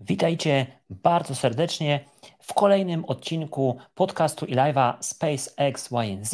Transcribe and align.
Witajcie 0.00 0.66
bardzo 0.90 1.34
serdecznie 1.34 2.04
w 2.38 2.54
kolejnym 2.54 3.04
odcinku 3.04 3.78
podcastu 3.94 4.46
i 4.46 4.54
live'a 4.54 4.94
SpaceX 5.00 5.90
YNZ. 5.90 6.30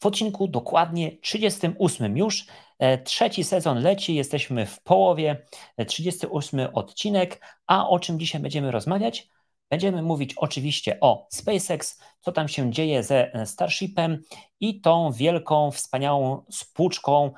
W 0.00 0.06
odcinku 0.06 0.48
dokładnie 0.48 1.16
38 1.20 2.16
już. 2.16 2.46
E, 2.78 2.98
trzeci 2.98 3.44
sezon 3.44 3.82
leci, 3.82 4.14
jesteśmy 4.14 4.66
w 4.66 4.82
połowie, 4.82 5.46
38 5.86 6.60
e, 6.60 6.72
odcinek. 6.72 7.40
A 7.66 7.88
o 7.88 7.98
czym 7.98 8.18
dzisiaj 8.18 8.40
będziemy 8.40 8.70
rozmawiać? 8.70 9.28
Będziemy 9.70 10.02
mówić 10.02 10.34
oczywiście 10.36 11.00
o 11.00 11.26
SpaceX, 11.30 12.00
co 12.20 12.32
tam 12.32 12.48
się 12.48 12.70
dzieje 12.70 13.02
ze 13.02 13.34
e, 13.34 13.46
Starshipem 13.46 14.22
i 14.60 14.80
tą 14.80 15.12
wielką, 15.12 15.70
wspaniałą 15.70 16.44
spłuczką, 16.50 17.32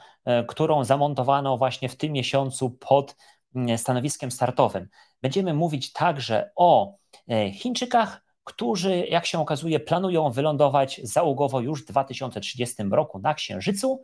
którą 0.46 0.84
zamontowano 0.84 1.58
właśnie 1.58 1.88
w 1.88 1.96
tym 1.96 2.12
miesiącu 2.12 2.70
pod 2.70 3.16
mm, 3.54 3.78
stanowiskiem 3.78 4.30
startowym. 4.30 4.88
Będziemy 5.26 5.54
mówić 5.54 5.92
także 5.92 6.50
o 6.56 6.96
e, 7.30 7.52
Chińczykach, 7.52 8.24
którzy, 8.44 9.06
jak 9.06 9.26
się 9.26 9.40
okazuje, 9.40 9.80
planują 9.80 10.30
wylądować 10.30 11.00
załogowo 11.04 11.60
już 11.60 11.82
w 11.82 11.86
2030 11.86 12.82
roku 12.90 13.18
na 13.18 13.34
Księżycu, 13.34 14.02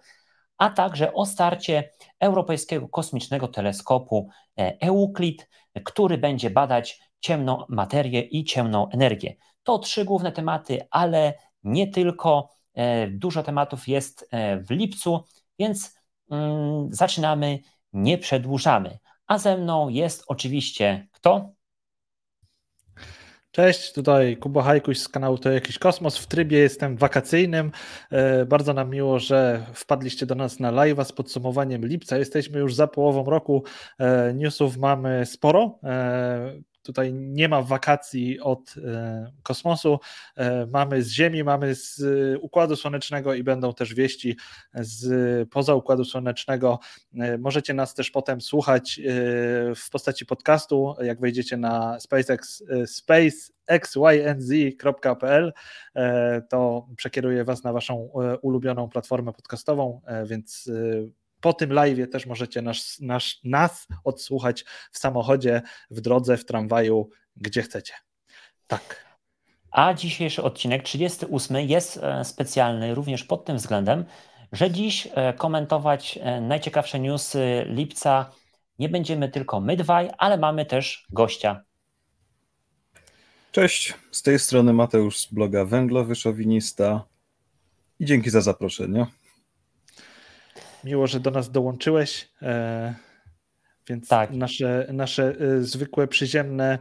a 0.59 0.71
także 0.71 1.15
o 1.15 1.27
starcie 1.27 1.91
Europejskiego 2.21 2.89
Kosmicznego 2.89 3.49
Teleskopu 3.49 4.29
e, 4.59 4.77
Euclid, 4.81 5.49
który 5.85 6.19
będzie 6.19 6.51
badać 6.51 7.01
ciemną 7.21 7.65
materię 7.69 8.21
i 8.21 8.45
ciemną 8.45 8.89
energię. 8.89 9.37
To 9.63 9.79
trzy 9.79 10.05
główne 10.05 10.33
tematy, 10.33 10.81
ale 10.91 11.35
nie 11.65 11.89
tylko. 11.89 12.49
E, 12.75 13.09
dużo 13.09 13.43
tematów 13.43 13.89
jest 13.89 14.31
w 14.69 14.71
lipcu, 14.71 15.25
więc 15.59 15.97
mm, 16.31 16.89
zaczynamy, 16.91 17.59
nie 17.93 18.19
przedłużamy. 18.19 18.99
A 19.33 19.39
ze 19.39 19.57
mną 19.57 19.89
jest 19.89 20.25
oczywiście 20.27 21.09
kto? 21.13 21.55
Cześć, 23.51 23.93
tutaj 23.93 24.37
Kuba 24.37 24.63
Hajkuś 24.63 24.99
z 24.99 25.09
kanału 25.09 25.39
To 25.39 25.51
Jakiś 25.51 25.79
Kosmos. 25.79 26.19
W 26.19 26.27
trybie 26.27 26.59
jestem 26.59 26.97
wakacyjnym. 26.97 27.73
E, 28.11 28.47
bardzo 28.47 28.73
nam 28.73 28.91
miło, 28.91 29.19
że 29.19 29.67
wpadliście 29.75 30.27
do 30.27 30.35
nas 30.35 30.61
na 30.61 30.73
live'a 30.73 31.05
z 31.05 31.13
podsumowaniem 31.13 31.87
lipca. 31.87 32.19
Jesteśmy 32.19 32.59
już 32.59 32.75
za 32.75 32.87
połową 32.87 33.25
roku. 33.25 33.65
E, 33.99 34.35
newsów 34.35 34.77
mamy 34.77 35.27
sporo. 35.27 35.79
Tutaj 36.83 37.15
nie 37.15 37.49
ma 37.49 37.63
wakacji 37.63 38.41
od 38.41 38.75
e, 38.85 39.33
kosmosu, 39.43 39.99
e, 40.37 40.67
mamy 40.67 41.03
z 41.03 41.11
Ziemi, 41.11 41.45
mamy 41.45 41.75
z 41.75 42.03
Układu 42.41 42.77
Słonecznego 42.77 43.35
i 43.35 43.43
będą 43.43 43.75
też 43.75 43.95
wieści 43.95 44.37
z 44.75 45.49
poza 45.51 45.75
Układu 45.75 46.05
Słonecznego. 46.05 46.79
E, 47.15 47.39
możecie 47.39 47.75
nas 47.75 47.95
też 47.95 48.11
potem 48.11 48.41
słuchać 48.41 49.01
w 49.77 49.91
postaci 49.91 50.27
podcastu, 50.27 50.95
jak 51.03 51.21
wejdziecie 51.21 51.57
na 51.57 52.01
SpaceX, 52.01 52.65
spacexynz.pl, 52.87 55.53
to 56.51 56.89
przekieruję 56.97 57.45
Was 57.45 57.65
na 57.65 57.73
Waszą 57.73 58.11
ulubioną 58.43 58.89
platformę 58.89 59.33
podcastową, 59.33 60.01
więc 60.25 60.71
po 61.43 61.53
tym 61.53 61.73
live 61.73 62.11
też 62.11 62.27
możecie 62.27 62.63
nas, 62.63 62.99
nas, 63.01 63.35
nas 63.45 63.87
odsłuchać 64.05 64.65
w 64.93 64.99
samochodzie, 64.99 65.63
w 65.91 66.01
drodze, 66.01 66.37
w 66.37 66.45
tramwaju, 66.45 67.11
gdzie 67.37 67.63
chcecie. 67.63 67.95
Tak. 68.67 69.05
A 69.71 69.95
dzisiejszy 69.95 70.43
odcinek 70.43 70.83
38 70.83 71.57
jest 71.57 71.97
e, 72.03 72.25
specjalny 72.25 72.95
również 72.95 73.25
pod 73.25 73.45
tym 73.45 73.57
względem, 73.57 74.05
że 74.53 74.71
dziś 74.71 75.09
e, 75.15 75.33
komentować 75.33 76.19
e, 76.23 76.41
najciekawsze 76.41 77.01
newsy 77.01 77.65
lipca 77.69 78.31
nie 78.79 78.89
będziemy 78.89 79.29
tylko 79.29 79.61
my 79.61 79.77
dwaj, 79.77 80.11
ale 80.19 80.39
mamy 80.39 80.67
też 80.67 81.07
gościa. 81.11 81.65
Cześć, 83.53 83.95
z 84.11 84.23
tej 84.23 84.39
strony 84.39 84.73
Mateusz 84.73 85.19
z 85.19 85.33
bloga 85.33 85.65
Węglowy 85.65 86.15
Szowinista 86.15 87.05
i 88.01 88.05
dzięki 88.05 88.31
za 88.31 88.41
zaproszenie. 88.41 89.07
Miło, 90.85 91.07
że 91.07 91.21
do 91.21 91.31
nas 91.31 91.51
dołączyłeś. 91.51 92.29
E, 92.43 92.95
więc 93.89 94.09
tak. 94.09 94.31
nasze, 94.31 94.87
nasze 94.93 95.37
e, 95.41 95.63
zwykłe, 95.63 96.09
przyziemne, 96.09 96.79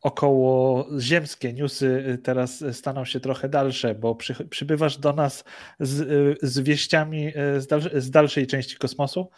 około 0.00 0.86
ziemskie 1.00 1.52
newsy 1.52 2.04
e, 2.06 2.18
teraz 2.18 2.64
staną 2.72 3.04
się 3.04 3.20
trochę 3.20 3.48
dalsze, 3.48 3.94
bo 3.94 4.14
przy, 4.14 4.48
przybywasz 4.48 4.98
do 4.98 5.12
nas 5.12 5.44
z, 5.80 6.38
z 6.42 6.58
wieściami 6.58 7.32
z, 7.58 7.66
dal, 7.66 7.80
z 7.94 8.10
dalszej 8.10 8.46
części 8.46 8.76
kosmosu. 8.76 9.30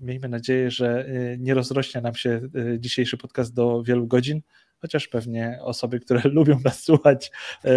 Miejmy 0.00 0.28
nadzieję, 0.28 0.70
że 0.70 1.06
nie 1.38 1.54
rozrośnie 1.54 2.00
nam 2.00 2.14
się 2.14 2.40
dzisiejszy 2.78 3.16
podcast 3.16 3.54
do 3.54 3.82
wielu 3.82 4.06
godzin, 4.06 4.40
chociaż 4.84 5.08
pewnie 5.08 5.58
osoby, 5.62 6.00
które 6.00 6.20
lubią 6.38 6.58
nas 6.64 6.82
słuchać, 6.82 7.30
e, 7.64 7.70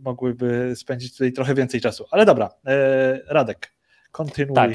mogłyby 0.00 0.72
spędzić 0.76 1.12
tutaj 1.12 1.32
trochę 1.32 1.54
więcej 1.54 1.80
czasu. 1.80 2.06
Ale 2.10 2.26
dobra, 2.26 2.50
e, 2.66 3.20
Radek, 3.26 3.72
kontynuuj. 4.12 4.54
Tak. 4.54 4.70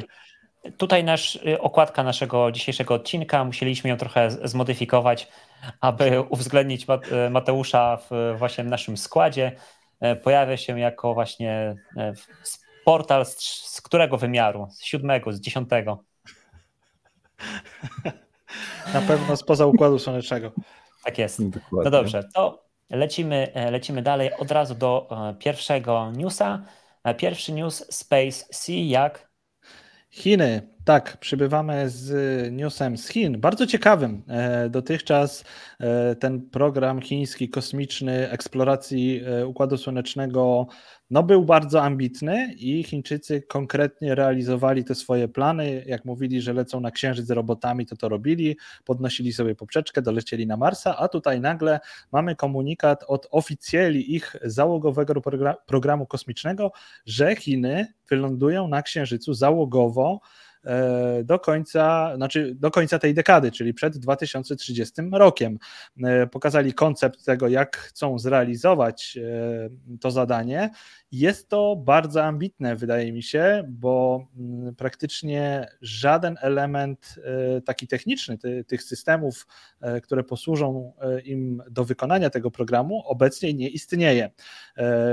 Tutaj 0.78 1.04
nasz, 1.04 1.36
y, 1.36 1.62
okładka 1.62 2.04
naszego 2.04 2.52
dzisiejszego 2.52 2.94
odcinka, 2.94 3.44
musieliśmy 3.44 3.90
ją 3.90 3.98
trochę 3.98 4.32
zmodyfikować, 4.32 5.28
aby 5.82 6.22
uwzględnić 6.30 6.88
Mateusza 7.30 7.98
w 8.10 8.36
właśnie 8.38 8.64
naszym 8.64 8.98
składzie. 8.98 9.52
E, 10.00 10.16
pojawia 10.16 10.58
się 10.58 10.80
jako 10.80 11.14
właśnie 11.14 11.76
portal 12.86 13.26
z, 13.26 13.40
z 13.76 13.82
którego 13.82 14.18
wymiaru? 14.18 14.68
Z 14.72 14.84
siódmego, 14.84 15.34
z 15.34 15.40
dziesiątego? 15.40 16.04
Na 18.94 19.02
pewno 19.02 19.38
spoza 19.38 19.66
Układu 19.66 20.00
Słonecznego. 20.00 20.52
Tak 21.06 21.18
jest. 21.18 21.50
Dokładnie. 21.50 21.84
No 21.84 21.90
dobrze, 21.92 22.24
to 22.34 22.70
lecimy, 22.90 23.54
e, 23.54 23.72
lecimy 23.72 24.02
dalej 24.02 24.34
od 24.34 24.52
razu 24.52 24.76
do 24.76 25.08
e, 25.12 25.34
pierwszego 25.34 26.12
newsa. 26.12 26.64
E, 27.04 27.16
pierwszy 27.16 27.54
news 27.54 27.86
Space 27.90 28.46
Sea 28.52 28.76
jak? 28.76 29.30
Chiny. 30.12 30.62
Tak, 30.86 31.18
przybywamy 31.18 31.90
z 31.90 32.12
newsem 32.54 32.98
z 32.98 33.08
Chin. 33.08 33.40
Bardzo 33.40 33.68
ciekawym. 33.68 34.24
Dotychczas 34.70 35.44
ten 36.20 36.50
program 36.50 37.02
chiński 37.02 37.50
kosmiczny 37.50 38.30
eksploracji 38.30 39.22
Układu 39.46 39.78
Słonecznego 39.78 40.68
no 41.10 41.24
był 41.24 41.46
bardzo 41.46 41.84
ambitny 41.84 42.54
i 42.58 42.84
Chińczycy 42.84 43.42
konkretnie 43.42 44.16
realizowali 44.16 44.84
te 44.84 44.96
swoje 44.96 45.28
plany. 45.28 45.84
Jak 45.88 46.06
mówili, 46.06 46.42
że 46.42 46.54
lecą 46.54 46.80
na 46.80 46.92
Księżyc 46.92 47.26
z 47.26 47.32
robotami, 47.32 47.86
to 47.86 47.96
to 47.96 48.10
robili, 48.10 48.58
podnosili 48.86 49.34
sobie 49.34 49.56
poprzeczkę, 49.56 50.02
dolecieli 50.02 50.48
na 50.48 50.58
Marsa, 50.58 50.98
a 50.98 51.08
tutaj 51.08 51.42
nagle 51.42 51.80
mamy 52.12 52.36
komunikat 52.36 53.04
od 53.08 53.28
oficjeli 53.32 54.16
ich 54.16 54.36
załogowego 54.44 55.22
programu 55.66 56.06
kosmicznego, 56.06 56.72
że 57.06 57.36
Chiny 57.36 57.88
wylądują 58.10 58.68
na 58.68 58.82
Księżycu 58.82 59.34
załogowo 59.34 60.20
do 61.24 61.40
końca, 61.40 62.16
znaczy 62.16 62.56
do 62.56 62.72
końca 62.72 63.00
tej 63.00 63.14
dekady, 63.14 63.52
czyli 63.52 63.74
przed 63.74 63.98
2030 63.98 64.94
rokiem. 65.12 65.60
E, 66.04 66.28
pokazali 66.28 66.74
koncept 66.74 67.26
tego, 67.26 67.48
jak 67.48 67.78
chcą 67.78 68.20
zrealizować 68.20 69.18
e, 69.18 69.98
to 70.00 70.12
zadanie. 70.12 70.70
Jest 71.12 71.50
to 71.50 71.76
bardzo 71.76 72.24
ambitne, 72.24 72.76
wydaje 72.76 73.12
mi 73.14 73.24
się, 73.24 73.64
bo 73.68 74.28
mm, 74.38 74.76
praktycznie 74.76 75.68
żaden 75.82 76.38
element 76.42 77.16
taki 77.66 77.88
techniczny 77.88 78.38
tych 78.68 78.84
systemów, 78.84 79.48
które 80.04 80.24
posłużą 80.24 80.94
im 81.24 81.64
do 81.72 81.86
wykonania 81.86 82.30
tego 82.30 82.52
programu, 82.52 83.04
obecnie 83.06 83.54
nie 83.54 83.70
istnieje. 83.70 84.32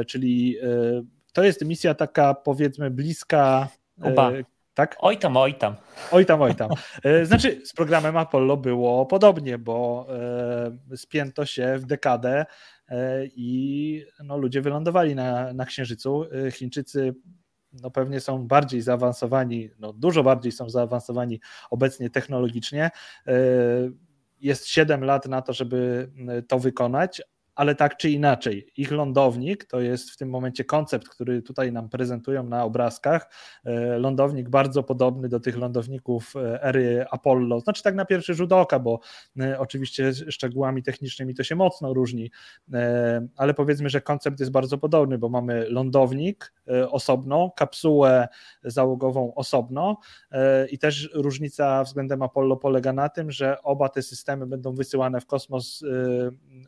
Czyli 0.07 0.57
to 1.33 1.45
jest 1.45 1.65
misja 1.65 1.95
taka, 1.95 2.35
powiedzmy, 2.35 2.91
bliska. 2.91 3.69
Kuba, 4.03 4.33
tak? 4.77 4.97
Oj 5.01 5.19
tam, 5.19 5.37
oj 5.37 5.55
tam. 5.55 5.77
Oj 6.13 6.27
tam, 6.27 6.43
oj 6.43 6.55
tam. 6.55 6.71
E, 7.03 7.25
znaczy, 7.25 7.61
z 7.65 7.73
programem 7.73 8.17
Apollo 8.17 8.57
było 8.57 9.07
podobnie, 9.07 9.59
bo 9.59 10.07
e, 10.91 10.97
spięto 10.97 11.47
się 11.47 11.79
w 11.79 11.87
dekadę 11.87 12.47
e, 12.89 13.27
i 13.27 14.05
no, 14.25 14.37
ludzie 14.37 14.61
wylądowali 14.61 15.15
na, 15.15 15.53
na 15.53 15.65
Księżycu. 15.65 16.25
Chińczycy 16.53 17.15
no 17.73 17.91
pewnie 17.91 18.21
są 18.21 18.47
bardziej 18.47 18.81
zaawansowani, 18.81 19.71
no 19.79 19.93
dużo 19.93 20.23
bardziej 20.23 20.53
są 20.53 20.71
zaawansowani 20.71 21.41
obecnie 21.71 22.11
technologicznie. 22.11 22.91
Jest 24.41 24.67
7 24.67 25.05
lat 25.05 25.27
na 25.27 25.43
to, 25.43 25.53
żeby 25.53 26.11
to 26.49 26.59
wykonać, 26.59 27.23
ale 27.57 27.75
tak 27.75 27.97
czy 27.97 28.11
inaczej, 28.11 28.67
ich 28.77 28.91
lądownik 28.91 29.65
to 29.65 29.81
jest 29.81 30.11
w 30.11 30.17
tym 30.17 30.31
momencie 30.31 30.65
koncept, 30.65 31.09
który 31.09 31.43
tutaj 31.43 31.73
nam 31.73 31.89
prezentują 31.89 32.43
na 32.43 32.65
obrazkach. 32.65 33.31
E, 33.65 33.99
lądownik 33.99 34.49
bardzo 34.49 34.83
podobny 34.83 35.29
do 35.29 35.41
tych 35.41 35.57
lądowników 35.57 36.37
e, 36.37 36.63
ery 36.63 37.07
Apollo, 37.11 37.61
znaczy 37.61 37.83
tak 37.83 37.95
na 37.95 38.05
pierwszy 38.05 38.35
rzut 38.35 38.53
oka, 38.53 38.79
bo 38.79 39.01
e, 39.41 39.59
oczywiście 39.59 40.13
szczegółami 40.13 40.83
technicznymi 40.83 41.35
to 41.35 41.43
się 41.45 41.57
mocno 41.57 41.95
różni, 41.95 42.31
ale 43.37 43.55
powiedzmy, 43.55 43.89
że 43.89 44.01
koncept 44.01 44.41
jest 44.41 44.53
bardzo 44.53 44.79
podobny, 44.79 45.19
bo 45.19 45.29
mamy 45.29 45.69
lądownik 45.69 46.53
osobno, 46.91 47.53
kapsułę 47.57 48.29
załogową 48.65 49.35
osobno 49.35 49.97
i 50.71 50.79
też 50.79 51.11
różnica 51.15 51.85
względem 51.85 52.23
Apollo 52.23 52.57
polega 52.57 52.93
na 52.93 53.09
tym, 53.09 53.31
że 53.31 53.63
oba 53.63 53.89
te 53.89 54.03
systemy 54.03 54.47
będą 54.47 54.75
wysyłane 54.75 55.21
w 55.21 55.27
kosmos 55.27 55.85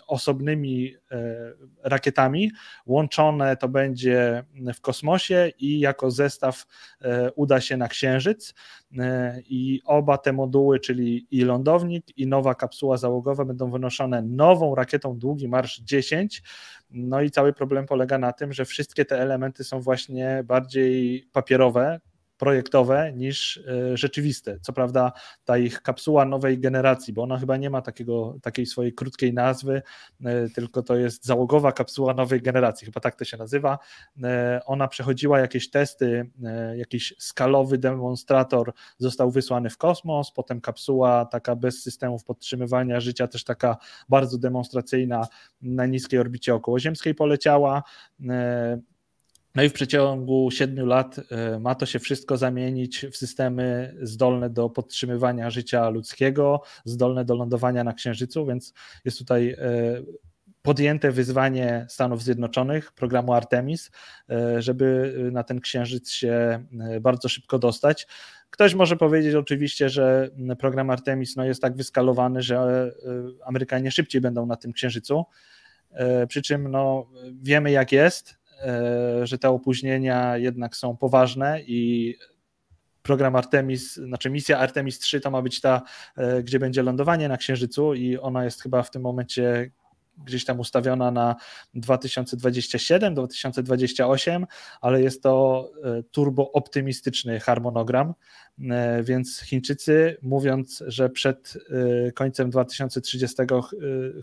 osobnymi 0.07 0.78
e, 1.11 1.53
rakietami. 1.83 2.51
Łączone 2.87 3.57
to 3.57 3.69
będzie 3.69 4.45
w 4.75 4.81
kosmosie 4.81 5.53
i 5.59 5.81
jako 5.81 6.11
zestaw 6.11 6.67
e, 7.03 7.33
uda 7.33 7.61
się 7.61 7.77
na 7.77 7.89
Księżyc. 7.89 8.55
E, 8.99 9.41
I 9.49 9.83
oba 9.85 10.19
te 10.19 10.33
moduły, 10.33 10.81
czyli 10.81 11.27
i 11.31 11.41
lądownik, 11.41 12.19
i 12.19 12.27
nowa 12.27 12.55
kapsuła 12.55 12.97
załogowa, 12.97 13.45
będą 13.45 13.71
wynoszone 13.71 14.23
nową 14.23 14.75
rakietą 14.75 15.19
Długi 15.19 15.49
Marsz 15.49 15.81
10. 15.81 16.43
No 16.91 17.21
i 17.21 17.31
cały 17.31 17.53
problem 17.53 17.87
polega 17.87 18.19
na 18.19 18.33
tym, 18.33 18.53
że 18.53 18.65
wszystkie 18.65 19.05
te 19.05 19.21
elementy 19.21 19.65
są 19.65 19.81
właśnie 19.81 20.43
bardziej 20.45 21.29
papierowe, 21.33 22.01
projektowe 22.39 23.13
niż 23.13 23.57
e, 23.57 23.97
rzeczywiste. 23.97 24.59
Co 24.61 24.73
prawda 24.73 25.13
ta 25.45 25.59
ich 25.59 25.83
kapsuła 25.83 26.25
nowej 26.25 26.59
generacji, 26.59 27.13
bo 27.13 27.23
ona 27.23 27.39
chyba 27.39 27.57
nie 27.57 27.71
ma 27.71 27.83
takiego, 27.83 28.39
takiej 28.43 28.67
swojej 28.67 28.95
krótkiej 28.95 29.35
nazwy, 29.35 29.83
e, 30.25 30.49
tylko 30.49 30.83
to 30.83 30.97
jest 30.97 31.25
załogowa 31.25 31.73
kapsuła 31.73 32.15
nowej 32.15 32.43
generacji, 32.43 32.85
chyba 32.85 33.01
tak 33.01 33.17
to 33.17 33.25
się 33.25 33.37
nazywa. 33.37 33.79
E, 34.23 34.61
ona 34.67 34.89
przechodziła 34.89 35.39
jakieś 35.39 35.71
testy, 35.71 36.31
jakiś 36.77 37.15
skalowy 37.19 37.79
demonstrator 37.79 38.73
został 38.99 39.31
wysłany 39.31 39.71
w 39.71 39.79
kosmos, 39.79 40.33
potem 40.33 40.61
kapsuła 40.61 41.25
taka 41.25 41.57
bez 41.57 41.83
systemów 41.83 42.25
podtrzymywania 42.25 43.01
życia, 43.01 43.29
też 43.29 43.45
taka 43.45 43.77
bardzo 44.09 44.39
demonstracyjna 44.39 45.27
na 45.63 45.87
niskiej 45.87 46.21
orbicie 46.21 46.55
okołoziemskiej 46.55 47.15
poleciała. 47.15 47.83
No 49.55 49.63
i 49.63 49.69
w 49.69 49.73
przeciągu 49.73 50.51
siedmiu 50.51 50.87
lat 50.87 51.21
e, 51.31 51.59
ma 51.59 51.75
to 51.75 51.87
się 51.87 51.99
wszystko 51.99 52.37
zamienić 52.37 53.07
w 53.13 53.17
systemy 53.17 53.95
zdolne 54.03 54.51
do 54.51 54.71
podtrzymywania 54.71 55.51
życia 55.51 55.89
ludzkiego, 55.89 56.63
zdolne 56.85 57.25
do 57.25 57.35
lądowania 57.35 57.85
na 57.85 57.93
Księżycu, 57.93 58.47
więc 58.47 58.75
jest 59.05 59.19
tutaj 59.19 59.51
e, 59.51 59.59
podjęte 60.63 61.11
wyzwanie 61.11 61.87
Stanów 61.89 62.23
Zjednoczonych, 62.23 62.93
programu 62.93 63.33
Artemis, 63.33 63.91
e, 64.31 64.63
żeby 64.63 65.15
na 65.33 65.43
ten 65.45 65.61
księżyc 65.61 66.11
się 66.11 66.65
bardzo 67.01 67.29
szybko 67.29 67.59
dostać. 67.59 68.07
Ktoś 68.51 68.75
może 68.75 68.97
powiedzieć 68.97 69.35
oczywiście, 69.35 69.89
że 69.89 70.31
program 70.59 70.91
Artemis 70.91 71.37
no, 71.37 71.45
jest 71.45 71.63
tak 71.63 71.77
wyskalowany, 71.77 72.43
że 72.43 72.93
Amerykanie 73.45 73.91
szybciej 73.91 74.21
będą 74.21 74.47
na 74.47 74.57
tym 74.57 74.73
księżycu. 74.73 75.25
Przy 76.29 76.43
czym 76.43 76.71
no, 76.71 77.07
wiemy, 77.43 77.71
jak 77.71 77.93
jest. 77.93 78.38
E, 78.63 79.27
że 79.27 79.39
te 79.39 79.51
opóźnienia 79.51 80.37
jednak 80.37 80.77
są 80.77 80.97
poważne 80.97 81.61
i 81.61 82.15
program 83.03 83.37
Artemis, 83.37 83.95
znaczy 83.95 84.31
misja 84.31 84.59
Artemis 84.59 84.99
3 84.99 85.21
to 85.21 85.31
ma 85.31 85.43
być 85.43 85.61
ta, 85.61 85.83
e, 86.17 86.43
gdzie 86.43 86.59
będzie 86.59 86.83
lądowanie 86.83 87.29
na 87.29 87.37
Księżycu 87.37 87.95
i 87.95 88.19
ona 88.19 88.45
jest 88.45 88.63
chyba 88.63 88.83
w 88.83 88.91
tym 88.91 89.03
momencie 89.03 89.71
gdzieś 90.27 90.45
tam 90.45 90.61
ustawiona 90.61 91.11
na 91.11 91.37
2027-2028, 91.75 94.47
ale 94.81 95.03
jest 95.03 95.23
to 95.23 95.71
e, 95.85 96.03
turbo 96.03 96.53
optymistyczny 96.53 97.41
harmonogram, 97.41 98.15
więc 99.03 99.41
Chińczycy 99.41 100.17
mówiąc, 100.23 100.85
że 100.87 101.11
przed 101.11 101.59
końcem 102.15 102.51
2030 102.51 103.37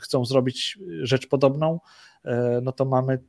chcą 0.02 0.26
zrobić 0.26 0.80
rzecz 1.02 1.28
podobną, 1.28 1.80
no 2.62 2.72
to 2.72 2.86
mamy 2.86 3.20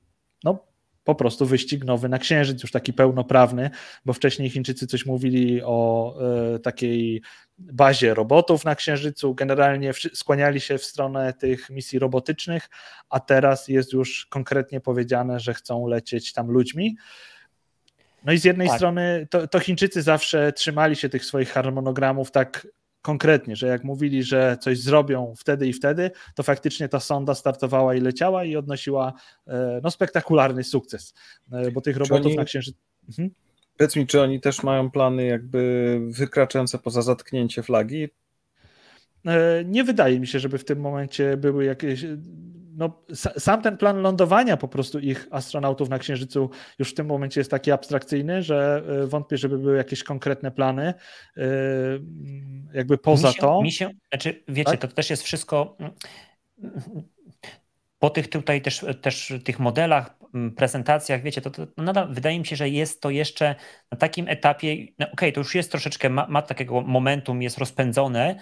no, 0.44 0.66
po 1.06 1.14
prostu 1.14 1.46
wyścig 1.46 1.84
nowy 1.84 2.08
na 2.08 2.18
Księżyc, 2.18 2.62
już 2.62 2.72
taki 2.72 2.92
pełnoprawny, 2.92 3.70
bo 4.04 4.12
wcześniej 4.12 4.50
Chińczycy 4.50 4.86
coś 4.86 5.06
mówili 5.06 5.62
o 5.62 6.14
e, 6.54 6.58
takiej 6.58 7.22
bazie 7.58 8.14
robotów 8.14 8.64
na 8.64 8.74
Księżycu, 8.74 9.34
generalnie 9.34 9.92
skłaniali 10.14 10.60
się 10.60 10.78
w 10.78 10.84
stronę 10.84 11.32
tych 11.32 11.70
misji 11.70 11.98
robotycznych, 11.98 12.68
a 13.10 13.20
teraz 13.20 13.68
jest 13.68 13.92
już 13.92 14.26
konkretnie 14.26 14.80
powiedziane, 14.80 15.40
że 15.40 15.54
chcą 15.54 15.86
lecieć 15.86 16.32
tam 16.32 16.50
ludźmi. 16.50 16.96
No 18.24 18.32
i 18.32 18.38
z 18.38 18.44
jednej 18.44 18.68
tak. 18.68 18.76
strony 18.76 19.26
to, 19.30 19.48
to 19.48 19.60
Chińczycy 19.60 20.02
zawsze 20.02 20.52
trzymali 20.52 20.96
się 20.96 21.08
tych 21.08 21.24
swoich 21.24 21.50
harmonogramów 21.50 22.30
tak 22.30 22.66
konkretnie, 23.06 23.56
że 23.56 23.66
jak 23.66 23.84
mówili, 23.84 24.22
że 24.22 24.56
coś 24.60 24.78
zrobią 24.78 25.34
wtedy 25.38 25.68
i 25.68 25.72
wtedy, 25.72 26.10
to 26.34 26.42
faktycznie 26.42 26.88
ta 26.88 27.00
sonda 27.00 27.34
startowała 27.34 27.94
i 27.94 28.00
leciała 28.00 28.44
i 28.44 28.56
odnosiła 28.56 29.12
e, 29.46 29.80
no, 29.82 29.90
spektakularny 29.90 30.64
sukces, 30.64 31.14
e, 31.52 31.70
bo 31.70 31.80
tych 31.80 31.96
robotów 31.96 32.26
oni, 32.26 32.36
na 32.36 32.44
Księżycu... 32.44 32.78
Mhm. 33.08 33.30
Powiedz 33.76 33.96
mi, 33.96 34.06
czy 34.06 34.20
oni 34.20 34.40
też 34.40 34.62
mają 34.62 34.90
plany 34.90 35.26
jakby 35.26 36.00
wykraczające 36.10 36.78
poza 36.78 37.02
zatknięcie 37.02 37.62
flagi? 37.62 38.08
E, 39.26 39.64
nie 39.64 39.84
wydaje 39.84 40.20
mi 40.20 40.26
się, 40.26 40.40
żeby 40.40 40.58
w 40.58 40.64
tym 40.64 40.80
momencie 40.80 41.36
były 41.36 41.64
jakieś 41.64 42.04
no, 42.76 43.02
sam 43.38 43.62
ten 43.62 43.76
plan 43.76 44.02
lądowania 44.02 44.56
po 44.56 44.68
prostu 44.68 44.98
ich 44.98 45.28
astronautów 45.30 45.88
na 45.88 45.98
Księżycu 45.98 46.50
już 46.78 46.90
w 46.90 46.94
tym 46.94 47.06
momencie 47.06 47.40
jest 47.40 47.50
taki 47.50 47.72
abstrakcyjny, 47.72 48.42
że 48.42 48.82
e, 49.02 49.06
wątpię, 49.06 49.38
żeby 49.38 49.58
były 49.58 49.76
jakieś 49.76 50.02
konkretne 50.02 50.50
plany 50.50 50.94
e, 51.36 51.42
jakby 52.74 52.98
poza 52.98 53.28
mi 53.28 53.34
się, 53.34 53.40
to. 53.40 53.62
Mi 53.62 53.72
się, 53.72 53.90
znaczy, 54.08 54.44
wiecie, 54.48 54.70
tak? 54.70 54.80
to 54.80 54.88
też 54.88 55.10
jest 55.10 55.22
wszystko 55.22 55.76
po 57.98 58.10
tych 58.10 58.28
tutaj 58.28 58.62
też, 58.62 58.84
też 59.02 59.32
tych 59.44 59.58
modelach, 59.58 60.16
prezentacjach, 60.56 61.22
wiecie, 61.22 61.40
to, 61.40 61.50
to 61.50 61.66
nadal 61.76 62.14
wydaje 62.14 62.38
mi 62.38 62.46
się, 62.46 62.56
że 62.56 62.68
jest 62.68 63.00
to 63.00 63.10
jeszcze 63.10 63.54
na 63.90 63.98
takim 63.98 64.28
etapie, 64.28 64.76
no 64.98 65.06
okej, 65.06 65.12
okay, 65.12 65.32
to 65.32 65.40
już 65.40 65.54
jest 65.54 65.70
troszeczkę, 65.70 66.10
ma, 66.10 66.26
ma 66.28 66.42
takiego 66.42 66.80
momentum, 66.80 67.42
jest 67.42 67.58
rozpędzone, 67.58 68.36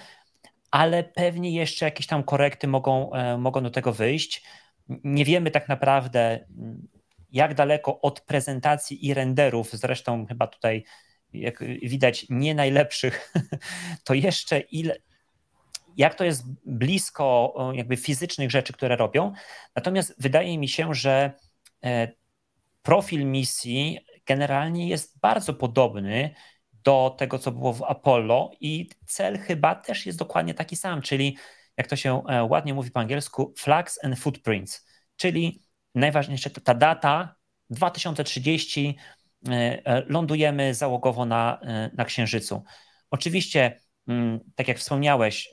ale 0.74 1.04
pewnie 1.04 1.50
jeszcze 1.50 1.84
jakieś 1.84 2.06
tam 2.06 2.22
korekty 2.22 2.68
mogą, 2.68 3.12
e, 3.12 3.38
mogą 3.38 3.62
do 3.62 3.70
tego 3.70 3.92
wyjść. 3.92 4.44
Nie 4.88 5.24
wiemy 5.24 5.50
tak 5.50 5.68
naprawdę, 5.68 6.46
jak 7.30 7.54
daleko 7.54 8.00
od 8.00 8.20
prezentacji 8.20 9.06
i 9.06 9.14
renderów, 9.14 9.72
zresztą 9.72 10.26
chyba 10.26 10.46
tutaj, 10.46 10.84
jak 11.32 11.64
widać, 11.82 12.26
nie 12.30 12.54
najlepszych, 12.54 13.32
to 14.04 14.14
jeszcze 14.14 14.60
ile, 14.60 14.96
jak 15.96 16.14
to 16.14 16.24
jest 16.24 16.42
blisko 16.66 17.54
jakby 17.74 17.96
fizycznych 17.96 18.50
rzeczy, 18.50 18.72
które 18.72 18.96
robią. 18.96 19.32
Natomiast 19.76 20.14
wydaje 20.18 20.58
mi 20.58 20.68
się, 20.68 20.94
że 20.94 21.32
e, 21.84 22.08
profil 22.82 23.26
misji 23.26 23.98
generalnie 24.26 24.88
jest 24.88 25.18
bardzo 25.20 25.54
podobny 25.54 26.34
do 26.84 27.14
tego, 27.18 27.38
co 27.38 27.52
było 27.52 27.72
w 27.72 27.82
Apollo, 27.82 28.50
i 28.60 28.88
cel 29.06 29.38
chyba 29.38 29.74
też 29.74 30.06
jest 30.06 30.18
dokładnie 30.18 30.54
taki 30.54 30.76
sam, 30.76 31.02
czyli 31.02 31.36
jak 31.76 31.86
to 31.86 31.96
się 31.96 32.22
e, 32.28 32.44
ładnie 32.44 32.74
mówi 32.74 32.90
po 32.90 33.00
angielsku, 33.00 33.54
flags 33.58 34.04
and 34.04 34.18
footprints, 34.18 34.86
czyli 35.16 35.62
najważniejsza 35.94 36.50
ta 36.50 36.74
data 36.74 37.34
2030 37.70 38.96
e, 39.48 39.52
e, 39.86 40.02
lądujemy 40.06 40.74
załogowo 40.74 41.26
na, 41.26 41.60
na 41.92 42.04
Księżycu. 42.04 42.62
Oczywiście, 43.10 43.80
mm, 44.08 44.40
tak 44.54 44.68
jak 44.68 44.78
wspomniałeś, 44.78 45.50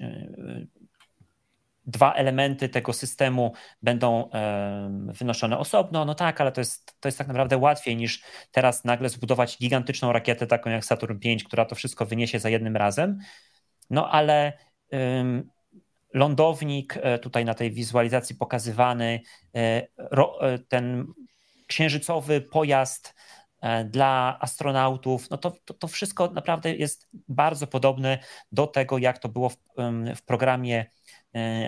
dwa 1.85 2.13
elementy 2.13 2.69
tego 2.69 2.93
systemu 2.93 3.53
będą 3.81 4.29
wynoszone 5.05 5.57
osobno, 5.57 6.05
no 6.05 6.15
tak, 6.15 6.41
ale 6.41 6.51
to 6.51 6.61
jest, 6.61 6.95
to 6.99 7.07
jest 7.07 7.17
tak 7.17 7.27
naprawdę 7.27 7.57
łatwiej 7.57 7.95
niż 7.95 8.23
teraz 8.51 8.83
nagle 8.85 9.09
zbudować 9.09 9.57
gigantyczną 9.57 10.13
rakietę 10.13 10.47
taką 10.47 10.69
jak 10.69 10.85
Saturn 10.85 11.13
V, 11.13 11.43
która 11.45 11.65
to 11.65 11.75
wszystko 11.75 12.05
wyniesie 12.05 12.39
za 12.39 12.49
jednym 12.49 12.77
razem. 12.77 13.19
No 13.89 14.11
ale 14.11 14.53
lądownik 16.13 16.97
e, 17.01 17.19
tutaj 17.19 17.45
na 17.45 17.53
tej 17.53 17.71
wizualizacji 17.71 18.35
pokazywany, 18.35 19.21
e, 19.55 19.87
e, 19.97 20.59
ten 20.59 21.07
księżycowy 21.67 22.41
pojazd 22.41 23.15
dla 23.85 24.37
astronautów, 24.39 25.29
no 25.29 25.37
to, 25.37 25.51
to, 25.65 25.73
to, 25.73 25.87
wszystko 25.87 26.31
naprawdę 26.31 26.75
jest 26.75 27.09
bardzo 27.27 27.67
podobne 27.67 28.17
do 28.51 28.67
tego, 28.67 28.97
jak 28.97 29.19
to 29.19 29.29
było 29.29 29.49
w, 29.49 29.57
w 30.15 30.21
programie 30.25 30.85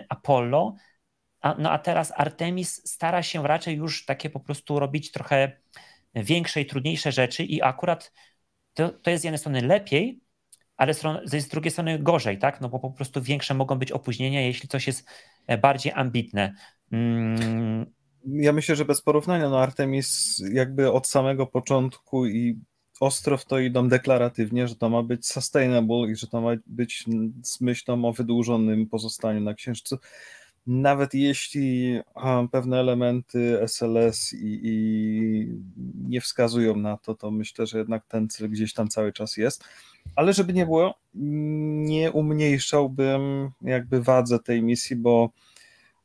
Apollo, 0.10 0.76
a, 1.42 1.56
no 1.60 1.72
a 1.72 1.80
teraz 1.80 2.14
Artemis 2.16 2.82
stara 2.90 3.24
się 3.24 3.48
raczej 3.48 3.76
już 3.76 4.06
takie 4.06 4.30
po 4.30 4.40
prostu 4.40 4.80
robić 4.80 5.12
trochę 5.12 5.52
większe 6.16 6.62
i 6.62 6.66
trudniejsze 6.66 7.12
rzeczy 7.12 7.44
i 7.44 7.62
akurat 7.62 8.14
to, 8.74 8.90
to 8.90 9.10
jest 9.10 9.22
z 9.22 9.24
jednej 9.24 9.40
strony 9.40 9.62
lepiej, 9.62 10.20
ale 10.78 10.94
z 11.24 11.48
drugiej 11.48 11.72
strony 11.72 12.00
gorzej, 12.00 12.38
tak? 12.38 12.62
No 12.62 12.70
bo 12.70 12.80
po 12.80 12.92
prostu 12.92 13.22
większe 13.22 13.54
mogą 13.54 13.76
być 13.76 13.92
opóźnienia, 13.92 14.42
jeśli 14.42 14.70
coś 14.70 14.88
jest 14.88 15.10
bardziej 15.62 15.94
ambitne. 15.96 16.54
Mm. 16.92 17.86
Ja 18.26 18.54
myślę, 18.54 18.76
że 18.76 18.86
bez 18.86 19.02
porównania, 19.02 19.50
no 19.50 19.60
Artemis 19.60 20.42
jakby 20.54 20.92
od 20.92 21.08
samego 21.08 21.48
początku 21.48 22.26
i 22.26 22.60
ostro 23.00 23.38
w 23.38 23.46
to 23.46 23.60
idą 23.60 23.88
deklaratywnie, 23.88 24.68
że 24.68 24.76
to 24.76 24.90
ma 24.90 25.04
być 25.04 25.28
sustainable 25.28 26.12
i 26.12 26.16
że 26.16 26.28
to 26.28 26.42
ma 26.42 26.50
być 26.68 27.06
z 27.44 27.62
myślą 27.62 28.06
o 28.06 28.14
wydłużonym 28.14 28.88
pozostaniu 28.88 29.42
na 29.42 29.54
Księżycu. 29.54 29.98
Nawet 30.68 31.14
jeśli 31.14 32.00
pewne 32.52 32.80
elementy 32.80 33.60
SLS 33.62 34.34
i, 34.34 34.60
i, 34.64 35.48
nie 36.08 36.22
wskazują 36.22 36.76
na 36.76 36.98
to, 36.98 37.16
to 37.16 37.32
myślę, 37.32 37.68
że 37.68 37.78
jednak 37.78 38.06
ten 38.06 38.30
cel 38.30 38.50
gdzieś 38.50 38.74
tam 38.74 38.88
cały 38.88 39.14
czas 39.14 39.38
jest. 39.38 39.64
Ale 40.16 40.34
żeby 40.34 40.54
nie 40.54 40.66
było, 40.66 40.94
nie 41.86 42.12
umniejszałbym 42.12 43.52
jakby 43.62 44.02
wadze 44.02 44.40
tej 44.40 44.62
misji, 44.62 44.96
bo 44.96 45.30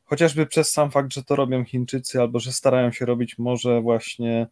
chociażby 0.03 0.45
przez 0.45 0.71
sam 0.71 0.91
fakt, 0.91 1.13
że 1.13 1.23
to 1.23 1.35
robią 1.35 1.65
Chińczycy 1.65 2.21
albo 2.21 2.39
że 2.39 2.51
starają 2.51 2.91
się 2.91 3.05
robić, 3.05 3.37
może 3.37 3.81
właśnie 3.81 4.47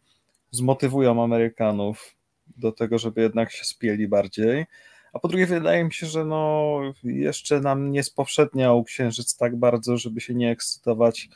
zmotywują 0.50 1.22
Amerykanów 1.24 2.17
do 2.58 2.72
tego, 2.72 2.98
żeby 2.98 3.20
jednak 3.20 3.52
się 3.52 3.64
spieli 3.64 4.08
bardziej. 4.08 4.66
A 5.12 5.18
po 5.18 5.28
drugie, 5.28 5.46
wydaje 5.46 5.84
mi 5.84 5.92
się, 5.92 6.06
że 6.06 6.24
no, 6.24 6.80
jeszcze 7.04 7.60
nam 7.60 7.90
nie 7.90 8.02
spowszedniał 8.02 8.84
księżyc 8.84 9.36
tak 9.36 9.56
bardzo, 9.56 9.96
żeby 9.96 10.20
się 10.20 10.34
nie 10.34 10.50
ekscytować 10.50 11.28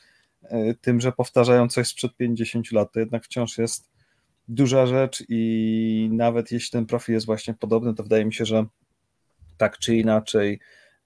e, 0.43 0.73
tym, 0.73 1.01
że 1.01 1.11
powtarzają 1.11 1.67
coś 1.67 1.87
sprzed 1.87 2.15
50 2.17 2.71
lat. 2.71 2.91
To 2.91 2.99
jednak 2.99 3.25
wciąż 3.25 3.57
jest 3.57 3.93
duża 4.47 4.85
rzecz 4.85 5.23
i 5.29 6.09
nawet 6.11 6.51
jeśli 6.51 6.71
ten 6.71 6.85
profil 6.85 7.13
jest 7.13 7.25
właśnie 7.25 7.53
podobny, 7.53 7.93
to 7.93 8.03
wydaje 8.03 8.25
mi 8.25 8.33
się, 8.33 8.45
że 8.45 8.65
tak 9.57 9.77
czy 9.77 9.95
inaczej 9.95 10.59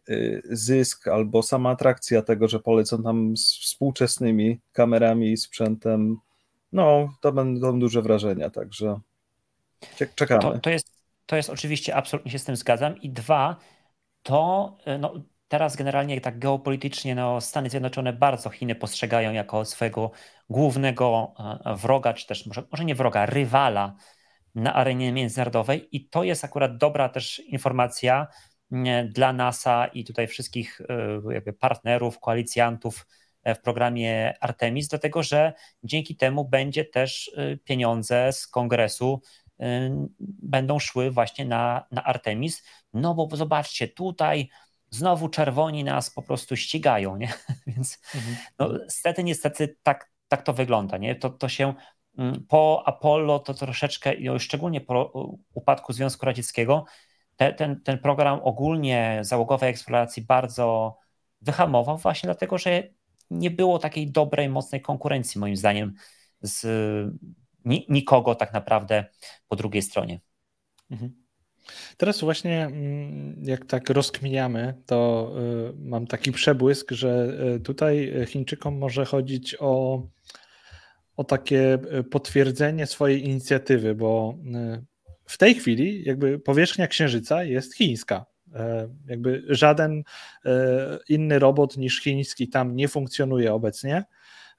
e, 0.10 0.14
zysk 0.44 1.08
albo 1.08 1.44
sama 1.44 1.70
atrakcja 1.70 2.22
tego, 2.22 2.48
że 2.48 2.60
polecą 2.60 3.04
tam 3.04 3.38
z 3.38 3.60
współczesnymi 3.60 4.60
kamerami 4.72 5.32
i 5.32 5.38
sprzętem, 5.38 6.18
no 6.72 7.14
to 7.22 7.32
będą 7.32 7.80
duże 7.80 8.02
wrażenia, 8.02 8.50
także 8.50 9.00
Czekamy. 10.16 10.42
To, 10.42 10.60
to, 10.60 10.70
jest, 10.70 10.92
to 11.26 11.36
jest 11.36 11.50
oczywiście, 11.50 11.96
absolutnie 11.96 12.32
się 12.32 12.40
z 12.40 12.44
tym 12.44 12.56
zgadzam. 12.56 13.02
I 13.02 13.10
dwa, 13.10 13.56
to 14.24 14.78
e, 14.86 14.98
no, 14.98 15.14
teraz 15.48 15.76
generalnie 15.76 16.22
tak 16.22 16.40
geopolitycznie 16.40 17.16
no, 17.16 17.42
Stany 17.42 17.70
Zjednoczone 17.70 18.14
bardzo 18.14 18.50
Chiny 18.50 18.76
postrzegają 18.76 19.32
jako 19.32 19.66
swojego 19.66 20.12
głównego 20.50 21.34
e, 21.66 21.76
wroga, 21.76 22.14
czy 22.14 22.28
też 22.28 22.46
może, 22.46 22.64
może 22.72 22.86
nie 22.86 22.96
wroga, 22.96 23.26
rywala 23.26 23.96
na 24.56 24.74
arenie 24.74 25.12
międzynarodowej. 25.12 25.96
I 25.96 26.10
to 26.10 26.24
jest 26.24 26.46
akurat 26.46 26.78
dobra 26.78 27.10
też 27.10 27.40
informacja 27.40 28.28
dla 29.10 29.34
NASA 29.34 29.88
i 29.88 30.04
tutaj 30.04 30.28
wszystkich 30.28 30.82
e, 30.82 31.34
jakby 31.34 31.54
partnerów, 31.54 32.20
koalicjantów 32.20 33.08
w 33.56 33.60
programie 33.60 34.34
Artemis, 34.40 34.88
dlatego 34.88 35.24
że 35.24 35.54
dzięki 35.84 36.16
temu 36.16 36.46
będzie 36.46 36.86
też 36.86 37.32
pieniądze 37.64 38.34
z 38.34 38.48
kongresu 38.48 39.22
będą 40.20 40.80
szły 40.80 41.12
właśnie 41.12 41.46
na, 41.46 41.86
na 41.92 42.04
Artemis. 42.04 42.64
No 42.94 43.16
bo 43.16 43.36
zobaczcie, 43.36 43.88
tutaj 43.88 44.50
znowu 44.90 45.30
czerwoni 45.30 45.84
nas 45.84 46.10
po 46.10 46.22
prostu 46.22 46.56
ścigają, 46.56 47.18
nie? 47.18 47.34
Więc 47.68 48.00
mhm. 48.16 48.36
no, 48.60 48.70
niestety, 48.84 49.24
niestety 49.24 49.78
tak, 49.84 50.12
tak 50.28 50.42
to 50.42 50.54
wygląda, 50.54 50.98
nie? 50.98 51.16
To, 51.16 51.30
to 51.30 51.50
się 51.50 51.74
po 52.48 52.84
Apollo 52.86 53.40
to 53.40 53.54
troszeczkę, 53.54 54.14
szczególnie 54.40 54.82
po 54.82 55.12
upadku 55.54 55.94
Związku 55.94 56.26
Radzieckiego, 56.26 56.86
te, 57.36 57.54
ten, 57.54 57.82
ten 57.82 58.00
program 58.00 58.40
ogólnie 58.44 59.20
załogowej 59.22 59.70
eksploracji 59.70 60.24
bardzo 60.24 60.98
wyhamował 61.42 61.98
właśnie 61.98 62.28
dlatego, 62.28 62.58
że 62.58 62.84
nie 63.30 63.52
było 63.52 63.80
takiej 63.80 64.12
dobrej, 64.12 64.50
mocnej 64.50 64.82
konkurencji 64.82 65.40
moim 65.40 65.56
zdaniem 65.56 65.94
z 66.42 66.66
nikogo 67.90 68.36
tak 68.36 68.54
naprawdę 68.54 69.06
po 69.48 69.56
drugiej 69.56 69.82
stronie. 69.82 70.20
Mhm. 70.92 71.28
Teraz 71.98 72.22
właśnie 72.22 72.66
mm, 72.66 73.44
jak 73.44 73.66
tak 73.66 73.90
rozkminiamy, 73.90 74.74
to 74.86 75.32
y, 75.70 75.74
mam 75.80 76.08
taki 76.08 76.32
przebłysk, 76.32 76.92
że 76.92 77.38
y, 77.56 77.60
tutaj 77.60 78.14
Chińczykom 78.28 78.78
może 78.78 79.06
chodzić 79.06 79.56
o, 79.60 80.04
o 81.16 81.24
takie 81.24 81.78
y, 82.00 82.04
potwierdzenie 82.04 82.86
swojej 82.88 83.26
inicjatywy, 83.26 83.96
bo 83.96 84.38
w 85.26 85.38
tej 85.38 85.56
chwili 85.56 86.04
jakby 86.04 86.40
powierzchnia 86.40 86.88
Księżyca 86.88 87.44
jest 87.44 87.76
chińska. 87.76 88.26
Jakby 89.08 89.44
żaden 89.50 90.04
inny 91.10 91.40
robot 91.40 91.78
niż 91.78 92.02
chiński 92.02 92.50
tam 92.50 92.76
nie 92.76 92.88
funkcjonuje 92.88 93.54
obecnie. 93.54 94.04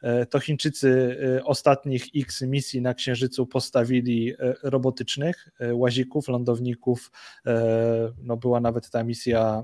E, 0.03 0.27
to 0.27 0.41
Chińczycy 0.41 1.19
e, 1.37 1.45
ostatnich 1.45 2.07
X 2.17 2.43
misji 2.43 2.83
na 2.83 2.95
Księżycu 2.95 3.47
postawili 3.47 4.33
e, 4.33 4.55
robotycznych 4.63 5.49
łazików, 5.73 6.29
lądowników. 6.29 7.11
No 8.23 8.37
była 8.37 8.61
nawet 8.61 8.91
ta 8.91 9.05
misja, 9.05 9.63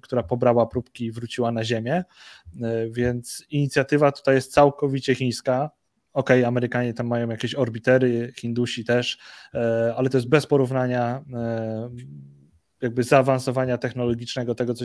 która 0.00 0.22
pobrała 0.22 0.66
próbki 0.66 1.04
i 1.04 1.12
wróciła 1.12 1.52
na 1.52 1.64
Ziemię, 1.64 2.04
więc 2.90 3.44
inicjatywa 3.50 4.12
tutaj 4.12 4.34
jest 4.34 4.52
całkowicie 4.52 5.14
chińska. 5.14 5.70
Okej, 6.12 6.40
okay, 6.40 6.46
Amerykanie 6.48 6.94
tam 6.94 7.06
mają 7.06 7.28
jakieś 7.28 7.54
orbitery, 7.54 8.32
Hindusi 8.36 8.84
też, 8.84 9.18
ale 9.96 10.10
to 10.10 10.18
jest 10.18 10.28
bez 10.28 10.46
porównania 10.46 11.24
jakby 12.82 13.02
zaawansowania 13.02 13.78
technologicznego, 13.78 14.54
tego, 14.54 14.74
co, 14.74 14.84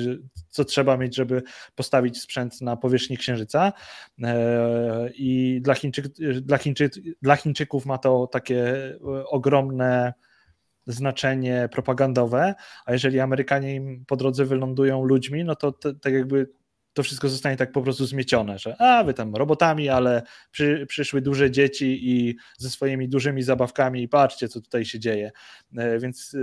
co 0.49 0.65
trzeba 0.65 0.97
mieć, 0.97 1.15
żeby 1.15 1.43
postawić 1.75 2.21
sprzęt 2.21 2.61
na 2.61 2.77
powierzchni 2.77 3.17
Księżyca. 3.17 3.73
E, 4.23 5.09
I 5.13 5.59
dla, 5.61 5.75
Chińczyk, 5.75 6.07
dla, 6.41 6.57
Chińczy, 6.57 6.89
dla 7.21 7.35
Chińczyków 7.35 7.85
ma 7.85 7.97
to 7.97 8.27
takie 8.27 8.75
ogromne 9.25 10.13
znaczenie 10.87 11.69
propagandowe, 11.71 12.55
a 12.85 12.93
jeżeli 12.93 13.19
Amerykanie 13.19 13.75
im 13.75 14.05
po 14.05 14.15
drodze 14.15 14.45
wylądują 14.45 15.03
ludźmi, 15.03 15.43
no 15.43 15.55
to 15.55 15.71
tak 15.71 16.13
jakby 16.13 16.49
to 16.97 17.03
wszystko 17.03 17.29
zostanie 17.29 17.57
tak 17.57 17.71
po 17.71 17.81
prostu 17.81 18.05
zmiecione, 18.05 18.59
że 18.59 18.81
a 18.81 19.03
wy 19.03 19.13
tam 19.13 19.35
robotami, 19.35 19.89
ale 19.89 20.21
przy, 20.51 20.85
przyszły 20.89 21.21
duże 21.21 21.51
dzieci 21.51 21.99
i 22.11 22.35
ze 22.57 22.69
swoimi 22.69 23.09
dużymi 23.09 23.43
zabawkami 23.43 24.03
i 24.03 24.07
patrzcie, 24.07 24.47
co 24.47 24.61
tutaj 24.61 24.85
się 24.85 24.99
dzieje. 24.99 25.31
E, 25.77 25.99
więc 25.99 26.35
e, 26.35 26.39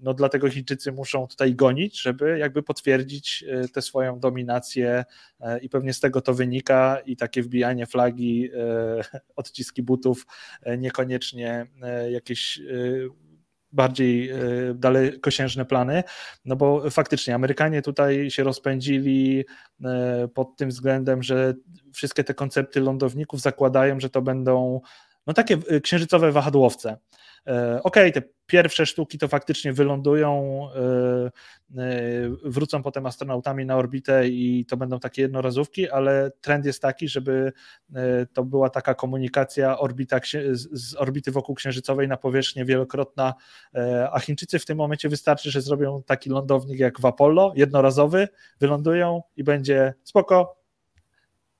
no 0.00 0.14
dlatego 0.14 0.50
Chińczycy 0.50 0.92
muszą 0.92 1.26
tutaj 1.26 1.54
gonić, 1.54 2.02
żeby 2.02 2.38
jakby 2.38 2.62
potwierdzić 2.62 3.44
e, 3.48 3.68
tę 3.68 3.82
swoją 3.82 4.20
dominację 4.20 5.04
i 5.62 5.68
pewnie 5.68 5.92
z 5.92 6.00
tego 6.00 6.20
to 6.20 6.34
wynika 6.34 6.98
i 7.06 7.16
takie 7.16 7.42
wbijanie 7.42 7.86
flagi, 7.86 8.50
odciski 9.36 9.82
butów, 9.82 10.26
niekoniecznie 10.78 11.66
jakieś 12.10 12.60
bardziej 13.76 14.30
e, 14.30 14.36
dalekosiężne 14.74 15.64
plany, 15.64 16.02
no 16.44 16.56
bo 16.56 16.90
faktycznie 16.90 17.34
Amerykanie 17.34 17.82
tutaj 17.82 18.30
się 18.30 18.44
rozpędzili 18.44 19.44
e, 19.84 20.28
pod 20.34 20.56
tym 20.56 20.68
względem, 20.68 21.22
że 21.22 21.54
wszystkie 21.92 22.24
te 22.24 22.34
koncepty 22.34 22.80
lądowników 22.80 23.40
zakładają, 23.40 24.00
że 24.00 24.10
to 24.10 24.22
będą 24.22 24.80
no 25.26 25.32
takie 25.32 25.58
e, 25.68 25.80
księżycowe 25.80 26.32
wahadłowce. 26.32 26.96
E, 27.46 27.82
okej, 27.82 28.10
okay, 28.10 28.12
te 28.12 28.28
pierwsze 28.46 28.86
sztuki 28.86 29.18
to 29.18 29.28
faktycznie 29.28 29.72
wylądują, 29.72 30.60
e, 30.74 31.80
e, 31.82 32.30
wrócą 32.44 32.82
potem 32.82 33.06
astronautami 33.06 33.66
na 33.66 33.76
orbitę 33.76 34.28
i 34.28 34.66
to 34.68 34.76
będą 34.76 35.00
takie 35.00 35.22
jednorazówki, 35.22 35.90
ale 35.90 36.30
trend 36.40 36.66
jest 36.66 36.82
taki, 36.82 37.08
żeby 37.08 37.52
to 38.32 38.44
była 38.44 38.70
taka 38.70 38.94
komunikacja 38.94 39.78
orbita, 39.78 40.20
z 40.72 40.94
orbity 40.94 41.30
wokół 41.30 41.54
księżycowej 41.54 42.08
na 42.08 42.16
powierzchnię 42.16 42.64
wielokrotna, 42.64 43.34
a 44.12 44.20
Chińczycy 44.20 44.58
w 44.58 44.66
tym 44.66 44.78
momencie 44.78 45.08
wystarczy, 45.08 45.50
że 45.50 45.60
zrobią 45.60 46.02
taki 46.02 46.30
lądownik 46.30 46.78
jak 46.78 47.00
w 47.00 47.04
Apollo, 47.04 47.52
jednorazowy, 47.56 48.28
wylądują 48.60 49.22
i 49.36 49.44
będzie 49.44 49.94
spoko, 50.04 50.56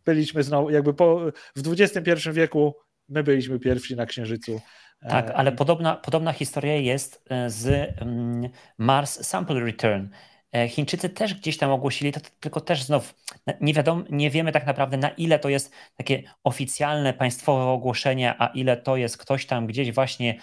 byliśmy 0.04 0.42
znowu, 0.42 0.70
jakby 0.70 0.94
po, 0.94 1.20
w 1.56 1.80
XXI 1.80 2.30
wieku 2.32 2.74
my 3.08 3.22
byliśmy 3.22 3.58
pierwsi 3.58 3.96
na 3.96 4.06
Księżycu. 4.06 4.60
Tak, 5.00 5.30
ale 5.34 5.52
podobna, 5.52 5.96
podobna 5.96 6.32
historia 6.32 6.74
jest 6.74 7.24
e, 7.30 7.50
z 7.50 7.66
mm, 8.00 8.50
Mars 8.78 9.26
Sample 9.26 9.60
Return. 9.60 10.06
E, 10.52 10.68
Chińczycy 10.68 11.08
też 11.08 11.34
gdzieś 11.34 11.58
tam 11.58 11.70
ogłosili, 11.70 12.12
to 12.12 12.20
tylko 12.40 12.60
też 12.60 12.82
znów 12.82 13.14
nie 13.60 13.74
wiadomo, 13.74 14.02
nie 14.10 14.30
wiemy 14.30 14.52
tak 14.52 14.66
naprawdę 14.66 14.96
na 14.96 15.08
ile 15.08 15.38
to 15.38 15.48
jest 15.48 15.72
takie 15.96 16.22
oficjalne 16.44 17.12
państwowe 17.12 17.64
ogłoszenie, 17.64 18.34
a 18.38 18.46
ile 18.46 18.76
to 18.76 18.96
jest 18.96 19.18
ktoś 19.18 19.46
tam 19.46 19.66
gdzieś 19.66 19.92
właśnie 19.92 20.34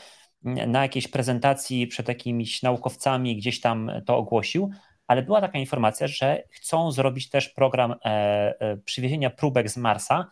mm, 0.45 0.71
na 0.71 0.81
jakiejś 0.81 1.07
prezentacji 1.07 1.87
przed 1.87 2.07
jakimiś 2.07 2.61
naukowcami 2.61 3.35
gdzieś 3.35 3.61
tam 3.61 3.91
to 4.05 4.17
ogłosił, 4.17 4.71
ale 5.07 5.21
była 5.21 5.41
taka 5.41 5.59
informacja, 5.59 6.07
że 6.07 6.43
chcą 6.49 6.91
zrobić 6.91 7.29
też 7.29 7.49
program 7.49 7.95
e, 8.05 8.77
przywiezienia 8.85 9.29
próbek 9.29 9.69
z 9.69 9.77
Marsa, 9.77 10.31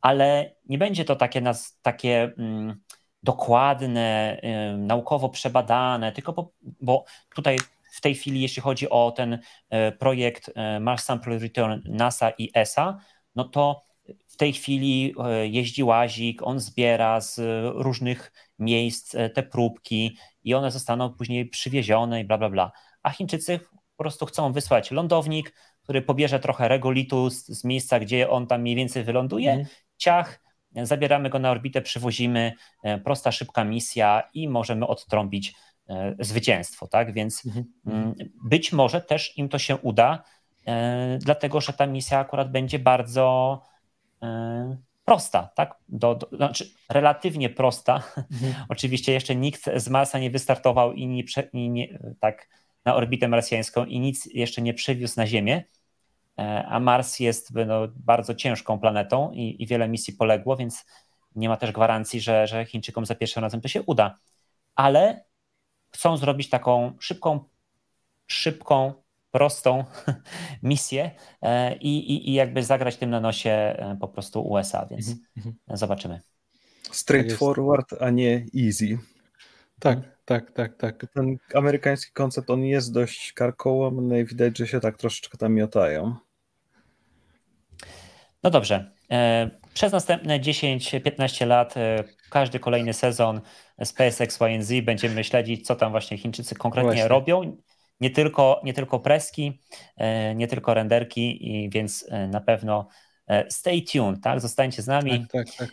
ale 0.00 0.54
nie 0.68 0.78
będzie 0.78 1.04
to 1.04 1.16
takie, 1.16 1.40
nas, 1.40 1.78
takie 1.82 2.32
mm, 2.38 2.80
dokładne, 3.22 4.40
naukowo 4.78 5.28
przebadane, 5.28 6.12
tylko 6.12 6.32
bo, 6.32 6.52
bo 6.80 7.04
tutaj 7.34 7.58
w 7.92 8.00
tej 8.00 8.14
chwili, 8.14 8.40
jeśli 8.40 8.62
chodzi 8.62 8.90
o 8.90 9.10
ten 9.10 9.38
projekt 9.98 10.50
Mars 10.80 11.04
Sample 11.04 11.38
Return 11.38 11.80
NASA 11.84 12.30
i 12.30 12.50
ESA, 12.54 12.98
no 13.34 13.44
to 13.44 13.88
w 14.26 14.36
tej 14.36 14.52
chwili 14.52 15.14
jeździ 15.42 15.84
łazik, 15.84 16.42
on 16.42 16.60
zbiera 16.60 17.20
z 17.20 17.40
różnych 17.74 18.32
miejsc 18.58 19.16
te 19.34 19.42
próbki 19.42 20.18
i 20.44 20.54
one 20.54 20.70
zostaną 20.70 21.10
później 21.10 21.46
przywiezione 21.46 22.20
i 22.20 22.24
bla, 22.24 22.38
bla, 22.38 22.50
bla. 22.50 22.72
A 23.02 23.10
Chińczycy 23.10 23.58
po 23.96 24.04
prostu 24.04 24.26
chcą 24.26 24.52
wysłać 24.52 24.90
lądownik, 24.90 25.54
który 25.82 26.02
pobierze 26.02 26.40
trochę 26.40 26.68
regolitu 26.68 27.30
z, 27.30 27.46
z 27.46 27.64
miejsca, 27.64 28.00
gdzie 28.00 28.30
on 28.30 28.46
tam 28.46 28.60
mniej 28.60 28.76
więcej 28.76 29.04
wyląduje, 29.04 29.50
mhm. 29.50 29.68
ciach, 29.96 30.40
zabieramy 30.86 31.30
go 31.30 31.38
na 31.38 31.50
orbitę, 31.50 31.82
przywozimy, 31.82 32.52
e, 32.82 32.98
prosta, 32.98 33.32
szybka 33.32 33.64
misja 33.64 34.22
i 34.34 34.48
możemy 34.48 34.86
odtrąbić 34.86 35.54
e, 35.88 36.14
zwycięstwo, 36.18 36.86
tak? 36.86 37.12
Więc 37.12 37.46
mhm. 37.46 37.64
Mm, 37.86 38.14
być 38.44 38.72
może 38.72 39.00
też 39.00 39.38
im 39.38 39.48
to 39.48 39.58
się 39.58 39.76
uda, 39.76 40.22
e, 40.66 41.18
dlatego 41.20 41.60
że 41.60 41.72
ta 41.72 41.86
misja 41.86 42.18
akurat 42.18 42.50
będzie 42.50 42.78
bardzo 42.78 43.60
prosta, 45.04 45.50
tak? 45.54 45.74
Do, 45.88 46.14
do, 46.14 46.36
znaczy 46.36 46.70
relatywnie 46.88 47.50
prosta. 47.50 48.02
Mhm. 48.16 48.54
Oczywiście 48.68 49.12
jeszcze 49.12 49.36
nikt 49.36 49.70
z 49.76 49.88
Marsa 49.88 50.18
nie 50.18 50.30
wystartował 50.30 50.92
i 50.92 51.06
nie, 51.06 51.22
i 51.52 51.70
nie, 51.70 51.98
tak 52.20 52.48
na 52.84 52.94
orbitę 52.94 53.28
marsjańską 53.28 53.84
i 53.84 54.00
nic 54.00 54.28
jeszcze 54.34 54.62
nie 54.62 54.74
przywiózł 54.74 55.14
na 55.16 55.26
Ziemię, 55.26 55.64
a 56.68 56.80
Mars 56.80 57.20
jest 57.20 57.50
no, 57.66 57.88
bardzo 57.96 58.34
ciężką 58.34 58.78
planetą 58.78 59.32
i, 59.32 59.62
i, 59.62 59.66
wiele 59.66 59.88
misji 59.88 60.12
poległo, 60.12 60.56
więc 60.56 60.86
nie 61.34 61.48
ma 61.48 61.56
też 61.56 61.72
gwarancji, 61.72 62.20
że, 62.20 62.46
że 62.46 62.64
Chińczykom 62.64 63.06
za 63.06 63.14
pierwszym 63.14 63.42
razem 63.42 63.60
to 63.60 63.68
się 63.68 63.82
uda. 63.82 64.18
Ale 64.74 65.24
chcą 65.94 66.16
zrobić 66.16 66.48
taką 66.48 66.92
szybką, 67.00 67.44
szybką, 68.26 68.92
prostą 69.30 69.84
misję 70.62 71.10
e, 71.42 71.76
i, 71.76 72.12
i, 72.12 72.30
i 72.30 72.32
jakby 72.32 72.62
zagrać 72.62 72.96
tym 72.96 73.10
na 73.10 73.20
nosie 73.20 73.50
e, 73.50 73.96
po 74.00 74.08
prostu 74.08 74.48
USA, 74.48 74.86
więc 74.86 75.08
mm 75.08 75.18
-hmm. 75.36 75.76
zobaczymy. 75.76 76.20
Straightforward, 76.90 77.94
a 78.00 78.10
nie 78.10 78.46
easy. 78.66 78.98
Tak, 79.80 79.98
tak, 80.24 80.50
tak, 80.50 80.76
tak. 80.76 81.06
Ten 81.14 81.36
amerykański 81.54 82.12
koncept, 82.12 82.50
on 82.50 82.64
jest 82.64 82.92
dość 82.92 83.32
karkołomny 83.32 84.20
i 84.20 84.24
widać, 84.24 84.58
że 84.58 84.66
się 84.66 84.80
tak 84.80 84.96
troszeczkę 84.96 85.38
tam 85.38 85.54
miotają. 85.54 86.16
No 88.42 88.50
dobrze. 88.50 88.90
E, 89.10 89.50
przez 89.74 89.92
następne 89.92 90.40
10-15 90.40 91.46
lat, 91.46 91.76
e, 91.76 92.04
każdy 92.30 92.58
kolejny 92.58 92.92
sezon 92.92 93.40
SpaceX 93.84 94.38
YNZ 94.40 94.72
będziemy 94.84 95.24
śledzić, 95.24 95.66
co 95.66 95.76
tam 95.76 95.90
właśnie 95.90 96.18
Chińczycy 96.18 96.54
konkretnie 96.54 96.90
właśnie. 96.90 97.08
robią. 97.08 97.56
Nie 98.00 98.10
tylko, 98.10 98.60
nie 98.64 98.74
tylko 98.74 99.00
preski, 99.00 99.60
e, 99.96 100.34
nie 100.34 100.46
tylko 100.46 100.74
renderki, 100.74 101.50
i 101.50 101.70
więc 101.70 102.06
na 102.28 102.40
pewno 102.40 102.88
stay 103.48 103.82
tuned, 103.82 104.22
tak? 104.22 104.40
Zostańcie 104.40 104.82
z 104.82 104.86
nami 104.86 105.26
tak, 105.32 105.46
tak, 105.46 105.56
tak. 105.56 105.68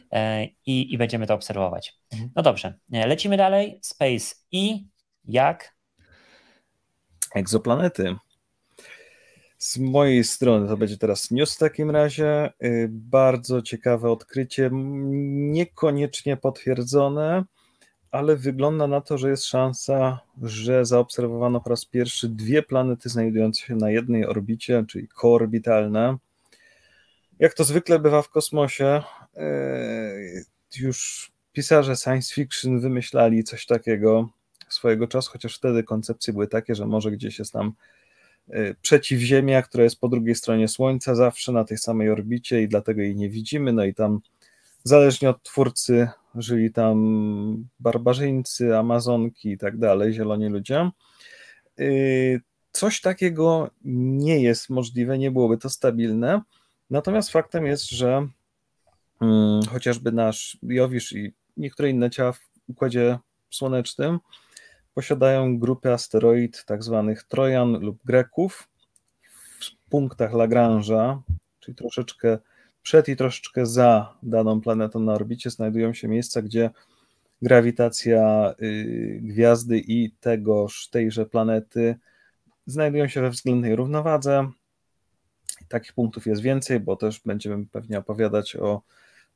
I, 0.66 0.94
i 0.94 0.98
będziemy 0.98 1.28
to 1.28 1.34
obserwować. 1.34 1.94
Mhm. 2.14 2.32
No 2.36 2.44
dobrze, 2.44 2.80
lecimy 2.90 3.38
dalej. 3.38 3.80
Space 3.84 4.36
i 4.52 4.88
jak? 5.24 5.76
Egzoplanety. 7.36 8.16
Z 9.66 9.78
mojej 9.78 10.24
strony 10.24 10.68
to 10.68 10.78
będzie 10.78 10.98
teraz 10.98 11.32
news 11.32 11.56
w 11.56 11.58
takim 11.58 11.92
razie. 11.92 12.54
Y, 12.64 12.88
bardzo 12.92 13.62
ciekawe 13.62 14.12
odkrycie, 14.12 14.70
niekoniecznie 14.74 16.38
potwierdzone, 16.38 17.44
ale 18.12 18.36
wygląda 18.36 18.88
na 18.88 19.02
to, 19.02 19.18
że 19.18 19.30
jest 19.30 19.46
szansa, 19.46 20.20
że 20.42 20.86
zaobserwowano 20.86 21.62
po 21.62 21.70
raz 21.70 21.86
pierwszy 21.86 22.30
dwie 22.30 22.64
planety 22.64 23.10
znajdujące 23.10 23.62
się 23.62 23.76
na 23.76 23.92
jednej 23.92 24.26
orbicie, 24.26 24.86
czyli 24.88 25.08
koorbitalne. 25.08 26.18
Jak 27.40 27.54
to 27.54 27.64
zwykle 27.64 28.00
bywa 28.00 28.22
w 28.22 28.30
kosmosie, 28.30 29.02
y, 29.38 30.46
już 30.80 31.32
pisarze 31.54 31.96
science 31.96 32.34
fiction 32.34 32.80
wymyślali 32.80 33.44
coś 33.44 33.66
takiego 33.66 34.30
swojego 34.70 35.08
czasu, 35.08 35.32
chociaż 35.32 35.56
wtedy 35.58 35.84
koncepcje 35.84 36.34
były 36.34 36.48
takie, 36.48 36.76
że 36.76 36.86
może 36.86 37.12
gdzieś 37.12 37.40
jest 37.40 37.54
tam 37.54 37.74
przeciwziemia, 38.82 39.62
która 39.62 39.84
jest 39.84 40.00
po 40.00 40.10
drugiej 40.10 40.36
stronie 40.36 40.68
Słońca, 40.68 41.16
zawsze 41.16 41.52
na 41.52 41.64
tej 41.64 41.78
samej 41.78 42.10
orbicie 42.10 42.62
i 42.62 42.68
dlatego 42.68 43.02
jej 43.02 43.16
nie 43.16 43.30
widzimy. 43.30 43.74
No 43.74 43.86
i 43.86 43.94
tam, 43.94 44.20
zależnie 44.84 45.30
od 45.30 45.44
twórcy, 45.44 46.08
żyli 46.36 46.72
tam 46.72 47.68
barbarzyńcy, 47.80 48.78
amazonki 48.78 49.50
i 49.50 49.58
tak 49.58 49.78
dalej, 49.78 50.14
zieloni 50.14 50.50
ludzie. 50.50 50.92
Y, 51.80 52.42
coś 52.72 53.02
takiego 53.02 53.70
nie 53.84 54.42
jest 54.42 54.70
możliwe, 54.70 55.18
nie 55.18 55.32
byłoby 55.32 55.58
to 55.58 55.70
stabilne. 55.70 56.42
Natomiast 56.90 57.30
faktem 57.30 57.66
jest, 57.66 57.90
że 57.90 58.28
hmm, 59.20 59.62
chociażby 59.64 60.12
nasz 60.12 60.58
Jowisz 60.64 61.14
i 61.14 61.34
niektóre 61.58 61.90
inne 61.90 62.10
ciała 62.10 62.32
w 62.32 62.40
układzie 62.68 63.20
słonecznym 63.50 64.20
posiadają 64.96 65.60
grupy 65.60 65.92
asteroid 65.92 66.66
tak 66.66 66.84
zwanych 66.84 67.24
Trojan 67.24 67.80
lub 67.80 67.98
Greków 68.06 68.68
w 69.60 69.90
punktach 69.90 70.32
Lagrange'a, 70.32 71.22
czyli 71.60 71.76
troszeczkę 71.76 72.38
przed 72.82 73.10
i 73.10 73.16
troszeczkę 73.16 73.66
za 73.66 74.18
daną 74.24 74.62
planetą 74.62 75.00
na 75.00 75.14
orbicie 75.14 75.50
znajdują 75.50 75.94
się 75.94 76.08
miejsca, 76.08 76.42
gdzie 76.42 76.70
grawitacja 77.42 78.54
y, 78.62 79.20
gwiazdy 79.24 79.80
i 79.88 80.12
tegoż, 80.20 80.90
tejże 80.90 81.26
planety 81.26 81.96
znajdują 82.66 83.08
się 83.08 83.22
we 83.22 83.30
względnej 83.30 83.76
równowadze. 83.76 84.52
Takich 85.68 85.94
punktów 85.94 86.26
jest 86.26 86.42
więcej, 86.42 86.80
bo 86.80 86.96
też 86.96 87.22
będziemy 87.26 87.66
pewnie 87.66 88.00
opowiadać 88.00 88.56
o 88.56 88.82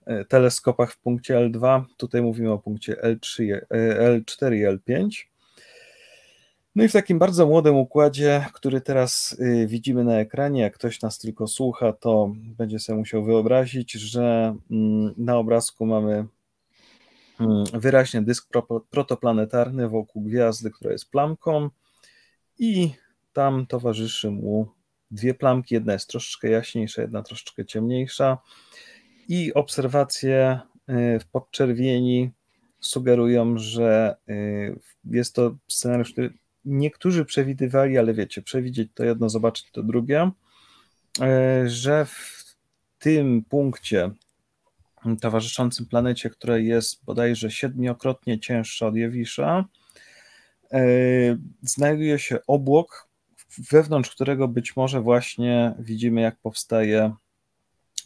y, 0.08 0.26
teleskopach 0.26 0.92
w 0.92 1.00
punkcie 1.00 1.36
L2. 1.36 1.84
Tutaj 1.98 2.22
mówimy 2.22 2.52
o 2.52 2.60
punkcie 2.60 2.94
L3, 2.94 3.60
L4 4.00 4.56
i 4.56 4.66
L5. 4.66 5.29
No 6.80 6.86
i 6.86 6.88
w 6.88 6.94
takim 6.94 7.20
bardzo 7.20 7.48
młodym 7.48 7.76
układzie, 7.76 8.46
który 8.54 8.82
teraz 8.82 9.38
y, 9.40 9.68
widzimy 9.68 10.04
na 10.04 10.20
ekranie, 10.20 10.62
jak 10.62 10.74
ktoś 10.74 11.02
nas 11.02 11.20
tylko 11.20 11.48
słucha, 11.48 11.94
to 11.94 12.34
będzie 12.36 12.80
sobie 12.80 13.00
musiał 13.00 13.24
wyobrazić, 13.24 13.92
że 13.92 14.56
mm, 14.72 15.14
na 15.18 15.38
obrazku 15.38 15.86
mamy 15.86 16.26
mm, 17.40 17.64
wyraźnie 17.74 18.22
dysk 18.22 18.50
protoplanetarny 18.90 19.90
wokół 19.90 20.24
gwiazdy, 20.24 20.72
która 20.72 20.92
jest 20.92 21.12
plamką 21.12 21.70
i 22.60 22.92
tam 23.34 23.66
towarzyszy 23.68 24.32
mu 24.32 24.68
dwie 25.12 25.34
plamki, 25.34 25.76
jedna 25.76 25.94
jest 25.94 26.10
troszeczkę 26.10 26.50
jaśniejsza, 26.50 27.02
jedna 27.02 27.24
troszeczkę 27.24 27.66
ciemniejsza. 27.66 28.38
I 29.28 29.54
obserwacje 29.54 30.60
y, 30.90 31.20
w 31.20 31.26
podczerwieni 31.26 32.32
sugerują, 32.80 33.58
że 33.58 34.16
y, 34.30 34.80
jest 35.06 35.36
to 35.36 35.56
scenariusz, 35.68 36.12
który 36.12 36.34
niektórzy 36.66 37.26
przewidywali, 37.26 37.98
ale 37.98 38.14
wiecie, 38.14 38.42
przewidzieć 38.42 38.92
to 38.94 39.04
jedno, 39.04 39.30
zobaczyć 39.30 39.72
to 39.72 39.84
drugie, 39.84 40.32
e, 41.22 41.70
że 41.70 42.06
w 42.06 42.56
tym 43.00 43.44
punkcie 43.50 44.12
towarzyszącym 45.22 45.86
planecie, 45.86 46.30
która 46.30 46.58
jest 46.58 47.06
bodajże 47.06 47.52
siedmiokrotnie 47.52 48.40
cięższa 48.40 48.88
od 48.88 48.96
Jowisza, 48.96 49.66
e, 50.72 50.82
znajduje 51.62 52.20
się 52.20 52.38
obłok, 52.48 53.10
wewnątrz 53.72 54.10
którego 54.10 54.48
być 54.48 54.76
może 54.76 55.02
właśnie 55.02 55.74
widzimy, 55.80 56.22
jak 56.22 56.36
powstaje 56.36 57.14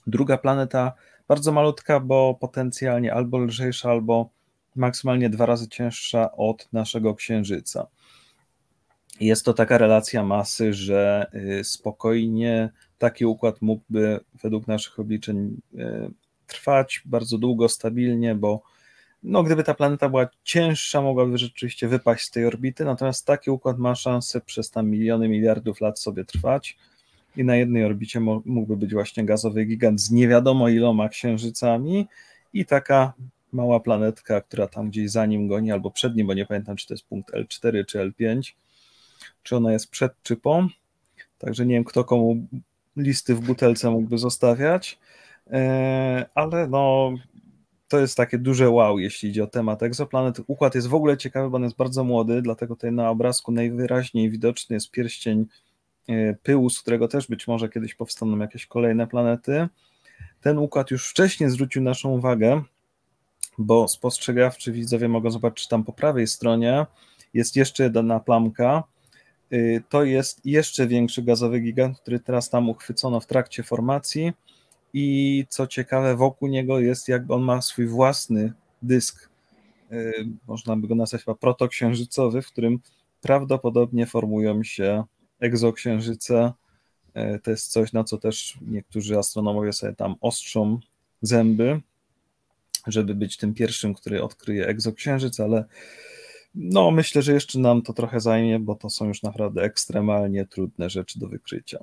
druga 0.08 0.38
planeta, 0.38 0.94
bardzo 1.28 1.52
malutka, 1.52 2.00
bo 2.00 2.34
potencjalnie 2.34 3.14
albo 3.14 3.38
lżejsza, 3.38 3.90
albo 3.90 4.30
maksymalnie 4.76 5.30
dwa 5.30 5.46
razy 5.46 5.68
cięższa 5.68 6.32
od 6.32 6.74
naszego 6.74 7.16
Księżyca. 7.16 7.88
Jest 9.20 9.46
to 9.46 9.54
taka 9.54 9.78
relacja 9.78 10.24
masy, 10.24 10.74
że 10.74 11.26
y, 11.60 11.64
spokojnie 11.64 12.70
taki 12.98 13.26
układ 13.26 13.62
mógłby 13.62 14.20
według 14.44 14.68
naszych 14.68 15.00
obliczeń 15.00 15.62
y, 15.74 16.12
trwać 16.48 17.02
bardzo 17.06 17.38
długo, 17.38 17.70
stabilnie, 17.70 18.36
bo 18.36 18.62
no, 19.24 19.44
gdyby 19.44 19.64
ta 19.64 19.74
planeta 19.74 20.10
była 20.10 20.28
cięższa, 20.44 21.02
mogłaby 21.02 21.38
rzeczywiście 21.38 21.88
wypaść 21.88 22.26
z 22.26 22.32
tej 22.32 22.46
orbity, 22.46 22.86
natomiast 22.86 23.26
taki 23.26 23.52
układ 23.52 23.78
ma 23.78 23.96
szansę 23.96 24.42
przez 24.42 24.72
tam 24.72 24.90
miliony, 24.90 25.30
miliardów 25.30 25.82
lat 25.82 26.00
sobie 26.00 26.26
trwać 26.26 26.78
i 27.38 27.44
na 27.44 27.56
jednej 27.56 27.86
orbicie 27.86 28.20
mógłby 28.46 28.78
być 28.78 28.94
właśnie 28.94 29.26
gazowy 29.26 29.66
gigant 29.66 30.02
z 30.02 30.12
nie 30.12 30.28
wiadomo 30.28 30.70
iloma 30.70 31.10
księżycami 31.10 32.08
i 32.54 32.66
taka 32.66 33.14
mała 33.52 33.80
planetka, 33.80 34.42
która 34.42 34.68
tam 34.68 34.90
gdzieś 34.90 35.12
za 35.12 35.26
nim 35.26 35.48
goni, 35.48 35.72
albo 35.72 35.92
przed 35.92 36.16
nim, 36.16 36.28
bo 36.28 36.34
nie 36.34 36.46
pamiętam, 36.46 36.76
czy 36.76 36.88
to 36.88 36.94
jest 36.94 37.06
punkt 37.06 37.34
L4 37.34 37.86
czy 37.86 38.00
L5, 38.00 38.54
czy 39.44 39.56
ona 39.56 39.72
jest 39.72 39.90
przed 39.90 40.14
czy 40.24 40.36
po. 40.36 40.68
Także 41.38 41.66
nie 41.66 41.76
wiem, 41.76 41.84
kto 41.84 42.04
komu 42.04 42.48
listy 42.98 43.36
w 43.36 43.40
butelce 43.40 43.90
mógłby 43.90 44.18
zostawiać, 44.18 45.00
e, 45.52 46.26
ale 46.36 46.68
no 46.68 47.14
to 47.88 48.00
jest 48.00 48.18
takie 48.18 48.38
duże 48.38 48.70
wow, 48.70 49.00
jeśli 49.00 49.30
idzie 49.30 49.44
o 49.44 49.48
temat 49.48 49.84
egzoplanet. 49.84 50.42
Układ 50.48 50.76
jest 50.76 50.88
w 50.88 50.94
ogóle 50.94 51.18
ciekawy, 51.18 51.50
bo 51.50 51.56
on 51.56 51.64
jest 51.64 51.76
bardzo 51.76 52.04
młody, 52.04 52.42
dlatego 52.42 52.76
tutaj 52.76 52.92
na 52.92 53.10
obrazku 53.10 53.52
najwyraźniej 53.52 54.30
widoczny 54.30 54.74
jest 54.74 54.92
pierścień 54.92 55.46
e, 56.08 56.34
pyłu, 56.34 56.70
z 56.70 56.82
którego 56.82 57.08
też 57.08 57.28
być 57.28 57.48
może 57.48 57.70
kiedyś 57.70 57.96
powstaną 57.96 58.38
jakieś 58.38 58.66
kolejne 58.66 59.08
planety. 59.08 59.68
Ten 60.42 60.58
układ 60.58 60.92
już 60.92 61.10
wcześniej 61.10 61.50
zwrócił 61.50 61.82
naszą 61.82 62.10
uwagę, 62.10 62.62
bo 63.58 63.88
spostrzegawczy 63.88 64.72
widzowie 64.72 65.08
mogą 65.08 65.32
zobaczyć 65.32 65.68
tam 65.68 65.84
po 65.84 65.94
prawej 65.94 66.28
stronie 66.28 66.86
jest 67.34 67.56
jeszcze 67.56 67.84
jedna 67.84 68.20
plamka. 68.20 68.84
Y, 69.54 69.84
to 69.90 70.04
jest 70.04 70.46
jeszcze 70.46 70.88
większy 70.88 71.22
gazowy 71.22 71.60
gigant, 71.60 72.00
który 72.00 72.20
teraz 72.20 72.50
tam 72.50 72.70
uchwycono 72.70 73.20
w 73.20 73.26
trakcie 73.26 73.64
formacji 73.64 74.34
i 74.94 75.46
co 75.50 75.68
ciekawe, 75.68 76.16
wokół 76.16 76.48
niego 76.48 76.80
jest 76.80 77.08
jakby 77.08 77.34
on 77.34 77.42
ma 77.42 77.62
swój 77.62 77.88
własny 77.88 78.54
dysk, 78.82 79.30
y, 79.92 80.28
można 80.48 80.76
by 80.76 80.88
go 80.88 80.96
nazwać 80.96 81.24
chyba 81.24 81.36
protoksiężycowy, 81.36 82.42
w 82.42 82.48
którym 82.48 82.80
prawdopodobnie 83.22 84.06
formują 84.06 84.64
się 84.64 85.04
egzoksiężyce. 85.40 86.54
Y, 87.36 87.40
to 87.40 87.52
jest 87.52 87.72
coś, 87.72 87.94
na 87.94 88.04
co 88.04 88.18
też 88.18 88.58
niektórzy 88.62 89.18
astronomowie 89.18 89.74
sobie 89.74 89.94
tam 89.94 90.16
ostrzą 90.22 90.80
zęby, 91.22 91.82
żeby 92.88 93.16
być 93.16 93.38
tym 93.38 93.54
pierwszym, 93.54 93.94
który 93.94 94.24
odkryje 94.24 94.68
egzoksiężyc, 94.68 95.40
ale 95.40 95.66
no 96.56 96.92
myślę, 96.92 97.22
że 97.22 97.34
jeszcze 97.34 97.60
nam 97.60 97.82
to 97.82 97.94
trochę 97.94 98.20
zajmie, 98.20 98.60
bo 98.60 98.76
to 98.76 98.90
są 98.90 99.08
już 99.08 99.24
naprawdę 99.24 99.62
ekstremalnie 99.62 100.46
trudne 100.46 100.90
rzeczy 100.90 101.20
do 101.20 101.28
wykrycia. 101.28 101.80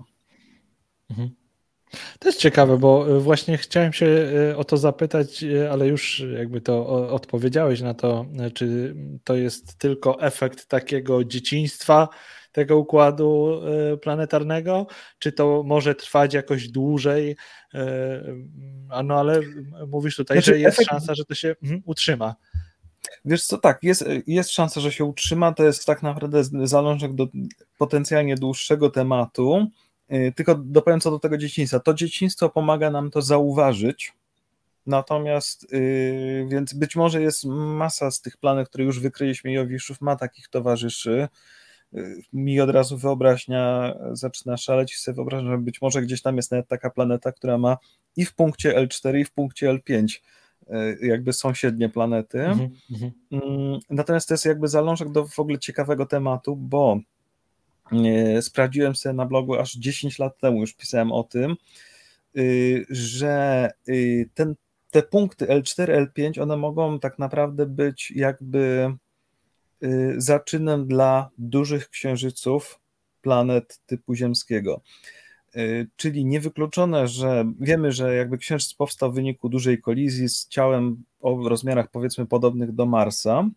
Mhm. 1.10 1.30
To 2.18 2.28
jest 2.28 2.40
ciekawe, 2.40 2.78
bo 2.78 3.16
e, 3.16 3.20
właśnie 3.20 3.58
chciałem 3.58 3.92
się 3.92 4.06
e, 4.06 4.56
o 4.56 4.64
to 4.64 4.76
zapytać, 4.76 5.44
e, 5.44 5.70
ale 5.70 5.88
już 5.88 6.24
jakby 6.36 6.60
to 6.60 6.86
odpowiedziałeś 7.10 7.80
na 7.80 7.94
to, 7.94 8.26
czy 8.54 8.94
to 9.24 9.34
jest 9.34 9.78
tylko 9.78 10.20
efekt 10.20 10.66
takiego 10.66 11.24
dzieciństwa 11.24 12.08
tego 12.52 12.78
układu 12.78 13.60
planetarnego, 14.02 14.86
czy 15.18 15.32
to 15.32 15.62
może 15.66 15.94
trwać 15.94 16.34
jakoś 16.34 16.68
dłużej. 16.68 17.36
No 19.04 19.14
ale 19.14 19.40
mówisz 19.88 20.16
tutaj, 20.16 20.36
znaczy, 20.36 20.50
że 20.50 20.58
jest 20.58 20.78
efekt... 20.78 20.90
szansa, 20.90 21.14
że 21.14 21.24
to 21.24 21.34
się 21.34 21.56
utrzyma. 21.84 22.34
Wiesz 23.24 23.44
co, 23.44 23.58
tak, 23.58 23.78
jest, 23.82 24.04
jest 24.26 24.50
szansa, 24.50 24.80
że 24.80 24.92
się 24.92 25.04
utrzyma, 25.04 25.52
to 25.52 25.64
jest 25.64 25.86
tak 25.86 26.02
naprawdę 26.02 26.44
zalążek 26.64 27.14
do 27.14 27.28
potencjalnie 27.78 28.34
dłuższego 28.34 28.90
tematu, 28.90 29.70
Y, 30.12 30.32
tylko 30.36 30.54
dopowiem 30.54 31.00
co 31.00 31.10
do 31.10 31.18
tego 31.18 31.38
dzieciństwa. 31.38 31.80
To 31.80 31.94
dzieciństwo 31.94 32.48
pomaga 32.48 32.90
nam 32.90 33.10
to 33.10 33.22
zauważyć, 33.22 34.12
natomiast 34.86 35.72
yy, 35.72 36.46
więc 36.50 36.72
być 36.74 36.96
może 36.96 37.22
jest 37.22 37.44
masa 37.44 38.10
z 38.10 38.20
tych 38.20 38.36
planet, 38.36 38.68
które 38.68 38.84
już 38.84 39.00
wykryliśmy 39.00 39.52
Jowiszów, 39.52 40.00
ma 40.00 40.16
takich 40.16 40.48
towarzyszy. 40.48 41.28
Yy, 41.92 42.22
mi 42.32 42.60
od 42.60 42.70
razu 42.70 42.98
wyobraźnia 42.98 43.94
zaczyna 44.12 44.56
szaleć 44.56 44.92
i 44.92 44.96
sobie 44.96 45.14
wyobrażam, 45.14 45.50
że 45.50 45.58
być 45.58 45.82
może 45.82 46.02
gdzieś 46.02 46.22
tam 46.22 46.36
jest 46.36 46.50
nawet 46.50 46.68
taka 46.68 46.90
planeta, 46.90 47.32
która 47.32 47.58
ma 47.58 47.76
i 48.16 48.24
w 48.24 48.34
punkcie 48.34 48.72
L4 48.72 49.18
i 49.18 49.24
w 49.24 49.32
punkcie 49.32 49.68
L5 49.74 50.16
y, 50.16 50.20
jakby 51.02 51.32
sąsiednie 51.32 51.88
planety. 51.88 52.40
Mm 52.40 52.70
-hmm. 52.92 53.78
Natomiast 53.90 54.28
to 54.28 54.34
jest 54.34 54.44
jakby 54.44 54.68
zalążek 54.68 55.12
do 55.12 55.26
w 55.26 55.38
ogóle 55.38 55.58
ciekawego 55.58 56.06
tematu, 56.06 56.56
bo 56.56 57.00
sprawdziłem 58.40 58.96
sobie 58.96 59.12
na 59.12 59.26
blogu 59.26 59.54
aż 59.54 59.74
10 59.74 60.18
lat 60.18 60.38
temu, 60.38 60.60
już 60.60 60.74
pisałem 60.74 61.12
o 61.12 61.24
tym, 61.24 61.56
y, 62.36 62.86
że 62.90 63.70
y, 63.88 64.28
ten, 64.34 64.54
te 64.90 65.02
punkty 65.02 65.46
L4, 65.46 66.06
L5, 66.06 66.42
one 66.42 66.56
mogą 66.56 67.00
tak 67.00 67.18
naprawdę 67.18 67.66
być 67.66 68.10
jakby 68.10 68.94
y, 69.82 70.14
zaczynem 70.16 70.86
dla 70.86 71.30
dużych 71.38 71.88
księżyców 71.88 72.80
planet 73.22 73.80
typu 73.86 74.14
ziemskiego. 74.14 74.80
Czyli 75.96 76.24
niewykluczone, 76.24 77.08
że 77.08 77.44
wiemy, 77.60 77.92
że 77.92 78.14
jakby 78.14 78.38
księżyc 78.38 78.74
powstał 78.74 79.12
w 79.12 79.14
wyniku 79.14 79.48
dużej 79.48 79.80
kolizji 79.80 80.28
z 80.28 80.48
ciałem 80.48 81.02
o 81.20 81.48
rozmiarach 81.48 81.90
powiedzmy 81.90 82.26
podobnych 82.26 82.72
do 82.72 82.86
Marsa, 82.86 83.50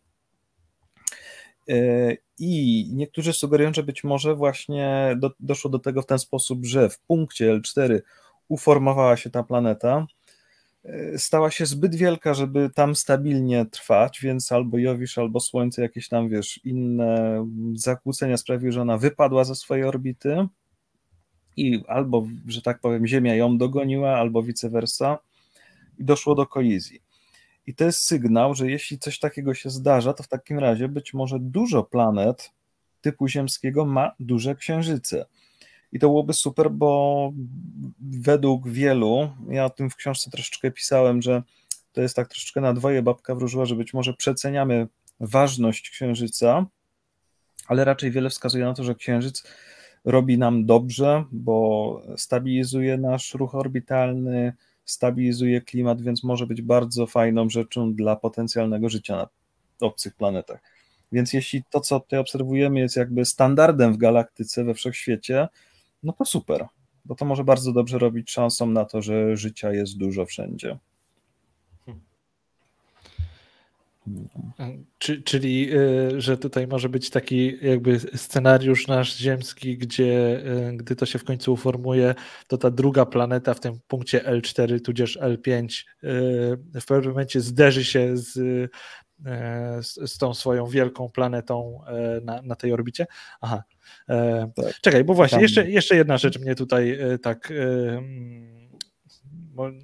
E, 1.69 2.17
I 2.39 2.85
niektórzy 2.93 3.33
sugerują, 3.33 3.73
że 3.73 3.83
być 3.83 4.03
może 4.03 4.35
właśnie 4.35 5.15
do, 5.19 5.31
doszło 5.39 5.69
do 5.69 5.79
tego 5.79 6.01
w 6.01 6.05
ten 6.05 6.19
sposób, 6.19 6.65
że 6.65 6.89
w 6.89 6.99
punkcie 6.99 7.59
L4 7.59 7.99
uformowała 8.47 9.17
się 9.17 9.29
ta 9.29 9.43
planeta, 9.43 10.05
e, 10.85 11.17
stała 11.19 11.51
się 11.51 11.65
zbyt 11.65 11.95
wielka, 11.95 12.33
żeby 12.33 12.69
tam 12.75 12.95
stabilnie 12.95 13.65
trwać, 13.65 14.19
więc 14.21 14.51
albo 14.51 14.77
Jowisz, 14.77 15.17
albo 15.17 15.39
Słońce, 15.39 15.81
jakieś 15.81 16.09
tam, 16.09 16.29
wiesz, 16.29 16.59
inne 16.63 17.45
zakłócenia 17.75 18.37
sprawiły, 18.37 18.71
że 18.71 18.81
ona 18.81 18.97
wypadła 18.97 19.43
ze 19.43 19.55
swojej 19.55 19.83
orbity 19.83 20.47
i 21.57 21.83
albo, 21.87 22.27
że 22.47 22.61
tak 22.61 22.79
powiem, 22.79 23.07
Ziemia 23.07 23.35
ją 23.35 23.57
dogoniła, 23.57 24.17
albo 24.17 24.43
vice 24.43 24.69
versa 24.69 25.17
i 25.99 26.03
doszło 26.03 26.35
do 26.35 26.45
kolizji. 26.45 27.01
I 27.67 27.75
to 27.75 27.85
jest 27.85 27.99
sygnał, 27.99 28.55
że 28.55 28.71
jeśli 28.71 28.99
coś 28.99 29.19
takiego 29.19 29.53
się 29.53 29.69
zdarza, 29.69 30.13
to 30.13 30.23
w 30.23 30.27
takim 30.27 30.59
razie 30.59 30.87
być 30.87 31.13
może 31.13 31.39
dużo 31.39 31.83
planet 31.83 32.51
typu 33.01 33.27
ziemskiego 33.27 33.85
ma 33.85 34.11
duże 34.19 34.55
księżyce. 34.55 35.25
I 35.91 35.99
to 35.99 36.07
byłoby 36.07 36.33
super, 36.33 36.71
bo 36.71 37.31
według 37.99 38.69
wielu, 38.69 39.31
ja 39.49 39.65
o 39.65 39.69
tym 39.69 39.89
w 39.89 39.95
książce 39.95 40.31
troszeczkę 40.31 40.71
pisałem, 40.71 41.21
że 41.21 41.43
to 41.91 42.01
jest 42.01 42.15
tak 42.15 42.27
troszeczkę 42.27 42.61
na 42.61 42.73
dwoje 42.73 43.01
babka 43.01 43.35
wróżyła, 43.35 43.65
że 43.65 43.75
być 43.75 43.93
może 43.93 44.13
przeceniamy 44.13 44.87
ważność 45.19 45.89
księżyca, 45.89 46.65
ale 47.67 47.85
raczej 47.85 48.11
wiele 48.11 48.29
wskazuje 48.29 48.65
na 48.65 48.73
to, 48.73 48.83
że 48.83 48.95
księżyc 48.95 49.43
robi 50.05 50.37
nam 50.37 50.65
dobrze, 50.65 51.23
bo 51.31 52.01
stabilizuje 52.17 52.97
nasz 52.97 53.33
ruch 53.33 53.55
orbitalny, 53.55 54.53
stabilizuje 54.85 55.61
klimat, 55.61 56.01
więc 56.01 56.23
może 56.23 56.47
być 56.47 56.61
bardzo 56.61 57.07
fajną 57.07 57.49
rzeczą 57.49 57.93
dla 57.93 58.15
potencjalnego 58.15 58.89
życia 58.89 59.15
na 59.15 59.27
obcych 59.87 60.15
planetach. 60.15 60.59
Więc 61.11 61.33
jeśli 61.33 61.63
to, 61.69 61.79
co 61.79 61.99
tutaj 61.99 62.19
obserwujemy, 62.19 62.79
jest 62.79 62.95
jakby 62.95 63.25
standardem 63.25 63.93
w 63.93 63.97
galaktyce, 63.97 64.63
we 64.63 64.73
wszechświecie, 64.73 65.47
no 66.03 66.13
to 66.13 66.25
super, 66.25 66.65
bo 67.05 67.15
to 67.15 67.25
może 67.25 67.43
bardzo 67.43 67.73
dobrze 67.73 67.99
robić 67.99 68.31
szansą 68.31 68.67
na 68.67 68.85
to, 68.85 69.01
że 69.01 69.37
życia 69.37 69.73
jest 69.73 69.97
dużo 69.97 70.25
wszędzie. 70.25 70.77
Czy, 71.85 71.93
czyli, 75.25 75.73
y, 75.73 76.21
że 76.21 76.37
tutaj 76.37 76.67
może 76.67 76.89
być 76.89 77.09
taki 77.09 77.57
jakby 77.67 77.99
scenariusz 77.99 78.87
nasz 78.87 79.17
ziemski, 79.17 79.77
gdzie 79.77 80.41
y, 80.69 80.77
gdy 80.77 80.95
to 80.95 81.05
się 81.05 81.19
w 81.19 81.23
końcu 81.23 81.53
uformuje, 81.53 82.15
to 82.47 82.57
ta 82.57 82.71
druga 82.71 83.05
planeta 83.05 83.53
w 83.53 83.59
tym 83.59 83.79
punkcie 83.87 84.19
L4 84.19 84.81
tudzież 84.81 85.19
L5 85.19 85.83
y, 86.03 86.81
w 86.81 86.85
pewnym 86.87 87.11
momencie 87.11 87.41
zderzy 87.41 87.85
się 87.85 88.17
z, 88.17 88.33
z, 89.81 90.17
tą 90.17 90.33
swoją 90.33 90.65
wielką 90.65 91.09
planetą 91.09 91.79
na, 92.21 92.41
na 92.41 92.55
tej 92.55 92.73
orbicie. 92.73 93.05
Aha. 93.41 93.63
Tak. 94.55 94.81
Czekaj, 94.81 95.03
bo 95.03 95.13
właśnie, 95.13 95.41
jeszcze, 95.41 95.69
jeszcze 95.69 95.95
jedna 95.95 96.17
rzecz 96.17 96.39
mnie 96.39 96.55
tutaj 96.55 96.97
tak 97.21 97.53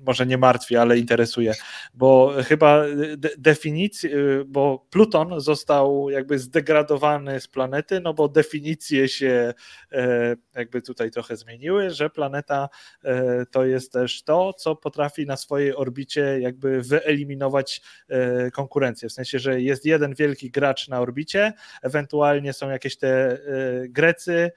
może 0.06 0.26
nie 0.26 0.38
martwi, 0.38 0.76
ale 0.76 0.98
interesuje, 0.98 1.54
bo 1.94 2.34
chyba 2.48 2.84
de 3.18 3.30
definicji, 3.38 4.10
bo 4.46 4.86
Pluton 4.90 5.40
został 5.42 6.10
jakby 6.10 6.40
zdegradowany 6.40 7.40
z 7.40 7.48
planety, 7.48 8.00
no 8.00 8.14
bo 8.14 8.28
definicje 8.28 9.08
się 9.08 9.54
e, 9.92 10.36
jakby 10.56 10.82
tutaj 10.82 11.12
trochę 11.12 11.38
zmieniły, 11.38 11.90
że 11.90 12.10
planeta 12.10 12.70
e, 13.04 13.46
to 13.46 13.66
jest 13.66 13.94
też 13.94 14.24
to, 14.24 14.54
co 14.54 14.76
potrafi 14.76 15.26
na 15.26 15.38
swojej 15.38 15.76
orbicie 15.76 16.40
jakby 16.40 16.82
wyeliminować 16.82 17.82
e, 18.10 18.52
konkurencję, 18.52 19.10
w 19.10 19.12
sensie, 19.14 19.40
że 19.40 19.62
jest 19.62 19.86
jeden 19.86 20.16
wielki 20.16 20.52
gracz 20.52 20.88
na 20.88 21.00
orbicie, 21.00 21.54
ewentualnie 21.82 22.54
są 22.54 22.70
jakieś 22.70 22.98
te 22.98 23.40
Grecy, 23.90 24.52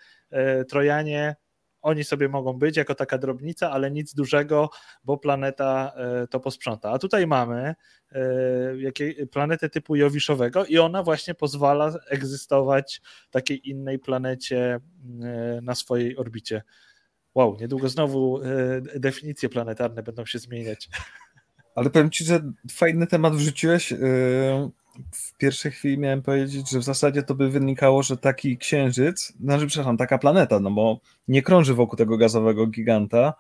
Trojanie, 0.69 1.37
oni 1.83 2.05
sobie 2.05 2.29
mogą 2.29 2.53
być 2.53 2.77
jako 2.77 2.95
taka 2.95 3.19
drobnica, 3.19 3.71
ale 3.71 3.91
nic 3.91 4.15
dużego, 4.15 4.71
bo 5.05 5.19
planeta 5.19 5.93
e, 5.97 6.27
to 6.27 6.41
posprząta. 6.41 6.91
A 6.91 6.99
tutaj 6.99 7.27
mamy 7.27 7.75
e, 8.13 9.27
planetę 9.31 9.69
typu 9.69 9.97
Jowiszowego 9.97 10.65
i 10.65 10.79
ona 10.79 11.03
właśnie 11.03 11.35
pozwala 11.35 11.95
egzystować 12.09 13.01
takiej 13.31 13.71
innej 13.71 13.99
planecie 13.99 14.81
e, 15.23 15.61
na 15.63 15.75
swojej 15.75 16.17
orbicie. 16.17 16.63
Wow, 17.35 17.57
niedługo 17.61 17.89
znowu 17.89 18.41
definicje 18.97 19.49
planetarne 19.49 20.03
będą 20.03 20.27
się 20.27 20.39
zmieniać. 20.39 20.89
Ale 21.75 21.91
powiem 21.91 22.11
Ci, 22.11 22.25
że 22.25 22.53
fajny 22.71 23.07
temat 23.07 23.35
wrzuciłeś 23.35 23.93
w 25.13 25.37
pierwszej 25.37 25.73
chwili 25.73 25.99
miałem 25.99 26.23
powiedzieć, 26.23 26.71
że 26.71 26.79
w 26.79 26.83
zasadzie 26.83 27.23
to 27.23 27.35
by 27.35 27.51
wynikało, 27.51 28.03
że 28.03 28.17
taki 28.17 28.59
księżyc, 28.59 29.33
znaczy, 29.41 29.67
przepraszam, 29.67 29.97
taka 29.97 30.19
planeta, 30.19 30.61
no 30.61 30.71
bo 30.71 31.01
nie 31.29 31.43
krąży 31.43 31.75
wokół 31.75 31.97
tego 31.97 32.17
gazowego 32.17 32.67
giganta, 32.67 33.35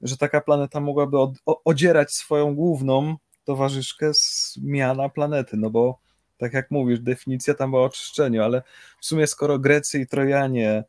że 0.00 0.16
taka 0.16 0.40
planeta 0.40 0.80
mogłaby 0.80 1.18
od, 1.18 1.30
o, 1.46 1.62
odzierać 1.64 2.12
swoją 2.12 2.54
główną 2.54 3.16
towarzyszkę 3.44 4.10
zmiana 4.14 5.08
planety, 5.08 5.56
no 5.56 5.70
bo 5.70 5.98
tak 6.36 6.52
jak 6.52 6.70
mówisz, 6.70 7.00
definicja 7.00 7.54
tam 7.54 7.70
była 7.70 7.84
o 7.84 7.88
czyszczeniu, 7.88 8.42
ale 8.42 8.62
w 9.00 9.06
sumie 9.06 9.26
skoro 9.26 9.58
Grecy 9.58 10.00
i 10.00 10.06
Trojanie 10.06 10.84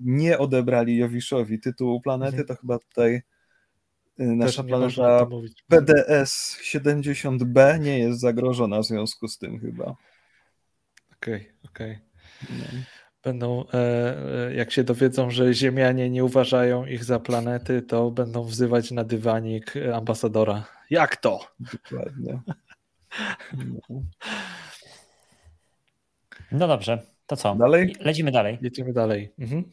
nie 0.00 0.38
odebrali 0.38 0.96
Jowiszowi 0.96 1.60
tytułu 1.60 2.00
planety, 2.00 2.38
mhm. 2.38 2.46
to 2.48 2.56
chyba 2.56 2.78
tutaj 2.78 3.22
nasza 4.20 4.64
planeta 4.64 5.26
PDS 5.68 6.58
70b 6.74 7.80
nie 7.80 7.98
jest 7.98 8.20
zagrożona 8.20 8.80
w 8.80 8.86
związku 8.86 9.28
z 9.28 9.38
tym 9.38 9.60
chyba. 9.60 9.96
Okej, 11.16 11.34
okay, 11.34 11.52
okej. 11.64 11.98
Okay. 12.44 12.58
No. 12.58 12.80
Będą, 13.24 13.64
e, 13.68 13.76
e, 14.48 14.54
jak 14.54 14.70
się 14.70 14.84
dowiedzą, 14.84 15.30
że 15.30 15.54
Ziemianie 15.54 16.10
nie 16.10 16.24
uważają 16.24 16.86
ich 16.86 17.04
za 17.04 17.20
planety, 17.20 17.82
to 17.82 18.10
będą 18.10 18.44
wzywać 18.44 18.90
na 18.90 19.04
dywanik 19.04 19.74
ambasadora. 19.94 20.64
Jak 20.90 21.16
to? 21.16 21.40
Dokładnie. 21.72 22.40
No, 23.88 24.02
no 26.52 26.68
dobrze, 26.68 27.02
to 27.26 27.36
co? 27.36 27.54
Dalej? 27.54 27.96
Lecimy 28.00 28.30
dalej. 28.30 28.58
Lecimy 28.62 28.92
dalej. 28.92 29.32
Mhm. 29.38 29.64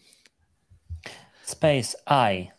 Space 1.43 1.97
Eye. 2.05 2.56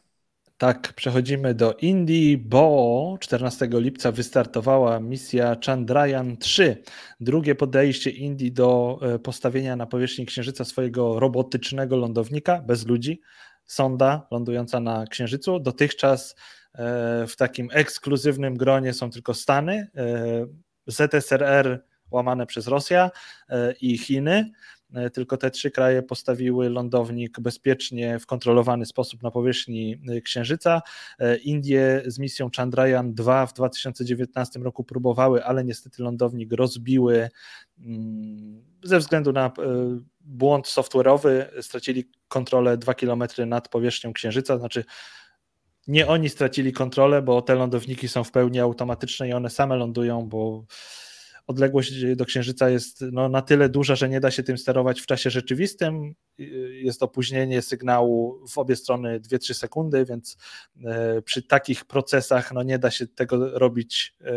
Tak, 0.58 0.92
przechodzimy 0.92 1.54
do 1.54 1.74
Indii, 1.74 2.38
bo 2.38 3.16
14 3.20 3.68
lipca 3.72 4.12
wystartowała 4.12 5.00
misja 5.00 5.56
Chandrayaan 5.66 6.36
3. 6.36 6.82
Drugie 7.20 7.54
podejście 7.54 8.10
Indii 8.10 8.52
do 8.52 8.98
e, 9.02 9.18
postawienia 9.18 9.76
na 9.76 9.86
powierzchni 9.86 10.26
Księżyca 10.26 10.64
swojego 10.64 11.20
robotycznego 11.20 11.96
lądownika 11.96 12.62
bez 12.66 12.86
ludzi, 12.86 13.20
sonda 13.66 14.26
lądująca 14.30 14.80
na 14.80 15.06
Księżycu. 15.06 15.60
Dotychczas 15.60 16.36
e, 16.74 17.26
w 17.26 17.36
takim 17.36 17.68
ekskluzywnym 17.72 18.56
gronie 18.56 18.92
są 18.94 19.10
tylko 19.10 19.34
Stany, 19.34 19.88
e, 19.96 20.46
ZSRR 20.86 21.84
łamane 22.10 22.46
przez 22.46 22.66
Rosja 22.66 23.10
i 23.80 23.98
Chiny. 23.98 24.50
E, 24.94 25.10
tylko 25.10 25.36
te 25.36 25.50
trzy 25.50 25.70
kraje 25.70 26.02
postawiły 26.02 26.68
lądownik 26.68 27.40
bezpiecznie 27.40 28.18
w 28.18 28.26
kontrolowany 28.26 28.86
sposób 28.86 29.22
na 29.22 29.30
powierzchni 29.30 30.00
e, 30.08 30.20
Księżyca. 30.20 30.82
E, 31.18 31.36
Indie 31.36 32.02
z 32.06 32.18
misją 32.18 32.50
Chandrayaan 32.56 33.14
2 33.14 33.46
w 33.46 33.52
2019 33.52 34.60
roku 34.60 34.84
próbowały, 34.84 35.44
ale 35.44 35.64
niestety 35.64 36.02
lądownik 36.02 36.52
rozbiły 36.52 37.28
mm, 37.78 38.64
ze 38.84 38.98
względu 38.98 39.32
na 39.32 39.52
błąd 40.20 40.66
software'owy. 40.66 41.62
Stracili 41.62 42.10
kontrolę 42.28 42.76
2 42.76 42.94
km 42.94 43.22
nad 43.46 43.68
powierzchnią 43.68 44.12
Księżyca, 44.12 44.58
znaczy 44.58 44.84
nie 45.86 46.06
oni 46.06 46.28
stracili 46.28 46.72
kontrolę, 46.72 47.22
bo 47.22 47.42
te 47.42 47.54
lądowniki 47.54 48.08
są 48.08 48.24
w 48.24 48.30
pełni 48.30 48.60
automatyczne 48.60 49.28
i 49.28 49.32
one 49.32 49.50
same 49.50 49.76
lądują, 49.76 50.28
bo 50.28 50.64
odległość 51.48 52.16
do 52.16 52.24
Księżyca 52.24 52.70
jest 52.70 53.04
no, 53.12 53.28
na 53.28 53.42
tyle 53.42 53.68
duża, 53.68 53.96
że 53.96 54.08
nie 54.08 54.20
da 54.20 54.30
się 54.30 54.42
tym 54.42 54.58
sterować 54.58 55.00
w 55.00 55.06
czasie 55.06 55.30
rzeczywistym. 55.30 56.14
Jest 56.70 57.02
opóźnienie 57.02 57.62
sygnału 57.62 58.46
w 58.48 58.58
obie 58.58 58.76
strony 58.76 59.20
2-3 59.20 59.54
sekundy, 59.54 60.04
więc 60.04 60.36
e, 60.84 61.22
przy 61.22 61.42
takich 61.42 61.84
procesach 61.84 62.52
no, 62.52 62.62
nie 62.62 62.78
da 62.78 62.90
się 62.90 63.06
tego 63.06 63.58
robić 63.58 64.16
e, 64.20 64.34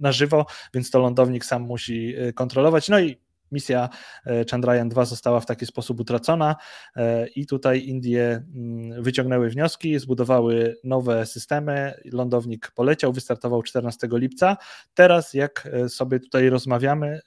na 0.00 0.12
żywo, 0.12 0.46
więc 0.74 0.90
to 0.90 0.98
lądownik 0.98 1.44
sam 1.44 1.62
musi 1.62 2.14
e, 2.16 2.32
kontrolować. 2.32 2.88
No 2.88 3.00
i 3.00 3.25
misja 3.52 3.88
Chandrayaan 4.50 4.88
2 4.88 5.04
została 5.04 5.40
w 5.40 5.46
taki 5.46 5.66
sposób 5.66 6.00
utracona 6.00 6.56
i 7.36 7.46
tutaj 7.46 7.86
Indie 7.86 8.42
mm, 8.54 9.02
wyciągnęły 9.02 9.50
wnioski, 9.50 9.98
zbudowały 9.98 10.76
nowe 10.84 11.26
systemy, 11.26 11.94
lądownik 12.12 12.70
poleciał, 12.70 13.12
wystartował 13.12 13.62
14 13.62 14.08
lipca. 14.12 14.56
Teraz 14.94 15.34
jak 15.34 15.68
sobie 15.88 16.20
tutaj 16.20 16.48
rozmawiamy, 16.48 17.20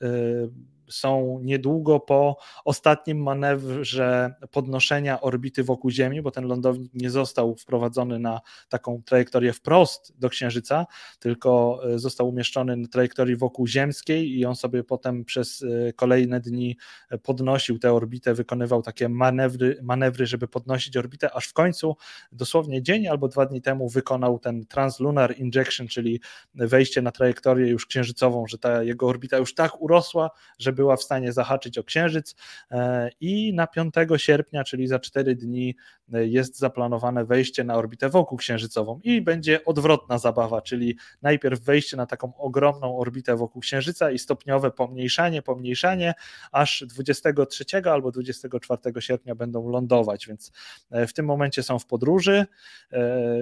są 0.90 1.40
niedługo 1.44 2.00
po 2.00 2.38
ostatnim 2.66 3.24
manewrze 3.24 4.34
podnoszenia 4.52 5.22
orbity 5.22 5.64
wokół 5.64 5.92
Ziemi, 5.92 6.22
bo 6.22 6.32
ten 6.32 6.46
lądownik 6.48 6.94
nie 6.94 7.10
został 7.10 7.56
wprowadzony 7.56 8.20
na 8.20 8.42
taką 8.70 9.02
trajektorię 9.06 9.54
wprost 9.54 10.20
do 10.20 10.30
Księżyca, 10.30 10.86
tylko 11.20 11.82
e, 11.94 12.00
został 12.00 12.30
umieszczony 12.30 12.76
na 12.78 12.88
trajektorii 12.88 13.36
wokół 13.36 13.68
Ziemskiej 13.68 14.38
i 14.40 14.46
on 14.46 14.56
sobie 14.56 14.84
potem 14.84 15.26
przez 15.26 15.64
e, 15.64 15.94
kolejne 15.94 16.40
dni 16.40 16.78
e, 17.10 17.18
podnosił 17.18 17.80
tę 17.80 17.94
orbitę, 17.94 18.34
wykonywał 18.34 18.82
takie 18.82 19.10
manewry, 19.10 19.80
manewry 19.82 20.26
żeby 20.26 20.48
podnosić 20.48 20.98
orbitę, 20.98 21.34
aż 21.34 21.48
w 21.48 21.54
końcu 21.54 21.96
dosłownie 22.32 22.84
dzień 22.84 23.08
albo 23.08 23.28
dwa 23.28 23.46
dni 23.46 23.62
temu 23.62 23.90
wykonał 23.90 24.40
ten 24.40 24.66
translunar 24.66 25.38
injection, 25.38 25.88
czyli 25.88 26.22
wejście 26.56 27.02
na 27.02 27.12
trajektorię 27.12 27.68
już 27.68 27.86
księżycową, 27.86 28.48
że 28.48 28.58
ta 28.58 28.84
jego 28.84 29.08
orbita 29.08 29.38
już 29.38 29.56
tak 29.56 29.82
urosła, 29.82 30.30
żeby 30.60 30.79
była 30.80 30.98
w 30.98 31.04
stanie 31.04 31.34
zahaczyć 31.34 31.78
o 31.78 31.84
Księżyc 31.84 32.36
e, 32.72 33.10
i 33.20 33.54
na 33.54 33.68
5 33.68 33.94
sierpnia, 34.18 34.64
czyli 34.64 34.88
za 34.88 35.00
4 35.00 35.36
dni 35.36 35.76
e, 36.14 36.28
jest 36.28 36.60
zaplanowane 36.60 37.26
wejście 37.26 37.64
na 37.64 37.76
orbitę 37.76 38.10
wokół 38.10 38.38
księżycową 38.38 39.00
i 39.04 39.22
będzie 39.22 39.66
odwrotna 39.66 40.18
zabawa, 40.18 40.62
czyli 40.62 40.98
najpierw 41.22 41.62
wejście 41.62 41.98
na 41.98 42.06
taką 42.06 42.38
ogromną 42.38 42.98
orbitę 42.98 43.36
wokół 43.36 43.62
Księżyca 43.62 44.12
i 44.12 44.20
stopniowe 44.20 44.72
pomniejszanie, 44.72 45.42
pomniejszanie, 45.42 46.14
aż 46.52 46.84
23 46.88 47.66
albo 47.92 48.12
24 48.12 49.02
sierpnia 49.02 49.36
będą 49.36 49.70
lądować, 49.70 50.28
więc 50.28 50.52
e, 50.92 51.08
w 51.08 51.14
tym 51.14 51.26
momencie 51.26 51.64
są 51.64 51.80
w 51.80 51.86
podróży. 51.86 52.46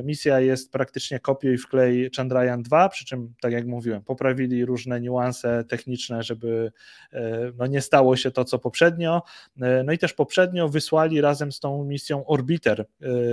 Misja 0.04 0.39
jest 0.39 0.71
praktycznie 0.71 1.19
kopiuj 1.19 1.58
wklej 1.58 2.10
Chandrayaan 2.17 2.63
2, 2.63 2.89
przy 2.89 3.06
czym, 3.06 3.34
tak 3.41 3.52
jak 3.52 3.65
mówiłem, 3.65 4.02
poprawili 4.02 4.65
różne 4.65 5.02
niuanse 5.02 5.63
techniczne, 5.63 6.23
żeby 6.23 6.71
no 7.57 7.67
nie 7.67 7.81
stało 7.81 8.15
się 8.15 8.31
to, 8.31 8.45
co 8.45 8.59
poprzednio. 8.59 9.21
E, 9.61 9.83
no 9.83 9.91
i 9.93 9.97
też 9.97 10.13
poprzednio 10.13 10.69
wysłali 10.69 11.21
razem 11.21 11.51
z 11.51 11.59
tą 11.59 11.83
misją 11.83 12.25
orbiter 12.25 12.85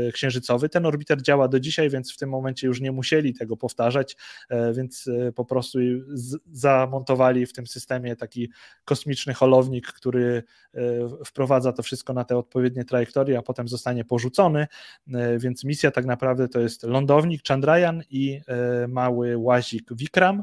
e, 0.09 0.13
księżycowy. 0.13 0.69
Ten 0.69 0.87
orbiter 0.87 1.23
działa 1.23 1.49
do 1.49 1.61
dzisiaj, 1.61 1.91
więc 1.91 2.13
w 2.13 2.17
tym 2.17 2.31
momencie 2.31 2.67
już 2.67 2.81
nie 2.81 2.93
musieli 2.93 3.35
tego 3.35 3.57
powtarzać, 3.57 4.17
e, 4.49 4.73
więc 4.73 5.09
po 5.35 5.45
prostu 5.45 5.79
zamontowali 6.53 7.47
w 7.47 7.53
tym 7.53 7.67
systemie 7.67 8.17
taki 8.17 8.51
kosmiczny 8.85 9.35
holownik, 9.35 9.87
który 9.87 10.43
wprowadza 11.27 11.73
to 11.73 11.83
wszystko 11.83 12.13
na 12.13 12.25
te 12.25 12.37
odpowiednie 12.37 12.85
trajektorie, 12.85 13.39
a 13.39 13.43
potem 13.43 13.69
zostanie 13.69 14.05
porzucony. 14.05 14.67
Więc 15.39 15.65
misja 15.65 15.91
tak 15.91 16.07
naprawdę 16.07 16.49
to 16.49 16.61
jest 16.61 16.83
lądownik 16.83 17.43
Chandrayaan 17.49 18.03
i 18.11 18.41
mały 18.89 19.37
łazik 19.37 19.95
Vikram. 19.95 20.43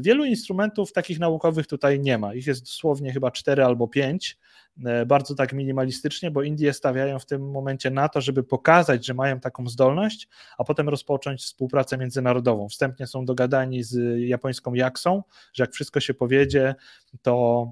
Wielu 0.00 0.24
instrumentów 0.24 0.92
takich 0.92 1.18
naukowych 1.18 1.66
tutaj 1.66 2.00
nie 2.00 2.18
ma. 2.18 2.34
Ich 2.34 2.46
jest 2.46 2.57
dosłownie 2.62 3.12
chyba 3.12 3.30
cztery 3.30 3.64
albo 3.64 3.88
pięć, 3.88 4.38
e, 4.84 5.06
bardzo 5.06 5.34
tak 5.34 5.52
minimalistycznie, 5.52 6.30
bo 6.30 6.42
Indie 6.42 6.72
stawiają 6.72 7.18
w 7.18 7.26
tym 7.26 7.50
momencie 7.50 7.90
na 7.90 8.08
to, 8.08 8.20
żeby 8.20 8.42
pokazać, 8.42 9.06
że 9.06 9.14
mają 9.14 9.40
taką 9.40 9.68
zdolność, 9.68 10.28
a 10.58 10.64
potem 10.64 10.88
rozpocząć 10.88 11.40
współpracę 11.40 11.98
międzynarodową. 11.98 12.68
Wstępnie 12.68 13.06
są 13.06 13.24
dogadani 13.24 13.82
z 13.82 14.20
japońską 14.20 14.74
Jaksą, 14.74 15.22
że 15.54 15.62
jak 15.62 15.72
wszystko 15.72 16.00
się 16.00 16.14
powiedzie, 16.14 16.74
to 17.22 17.66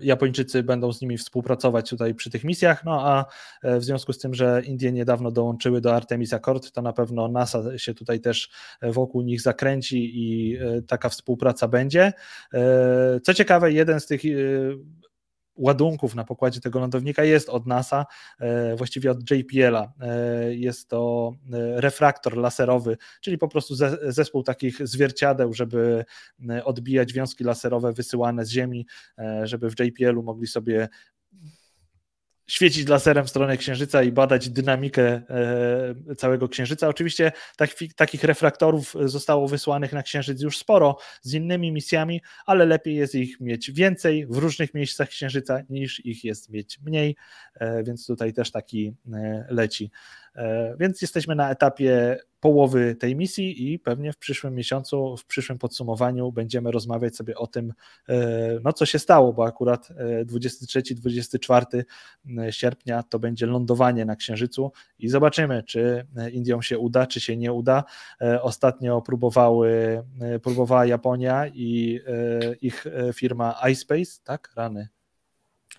Japończycy 0.00 0.62
będą 0.62 0.92
z 0.92 1.00
nimi 1.00 1.18
współpracować 1.18 1.90
tutaj 1.90 2.14
przy 2.14 2.30
tych 2.30 2.44
misjach, 2.44 2.84
no 2.84 3.08
a 3.08 3.24
e, 3.62 3.78
w 3.78 3.84
związku 3.84 4.12
z 4.12 4.18
tym, 4.18 4.34
że 4.34 4.62
Indie 4.64 4.92
niedawno 4.92 5.30
dołączyły 5.30 5.80
do 5.80 5.94
Artemis 5.94 6.32
Accord, 6.32 6.72
to 6.72 6.82
na 6.82 6.92
pewno 6.92 7.28
NASA 7.28 7.78
się 7.78 7.94
tutaj 7.94 8.20
też 8.20 8.50
e, 8.80 8.92
wokół 8.92 9.22
nich 9.22 9.40
zakręci 9.40 10.12
i 10.14 10.56
e, 10.56 10.82
taka 10.82 11.08
współpraca 11.08 11.68
będzie. 11.68 12.12
Co 13.22 13.34
ciekawe, 13.34 13.72
jeden 13.72 14.00
z 14.00 14.06
tych 14.06 14.20
ładunków 15.56 16.14
na 16.14 16.24
pokładzie 16.24 16.60
tego 16.60 16.78
lądownika 16.78 17.24
jest 17.24 17.48
od 17.48 17.66
NASA, 17.66 18.06
e, 18.40 18.76
właściwie 18.76 19.10
od 19.10 19.30
JPL-a. 19.30 19.92
E, 20.00 20.54
jest 20.54 20.88
to 20.88 21.32
e, 21.52 21.80
refraktor 21.80 22.36
laserowy, 22.36 22.96
czyli 23.20 23.38
po 23.38 23.48
prostu 23.48 23.74
zespół 24.08 24.42
takich 24.42 24.88
zwierciadeł, 24.88 25.54
żeby 25.54 26.04
odbijać 26.64 27.12
wiązki 27.12 27.44
laserowe 27.44 27.92
wysyłane 27.92 28.44
z 28.44 28.50
Ziemi, 28.50 28.86
żeby 29.42 29.70
w 29.70 29.80
JPL-u 29.80 30.22
mogli 30.22 30.46
sobie 30.46 30.88
świecić 32.46 32.88
laserem 32.88 33.26
w 33.26 33.30
stronę 33.30 33.56
Księżyca 33.56 34.02
i 34.02 34.12
badać 34.12 34.48
dynamikę 34.48 35.22
e, 36.08 36.14
całego 36.16 36.48
Księżyca. 36.48 36.88
Oczywiście 36.88 37.32
tak, 37.56 37.70
takich 37.96 38.24
refraktorów 38.24 38.94
zostało 39.04 39.48
wysłanych 39.48 39.92
na 39.92 40.02
Księżyc 40.02 40.42
już 40.42 40.58
sporo 40.58 40.98
z 41.22 41.34
innymi 41.34 41.72
misjami, 41.72 42.22
ale 42.46 42.66
lepiej 42.66 42.94
jest 42.94 43.14
ich 43.14 43.40
mieć 43.40 43.70
więcej 43.70 44.26
w 44.26 44.36
różnych 44.36 44.74
miejscach 44.74 45.08
Księżyca 45.08 45.60
niż 45.70 46.06
ich 46.06 46.24
jest 46.24 46.50
mieć 46.50 46.80
mniej, 46.80 47.16
e, 47.54 47.82
więc 47.84 48.06
tutaj 48.06 48.32
też 48.32 48.50
taki 48.50 48.94
e, 49.12 49.46
leci. 49.50 49.90
Więc 50.78 51.02
jesteśmy 51.02 51.34
na 51.34 51.50
etapie 51.50 52.18
połowy 52.40 52.94
tej 52.94 53.16
misji 53.16 53.72
i 53.72 53.78
pewnie 53.78 54.12
w 54.12 54.18
przyszłym 54.18 54.54
miesiącu, 54.54 55.16
w 55.16 55.26
przyszłym 55.26 55.58
podsumowaniu 55.58 56.32
będziemy 56.32 56.70
rozmawiać 56.70 57.16
sobie 57.16 57.36
o 57.36 57.46
tym, 57.46 57.72
no 58.64 58.72
co 58.72 58.86
się 58.86 58.98
stało, 58.98 59.32
bo 59.32 59.44
akurat 59.44 59.88
23-24 60.24 61.84
sierpnia 62.50 63.02
to 63.02 63.18
będzie 63.18 63.46
lądowanie 63.46 64.04
na 64.04 64.16
Księżycu 64.16 64.72
i 64.98 65.08
zobaczymy, 65.08 65.62
czy 65.62 66.06
Indiom 66.32 66.62
się 66.62 66.78
uda, 66.78 67.06
czy 67.06 67.20
się 67.20 67.36
nie 67.36 67.52
uda. 67.52 67.84
Ostatnio 68.42 69.02
próbowały, 69.02 70.02
próbowała 70.42 70.86
Japonia 70.86 71.46
i 71.46 72.00
ich 72.62 72.84
firma 73.14 73.60
iSpace, 73.70 74.20
tak? 74.24 74.52
Rany. 74.56 74.88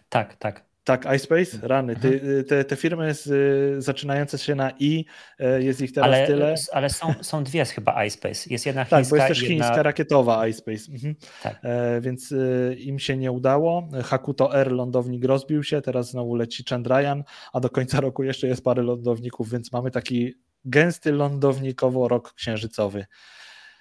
Tak, 0.09 0.35
tak. 0.35 0.66
Tak, 0.87 1.05
iSpace, 1.15 1.67
rany. 1.67 1.95
Ty, 1.95 2.13
mhm. 2.13 2.43
te, 2.43 2.63
te 2.63 2.75
firmy 2.75 3.13
z, 3.13 3.83
zaczynające 3.83 4.37
się 4.37 4.55
na 4.55 4.71
i, 4.79 5.05
e, 5.39 5.63
jest 5.63 5.81
ich 5.81 5.93
teraz 5.93 6.07
ale, 6.07 6.27
tyle. 6.27 6.55
Ale 6.71 6.89
są, 6.89 7.13
są 7.21 7.43
dwie 7.43 7.65
chyba 7.65 8.05
iSpace. 8.05 8.49
Jest 8.49 8.65
jedna 8.65 8.83
chińska. 8.83 8.97
Tak, 8.97 9.09
bo 9.09 9.15
jest 9.15 9.27
też 9.27 9.41
jedna... 9.41 9.65
chińska 9.65 9.83
rakietowa 9.83 10.47
iSpace. 10.47 10.91
Mhm. 10.91 11.15
Tak. 11.43 11.59
E, 11.63 12.01
więc 12.01 12.31
e, 12.31 12.73
im 12.73 12.99
się 12.99 13.17
nie 13.17 13.31
udało. 13.31 13.89
Hakuto 14.03 14.55
R 14.59 14.71
lądownik 14.71 15.25
rozbił 15.25 15.63
się, 15.63 15.81
teraz 15.81 16.11
znowu 16.11 16.35
leci 16.35 16.63
Chandrayaan, 16.69 17.23
a 17.53 17.59
do 17.59 17.69
końca 17.69 18.01
roku 18.01 18.23
jeszcze 18.23 18.47
jest 18.47 18.63
parę 18.63 18.83
lądowników, 18.83 19.49
więc 19.51 19.71
mamy 19.71 19.91
taki 19.91 20.33
gęsty 20.65 21.11
lądownikowo 21.11 22.07
rok 22.07 22.33
księżycowy. 22.33 23.05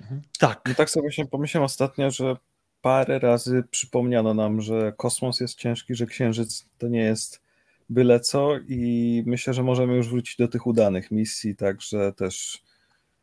Mhm. 0.00 0.22
Tak. 0.38 0.60
No 0.68 0.74
tak 0.74 0.90
sobie 0.90 1.02
właśnie 1.02 1.26
pomyślałem 1.26 1.64
ostatnio, 1.64 2.10
że 2.10 2.36
parę 2.86 3.18
razy 3.18 3.64
przypomniano 3.70 4.34
nam, 4.34 4.60
że 4.60 4.92
kosmos 4.96 5.40
jest 5.40 5.58
ciężki, 5.58 5.94
że 5.94 6.06
księżyc 6.06 6.68
to 6.78 6.88
nie 6.88 7.00
jest 7.00 7.42
byle 7.90 8.20
co 8.20 8.50
i 8.68 9.22
myślę, 9.26 9.54
że 9.54 9.62
możemy 9.62 9.96
już 9.96 10.08
wrócić 10.08 10.36
do 10.36 10.48
tych 10.48 10.66
udanych 10.66 11.10
misji, 11.10 11.56
także 11.56 12.12
też 12.12 12.62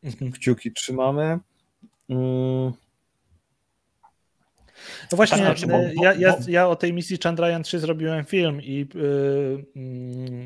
mhm. 0.04 0.32
kciuki 0.32 0.72
trzymamy. 0.72 1.40
Mm. 2.10 2.74
No 5.12 5.16
właśnie, 5.16 5.38
tak, 5.38 5.46
znaczy, 5.46 5.68
bo, 5.68 5.78
bo, 5.96 6.04
ja, 6.04 6.14
ja, 6.14 6.36
ja, 6.48 6.68
o 6.68 6.76
tej 6.76 6.94
misji 6.94 7.18
Chandrayaan 7.24 7.64
3 7.64 7.80
zrobiłem 7.80 8.26
film 8.26 8.62
i 8.62 8.88
yy, 8.96 9.66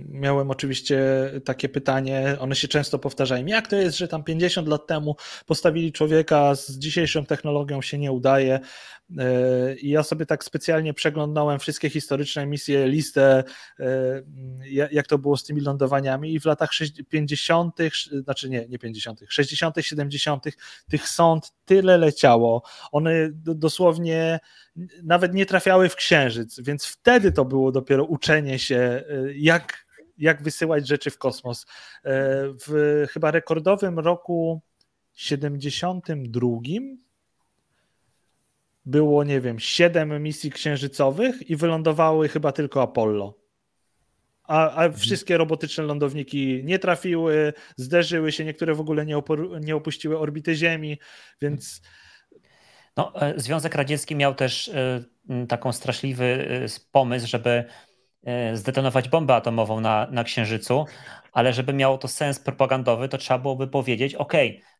miałem 0.10 0.52
oczywiście 0.52 1.00
takie 1.46 1.70
pytanie, 1.70 2.36
one 2.40 2.56
się 2.56 2.68
często 2.68 3.00
powtarzają, 3.00 3.46
jak 3.46 3.68
to 3.68 3.76
jest, 3.76 3.98
że 3.98 4.08
tam 4.08 4.24
50 4.24 4.68
lat 4.68 4.88
temu 4.88 5.16
postawili 5.46 5.92
człowieka, 5.92 6.56
z 6.56 6.72
dzisiejszą 6.72 7.26
technologią 7.26 7.82
się 7.82 7.98
nie 7.98 8.12
udaje, 8.12 8.60
E, 9.18 9.76
I 9.76 9.90
ja 9.90 10.04
sobie 10.04 10.26
tak 10.26 10.44
specjalnie 10.44 10.94
przeglądałem 10.94 11.60
wszystkie 11.60 11.90
historyczne 11.90 12.46
misje, 12.46 12.88
listę, 12.88 13.44
e, 13.80 13.86
jak 14.92 15.08
to 15.08 15.18
było 15.18 15.38
z 15.38 15.44
tymi 15.44 15.62
lądowaniami, 15.62 16.34
i 16.34 16.40
w 16.40 16.46
latach 16.46 16.70
50., 17.10 17.76
znaczy 18.24 18.50
nie, 18.50 18.68
nie 18.68 18.80
50., 18.80 19.24
60., 19.30 19.76
70., 19.82 20.44
tych 20.90 21.10
sąd 21.10 21.54
tyle 21.66 21.98
leciało. 21.98 22.63
One 22.92 23.30
dosłownie 23.34 24.17
nawet 25.04 25.34
nie 25.34 25.46
trafiały 25.46 25.90
w 25.90 25.96
księżyc, 25.96 26.60
więc 26.60 26.86
wtedy 26.86 27.32
to 27.32 27.46
było 27.46 27.72
dopiero 27.72 28.04
uczenie 28.04 28.60
się, 28.60 28.76
e, 28.76 29.04
jak, 29.36 29.86
jak 30.18 30.44
wysyłać 30.44 30.88
rzeczy 30.88 31.10
w 31.10 31.18
kosmos. 31.18 31.66
W 32.68 33.06
chyba 33.10 33.32
rekordowym 33.32 34.00
roku 34.00 34.62
72 35.14 36.50
było, 38.86 39.24
nie 39.24 39.42
wiem, 39.42 39.60
siedem 39.60 40.24
misji 40.24 40.52
księżycowych 40.52 41.50
i 41.50 41.56
wylądowały 41.56 42.30
chyba 42.30 42.52
tylko 42.52 42.82
Apollo. 42.82 43.38
A, 44.44 44.70
a 44.70 44.84
mhm. 44.86 44.94
wszystkie 44.94 45.38
robotyczne 45.38 45.84
lądowniki 45.84 46.62
nie 46.64 46.80
trafiły, 46.80 47.54
zderzyły 47.76 48.32
się, 48.32 48.46
niektóre 48.46 48.76
w 48.76 48.80
ogóle 48.80 49.06
nie, 49.06 49.22
nie 49.62 49.76
opuściły 49.76 50.20
orbity 50.20 50.56
Ziemi, 50.56 51.00
więc. 51.42 51.82
No, 52.98 53.22
e, 53.22 53.40
Związek 53.40 53.76
Radziecki 53.76 54.16
miał 54.16 54.36
też 54.36 54.68
e, 54.70 55.04
taką 55.48 55.72
straszliwy 55.72 56.48
e, 56.66 56.90
pomysł, 56.92 57.28
żeby 57.28 57.66
zdetonować 58.54 59.10
bombę 59.10 59.36
atomową 59.36 59.82
na, 59.82 60.08
na 60.12 60.24
Księżycu, 60.24 60.86
ale 61.32 61.54
żeby 61.54 61.74
miało 61.74 61.98
to 61.98 62.08
sens 62.08 62.40
propagandowy, 62.40 63.10
to 63.10 63.18
trzeba 63.18 63.40
byłoby 63.40 63.68
powiedzieć: 63.68 64.16
OK, 64.16 64.34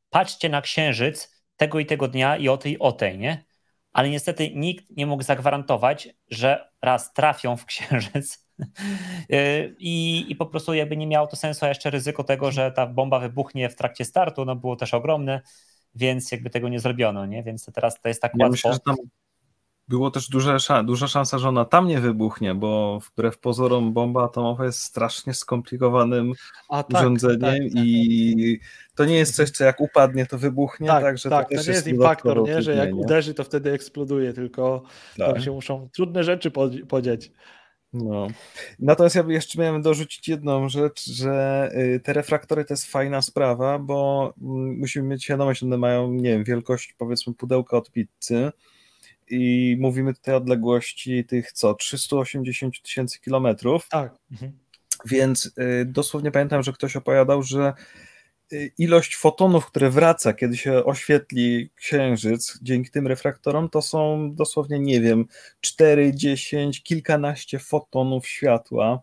patrzcie 0.10 0.49
na 0.49 0.62
Księżyc 0.62 1.43
tego 1.58 1.80
i 1.80 1.86
tego 1.86 2.08
dnia 2.08 2.38
i 2.38 2.49
o 2.49 2.58
tej, 2.58 2.80
o 2.80 2.91
tej, 2.91 3.17
nie? 3.17 3.45
ale 3.93 4.10
niestety 4.10 4.51
nikt 4.56 4.86
nie 4.97 5.06
mógł 5.06 5.23
zagwarantować, 5.23 6.10
że 6.32 6.69
raz 6.82 7.13
trafią 7.13 7.58
w 7.58 7.65
księżyc 7.65 8.47
i, 9.80 10.25
i 10.30 10.36
po 10.36 10.45
prostu 10.45 10.73
jakby 10.73 10.97
nie 10.97 11.08
miało 11.08 11.27
to 11.27 11.36
sensu, 11.36 11.65
a 11.65 11.69
jeszcze 11.69 11.89
ryzyko 11.89 12.23
tego, 12.23 12.51
że 12.51 12.71
ta 12.71 12.88
bomba 12.88 13.19
wybuchnie 13.19 13.69
w 13.69 13.75
trakcie 13.75 14.06
startu, 14.06 14.45
no 14.45 14.56
było 14.56 14.75
też 14.75 14.93
ogromne, 14.93 15.41
więc 15.97 16.31
jakby 16.31 16.49
tego 16.49 16.69
nie 16.69 16.79
zrobiono, 16.79 17.25
nie? 17.25 17.43
Więc 17.43 17.65
teraz 17.73 18.01
to 18.01 18.07
jest 18.07 18.21
tak 18.21 18.31
ja 18.36 18.45
łatwo. 18.45 18.51
Myślę, 18.51 18.73
że 18.73 18.79
tam 18.79 18.95
było 19.88 20.12
też 20.12 20.29
duże, 20.29 20.57
duża 20.86 21.07
szansa, 21.07 21.38
że 21.38 21.49
ona 21.49 21.65
tam 21.65 21.88
nie 21.88 21.99
wybuchnie, 21.99 22.55
bo 22.55 22.99
wbrew 22.99 23.38
pozorom 23.39 23.93
bomba 23.93 24.23
atomowa 24.23 24.65
jest 24.65 24.79
strasznie 24.79 25.33
skomplikowanym 25.33 26.33
A, 26.69 26.83
tak, 26.83 27.01
urządzeniem 27.01 27.39
tak, 27.39 27.73
tak, 27.73 27.86
i 27.86 28.60
to 28.95 29.05
nie 29.05 29.15
jest 29.15 29.36
coś, 29.36 29.49
co 29.49 29.63
jak 29.63 29.81
upadnie, 29.81 30.25
to 30.25 30.38
wybuchnie. 30.38 30.88
Tak, 30.88 31.03
także 31.03 31.29
tak, 31.29 31.49
to, 31.49 31.55
to 31.55 31.62
nie 31.62 31.69
jest 31.69 31.88
impaktor, 31.88 32.43
nie? 32.43 32.62
że 32.62 32.75
jak 32.75 32.95
uderzy, 32.95 33.33
to 33.33 33.43
wtedy 33.43 33.71
eksploduje, 33.71 34.33
tylko 34.33 34.83
tak. 35.17 35.33
tam 35.33 35.41
się 35.41 35.51
muszą 35.51 35.89
trudne 35.93 36.23
rzeczy 36.23 36.51
podzieć. 36.88 37.31
No. 38.03 38.27
Natomiast 38.79 39.15
ja 39.15 39.23
jeszcze 39.27 39.60
miałem 39.62 39.81
dorzucić 39.81 40.27
jedną 40.27 40.69
rzecz, 40.69 41.05
że 41.05 41.69
y, 41.95 41.99
te 41.99 42.13
refraktory 42.13 42.65
to 42.65 42.73
jest 42.73 42.86
fajna 42.86 43.21
sprawa, 43.21 43.79
bo 43.79 44.33
mm, 44.41 44.77
musimy 44.79 45.07
mieć 45.07 45.23
świadomość, 45.23 45.60
że 45.60 45.65
one 45.65 45.77
mają, 45.77 46.12
nie 46.13 46.29
wiem, 46.29 46.43
wielkość 46.43 46.95
powiedzmy 46.97 47.33
pudełka 47.33 47.77
od 47.77 47.91
pizzy, 47.91 48.51
i 49.29 49.77
mówimy 49.79 50.13
tutaj 50.13 50.33
o 50.33 50.38
odległości 50.38 51.25
tych 51.25 51.51
co, 51.51 51.73
380 51.73 52.81
tysięcy 52.81 53.19
kilometrów. 53.19 53.88
Tak. 53.89 54.15
Mhm. 54.31 54.51
Więc 55.05 55.45
y, 55.45 55.86
dosłownie 55.86 56.31
pamiętam, 56.31 56.63
że 56.63 56.73
ktoś 56.73 56.95
opowiadał, 56.95 57.43
że 57.43 57.73
ilość 58.77 59.15
fotonów, 59.15 59.65
które 59.65 59.89
wraca, 59.89 60.33
kiedy 60.33 60.57
się 60.57 60.86
oświetli 60.86 61.69
księżyc 61.75 62.60
dzięki 62.62 62.91
tym 62.91 63.07
refraktorom, 63.07 63.69
to 63.69 63.81
są 63.81 64.31
dosłownie, 64.36 64.79
nie 64.79 65.01
wiem, 65.01 65.25
4, 65.62 66.15
10, 66.15 66.83
kilkanaście 66.83 67.60
fotonów 67.60 68.27
światła 68.27 69.01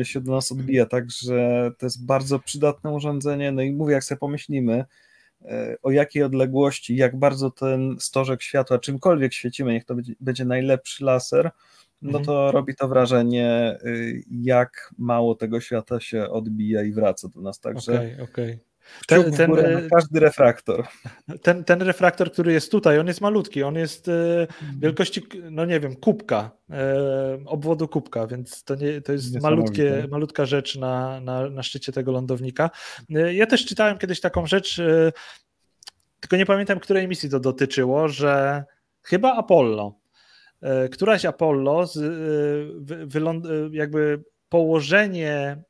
y, 0.00 0.04
się 0.04 0.20
do 0.20 0.32
nas 0.32 0.52
odbija, 0.52 0.86
także 0.86 1.70
to 1.78 1.86
jest 1.86 2.06
bardzo 2.06 2.38
przydatne 2.38 2.92
urządzenie. 2.92 3.52
No 3.52 3.62
i 3.62 3.72
mówię, 3.72 3.94
jak 3.94 4.04
sobie 4.04 4.18
pomyślimy, 4.18 4.84
E, 5.44 5.76
o 5.82 5.90
jakiej 5.90 6.22
odległości, 6.22 6.96
jak 6.96 7.16
bardzo 7.16 7.50
ten 7.50 7.96
stożek 8.00 8.42
światła, 8.42 8.78
czymkolwiek 8.78 9.34
świecimy, 9.34 9.72
niech 9.72 9.84
to 9.84 9.94
będzie 10.20 10.44
najlepszy 10.44 11.04
laser, 11.04 11.50
no 12.02 12.18
mhm. 12.18 12.24
to 12.24 12.52
robi 12.52 12.74
to 12.74 12.88
wrażenie, 12.88 13.78
y, 13.84 14.22
jak 14.30 14.94
mało 14.98 15.34
tego 15.34 15.60
świata 15.60 16.00
się 16.00 16.30
odbija 16.30 16.82
i 16.82 16.92
wraca 16.92 17.28
do 17.28 17.40
nas. 17.40 17.60
Także 17.60 17.92
okay, 17.92 18.22
okay. 18.22 18.58
Ten, 19.06 19.32
ten, 19.32 19.52
każdy 19.90 20.20
refraktor. 20.20 20.86
Ten, 21.42 21.64
ten 21.64 21.82
refraktor, 21.82 22.32
który 22.32 22.52
jest 22.52 22.70
tutaj, 22.70 22.98
on 22.98 23.06
jest 23.06 23.20
malutki, 23.20 23.62
on 23.62 23.74
jest 23.74 24.08
e, 24.08 24.40
mhm. 24.40 24.80
wielkości, 24.80 25.22
no 25.50 25.64
nie 25.64 25.80
wiem, 25.80 25.96
kubka, 25.96 26.50
e, 26.70 27.38
obwodu 27.46 27.88
kubka, 27.88 28.26
więc 28.26 28.64
to, 28.64 28.74
nie, 28.74 29.00
to 29.00 29.12
jest 29.12 29.42
malutkie, 29.42 30.06
malutka 30.10 30.46
rzecz 30.46 30.76
na, 30.76 31.20
na, 31.20 31.50
na 31.50 31.62
szczycie 31.62 31.92
tego 31.92 32.12
lądownika. 32.12 32.70
E, 33.14 33.34
ja 33.34 33.46
też 33.46 33.66
czytałem 33.66 33.98
kiedyś 33.98 34.20
taką 34.20 34.46
rzecz, 34.46 34.80
tylko 36.20 36.36
nie 36.36 36.46
pamiętam, 36.46 36.80
której 36.80 37.08
misji 37.08 37.30
to 37.30 37.40
dotyczyło, 37.40 38.08
że 38.08 38.64
chyba 39.02 39.36
Apollo, 39.36 39.94
któraś 40.92 41.24
Apollo, 41.24 41.86
z, 41.86 41.98
jakby 43.72 44.24
położenie 44.48 45.62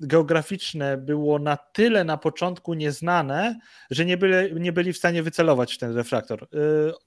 geograficzne 0.00 0.96
było 0.96 1.38
na 1.38 1.56
tyle 1.56 2.04
na 2.04 2.16
początku 2.16 2.74
nieznane, 2.74 3.58
że 3.90 4.04
nie 4.04 4.16
byli, 4.16 4.60
nie 4.60 4.72
byli 4.72 4.92
w 4.92 4.96
stanie 4.96 5.22
wycelować 5.22 5.74
w 5.74 5.78
ten 5.78 5.96
refraktor. 5.96 6.48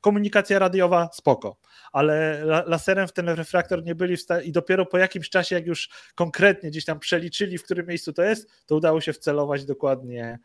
Komunikacja 0.01 0.59
radiowa 0.59 1.09
spoko, 1.13 1.57
ale 1.91 2.43
laserem 2.65 3.07
w 3.07 3.13
ten 3.13 3.29
refraktor 3.29 3.83
nie 3.83 3.95
byli 3.95 4.17
w 4.17 4.21
stanie 4.21 4.43
i 4.43 4.51
dopiero 4.51 4.85
po 4.85 4.97
jakimś 4.97 5.29
czasie, 5.29 5.55
jak 5.55 5.67
już 5.67 5.89
konkretnie 6.15 6.69
gdzieś 6.69 6.85
tam 6.85 6.99
przeliczyli, 6.99 7.57
w 7.57 7.63
którym 7.63 7.87
miejscu 7.87 8.13
to 8.13 8.23
jest, 8.23 8.65
to 8.65 8.75
udało 8.75 9.01
się 9.01 9.13
wcelować 9.13 9.65
dokładnie 9.65 10.39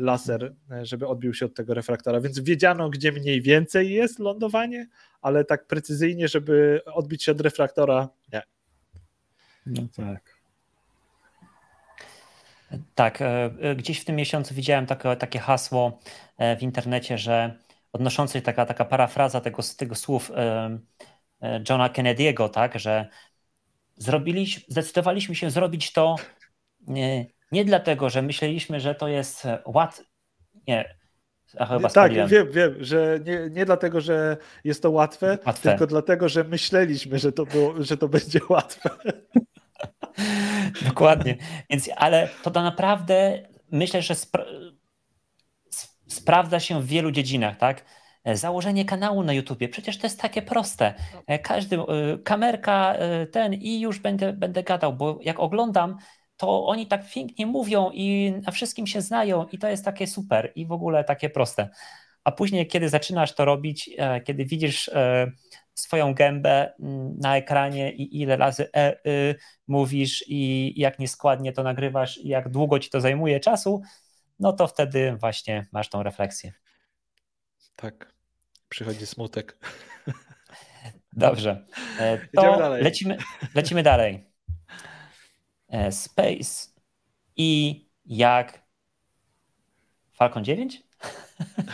laser, 0.00 0.54
y, 0.82 0.86
żeby 0.86 1.06
odbił 1.06 1.34
się 1.34 1.46
od 1.46 1.54
tego 1.54 1.74
refraktora, 1.74 2.20
więc 2.20 2.40
wiedziano, 2.40 2.90
gdzie 2.90 3.12
mniej 3.12 3.42
więcej 3.42 3.92
jest 3.92 4.18
lądowanie, 4.18 4.88
ale 5.22 5.44
tak 5.44 5.66
precyzyjnie, 5.66 6.28
żeby 6.28 6.80
odbić 6.94 7.24
się 7.24 7.32
od 7.32 7.40
refraktora, 7.40 8.08
nie. 8.32 8.42
No 9.66 9.82
tak. 9.96 10.34
Tak, 12.94 13.22
e, 13.22 13.44
e, 13.60 13.76
gdzieś 13.76 14.00
w 14.00 14.04
tym 14.04 14.16
miesiącu 14.16 14.54
widziałem 14.54 14.86
takie, 14.86 15.16
takie 15.16 15.38
hasło 15.38 15.98
e, 16.38 16.56
w 16.56 16.62
internecie, 16.62 17.18
że 17.18 17.58
odnoszące 17.92 18.42
taka, 18.42 18.66
taka 18.66 18.84
parafraza 18.84 19.40
tego, 19.40 19.62
tego 19.76 19.94
słów 19.94 20.32
Johna 21.68 21.88
Kennedy'ego, 21.88 22.50
tak, 22.50 22.78
że 22.78 23.08
zrobiliśmy, 23.96 24.62
zdecydowaliśmy 24.68 25.34
się 25.34 25.50
zrobić 25.50 25.92
to 25.92 26.16
nie, 27.54 27.64
dlatego, 27.64 28.10
że 28.10 28.22
myśleliśmy, 28.22 28.80
że 28.80 28.94
to 28.94 29.08
jest 29.08 29.46
łat... 29.66 30.04
Nie, 30.66 30.94
a 31.58 31.66
chyba 31.66 31.88
tak, 31.88 32.12
wiem, 32.12 32.50
wiem, 32.50 32.74
że 32.80 33.20
nie, 33.24 33.50
nie 33.50 33.64
dlatego, 33.64 34.00
że 34.00 34.36
jest 34.64 34.82
to 34.82 34.90
łatwe, 34.90 35.38
łatwe, 35.46 35.70
tylko 35.70 35.86
dlatego, 35.86 36.28
że 36.28 36.44
myśleliśmy, 36.44 37.18
że 37.18 37.32
to, 37.32 37.46
było, 37.46 37.74
że 37.82 37.96
to 37.96 38.08
będzie 38.18 38.40
łatwe. 38.48 38.90
Dokładnie. 40.88 41.36
Więc, 41.70 41.90
ale 41.96 42.28
to 42.42 42.62
naprawdę 42.62 43.42
myślę, 43.70 44.02
że 44.02 44.14
spra 44.14 44.44
sprawdza 46.08 46.60
się 46.60 46.82
w 46.82 46.86
wielu 46.86 47.10
dziedzinach, 47.10 47.56
tak? 47.56 47.84
Założenie 48.32 48.84
kanału 48.84 49.22
na 49.22 49.32
YouTubie, 49.32 49.68
przecież 49.68 49.98
to 49.98 50.06
jest 50.06 50.20
takie 50.20 50.42
proste. 50.42 50.94
Każdy, 51.42 51.76
y, 51.76 52.18
kamerka, 52.24 52.94
ten 53.32 53.54
i 53.54 53.80
już 53.80 53.98
będę, 53.98 54.32
będę 54.32 54.62
gadał, 54.62 54.92
bo 54.92 55.18
jak 55.22 55.40
oglądam, 55.40 55.96
to 56.36 56.66
oni 56.66 56.86
tak 56.86 57.10
pięknie 57.10 57.46
mówią 57.46 57.90
i 57.92 58.34
na 58.46 58.52
wszystkim 58.52 58.86
się 58.86 59.00
znają 59.00 59.46
i 59.52 59.58
to 59.58 59.68
jest 59.68 59.84
takie 59.84 60.06
super 60.06 60.52
i 60.54 60.66
w 60.66 60.72
ogóle 60.72 61.04
takie 61.04 61.30
proste. 61.30 61.68
A 62.24 62.32
później, 62.32 62.66
kiedy 62.66 62.88
zaczynasz 62.88 63.34
to 63.34 63.44
robić, 63.44 63.90
e, 63.98 64.20
kiedy 64.20 64.44
widzisz 64.44 64.88
e, 64.88 65.32
swoją 65.74 66.14
gębę 66.14 66.72
na 67.20 67.36
ekranie 67.36 67.92
i 67.92 68.20
ile 68.20 68.36
razy 68.36 68.68
e, 68.76 68.96
y, 69.06 69.34
mówisz 69.66 70.24
i 70.28 70.72
jak 70.80 70.98
nieskładnie 70.98 71.52
to 71.52 71.62
nagrywasz 71.62 72.18
i 72.18 72.28
jak 72.28 72.48
długo 72.48 72.78
ci 72.78 72.90
to 72.90 73.00
zajmuje 73.00 73.40
czasu, 73.40 73.82
no 74.38 74.52
to 74.52 74.66
wtedy 74.66 75.16
właśnie 75.20 75.66
masz 75.72 75.88
tą 75.88 76.02
refleksję. 76.02 76.52
Tak, 77.76 78.14
przychodzi 78.68 79.06
smutek. 79.06 79.58
Dobrze, 81.12 81.64
to 82.36 82.58
dalej. 82.58 82.82
Lecimy, 82.82 83.16
lecimy 83.54 83.82
dalej. 83.82 84.33
Space 85.90 86.68
i 87.36 87.84
jak 88.06 88.62
Falcon 90.12 90.44
9? 90.44 90.82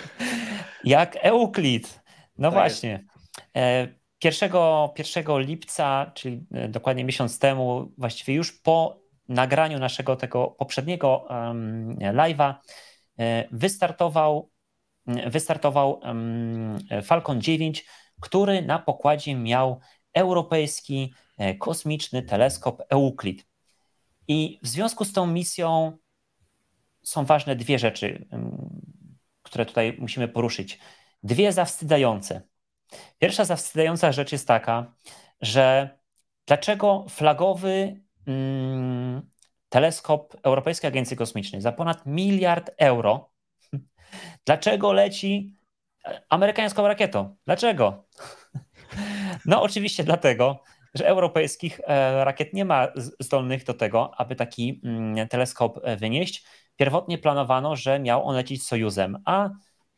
jak 0.85 1.17
Euclid. 1.17 2.01
No 2.39 2.49
tak 2.51 2.55
właśnie. 2.61 3.05
Jest. 3.55 4.01
1, 4.25 4.53
1 4.99 5.39
lipca, 5.39 6.13
czyli 6.15 6.47
e, 6.53 6.69
dokładnie 6.69 7.05
miesiąc 7.05 7.39
temu, 7.39 7.93
właściwie 7.99 8.35
już 8.35 8.53
po 8.53 9.01
nagraniu 9.29 9.79
naszego 9.79 10.17
tego 10.17 10.49
poprzedniego 10.49 11.27
um, 11.31 11.97
live'a, 11.99 12.55
e, 13.19 13.49
wystartował, 13.53 14.51
wystartował 15.27 15.99
um, 15.99 16.79
Falcon 17.03 17.41
9, 17.41 17.85
który 18.21 18.63
na 18.63 18.79
pokładzie 18.79 19.35
miał 19.35 19.81
europejski 20.15 21.15
e, 21.39 21.55
kosmiczny 21.55 22.23
teleskop 22.23 22.83
Euclid. 22.89 23.50
I 24.31 24.61
w 24.63 24.69
związku 24.69 25.05
z 25.05 25.13
tą 25.13 25.27
misją 25.27 25.99
są 27.03 27.25
ważne 27.25 27.57
dwie 27.57 27.79
rzeczy, 27.79 28.29
które 29.43 29.67
tutaj 29.67 29.97
musimy 29.99 30.29
poruszyć. 30.29 30.79
Dwie 31.23 31.53
zawstydzające. 31.53 32.43
Pierwsza 33.19 33.45
zawstydzająca 33.45 34.13
rzecz 34.13 34.33
jest 34.33 34.49
taka, 34.49 34.95
że 35.41 35.99
dlaczego 36.47 37.07
flagowy 37.09 38.01
mm, 38.27 39.31
teleskop 39.69 40.37
Europejskiej 40.43 40.89
Agencji 40.89 41.17
Kosmicznej 41.17 41.61
za 41.61 41.73
ponad 41.73 42.07
miliard 42.07 42.71
euro, 42.79 43.33
dlaczego 44.47 44.93
leci 44.93 45.57
amerykańską 46.29 46.89
rakietą? 46.89 47.37
Dlaczego? 47.47 48.05
No, 49.45 49.63
oczywiście 49.63 50.05
dlatego, 50.05 50.63
że 50.95 51.07
europejskich 51.07 51.81
e, 51.81 52.25
rakiet 52.25 52.53
nie 52.53 52.65
ma 52.65 52.89
zdolnych 53.21 53.65
do 53.65 53.75
tego, 53.75 54.13
aby 54.17 54.37
taki 54.37 54.81
mm, 54.85 55.29
teleskop 55.29 55.81
e, 55.83 55.97
wynieść. 55.97 56.45
Pierwotnie 56.77 57.19
planowano, 57.19 57.77
że 57.77 58.01
miał 58.01 58.27
on 58.27 58.35
lecieć 58.35 58.63
Sojuzem, 58.63 59.19
a 59.25 59.51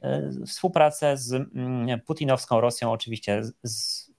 e, 0.02 0.30
współpracę 0.46 1.16
z 1.16 1.32
mm, 1.32 2.00
putinowską 2.00 2.60
Rosją 2.60 2.92
oczywiście 2.92 3.42
z, 3.62 4.10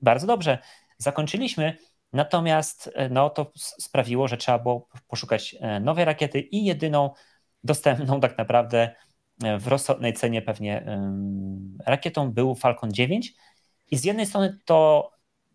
bardzo 0.00 0.26
dobrze 0.26 0.58
zakończyliśmy, 0.98 1.76
natomiast 2.12 2.90
no, 3.10 3.30
to 3.30 3.52
sprawiło, 3.56 4.28
że 4.28 4.36
trzeba 4.36 4.58
było 4.58 4.88
poszukać 5.08 5.56
nowej 5.80 6.04
rakiety 6.04 6.40
i 6.40 6.64
jedyną 6.64 7.10
dostępną 7.64 8.20
tak 8.20 8.38
naprawdę 8.38 8.94
w 9.58 9.66
rozsądnej 9.66 10.12
cenie 10.12 10.42
pewnie 10.42 10.98
rakietą 11.86 12.32
był 12.32 12.54
Falcon 12.54 12.92
9 12.92 13.34
i 13.90 13.96
z 13.96 14.04
jednej 14.04 14.26
strony 14.26 14.58
to, 14.64 15.10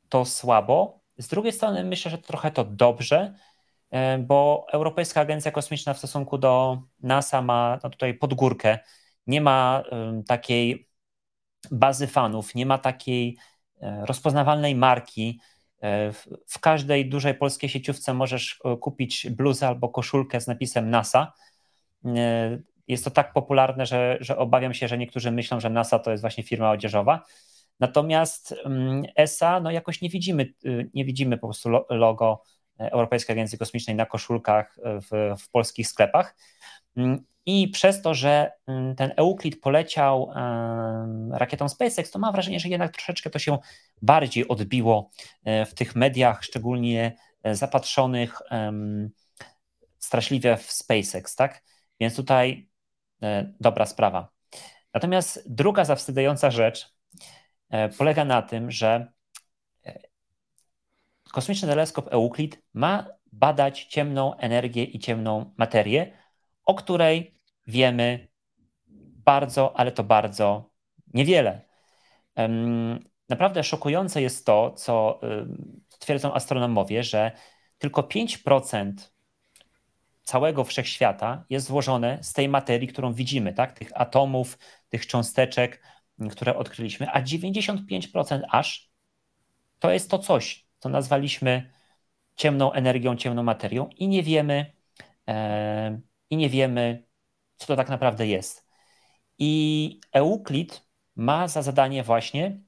to 0.09 0.25
słabo, 0.25 0.99
z 1.17 1.27
drugiej 1.27 1.53
strony 1.53 1.83
myślę, 1.83 2.11
że 2.11 2.17
trochę 2.17 2.51
to 2.51 2.63
dobrze, 2.63 3.33
E, 3.91 4.17
bo 4.17 4.65
Europejska 4.71 5.21
Agencja 5.21 5.51
Kosmiczna 5.51 5.93
w 5.93 5.97
stosunku 5.97 6.37
do 6.37 6.81
NASA 7.03 7.41
ma 7.41 7.79
no 7.83 7.89
tutaj 7.89 8.13
podgórkę. 8.13 8.79
Nie 9.27 9.41
ma 9.41 9.83
takiej 10.27 10.89
bazy 11.71 12.07
fanów, 12.07 12.55
nie 12.55 12.65
ma 12.65 12.77
takiej 12.77 13.37
e, 13.81 14.05
rozpoznawalnej 14.05 14.75
marki. 14.75 15.39
E, 15.81 16.11
w 16.47 16.59
każdej 16.61 17.09
dużej 17.09 17.33
polskiej 17.35 17.69
sieciówce 17.69 18.13
możesz 18.13 18.59
kupić 18.81 19.29
bluzę 19.29 19.67
albo 19.67 19.89
koszulkę 19.89 20.41
z 20.41 20.47
napisem 20.47 20.89
NASA. 20.89 21.33
Jest 22.87 23.03
to 23.03 23.11
tak 23.11 23.33
popularne, 23.33 23.85
że, 23.85 24.17
że 24.19 24.37
obawiam 24.37 24.73
się, 24.73 24.87
że 24.87 24.97
niektórzy 24.97 25.31
myślą, 25.31 25.59
że 25.59 25.69
NASA 25.69 25.99
to 25.99 26.11
jest 26.11 26.21
właśnie 26.21 26.43
firma 26.43 26.71
odzieżowa. 26.71 27.23
Natomiast 27.79 28.55
ESA, 29.15 29.59
no 29.59 29.71
jakoś 29.71 30.01
nie 30.01 30.09
widzimy, 30.09 30.53
y, 30.65 30.89
nie 30.93 31.05
widzimy 31.05 31.37
po 31.37 31.47
prostu 31.47 31.69
logo 31.89 32.43
Europejskiej 32.77 33.33
Agencji 33.33 33.57
Kosmicznej 33.57 33.95
na 33.95 34.05
koszulkach 34.05 34.77
w, 34.83 35.35
w 35.41 35.49
polskich 35.49 35.87
sklepach. 35.87 36.35
Mm, 36.97 37.25
I 37.45 37.67
przez 37.67 38.01
to, 38.01 38.13
że 38.13 38.51
mm, 38.67 38.95
ten 38.95 39.13
Euclid 39.15 39.61
poleciał 39.61 40.31
rakietą 41.31 41.69
SpaceX, 41.69 42.11
to 42.11 42.19
mam 42.19 42.31
wrażenie, 42.31 42.59
że 42.59 42.69
jednak 42.69 42.91
troszeczkę 42.93 43.29
to 43.29 43.39
się 43.39 43.57
bardziej 44.01 44.47
odbiło 44.47 45.11
e, 45.43 45.65
w 45.65 45.73
tych 45.73 45.95
mediach, 45.95 46.43
szczególnie 46.43 47.17
e, 47.43 47.55
zapatrzonych 47.55 48.41
straszliwie 49.99 50.57
w 50.57 50.71
SpaceX, 50.71 51.35
tak? 51.35 51.63
Więc 51.99 52.15
tutaj 52.15 52.69
e, 53.23 53.53
dobra 53.59 53.85
sprawa. 53.85 54.29
Natomiast 54.93 55.43
druga 55.53 55.85
zawstydzająca 55.85 56.51
rzecz 56.51 56.96
polega 57.97 58.25
na 58.25 58.41
tym, 58.41 58.71
że 58.71 59.11
kosmiczny 61.31 61.67
teleskop 61.67 62.07
Euclid 62.07 62.61
ma 62.73 63.07
badać 63.31 63.83
ciemną 63.83 64.37
energię 64.37 64.83
i 64.83 64.99
ciemną 64.99 65.53
materię, 65.57 66.11
o 66.65 66.75
której 66.75 67.39
wiemy 67.67 68.27
bardzo, 69.25 69.79
ale 69.79 69.91
to 69.91 70.03
bardzo 70.03 70.69
niewiele. 71.13 71.61
Naprawdę 73.29 73.63
szokujące 73.63 74.21
jest 74.21 74.45
to, 74.45 74.71
co 74.71 75.19
twierdzą 75.99 76.33
astronomowie, 76.33 77.03
że 77.03 77.31
tylko 77.77 78.01
5% 78.01 78.93
całego 80.23 80.63
wszechświata 80.63 81.45
jest 81.49 81.67
złożone 81.67 82.19
z 82.21 82.33
tej 82.33 82.49
materii, 82.49 82.87
którą 82.87 83.13
widzimy, 83.13 83.53
tak? 83.53 83.73
tych 83.73 84.01
atomów, 84.01 84.57
tych 84.89 85.07
cząsteczek, 85.07 85.81
które 86.31 86.55
odkryliśmy, 86.55 87.09
a 87.11 87.21
95% 87.21 88.41
aż 88.51 88.91
to 89.79 89.91
jest 89.91 90.11
to 90.11 90.19
coś, 90.19 90.67
co 90.79 90.89
nazwaliśmy 90.89 91.71
ciemną 92.35 92.71
energią, 92.71 93.15
ciemną 93.15 93.43
materią 93.43 93.89
i 93.97 94.07
nie 94.07 94.23
wiemy, 94.23 94.73
e, 95.27 96.01
i 96.29 96.37
nie 96.37 96.49
wiemy, 96.49 97.07
co 97.55 97.67
to 97.67 97.75
tak 97.75 97.89
naprawdę 97.89 98.27
jest. 98.27 98.67
I 99.37 99.99
Euklid 100.11 100.87
ma 101.15 101.47
za 101.47 101.61
zadanie 101.61 102.03
właśnie 102.03 102.59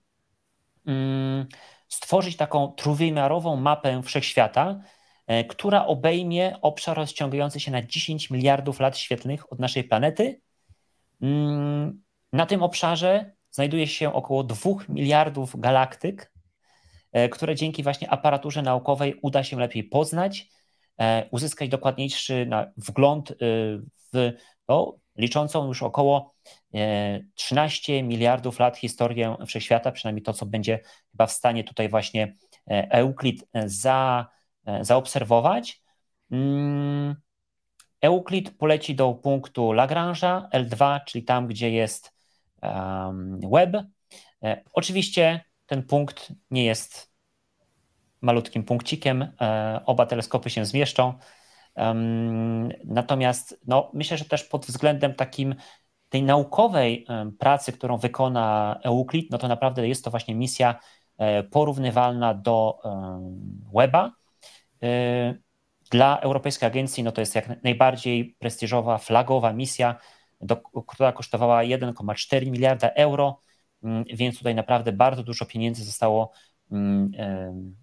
mm, 0.85 1.47
stworzyć 1.87 2.37
taką 2.37 2.71
trójwymiarową 2.71 3.55
mapę 3.55 4.01
wszechświata, 4.03 4.79
e, 5.27 5.43
która 5.43 5.85
obejmie 5.85 6.61
obszar 6.61 6.97
rozciągający 6.97 7.59
się 7.59 7.71
na 7.71 7.81
10 7.81 8.29
miliardów 8.29 8.79
lat 8.79 8.97
świetlnych 8.97 9.51
od 9.51 9.59
naszej 9.59 9.83
planety. 9.83 10.41
Mm, 11.21 12.03
na 12.33 12.45
tym 12.45 12.63
obszarze 12.63 13.38
znajduje 13.51 13.87
się 13.87 14.13
około 14.13 14.43
2 14.43 14.71
miliardów 14.89 15.59
galaktyk, 15.59 16.31
E, 17.11 17.29
które 17.29 17.55
dzięki 17.55 17.83
właśnie 17.83 18.09
aparaturze 18.09 18.61
naukowej 18.61 19.19
uda 19.21 19.43
się 19.43 19.59
lepiej 19.59 19.83
poznać, 19.83 20.49
e, 20.99 21.29
uzyskać 21.31 21.69
dokładniejszy 21.69 22.49
wgląd 22.77 23.31
e, 23.31 23.35
w 24.13 24.31
no, 24.67 24.97
liczącą 25.15 25.67
już 25.67 25.83
około 25.83 26.35
13 27.35 28.03
miliardów 28.03 28.59
lat 28.59 28.77
historię 28.77 29.35
wszechświata, 29.47 29.91
przynajmniej 29.91 30.23
to, 30.23 30.33
co 30.33 30.45
będzie 30.45 30.79
chyba 31.11 31.25
w 31.25 31.31
stanie 31.31 31.63
tutaj 31.63 31.89
właśnie 31.89 32.35
Euklid 32.67 33.45
za, 33.65 34.27
zaobserwować. 34.81 35.81
Mm, 36.31 37.15
Euklid 38.01 38.57
poleci 38.57 38.95
do 38.95 39.13
punktu 39.13 39.71
Lagrange'a 39.71 40.49
L2, 40.49 40.99
czyli 41.05 41.23
tam, 41.23 41.47
gdzie 41.47 41.71
jest 41.71 42.18
web. 43.51 43.77
Oczywiście 44.73 45.43
ten 45.65 45.83
punkt 45.83 46.33
nie 46.51 46.65
jest 46.65 47.13
malutkim 48.21 48.63
punkcikiem. 48.63 49.21
E, 49.41 49.81
oba 49.85 50.05
teleskopy 50.05 50.49
się 50.49 50.65
zmieszczą. 50.65 51.13
Natomiast 52.85 53.59
no, 53.67 53.91
myślę, 53.93 54.17
że 54.17 54.25
też 54.25 54.43
pod 54.43 54.65
względem 54.65 55.13
takim 55.13 55.55
tej 56.09 56.23
naukowej 56.23 57.07
pracy, 57.39 57.71
którą 57.71 57.97
wykona 57.97 58.79
Euclid, 58.83 59.31
no 59.31 59.37
to 59.37 59.47
naprawdę 59.47 59.87
jest 59.87 60.05
to 60.05 60.11
właśnie 60.11 60.35
misja 60.35 60.79
e, 61.17 61.43
porównywalna 61.43 62.33
do 62.33 62.79
Weba. 63.73 64.11
E, 64.83 65.33
dla 65.91 66.19
Europejskiej 66.19 66.67
Agencji 66.67 67.03
no 67.03 67.11
to 67.11 67.21
jest 67.21 67.35
jak 67.35 67.63
najbardziej 67.63 68.35
prestiżowa, 68.39 68.97
flagowa 68.97 69.53
misja, 69.53 69.95
do, 70.41 70.57
która 70.87 71.11
kosztowała 71.11 71.61
1,4 71.61 72.51
miliarda 72.51 72.89
euro, 72.89 73.39
mm, 73.83 74.03
więc 74.13 74.37
tutaj 74.37 74.55
naprawdę 74.55 74.91
bardzo 74.91 75.23
dużo 75.23 75.45
pieniędzy 75.45 75.83
zostało 75.83 76.31
mm, 76.71 77.11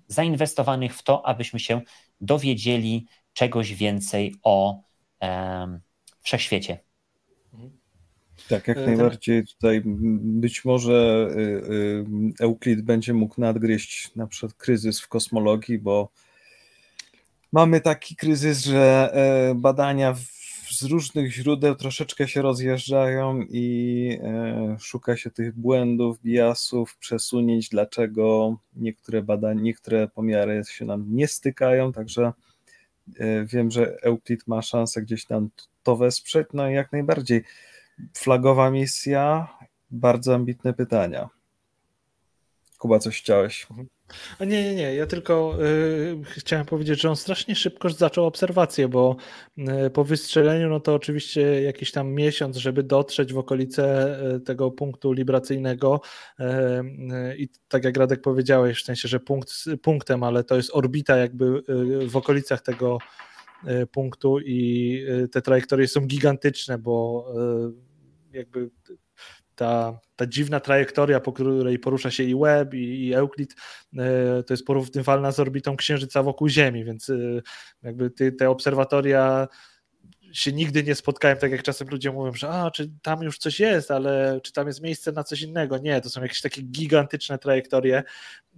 zainwestowanych 0.09 0.97
w 0.97 1.03
to, 1.03 1.27
abyśmy 1.27 1.61
się 1.61 1.81
dowiedzieli 2.21 3.07
czegoś 3.33 3.75
więcej 3.75 4.35
o 4.43 4.81
wszechświecie. 6.23 6.79
Tak, 8.49 8.69
jak 8.69 8.79
e, 8.79 8.87
najbardziej 8.87 9.47
tutaj 9.47 9.83
być 9.85 10.65
może 10.65 11.29
y, 11.31 11.41
y, 11.41 12.05
Euclid 12.41 12.83
będzie 12.83 13.15
mógł 13.15 13.41
nadgryźć 13.41 14.15
na 14.15 14.27
przykład 14.27 14.55
kryzys 14.55 15.01
w 15.01 15.09
kosmologii, 15.09 15.79
bo 15.79 16.11
mamy 17.53 17.81
taki 17.81 18.17
kryzys, 18.17 18.65
że 18.65 19.13
e, 19.15 19.55
badania 19.55 20.15
z 20.79 20.83
różnych 20.83 21.33
źródeł 21.33 21.75
troszeczkę 21.75 22.29
się 22.29 22.43
rozjeżdżają 22.43 23.41
i 23.41 24.19
e, 24.23 24.77
szuka 24.81 25.17
się 25.17 25.31
tych 25.31 25.55
błędów, 25.55 26.23
biasów, 26.23 26.97
przesunięć, 26.97 27.69
dlaczego 27.69 28.57
niektóre 28.77 29.23
badania, 29.23 29.63
niektóre 29.63 30.09
pomiary 30.09 30.63
się 30.69 30.85
nam 30.85 31.05
nie 31.09 31.29
stykają, 31.29 31.93
także 31.93 32.33
wiem, 33.45 33.71
że 33.71 33.97
Euclid 34.03 34.47
ma 34.47 34.63
szansę 34.63 35.03
gdzieś 35.03 35.25
tam 35.25 35.49
to 35.83 35.97
wesprzeć, 35.97 36.49
no 36.53 36.71
i 36.71 36.75
jak 36.75 36.93
najbardziej. 36.93 37.45
Flagowa 38.15 38.71
misja, 38.71 39.49
bardzo 39.91 40.35
ambitne 40.35 40.75
pytania. 40.75 41.29
Kuba, 42.79 42.99
coś 42.99 43.19
chciałeś? 43.19 43.67
A 44.39 44.45
nie, 44.45 44.65
nie, 44.65 44.75
nie. 44.75 44.95
Ja 44.95 45.07
tylko 45.07 45.59
y, 45.65 46.25
chciałem 46.25 46.67
powiedzieć, 46.67 47.01
że 47.01 47.11
on 47.11 47.17
strasznie 47.17 47.55
szybko 47.55 47.91
zaczął 47.91 48.27
obserwację, 48.27 48.89
bo 48.89 49.17
y, 49.59 49.91
po 49.91 50.05
wystrzeleniu, 50.05 50.69
no 50.69 50.81
to 50.81 50.95
oczywiście 50.95 51.63
jakiś 51.63 51.93
tam 51.93 52.13
miesiąc, 52.13 52.57
żeby 52.57 52.83
dotrzeć 52.83 53.33
w 53.33 53.39
okolice 53.39 54.17
y, 54.37 54.41
tego 54.41 54.71
punktu 54.71 55.13
libracyjnego. 55.13 56.01
I 57.39 57.49
tak 57.69 57.85
jak 57.85 57.97
Radek 57.97 58.21
powiedziałeś, 58.21 58.83
w 58.83 58.85
sensie, 58.85 59.09
że 59.09 59.21
punkt 59.21 59.53
punktem, 59.83 60.23
ale 60.23 60.45
to 60.45 60.57
jest 60.57 60.71
orbita 60.73 61.17
jakby 61.17 61.63
w 62.09 62.17
okolicach 62.17 62.63
tego 62.63 62.99
punktu 63.93 64.41
i 64.41 65.03
te 65.33 65.43
trajektorie 65.43 65.89
są 65.89 66.01
gigantyczne, 66.01 66.79
bo 66.79 67.27
jakby 68.33 68.71
ta, 69.57 69.99
ta 70.17 70.27
dziwna 70.27 70.61
trajektoria, 70.61 71.21
po 71.21 71.33
której 71.33 71.79
porusza 71.79 72.11
się 72.11 72.23
i 72.23 72.35
Webb, 72.35 72.75
i, 72.75 73.07
i 73.07 73.15
Euclid, 73.15 73.55
e, 73.99 74.43
to 74.43 74.55
jest 74.55 74.65
porównywalna 74.65 75.33
z 75.33 75.41
orbitą 75.41 75.77
Księżyca 75.77 76.23
wokół 76.23 76.49
Ziemi, 76.49 76.85
więc 76.85 77.11
e, 77.11 77.15
jakby 77.83 78.11
te, 78.11 78.33
te 78.33 78.51
obserwatoria 78.51 79.49
się 80.33 80.53
nigdy 80.53 80.83
nie 80.83 80.95
spotkałem, 80.95 81.39
tak 81.39 81.51
jak 81.51 81.63
czasem 81.63 81.89
ludzie 81.89 82.13
mówią, 82.13 82.33
że 82.33 82.49
a, 82.49 82.71
czy 82.71 82.91
tam 83.03 83.23
już 83.23 83.39
coś 83.39 83.61
jest, 83.61 83.91
ale 83.91 84.41
czy 84.43 84.53
tam 84.53 84.67
jest 84.67 84.83
miejsce 84.83 85.13
na 85.13 85.25
coś 85.25 85.43
innego? 85.43 85.79
Nie, 85.79 86.01
to 86.01 86.11
są 86.11 86.23
jakieś 86.23 86.41
takie 86.41 86.63
gigantyczne 86.63 87.39
trajektorie 87.39 88.03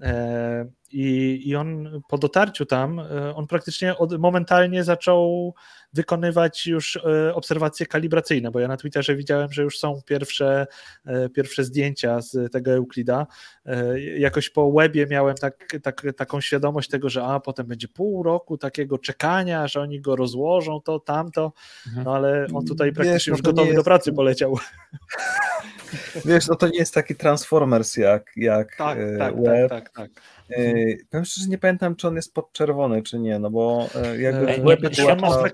e, 0.02 0.70
i, 0.92 1.40
i 1.44 1.56
on 1.56 2.00
po 2.08 2.18
dotarciu 2.18 2.66
tam, 2.66 3.00
on 3.34 3.46
praktycznie 3.46 3.98
od, 3.98 4.18
momentalnie 4.18 4.84
zaczął 4.84 5.54
wykonywać 5.92 6.66
już 6.66 6.96
e, 6.96 7.34
obserwacje 7.34 7.86
kalibracyjne, 7.86 8.50
bo 8.50 8.60
ja 8.60 8.68
na 8.68 8.76
Twitterze 8.76 9.16
widziałem, 9.16 9.52
że 9.52 9.62
już 9.62 9.78
są 9.78 10.00
pierwsze, 10.06 10.66
e, 11.06 11.28
pierwsze 11.28 11.64
zdjęcia 11.64 12.20
z 12.20 12.52
tego 12.52 12.70
Euklida. 12.70 13.26
E, 13.66 14.00
jakoś 14.00 14.50
po 14.50 14.72
webie 14.72 15.06
miałem 15.06 15.34
tak, 15.34 15.76
tak, 15.82 16.06
taką 16.16 16.40
świadomość 16.40 16.90
tego, 16.90 17.08
że 17.08 17.24
a 17.24 17.40
potem 17.40 17.66
będzie 17.66 17.88
pół 17.88 18.22
roku 18.22 18.58
takiego 18.58 18.98
czekania, 18.98 19.68
że 19.68 19.80
oni 19.80 20.00
go 20.00 20.16
rozłożą, 20.16 20.80
to, 20.80 21.00
tamto, 21.00 21.52
mhm. 21.86 22.04
no 22.04 22.14
ale 22.14 22.46
on 22.54 22.64
tutaj 22.64 22.92
praktycznie 22.92 23.14
Wiesz, 23.14 23.26
no 23.26 23.32
już 23.32 23.42
gotowy 23.42 23.68
jest... 23.68 23.78
do 23.78 23.84
pracy 23.84 24.12
poleciał. 24.12 24.58
Wiesz, 26.24 26.48
no 26.48 26.56
to 26.56 26.68
nie 26.68 26.78
jest 26.78 26.94
taki 26.94 27.14
Transformers 27.14 27.96
jak, 27.96 28.32
jak 28.36 28.76
tak, 28.76 28.98
tak, 29.18 29.42
web. 29.42 29.70
tak, 29.70 29.90
tak, 29.90 29.90
tak. 29.90 30.22
Yy, 30.48 30.98
powiem 31.10 31.24
szczerze, 31.24 31.48
nie 31.48 31.58
pamiętam, 31.58 31.96
czy 31.96 32.08
on 32.08 32.16
jest 32.16 32.34
podczerwony, 32.34 33.02
czy 33.02 33.18
nie, 33.18 33.38
no 33.38 33.50
bo 33.50 33.88
e, 33.94 34.20
jakby 34.20 34.52
e, 34.52 34.58
nie, 34.58 34.94
światło, 34.94 35.44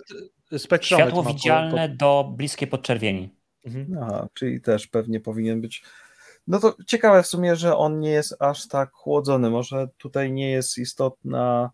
światło 0.80 1.22
widzialne 1.22 1.88
po, 1.88 1.94
po... 1.94 1.98
do 1.98 2.32
bliskiej 2.36 2.68
podczerwieni. 2.68 3.34
Mhm. 3.64 3.98
Aha, 4.02 4.28
czyli 4.34 4.60
też 4.60 4.86
pewnie 4.86 5.20
powinien 5.20 5.60
być. 5.60 5.82
No 6.46 6.58
to 6.60 6.76
ciekawe 6.86 7.22
w 7.22 7.26
sumie, 7.26 7.56
że 7.56 7.76
on 7.76 8.00
nie 8.00 8.10
jest 8.10 8.42
aż 8.42 8.68
tak 8.68 8.92
chłodzony. 8.92 9.50
Może 9.50 9.88
tutaj 9.98 10.32
nie 10.32 10.50
jest 10.50 10.78
istotna 10.78 11.70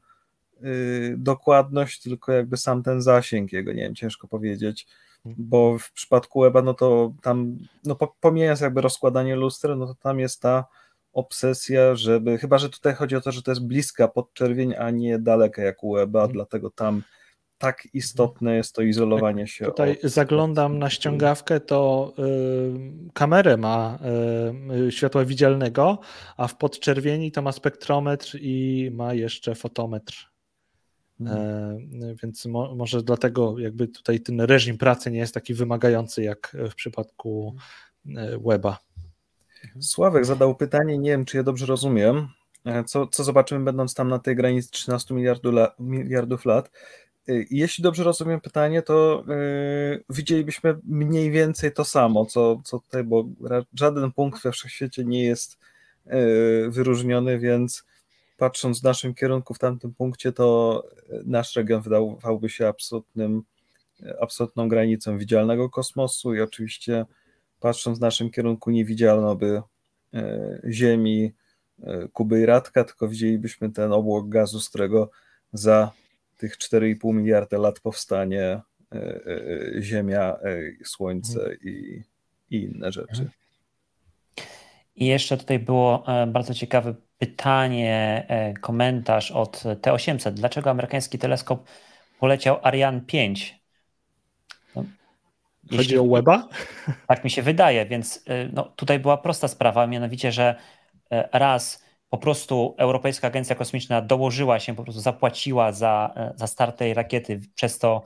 yy, 0.60 1.14
dokładność, 1.18 2.02
tylko 2.02 2.32
jakby 2.32 2.56
sam 2.56 2.82
ten 2.82 3.02
zasięg 3.02 3.52
jego, 3.52 3.72
nie 3.72 3.82
wiem, 3.82 3.94
ciężko 3.94 4.28
powiedzieć. 4.28 4.86
Mhm. 5.26 5.48
Bo 5.48 5.78
w 5.78 5.92
przypadku 5.92 6.40
Weba, 6.40 6.62
no 6.62 6.74
to 6.74 7.12
tam, 7.22 7.58
no 7.84 7.96
pomijając 8.20 8.60
jakby 8.60 8.80
rozkładanie 8.80 9.36
lustra, 9.36 9.76
no 9.76 9.86
to 9.86 9.94
tam 9.94 10.20
jest 10.20 10.42
ta 10.42 10.64
obsesja, 11.12 11.94
żeby, 11.94 12.38
chyba 12.38 12.58
że 12.58 12.70
tutaj 12.70 12.94
chodzi 12.94 13.16
o 13.16 13.20
to, 13.20 13.32
że 13.32 13.42
to 13.42 13.50
jest 13.50 13.66
bliska 13.66 14.08
podczerwień, 14.08 14.74
a 14.78 14.90
nie 14.90 15.18
daleka 15.18 15.62
jak 15.62 15.84
u 15.84 15.94
Weba, 15.94 16.20
hmm. 16.20 16.32
dlatego 16.32 16.70
tam 16.70 17.02
tak 17.58 17.88
istotne 17.92 18.56
jest 18.56 18.74
to 18.74 18.82
izolowanie 18.82 19.46
się. 19.46 19.64
Tutaj 19.64 19.98
od... 20.04 20.10
zaglądam 20.10 20.78
na 20.78 20.90
ściągawkę, 20.90 21.60
to 21.60 22.12
y, 22.18 23.12
kamerę 23.12 23.56
ma 23.56 23.98
y, 24.88 24.92
światła 24.92 25.24
widzialnego, 25.24 25.98
a 26.36 26.48
w 26.48 26.56
podczerwieni 26.56 27.32
to 27.32 27.42
ma 27.42 27.52
spektrometr 27.52 28.38
i 28.40 28.90
ma 28.92 29.14
jeszcze 29.14 29.54
fotometr. 29.54 30.30
Hmm. 31.24 31.38
E, 32.02 32.14
więc 32.22 32.46
mo, 32.46 32.74
może 32.74 33.02
dlatego 33.02 33.58
jakby 33.58 33.88
tutaj 33.88 34.20
ten 34.20 34.40
reżim 34.40 34.78
pracy 34.78 35.10
nie 35.10 35.18
jest 35.18 35.34
taki 35.34 35.54
wymagający 35.54 36.22
jak 36.22 36.56
w 36.70 36.74
przypadku 36.74 37.56
e, 38.16 38.38
weba. 38.38 38.78
Mhm. 39.64 39.82
Sławek 39.82 40.24
zadał 40.24 40.54
pytanie, 40.54 40.98
nie 40.98 41.10
wiem 41.10 41.24
czy 41.24 41.36
je 41.36 41.42
dobrze 41.42 41.66
rozumiem, 41.66 42.28
e, 42.64 42.84
co, 42.84 43.06
co 43.06 43.24
zobaczymy 43.24 43.64
będąc 43.64 43.94
tam 43.94 44.08
na 44.08 44.18
tej 44.18 44.36
granicy 44.36 44.70
13 44.70 45.14
miliardów, 45.14 45.52
la, 45.54 45.74
miliardów 45.78 46.44
lat. 46.44 46.70
E, 47.28 47.32
jeśli 47.50 47.82
dobrze 47.82 48.04
rozumiem 48.04 48.40
pytanie, 48.40 48.82
to 48.82 49.24
yy, 49.28 50.04
widzielibyśmy 50.10 50.78
mniej 50.84 51.30
więcej 51.30 51.72
to 51.72 51.84
samo, 51.84 52.26
co, 52.26 52.60
co 52.64 52.78
tutaj, 52.78 53.04
bo 53.04 53.24
żaden 53.74 54.12
punkt 54.12 54.42
we 54.42 54.52
wszechświecie 54.52 55.04
nie 55.04 55.24
jest 55.24 55.58
yy, 56.06 56.70
wyróżniony, 56.70 57.38
więc 57.38 57.84
patrząc 58.36 58.80
w 58.80 58.84
naszym 58.84 59.14
kierunku 59.14 59.54
w 59.54 59.58
tamtym 59.58 59.94
punkcie, 59.94 60.32
to 60.32 60.82
nasz 61.24 61.56
region 61.56 61.82
wydawałby 61.82 62.48
się 62.48 62.68
absolutnym, 62.68 63.42
absolutną 64.20 64.68
granicą 64.68 65.18
widzialnego 65.18 65.70
kosmosu 65.70 66.34
i 66.34 66.40
oczywiście 66.40 67.06
patrząc 67.60 67.98
w 67.98 68.00
naszym 68.00 68.30
kierunku 68.30 68.70
nie 68.70 68.84
widziano 68.84 69.36
by 69.36 69.62
e, 70.14 70.60
Ziemi, 70.70 71.32
e, 71.82 72.08
Kuby 72.08 72.40
i 72.40 72.46
Radka, 72.46 72.84
tylko 72.84 73.08
widzielibyśmy 73.08 73.70
ten 73.70 73.92
obłok 73.92 74.28
gazu, 74.28 74.60
z 74.60 74.68
którego 74.68 75.10
za 75.52 75.92
tych 76.36 76.58
4,5 76.58 77.14
miliarda 77.14 77.58
lat 77.58 77.80
powstanie 77.80 78.60
e, 78.92 79.20
Ziemia, 79.82 80.36
Słońce 80.84 81.40
mhm. 81.40 81.58
i, 81.62 82.02
i 82.50 82.62
inne 82.62 82.92
rzeczy. 82.92 83.30
I 84.96 85.06
jeszcze 85.06 85.36
tutaj 85.36 85.58
było 85.58 86.04
bardzo 86.28 86.54
ciekawe 86.54 86.94
pytanie, 87.18 88.26
komentarz 88.60 89.30
od 89.30 89.62
T800. 89.62 90.30
Dlaczego 90.30 90.70
amerykański 90.70 91.18
teleskop 91.18 91.66
poleciał 92.20 92.58
Ariane 92.62 93.00
5? 93.00 93.59
Chodzi 95.64 95.76
Jeśli, 95.76 95.98
o 95.98 96.04
weba? 96.04 96.48
Tak 97.08 97.24
mi 97.24 97.30
się 97.30 97.42
wydaje, 97.42 97.86
więc 97.86 98.16
y, 98.16 98.50
no, 98.52 98.64
tutaj 98.64 98.98
była 98.98 99.16
prosta 99.16 99.48
sprawa, 99.48 99.86
mianowicie, 99.86 100.32
że 100.32 100.54
y, 101.12 101.22
raz 101.32 101.84
po 102.08 102.18
prostu 102.18 102.74
Europejska 102.78 103.26
Agencja 103.26 103.56
Kosmiczna 103.56 104.02
dołożyła 104.02 104.60
się, 104.60 104.74
po 104.74 104.82
prostu 104.84 105.00
zapłaciła 105.00 105.72
za, 105.72 106.14
y, 106.34 106.38
za 106.38 106.46
start 106.46 106.78
tej 106.78 106.94
rakiety, 106.94 107.40
przez 107.54 107.78
to 107.78 108.02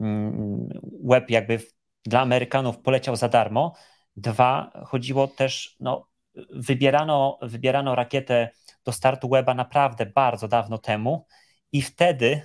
mm, 0.00 0.68
web 1.04 1.30
jakby 1.30 1.58
dla 2.06 2.20
Amerykanów 2.20 2.78
poleciał 2.78 3.16
za 3.16 3.28
darmo. 3.28 3.74
Dwa, 4.16 4.70
chodziło 4.86 5.28
też, 5.28 5.76
no, 5.80 6.06
wybierano, 6.50 7.38
wybierano 7.42 7.94
rakietę 7.94 8.50
do 8.84 8.92
startu 8.92 9.28
weba 9.28 9.54
naprawdę 9.54 10.06
bardzo 10.06 10.48
dawno 10.48 10.78
temu 10.78 11.26
i 11.72 11.82
wtedy 11.82 12.42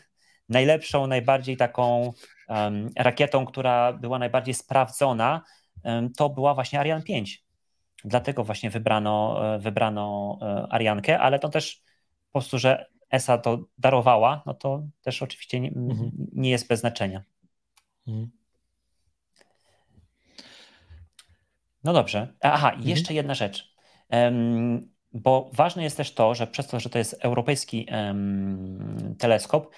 najlepszą, 0.49 1.07
najbardziej 1.07 1.57
taką 1.57 2.13
rakietą, 2.95 3.45
która 3.45 3.93
była 3.93 4.19
najbardziej 4.19 4.53
sprawdzona, 4.53 5.41
to 6.17 6.29
była 6.29 6.53
właśnie 6.53 6.79
Ariane 6.79 7.03
5. 7.03 7.47
Dlatego 8.05 8.43
właśnie 8.43 8.69
wybrano, 8.69 9.39
e, 9.55 9.59
wybrano 9.59 10.37
e, 10.41 10.67
Ariankę, 10.73 11.19
ale 11.19 11.39
to 11.39 11.49
też 11.49 11.81
po 12.31 12.39
prostu, 12.39 12.59
że 12.59 12.85
ESA 13.11 13.37
to 13.37 13.59
darowała, 13.77 14.43
no 14.45 14.53
to 14.53 14.83
też 15.01 15.21
oczywiście 15.21 15.59
nie, 15.59 15.69
mhm. 15.69 16.11
nie 16.33 16.49
jest 16.49 16.67
bez 16.67 16.79
znaczenia. 16.79 17.23
Mhm. 18.07 18.31
No 21.83 21.93
dobrze. 21.93 22.33
Aha, 22.41 22.69
mhm. 22.69 22.89
jeszcze 22.89 23.13
jedna 23.13 23.33
rzecz. 23.33 23.75
Um, 24.09 24.91
bo 25.13 25.49
ważne 25.53 25.83
jest 25.83 25.97
też 25.97 26.13
to, 26.13 26.35
że 26.35 26.47
przez 26.47 26.67
to, 26.67 26.79
że 26.79 26.89
to 26.89 26.97
jest 26.97 27.13
europejski 27.21 27.87
um, 27.91 29.15
teleskop, 29.19 29.71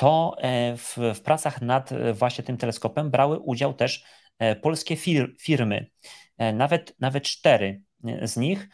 to 0.00 0.36
e, 0.38 0.76
w, 0.76 0.96
w, 1.14 1.20
pracach 1.20 1.62
nad 1.62 1.92
e, 1.92 2.12
właśnie 2.12 2.44
tym 2.44 2.56
teleskopem 2.56 3.10
brały 3.10 3.38
udział 3.38 3.74
też 3.74 4.04
e, 4.38 4.56
polskie 4.56 4.96
fir 4.96 5.34
firmy. 5.40 5.86
Nawet, 6.54 6.94
nawet 7.00 7.24
cztery 7.24 7.82
z 8.22 8.36
nich. 8.36 8.68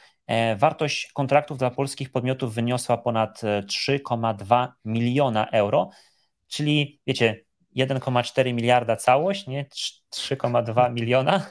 Wartość 0.56 1.12
kontraktów 1.12 1.58
dla 1.58 1.70
polskich 1.70 2.12
podmiotów 2.12 2.54
wyniosła 2.54 2.98
ponad 2.98 3.40
3,2 3.42 4.68
miliona 4.84 5.46
euro, 5.50 5.90
czyli 6.48 7.00
wiecie, 7.06 7.40
1,4 7.76 8.54
miliarda 8.54 8.96
całość, 8.96 9.46
nie 9.46 9.64
3,2 10.14 10.92
miliona, 10.94 11.46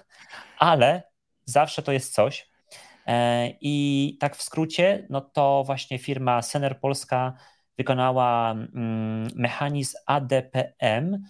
ale 0.57 1.03
zawsze 1.45 1.81
to 1.81 1.91
jest 1.91 2.13
coś. 2.13 2.49
I 3.61 4.17
tak 4.19 4.35
w 4.35 4.41
skrócie, 4.41 5.07
no 5.09 5.21
to 5.21 5.63
właśnie 5.65 5.99
firma 5.99 6.41
Sener 6.41 6.79
Polska 6.79 7.33
wykonała 7.77 8.51
mm, 8.51 9.27
mechanizm 9.35 9.97
ADPM, 10.05 11.23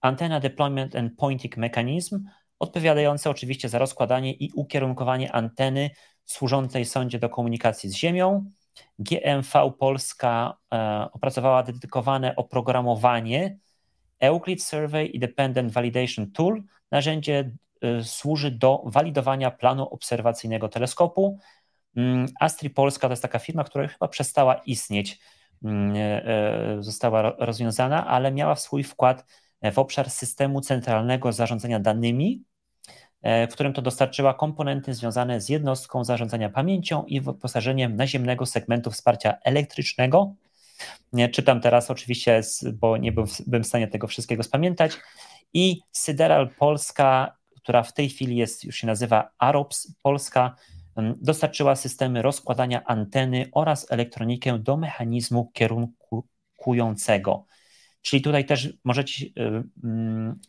Antenna 0.00 0.40
Deployment 0.40 0.96
and 0.96 1.12
Pointing 1.16 1.56
Mechanism, 1.56 2.24
odpowiadający 2.58 3.30
oczywiście 3.30 3.68
za 3.68 3.78
rozkładanie 3.78 4.32
i 4.32 4.52
ukierunkowanie 4.54 5.32
anteny 5.32 5.90
służącej 6.24 6.84
sondzie 6.84 7.18
do 7.18 7.28
komunikacji 7.28 7.90
z 7.90 7.94
Ziemią. 7.94 8.50
GMV 8.98 9.72
Polska 9.78 10.56
e, 10.72 11.08
opracowała 11.12 11.62
dedykowane 11.62 12.36
oprogramowanie 12.36 13.58
Euclid 14.20 14.64
Survey 14.64 15.06
Independent 15.06 15.72
Validation 15.72 16.30
Tool. 16.30 16.62
Narzędzie 16.90 17.50
e, 17.82 18.04
służy 18.04 18.50
do 18.50 18.82
walidowania 18.86 19.50
planu 19.50 19.88
obserwacyjnego 19.88 20.68
teleskopu. 20.68 21.38
Mm, 21.96 22.26
Astri 22.40 22.70
Polska 22.70 23.08
to 23.08 23.12
jest 23.12 23.22
taka 23.22 23.38
firma, 23.38 23.64
która 23.64 23.88
chyba 23.88 24.08
przestała 24.08 24.54
istnieć 24.54 25.18
została 26.78 27.22
rozwiązana, 27.38 28.06
ale 28.06 28.32
miała 28.32 28.56
swój 28.56 28.82
wkład 28.82 29.24
w 29.72 29.78
obszar 29.78 30.10
systemu 30.10 30.60
centralnego 30.60 31.32
zarządzania 31.32 31.80
danymi, 31.80 32.44
e, 33.22 33.48
w 33.48 33.52
którym 33.52 33.72
to 33.72 33.82
dostarczyła 33.82 34.34
komponenty 34.34 34.94
związane 34.94 35.40
z 35.40 35.48
jednostką 35.48 36.04
zarządzania 36.04 36.48
pamięcią 36.48 37.04
i 37.04 37.20
wyposażeniem 37.20 37.96
naziemnego 37.96 38.46
segmentu 38.46 38.90
wsparcia 38.90 39.34
elektrycznego. 39.44 40.34
Czytam 41.32 41.60
teraz 41.60 41.90
oczywiście, 41.90 42.40
bo 42.72 42.96
nie 42.96 43.12
byłem 43.12 43.64
w 43.64 43.66
stanie 43.66 43.88
tego 43.88 44.06
wszystkiego 44.06 44.42
spamiętać. 44.42 44.92
I 45.52 45.80
Syderal 45.92 46.50
Polska, 46.58 47.36
która 47.56 47.82
w 47.82 47.92
tej 47.92 48.08
chwili 48.08 48.36
jest, 48.36 48.64
już 48.64 48.76
się 48.76 48.86
nazywa 48.86 49.30
AROPS 49.38 49.94
Polska, 50.02 50.56
dostarczyła 51.20 51.76
systemy 51.76 52.22
rozkładania 52.22 52.84
anteny 52.84 53.48
oraz 53.52 53.92
elektronikę 53.92 54.58
do 54.58 54.76
mechanizmu 54.76 55.50
kierunkującego. 55.54 57.46
Czyli 58.02 58.22
tutaj 58.22 58.46
też 58.46 58.78
możecie 58.84 59.26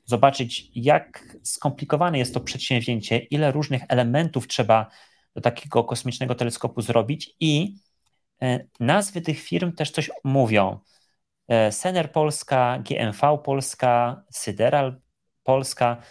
zobaczyć, 0.05 0.71
jak 0.75 1.37
skomplikowane 1.43 2.17
jest 2.17 2.33
to 2.33 2.39
przedsięwzięcie, 2.39 3.17
ile 3.17 3.51
różnych 3.51 3.81
elementów 3.89 4.47
trzeba 4.47 4.89
do 5.35 5.41
takiego 5.41 5.83
kosmicznego 5.83 6.35
teleskopu 6.35 6.81
zrobić 6.81 7.35
i 7.39 7.75
e, 8.41 8.59
nazwy 8.79 9.21
tych 9.21 9.39
firm 9.39 9.71
też 9.71 9.91
coś 9.91 10.09
mówią. 10.23 10.79
E, 11.47 11.71
Sener 11.71 12.11
Polska, 12.11 12.79
GMV 12.79 13.37
Polska, 13.43 14.23
Syderal 14.31 15.01
Polska 15.43 16.01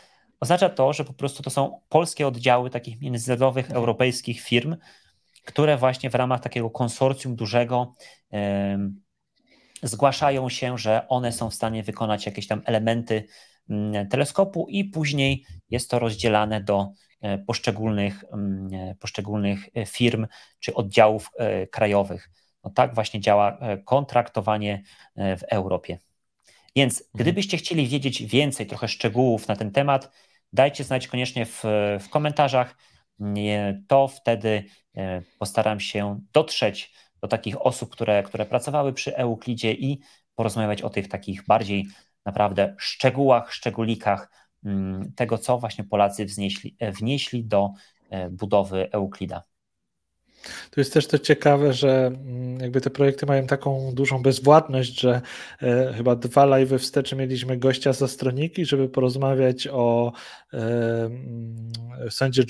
Oznacza 0.41 0.69
to, 0.69 0.93
że 0.93 1.05
po 1.05 1.13
prostu 1.13 1.43
to 1.43 1.51
są 1.51 1.81
polskie 1.89 2.27
oddziały 2.27 2.71
takich 2.71 3.01
międzynarodowych, 3.01 3.65
mhm. 3.65 3.79
europejskich 3.81 4.41
firm, 4.41 4.77
które 5.45 5.77
właśnie 5.77 6.11
w 6.11 6.15
ramach 6.15 6.41
takiego 6.41 6.71
konsorcjum 6.71 7.37
dużego 7.37 7.95
zgłaszają 9.83 10.49
się, 10.49 10.79
że 10.79 11.09
one 11.09 11.33
są 11.33 11.51
w 11.51 11.55
stanie 11.55 11.83
wykonać 11.83 12.27
jakieś 12.27 12.47
tam 12.47 12.63
elementy 12.65 13.25
mm, 13.71 14.09
teleskopu 14.09 14.67
i 14.69 14.85
później 14.85 15.45
jest 15.71 15.91
to 15.91 15.99
rozdzielane 15.99 16.61
do 16.61 16.93
e, 17.21 17.39
poszczególnych, 17.39 18.25
mm, 18.33 18.69
e, 18.75 18.95
poszczególnych 18.95 19.69
e, 19.75 19.87
firm 19.87 20.27
czy 20.61 20.75
oddziałów 20.75 21.31
krajowych. 21.73 22.31
No 22.65 22.71
tak 22.71 22.95
właśnie 22.95 23.21
działa 23.21 23.59
kontraktowanie 23.85 24.83
w 25.17 25.43
Europie. 25.51 25.99
Więc 26.77 26.95
mhm. 26.95 27.11
gdybyście 27.15 27.57
chcieli 27.57 27.87
wiedzieć 27.87 28.23
więcej, 28.23 28.67
trochę 28.67 28.89
szczegółów 28.89 29.49
na 29.49 29.57
ten 29.57 29.71
temat, 29.71 30.11
dajcie 30.53 30.85
znać 30.85 31.09
koniecznie 31.09 31.47
w, 31.47 31.63
w 32.01 32.09
komentarzach. 32.11 32.77
To 33.89 34.09
wtedy 34.09 34.65
e, 34.97 35.23
postaram 35.39 35.81
się 35.81 36.21
dotrzeć 36.33 36.93
do 37.23 37.29
takich 37.29 37.67
osób, 37.67 37.91
które, 37.91 38.23
które 38.23 38.47
pracowały 38.47 38.93
przy 38.93 39.17
Euklidzie 39.17 39.73
i 39.73 40.01
porozmawiać 40.35 40.83
o 40.83 40.91
tych 40.91 41.09
takich 41.09 41.47
bardziej 41.47 41.87
naprawdę 42.27 42.75
szczegółach, 42.79 43.53
szczególikach 43.53 44.31
mm, 44.65 45.13
tego, 45.13 45.39
co 45.39 45.59
właśnie 45.59 45.85
Polacy 45.85 46.25
wznieśli, 46.25 46.77
wnieśli 46.81 47.45
do 47.45 47.71
e, 48.11 48.31
budowy 48.31 48.93
Euklida. 48.93 49.43
Tu 50.71 50.81
jest 50.81 50.93
też 50.93 51.07
to 51.07 51.19
ciekawe, 51.19 51.73
że 51.73 52.07
mm, 52.07 52.61
jakby 52.61 52.81
te 52.81 52.91
projekty 52.91 53.27
mają 53.27 53.47
taką 53.47 53.95
dużą 53.95 54.23
bezwładność, 54.23 55.01
że 55.01 55.21
e, 55.63 55.93
chyba 55.97 56.17
dwa 56.17 56.45
live 56.45 56.73
wstecz 56.79 57.13
mieliśmy 57.13 57.59
gościa 57.59 57.93
z 57.93 58.03
Astroniki, 58.03 58.65
żeby 58.65 58.89
porozmawiać 58.89 59.69
o 59.73 60.13
e, 60.53 60.57
mm, 60.57 61.73
sądzie 62.11 62.45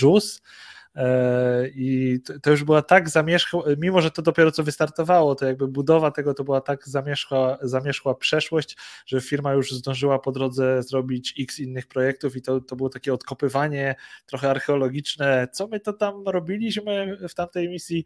I 1.74 2.18
to 2.42 2.51
już 2.51 2.64
była 2.64 2.82
tak 2.82 3.09
zamierzchła, 3.09 3.62
mimo 3.78 4.01
że 4.01 4.11
to 4.11 4.22
dopiero 4.22 4.51
co 4.51 4.62
wystartowało, 4.62 5.34
to 5.34 5.46
jakby 5.46 5.68
budowa 5.68 6.11
tego 6.11 6.34
to 6.34 6.44
była 6.44 6.61
tak 6.61 6.88
zamierzchła, 6.88 7.59
zamierzchła 7.62 8.14
przeszłość, 8.14 8.76
że 9.07 9.20
firma 9.20 9.53
już 9.53 9.72
zdążyła 9.72 10.18
po 10.18 10.32
drodze 10.32 10.82
zrobić 10.82 11.34
x 11.38 11.59
innych 11.59 11.86
projektów 11.86 12.36
i 12.36 12.42
to, 12.42 12.61
to 12.61 12.76
było 12.76 12.88
takie 12.88 13.14
odkopywanie 13.14 13.94
trochę 14.26 14.51
archeologiczne, 14.51 15.49
co 15.53 15.66
my 15.66 15.80
to 15.80 15.92
tam 15.92 16.28
robiliśmy 16.28 17.18
w 17.28 17.34
tamtej 17.34 17.68
misji. 17.68 18.05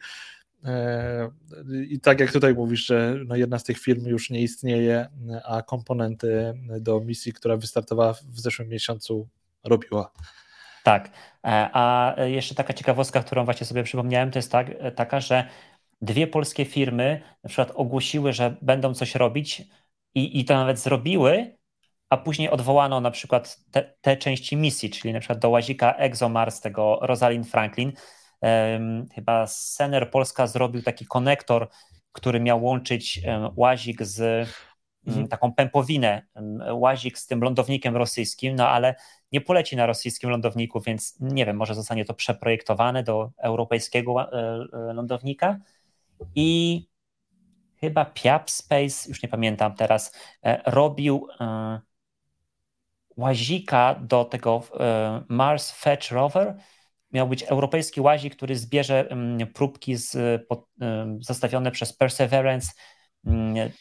E, 0.65 1.31
I 1.89 2.01
tak 2.01 2.21
jak 2.21 2.33
tutaj 2.33 2.55
mówisz, 2.55 2.87
że 2.87 3.17
no 3.27 3.37
jedna 3.37 3.59
z 3.59 3.65
tych 3.65 3.79
firm 3.79 4.07
już 4.07 4.31
nie 4.31 4.43
istnieje, 4.43 5.09
a 5.45 5.63
komponenty 5.63 6.55
do 6.81 7.01
misji, 7.01 7.33
która 7.33 7.57
wystartowała 7.57 8.13
w 8.13 8.41
zeszłym 8.41 8.69
miesiącu, 8.69 9.29
robiła. 9.65 10.13
Tak. 10.83 11.11
E, 11.47 11.71
a 11.73 12.15
jeszcze 12.25 12.55
taka 12.55 12.73
ciekawostka, 12.73 13.23
którą 13.23 13.45
właśnie 13.45 13.67
sobie 13.67 13.83
przypomniałem, 13.83 14.31
to 14.31 14.39
jest 14.39 14.53
tak, 14.53 14.71
e, 14.79 14.93
taka, 14.93 15.21
że 15.21 15.49
dwie 16.01 16.27
polskie 16.27 16.65
firmy 16.65 17.23
na 17.45 17.49
przykład 17.49 17.73
ogłosiły, 17.75 18.33
że 18.33 18.57
będą 18.63 18.95
coś 18.95 19.15
robić 19.15 19.63
i, 20.15 20.41
i 20.41 20.45
to 20.45 20.55
nawet 20.55 20.79
zrobiły, 20.79 21.57
a 22.11 22.17
później 22.17 22.51
odwołano 22.51 23.01
na 23.01 23.11
przykład 23.11 23.59
te, 23.71 23.95
te 24.01 24.17
części 24.17 24.57
misji, 24.57 24.91
czyli 24.91 25.15
na 25.15 25.21
przykład 25.21 25.39
do 25.39 25.51
łazika 25.51 25.95
ExoMars 25.95 26.61
tego 26.61 26.99
Rosalind 27.03 27.49
Franklin. 27.49 27.93
Um, 28.41 29.09
chyba 29.15 29.47
Sener 29.47 30.11
Polska 30.11 30.47
zrobił 30.47 30.83
taki 30.83 31.07
konektor, 31.07 31.69
który 32.13 32.41
miał 32.41 32.65
łączyć 32.65 33.21
um, 33.27 33.51
łazik 33.57 34.03
z 34.03 34.49
mhm. 35.07 35.29
taką 35.29 35.53
pępowinę, 35.53 36.23
łazik 36.73 37.19
z 37.19 37.27
tym 37.27 37.41
lądownikiem 37.41 37.97
rosyjskim, 37.97 38.57
no 38.57 38.69
ale 38.69 38.95
nie 39.33 39.41
poleci 39.41 39.77
na 39.77 39.87
rosyjskim 39.87 40.31
lądowniku, 40.31 40.81
więc 40.81 41.17
nie 41.21 41.47
wiem, 41.47 41.57
może 41.57 41.75
zostanie 41.75 42.05
to 42.05 42.15
przeprojektowane 42.15 43.03
do 43.03 43.31
europejskiego 43.39 44.21
e, 44.21 44.39
e, 44.73 44.93
lądownika. 44.93 45.59
I 46.35 46.81
chyba 47.81 48.05
Piap 48.05 48.51
Space, 48.51 49.09
już 49.09 49.23
nie 49.23 49.29
pamiętam 49.29 49.75
teraz, 49.75 50.13
e, 50.45 50.63
robił 50.67 51.29
łazika 53.17 53.95
do 53.95 54.25
tego 54.25 54.63
Mars 55.29 55.71
Fetch 55.71 56.11
Rover. 56.11 56.57
Miał 57.13 57.29
być 57.29 57.43
europejski 57.43 58.01
łazik, 58.01 58.37
który 58.37 58.57
zbierze 58.57 59.09
próbki 59.55 59.97
z, 59.97 60.17
zostawione 61.21 61.71
przez 61.71 61.93
Perseverance 61.93 62.73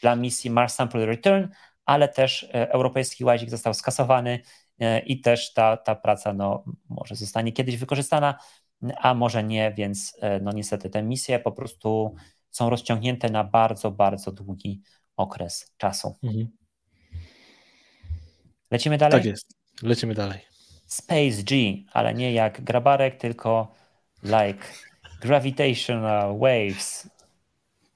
dla 0.02 0.16
misji 0.16 0.50
Mars 0.50 0.74
Sample 0.74 1.06
Return, 1.06 1.48
ale 1.86 2.08
też 2.08 2.48
europejski 2.52 3.24
łazik 3.24 3.50
został 3.50 3.74
skasowany 3.74 4.40
i 5.06 5.22
też 5.22 5.54
ta, 5.54 5.78
ta 5.78 5.96
praca 5.96 6.34
no, 6.34 6.64
może 6.90 7.16
zostanie 7.16 7.52
kiedyś 7.52 7.78
wykorzystana, 7.78 8.40
a 8.98 9.14
może 9.14 9.44
nie, 9.44 9.74
więc 9.78 10.18
e, 10.22 10.40
no 10.40 10.52
niestety 10.52 10.90
te 10.90 11.04
misje 11.04 11.40
po 11.40 11.52
prostu 11.52 12.16
są 12.50 12.70
rozciągnięte 12.70 13.30
na 13.30 13.44
bardzo, 13.44 13.92
bardzo 13.92 14.32
długi 14.32 14.82
okres 15.18 15.74
czasu. 15.78 16.16
Mhm. 16.24 16.48
Lecimy 18.72 18.98
dalej? 18.98 19.20
Tak 19.20 19.26
jest, 19.26 19.54
lecimy 19.84 20.14
dalej. 20.14 20.40
Space 20.88 21.44
G, 21.44 21.58
ale 21.94 22.14
nie 22.14 22.34
jak 22.34 22.62
grabarek, 22.62 23.18
tylko 23.18 23.72
like 24.24 24.66
gravitational 25.22 26.40
waves. 26.40 27.10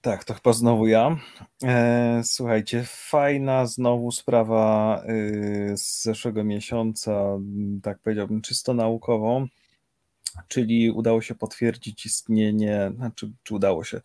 Tak, 0.05 0.23
to 0.23 0.33
chyba 0.33 0.53
znowu 0.53 0.87
ja. 0.87 1.17
E, 1.63 2.21
słuchajcie, 2.23 2.83
fajna 2.87 3.65
znowu 3.65 4.11
sprawa 4.11 5.03
y, 5.09 5.73
z 5.77 6.03
zeszłego 6.03 6.43
miesiąca, 6.43 7.37
tak 7.83 7.99
powiedziałbym, 7.99 8.41
czysto 8.41 8.73
naukową, 8.73 9.47
czyli 10.47 10.91
udało 10.91 11.21
się 11.21 11.35
potwierdzić 11.35 12.05
istnienie, 12.05 12.91
znaczy, 12.95 13.31
czy 13.43 13.55
udało 13.55 13.83
się, 13.83 14.01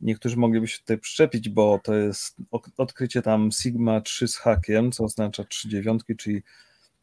niektórzy 0.00 0.36
mogliby 0.36 0.68
się 0.68 0.78
tutaj 0.78 0.98
przyczepić, 0.98 1.48
bo 1.48 1.80
to 1.84 1.94
jest 1.94 2.36
odkrycie 2.76 3.22
tam 3.22 3.52
Sigma 3.52 4.00
3 4.00 4.28
z 4.28 4.36
hakiem, 4.36 4.92
co 4.92 5.04
oznacza 5.04 5.44
3 5.44 5.68
dziewiątki, 5.68 6.16
czyli 6.16 6.42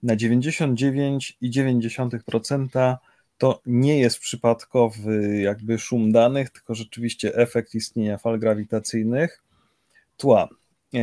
na 0.04 0.16
99,9% 0.16 2.98
to 3.38 3.62
nie 3.66 4.00
jest 4.00 4.20
przypadkowy 4.20 5.40
jakby 5.42 5.80
szum 5.80 6.12
danych, 6.12 6.50
tylko 6.50 6.76
rzeczywiście 6.76 7.36
efekt 7.36 7.76
istnienia 7.76 8.18
fal 8.18 8.40
grawitacyjnych 8.40 9.44
tła. 10.18 10.50
E, 10.94 11.00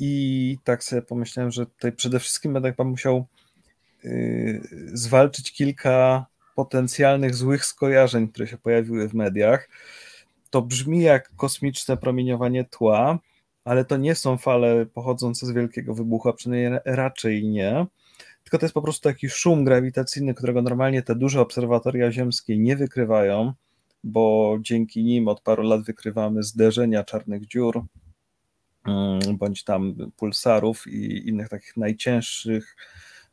I 0.00 0.58
tak 0.64 0.84
sobie 0.84 1.02
pomyślałem, 1.02 1.50
że 1.50 1.66
tutaj 1.66 1.92
przede 1.92 2.20
wszystkim 2.20 2.52
będę 2.52 2.74
musiał 2.84 3.26
e, 4.04 4.08
zwalczyć 4.92 5.52
kilka 5.52 6.26
potencjalnych 6.54 7.34
złych 7.34 7.64
skojarzeń, 7.64 8.28
które 8.28 8.46
się 8.46 8.58
pojawiły 8.58 9.08
w 9.08 9.14
mediach. 9.14 9.68
To 10.50 10.62
brzmi 10.62 11.02
jak 11.02 11.36
kosmiczne 11.36 11.96
promieniowanie 11.96 12.64
tła, 12.64 13.18
ale 13.64 13.84
to 13.84 13.96
nie 13.96 14.14
są 14.14 14.38
fale 14.38 14.86
pochodzące 14.86 15.46
z 15.46 15.50
wielkiego 15.50 15.94
wybuchu, 15.94 16.28
a 16.28 16.32
przynajmniej 16.32 16.80
raczej 16.84 17.44
nie 17.44 17.86
tylko 18.44 18.58
to 18.58 18.64
jest 18.64 18.74
po 18.74 18.82
prostu 18.82 19.02
taki 19.02 19.28
szum 19.28 19.64
grawitacyjny, 19.64 20.34
którego 20.34 20.62
normalnie 20.62 21.02
te 21.02 21.14
duże 21.14 21.40
obserwatoria 21.40 22.12
ziemskie 22.12 22.58
nie 22.58 22.76
wykrywają, 22.76 23.52
bo 24.04 24.56
dzięki 24.60 25.04
nim 25.04 25.28
od 25.28 25.40
paru 25.40 25.62
lat 25.62 25.82
wykrywamy 25.82 26.42
zderzenia 26.42 27.04
czarnych 27.04 27.46
dziur, 27.46 27.82
mm, 28.86 29.20
bądź 29.38 29.64
tam 29.64 29.94
pulsarów 30.16 30.86
i 30.86 31.28
innych 31.28 31.48
takich 31.48 31.76
najcięższych 31.76 32.76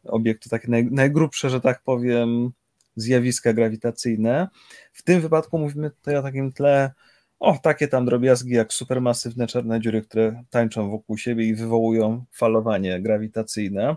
obiektów, 0.03 0.49
takie 0.49 0.71
naj, 0.71 0.85
najgrubsze, 0.91 1.49
że 1.49 1.61
tak 1.61 1.83
powiem, 1.83 2.51
zjawiska 2.95 3.53
grawitacyjne. 3.53 4.47
W 4.93 5.03
tym 5.03 5.21
wypadku 5.21 5.57
mówimy 5.57 5.89
tutaj 5.89 6.15
o 6.15 6.21
takim 6.21 6.51
tle, 6.51 6.91
o 7.39 7.57
takie 7.57 7.87
tam 7.87 8.05
drobiazgi 8.05 8.53
jak 8.53 8.73
supermasywne 8.73 9.47
czarne 9.47 9.81
dziury, 9.81 10.01
które 10.01 10.43
tańczą 10.49 10.89
wokół 10.89 11.17
siebie 11.17 11.45
i 11.45 11.55
wywołują 11.55 12.25
falowanie 12.31 13.01
grawitacyjne. 13.01 13.95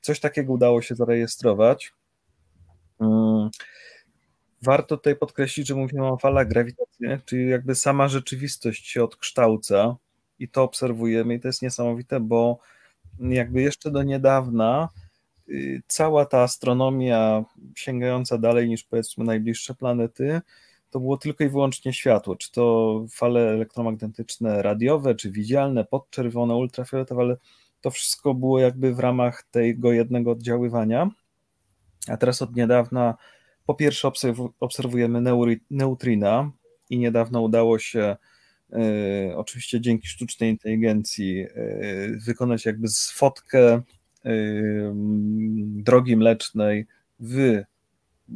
Coś 0.00 0.20
takiego 0.20 0.52
udało 0.52 0.82
się 0.82 0.94
zarejestrować. 0.94 1.92
Mm. 3.00 3.50
Warto 4.62 4.96
tutaj 4.96 5.16
podkreślić, 5.16 5.68
że 5.68 5.74
mówimy 5.74 6.06
o 6.06 6.16
falach 6.16 6.48
grawitacyjnych, 6.48 7.24
czyli 7.24 7.50
jakby 7.50 7.74
sama 7.74 8.08
rzeczywistość 8.08 8.88
się 8.88 9.04
odkształca 9.04 9.96
i 10.38 10.48
to 10.48 10.62
obserwujemy 10.62 11.34
i 11.34 11.40
to 11.40 11.48
jest 11.48 11.62
niesamowite, 11.62 12.20
bo 12.20 12.58
jakby 13.18 13.62
jeszcze 13.62 13.90
do 13.90 14.02
niedawna 14.02 14.88
y, 15.48 15.82
cała 15.86 16.24
ta 16.24 16.42
astronomia 16.42 17.44
sięgająca 17.76 18.38
dalej 18.38 18.68
niż 18.68 18.84
powiedzmy 18.84 19.24
najbliższe 19.24 19.74
planety, 19.74 20.40
to 20.90 21.00
było 21.00 21.16
tylko 21.16 21.44
i 21.44 21.48
wyłącznie 21.48 21.92
światło, 21.92 22.36
czy 22.36 22.52
to 22.52 23.04
fale 23.10 23.40
elektromagnetyczne 23.40 24.62
radiowe, 24.62 25.14
czy 25.14 25.30
widzialne, 25.30 25.84
podczerwone, 25.84 26.54
ultrafioletowe, 26.54 27.22
ale 27.22 27.36
to 27.80 27.90
wszystko 27.90 28.34
było 28.34 28.58
jakby 28.58 28.94
w 28.94 28.98
ramach 28.98 29.42
tego 29.50 29.92
jednego 29.92 30.30
oddziaływania. 30.30 31.10
A 32.08 32.16
teraz 32.16 32.42
od 32.42 32.56
niedawna 32.56 33.16
po 33.66 33.74
pierwsze 33.74 34.10
obserwujemy 34.60 35.22
neutrina 35.70 36.50
i 36.90 36.98
niedawno 36.98 37.40
udało 37.40 37.78
się 37.78 38.16
y, 38.72 39.36
oczywiście 39.36 39.80
dzięki 39.80 40.08
sztucznej 40.08 40.50
inteligencji 40.50 41.40
y, 41.40 42.18
wykonać 42.26 42.66
jakby 42.66 42.88
fotkę 43.12 43.82
y, 44.26 44.92
drogi 45.64 46.16
mlecznej 46.16 46.86
w 47.20 47.62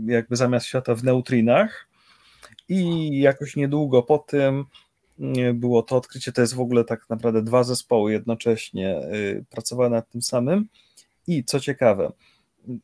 jakby 0.07 0.37
zamiast 0.37 0.67
świata 0.67 0.95
w 0.95 1.05
neutrinach 1.05 1.89
i 2.69 3.09
jakoś 3.21 3.57
niedługo 3.57 4.03
po 4.03 4.19
tym 4.19 4.65
było 5.55 5.83
to 5.83 5.97
odkrycie. 5.97 6.33
To 6.33 6.41
jest 6.41 6.55
w 6.55 6.61
ogóle 6.61 6.85
tak 6.85 7.11
naprawdę 7.11 7.43
dwa 7.43 7.65
zespoły 7.65 8.13
jednocześnie 8.13 9.01
y, 9.15 9.45
pracowały 9.51 9.91
nad 9.91 10.11
tym 10.11 10.23
samym. 10.23 10.69
I 11.27 11.45
co 11.45 11.61
ciekawe, 11.61 12.13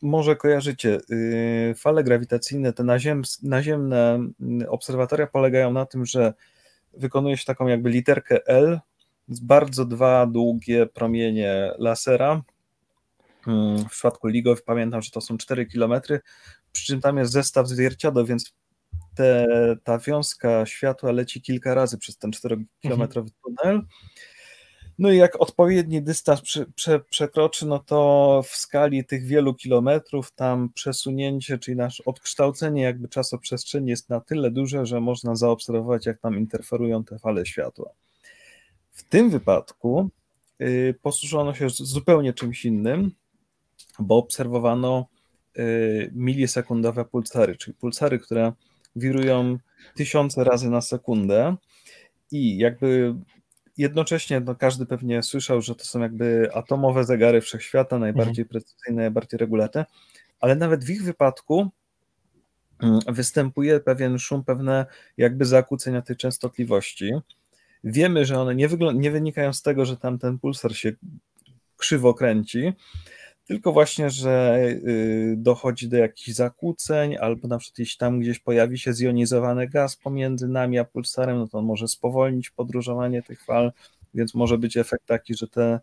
może 0.03 0.37
kojarzycie, 0.37 0.99
y, 1.11 1.75
fale 1.77 2.05
grawitacyjne, 2.05 2.73
te 2.73 2.85
naziem, 2.85 3.23
naziemne 3.43 4.29
y, 4.63 4.71
obserwatoria 4.71 5.27
polegają 5.27 5.73
na 5.73 5.87
tym, 5.87 6.07
że 6.07 6.35
wykonuje 6.93 7.37
się 7.37 7.45
taką 7.45 7.67
jakby 7.67 7.91
literkę 7.91 8.47
L, 8.47 8.81
bardzo 9.29 9.85
dwa 9.85 10.27
długie 10.27 10.87
promienie 10.87 11.73
lasera. 11.79 12.43
W 13.87 13.91
przypadku 13.91 14.29
LIGO 14.29 14.55
pamiętam, 14.67 15.03
że 15.03 15.11
to 15.11 15.21
są 15.21 15.39
4 15.39 15.67
km, 15.67 15.93
przy 16.73 16.87
czym 16.87 17.01
tam 17.01 17.19
jest 17.19 17.33
zestaw 17.33 17.69
zwierciadeł, 17.69 18.27
więc 18.27 18.55
te, 19.21 19.47
ta 19.85 19.99
wiązka 19.99 20.67
światła 20.67 21.13
leci 21.13 21.43
kilka 21.43 21.75
razy 21.75 21.99
przez 21.99 22.17
ten 22.17 22.31
4-kilometrowy 22.31 23.31
mhm. 23.31 23.31
tunel. 23.43 23.83
No 24.99 25.11
i 25.11 25.17
jak 25.17 25.41
odpowiedni 25.41 26.03
dystans 26.03 26.41
prze, 26.41 26.67
prze, 26.67 27.01
przekroczy, 27.01 27.67
no 27.67 27.79
to 27.79 28.43
w 28.47 28.57
skali 28.57 29.05
tych 29.05 29.25
wielu 29.25 29.55
kilometrów 29.55 30.33
tam 30.33 30.69
przesunięcie, 30.75 31.59
czyli 31.59 31.77
nasze 31.77 32.05
odkształcenie 32.05 32.83
jakby 32.83 33.09
czasoprzestrzeni 33.09 33.91
jest 33.91 34.09
na 34.09 34.21
tyle 34.21 34.51
duże, 34.51 34.87
że 34.87 35.01
można 35.01 35.37
zaobserwować, 35.37 36.07
jak 36.07 36.21
tam 36.21 36.39
interferują 36.39 37.05
te 37.05 37.19
fale 37.19 37.47
światła. 37.47 37.91
W 38.93 39.03
tym 39.03 39.31
wypadku 39.31 40.09
y, 40.61 40.95
posłużono 41.03 41.55
się 41.55 41.71
zupełnie 41.71 42.33
czymś 42.33 42.65
innym, 42.65 43.11
bo 43.99 44.17
obserwowano 44.17 45.07
y, 45.59 46.11
milisekundowe 46.15 47.05
pulsary, 47.05 47.57
czyli 47.57 47.75
pulsary, 47.75 48.19
które 48.19 48.53
wirują 48.97 49.59
tysiące 49.95 50.45
razy 50.45 50.71
na 50.71 50.81
sekundę 50.81 51.57
i 52.31 52.59
jakby 52.59 53.15
jednocześnie 53.79 54.41
no 54.41 54.55
każdy 54.55 54.87
pewnie 54.87 55.23
słyszał, 55.23 55.61
że 55.61 55.75
to 55.75 55.85
są 55.85 56.01
jakby 56.01 56.51
atomowe 56.55 57.05
zegary 57.05 57.41
wszechświata, 57.41 57.99
najbardziej 57.99 58.43
mhm. 58.43 58.49
precyzyjne, 58.49 59.03
najbardziej 59.03 59.39
regulatne, 59.39 59.85
ale 60.41 60.57
nawet 60.57 60.85
w 60.85 60.91
ich 60.91 61.05
wypadku 61.05 61.71
mm, 62.83 63.01
występuje 63.09 63.81
pewien 63.81 64.19
szum, 64.19 64.45
pewne 64.45 64.87
jakby 65.17 65.45
zakłócenia 65.45 66.03
tej 66.03 66.17
częstotliwości. 66.17 67.13
Wiemy, 67.85 68.25
że 68.25 68.41
one 68.41 68.55
nie, 68.55 68.69
nie 68.95 69.11
wynikają 69.11 69.53
z 69.53 69.63
tego, 69.63 69.85
że 69.85 69.97
tam 69.97 70.19
ten 70.19 70.39
pulsar 70.39 70.77
się 70.77 70.93
krzywo 71.77 72.15
kręci, 72.15 72.73
tylko 73.51 73.73
właśnie, 73.73 74.11
że 74.11 74.59
y, 74.69 75.35
dochodzi 75.37 75.89
do 75.89 75.97
jakichś 75.97 76.31
zakłóceń, 76.31 77.17
albo 77.17 77.49
na 77.49 77.59
przykład 77.59 77.79
jeśli 77.79 77.99
tam 77.99 78.21
gdzieś 78.21 78.39
pojawi 78.39 78.79
się 78.79 78.93
zjonizowany 78.93 79.69
gaz 79.69 79.97
pomiędzy 79.97 80.49
nami 80.49 80.79
a 80.79 80.85
pulsarem, 80.85 81.39
no 81.39 81.49
to 81.49 81.59
on 81.59 81.65
może 81.65 81.89
spowolnić 81.89 82.51
podróżowanie 82.51 83.23
tych 83.23 83.45
fal, 83.45 83.73
więc 84.15 84.35
może 84.35 84.59
być 84.59 84.77
efekt 84.77 85.07
taki, 85.07 85.35
że 85.35 85.49
te 85.49 85.81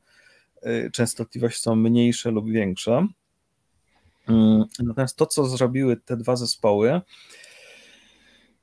y, 0.66 0.90
częstotliwości 0.94 1.62
są 1.62 1.76
mniejsze 1.76 2.32
lub 2.32 2.50
większe. 2.50 3.08
Mm, 4.28 4.66
natomiast 4.80 5.16
to, 5.16 5.26
co 5.26 5.46
zrobiły 5.46 5.98
te 5.98 6.18
dwa 6.18 6.36
zespoły, 6.36 7.02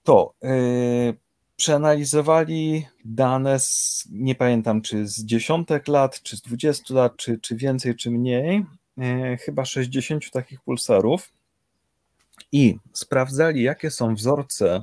to 0.02 0.34
yy, 0.42 1.16
przeanalizowali 1.56 2.86
dane 3.04 3.60
z, 3.60 4.04
nie 4.10 4.34
pamiętam 4.34 4.82
czy 4.82 5.06
z 5.06 5.24
dziesiątek 5.24 5.88
lat, 5.88 6.22
czy 6.22 6.36
z 6.36 6.42
20 6.42 6.94
lat, 6.94 7.16
czy, 7.16 7.38
czy 7.38 7.56
więcej, 7.56 7.96
czy 7.96 8.10
mniej, 8.10 8.64
chyba 9.40 9.64
60 9.64 10.30
takich 10.30 10.60
pulsarów 10.60 11.32
i 12.52 12.78
sprawdzali, 12.92 13.62
jakie 13.62 13.90
są 13.90 14.14
wzorce 14.14 14.82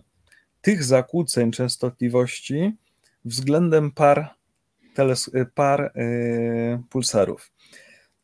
tych 0.62 0.84
zakłóceń 0.84 1.52
częstotliwości 1.52 2.76
względem 3.26 3.92
par, 3.92 4.36
teles- 4.96 5.30
e, 5.34 5.46
par 5.46 5.82
e, 5.82 6.84
pulsarów. 6.90 7.52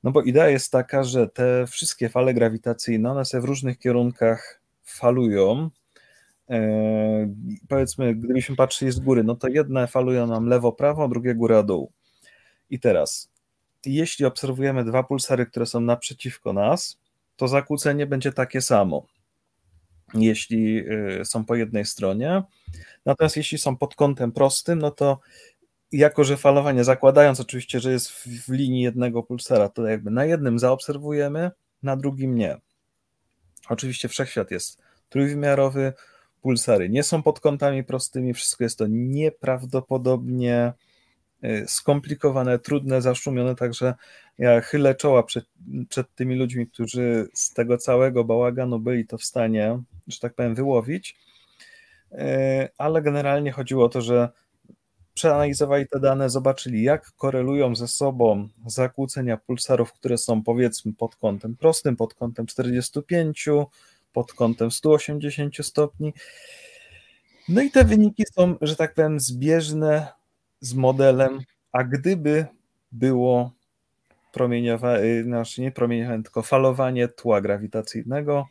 No 0.03 0.11
bo 0.11 0.21
idea 0.21 0.49
jest 0.49 0.71
taka, 0.71 1.03
że 1.03 1.27
te 1.27 1.67
wszystkie 1.67 2.09
fale 2.09 2.33
grawitacyjne, 2.33 3.11
one 3.11 3.25
sobie 3.25 3.41
w 3.41 3.45
różnych 3.45 3.79
kierunkach 3.79 4.61
falują. 4.83 5.69
powiedzmy, 7.69 8.15
gdybyśmy 8.15 8.55
patrzyli 8.55 8.91
z 8.91 8.99
góry, 8.99 9.23
no 9.23 9.35
to 9.35 9.47
jedne 9.47 9.87
falują 9.87 10.27
nam 10.27 10.45
lewo-prawo, 10.45 11.07
drugie 11.07 11.35
góra-dół. 11.35 11.91
I 12.69 12.79
teraz 12.79 13.31
jeśli 13.87 14.25
obserwujemy 14.25 14.83
dwa 14.83 15.03
pulsary, 15.03 15.45
które 15.45 15.65
są 15.65 15.81
naprzeciwko 15.81 16.53
nas, 16.53 16.99
to 17.35 17.47
zakłócenie 17.47 18.07
będzie 18.07 18.31
takie 18.31 18.61
samo, 18.61 19.05
jeśli 20.13 20.77
y, 21.21 21.25
są 21.25 21.45
po 21.45 21.55
jednej 21.55 21.85
stronie. 21.85 22.43
Natomiast 23.05 23.37
jeśli 23.37 23.57
są 23.57 23.77
pod 23.77 23.95
kątem 23.95 24.31
prostym, 24.31 24.79
no 24.79 24.91
to 24.91 25.19
jako, 25.91 26.23
że 26.23 26.37
falowanie, 26.37 26.83
zakładając 26.83 27.39
oczywiście, 27.39 27.79
że 27.79 27.91
jest 27.91 28.11
w, 28.11 28.49
linii 28.49 28.81
jednego 28.81 29.23
pulsara, 29.23 29.69
to 29.69 29.87
jakby 29.87 30.11
na 30.11 30.25
jednym 30.25 30.59
zaobserwujemy, 30.59 31.51
na 31.83 31.97
drugim 31.97 32.35
nie. 32.35 32.57
Oczywiście 33.69 34.07
wszechświat 34.07 34.51
jest 34.51 34.81
trójwymiarowy, 35.09 35.93
pulsary 36.41 36.89
nie 36.89 37.03
są 37.03 37.23
pod 37.23 37.39
kątami 37.39 37.83
prostymi, 37.83 38.33
wszystko 38.33 38.63
jest 38.63 38.77
to 38.77 38.85
nieprawdopodobnie 38.89 40.73
skomplikowane, 41.67 42.59
trudne, 42.59 43.01
zaszumione, 43.01 43.55
także 43.55 43.93
ja 44.37 44.61
chylę 44.61 44.95
czoła 44.95 45.23
przed, 45.23 45.45
przed 45.89 46.15
tymi 46.15 46.35
ludźmi, 46.35 46.67
którzy 46.67 47.27
z 47.33 47.53
tego 47.53 47.77
całego 47.77 48.23
bałaganu 48.23 48.79
byli 48.79 49.07
to 49.07 49.17
w 49.17 49.23
stanie, 49.23 49.79
że 50.07 50.19
tak 50.19 50.33
powiem, 50.33 50.55
wyłowić, 50.55 51.15
y, 52.11 52.17
ale 52.77 53.01
generalnie 53.01 53.51
chodziło 53.51 53.85
o 53.85 53.89
to, 53.89 54.01
że 54.01 54.29
przeanalizowali 55.13 55.87
te 55.87 55.99
dane, 55.99 56.29
zobaczyli, 56.29 56.83
jak 56.83 57.11
korelują 57.11 57.75
ze 57.75 57.87
sobą 57.87 58.49
zakłócenia 58.65 59.37
pulsarów, 59.37 59.93
które 59.93 60.17
są 60.17 60.43
powiedzmy 60.43 60.93
pod 60.93 61.15
kątem 61.15 61.55
prostym, 61.55 61.95
pod 61.95 62.13
kątem 62.13 62.45
45, 62.45 63.49
pod 64.13 64.33
kątem 64.33 64.71
180 64.71 65.55
stopni. 65.61 66.13
No 67.49 67.61
i 67.61 67.71
te 67.71 67.83
wyniki 67.83 68.23
są, 68.33 68.55
że 68.61 68.75
tak 68.75 68.93
powiem, 68.93 69.19
zbieżne 69.19 70.07
z 70.59 70.73
modelem, 70.73 71.39
a 71.71 71.83
gdyby 71.83 72.45
było 72.91 73.51
promieniowanie, 74.33 75.23
znaczy 75.23 75.61
nie 75.61 75.71
promieniowanie, 75.71 76.23
tylko 76.23 76.41
falowanie 76.41 77.07
tła 77.07 77.41
grawitacyjnego, 77.41 78.45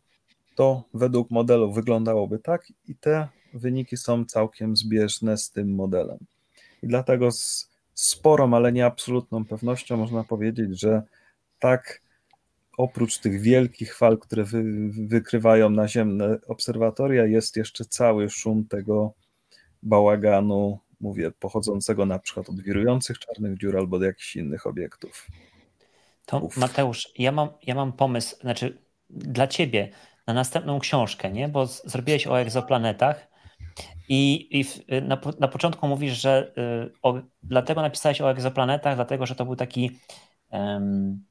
to 0.54 0.82
według 0.94 1.30
modelu 1.30 1.72
wyglądałoby 1.72 2.38
tak 2.38 2.72
i 2.88 2.94
te 2.94 3.28
wyniki 3.54 3.96
są 3.96 4.24
całkiem 4.24 4.76
zbieżne 4.76 5.36
z 5.36 5.50
tym 5.50 5.74
modelem. 5.74 6.18
I 6.82 6.86
dlatego 6.86 7.30
z 7.30 7.70
sporą, 7.94 8.54
ale 8.54 8.72
nie 8.72 8.86
absolutną 8.86 9.44
pewnością 9.44 9.96
można 9.96 10.24
powiedzieć, 10.24 10.80
że 10.80 11.02
tak 11.59 12.02
oprócz 12.78 13.18
tych 13.18 13.40
wielkich 13.40 13.96
fal, 13.96 14.18
które 14.18 14.44
wy, 14.44 14.62
wykrywają 14.90 15.70
naziemne 15.70 16.38
obserwatoria, 16.48 17.26
jest 17.26 17.57
jeszcze 17.57 17.84
cały 17.84 18.30
szum 18.30 18.64
tego 18.68 19.12
bałaganu, 19.82 20.78
mówię, 21.01 21.30
pochodzącego 21.30 22.07
na 22.07 22.18
przykład 22.18 22.49
od 22.49 22.61
wirujących 22.61 23.18
czarnych 23.18 23.59
dziur 23.59 23.76
albo 23.76 23.97
od 23.97 24.03
jakichś 24.03 24.36
innych 24.36 24.66
obiektów. 24.66 25.26
To 26.26 26.38
Uf. 26.38 26.57
Mateusz, 26.57 27.09
ja 27.18 27.32
mam, 27.32 27.49
ja 27.62 27.74
mam 27.74 27.92
pomysł, 27.92 28.36
znaczy 28.40 28.82
dla 29.11 29.47
ciebie 29.47 29.90
na 30.26 30.34
następną 30.34 30.78
książkę, 30.78 31.32
nie? 31.32 31.49
Bo 31.49 31.66
zrobiłeś 31.66 32.26
o 32.26 32.40
egzoplanetach 32.40 33.28
i, 34.09 34.49
i 34.59 34.64
w, 34.64 34.80
na, 35.03 35.18
na 35.40 35.49
początku 35.49 35.88
mówisz, 35.88 36.12
że 36.20 36.53
y, 36.86 36.92
o, 37.03 37.20
dlatego 37.42 37.82
napisałeś 37.82 38.20
o 38.20 38.30
egzoplanetach, 38.30 38.94
dlatego 38.94 39.26
że 39.26 39.34
to 39.34 39.44
był 39.44 39.57
taki 39.57 39.99
um, 40.51 41.24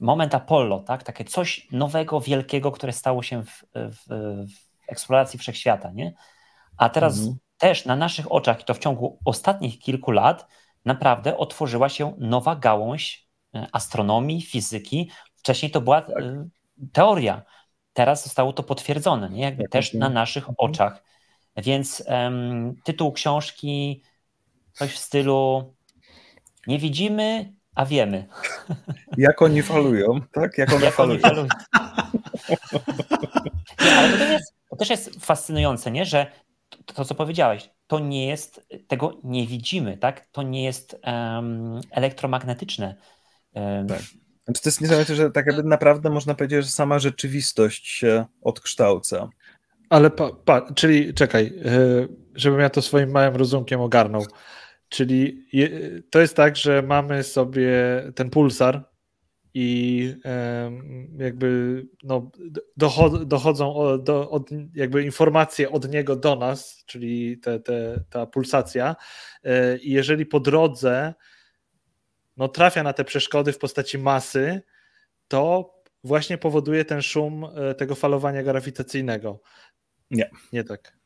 moment 0.00 0.34
Apollo, 0.34 0.80
tak? 0.80 1.02
takie 1.02 1.24
coś 1.24 1.68
nowego, 1.72 2.20
wielkiego, 2.20 2.72
które 2.72 2.92
stało 2.92 3.22
się 3.22 3.44
w, 3.44 3.64
w, 3.74 4.06
w 4.48 4.90
eksploracji 4.90 5.38
wszechświata. 5.38 5.90
Nie? 5.90 6.14
A 6.76 6.88
teraz 6.88 7.18
mhm. 7.18 7.36
Też 7.64 7.84
na 7.84 7.96
naszych 7.96 8.32
oczach, 8.32 8.60
i 8.60 8.64
to 8.64 8.74
w 8.74 8.78
ciągu 8.78 9.18
ostatnich 9.24 9.78
kilku 9.78 10.10
lat, 10.10 10.46
naprawdę 10.84 11.36
otworzyła 11.36 11.88
się 11.88 12.14
nowa 12.18 12.56
gałąź 12.56 13.28
e, 13.54 13.66
astronomii, 13.72 14.42
fizyki. 14.42 15.10
Wcześniej 15.36 15.70
to 15.70 15.80
była 15.80 16.02
tak. 16.02 16.18
E, 16.18 16.48
teoria. 16.92 17.42
Teraz 17.92 18.24
zostało 18.24 18.52
to 18.52 18.62
potwierdzone, 18.62 19.30
nie? 19.30 19.42
Jakby 19.42 19.62
tak, 19.62 19.72
też 19.72 19.90
tak. 19.90 20.00
na 20.00 20.08
naszych 20.08 20.48
mhm. 20.48 20.54
oczach. 20.58 21.02
Więc 21.56 22.04
um, 22.06 22.74
tytuł 22.84 23.12
książki 23.12 24.02
coś 24.72 24.92
w 24.92 24.98
stylu 24.98 25.74
nie 26.66 26.78
widzimy, 26.78 27.52
a 27.74 27.86
wiemy. 27.86 28.26
Jak 29.16 29.42
oni 29.42 29.62
falują, 29.62 30.20
tak? 30.32 30.58
Jak 30.58 30.72
one 30.72 30.84
Jak 30.84 30.94
falują. 30.94 31.20
falują. 31.20 31.48
Nie, 33.84 33.94
ale 33.96 34.08
to 34.10 34.18
też, 34.18 34.30
jest, 34.30 34.54
to 34.70 34.76
też 34.76 34.90
jest 34.90 35.26
fascynujące, 35.26 35.90
nie? 35.90 36.04
że 36.04 36.26
to, 36.86 37.04
co 37.04 37.14
powiedziałeś, 37.14 37.70
to 37.86 37.98
nie 37.98 38.26
jest, 38.26 38.68
tego 38.88 39.20
nie 39.24 39.46
widzimy, 39.46 39.98
tak? 39.98 40.26
To 40.26 40.42
nie 40.42 40.64
jest 40.64 41.00
um, 41.06 41.80
elektromagnetyczne. 41.90 42.94
Um, 43.52 43.88
tak. 43.88 44.00
Znaczy 44.44 44.62
to 44.62 44.68
jest 44.68 44.80
niesamowite, 44.80 45.14
że 45.14 45.30
tak 45.30 45.46
jakby 45.46 45.62
naprawdę 45.62 46.10
można 46.10 46.34
powiedzieć, 46.34 46.64
że 46.64 46.70
sama 46.70 46.98
rzeczywistość 46.98 47.88
się 47.88 48.24
odkształca. 48.42 49.28
Ale 49.90 50.10
pa, 50.10 50.30
pa, 50.44 50.72
czyli 50.74 51.14
czekaj, 51.14 51.52
e, 51.64 51.70
żebym 52.34 52.60
ja 52.60 52.70
to 52.70 52.82
swoim 52.82 53.10
małym 53.10 53.36
rozumkiem 53.36 53.80
ogarnął. 53.80 54.26
Czyli 54.88 55.46
je, 55.52 55.70
to 56.10 56.20
jest 56.20 56.36
tak, 56.36 56.56
że 56.56 56.82
mamy 56.82 57.22
sobie 57.22 57.72
ten 58.14 58.30
pulsar 58.30 58.93
i 59.54 60.14
jakby 61.18 61.82
no, 62.02 62.30
dochodzą 63.26 63.98
do, 64.02 64.30
od, 64.30 64.50
jakby 64.74 65.02
informacje 65.02 65.70
od 65.70 65.92
niego 65.92 66.16
do 66.16 66.36
nas, 66.36 66.84
czyli 66.86 67.38
te, 67.38 67.60
te, 67.60 68.04
ta 68.10 68.26
pulsacja. 68.26 68.96
E, 69.44 69.78
I 69.78 69.90
jeżeli 69.90 70.26
po 70.26 70.40
drodze 70.40 71.14
no, 72.36 72.48
trafia 72.48 72.82
na 72.82 72.92
te 72.92 73.04
przeszkody 73.04 73.52
w 73.52 73.58
postaci 73.58 73.98
masy, 73.98 74.62
to 75.28 75.74
właśnie 76.04 76.38
powoduje 76.38 76.84
ten 76.84 77.02
szum 77.02 77.44
e, 77.44 77.74
tego 77.74 77.94
falowania 77.94 78.42
grawitacyjnego. 78.42 79.40
Nie. 80.10 80.30
Nie 80.52 80.64
tak. 80.64 80.96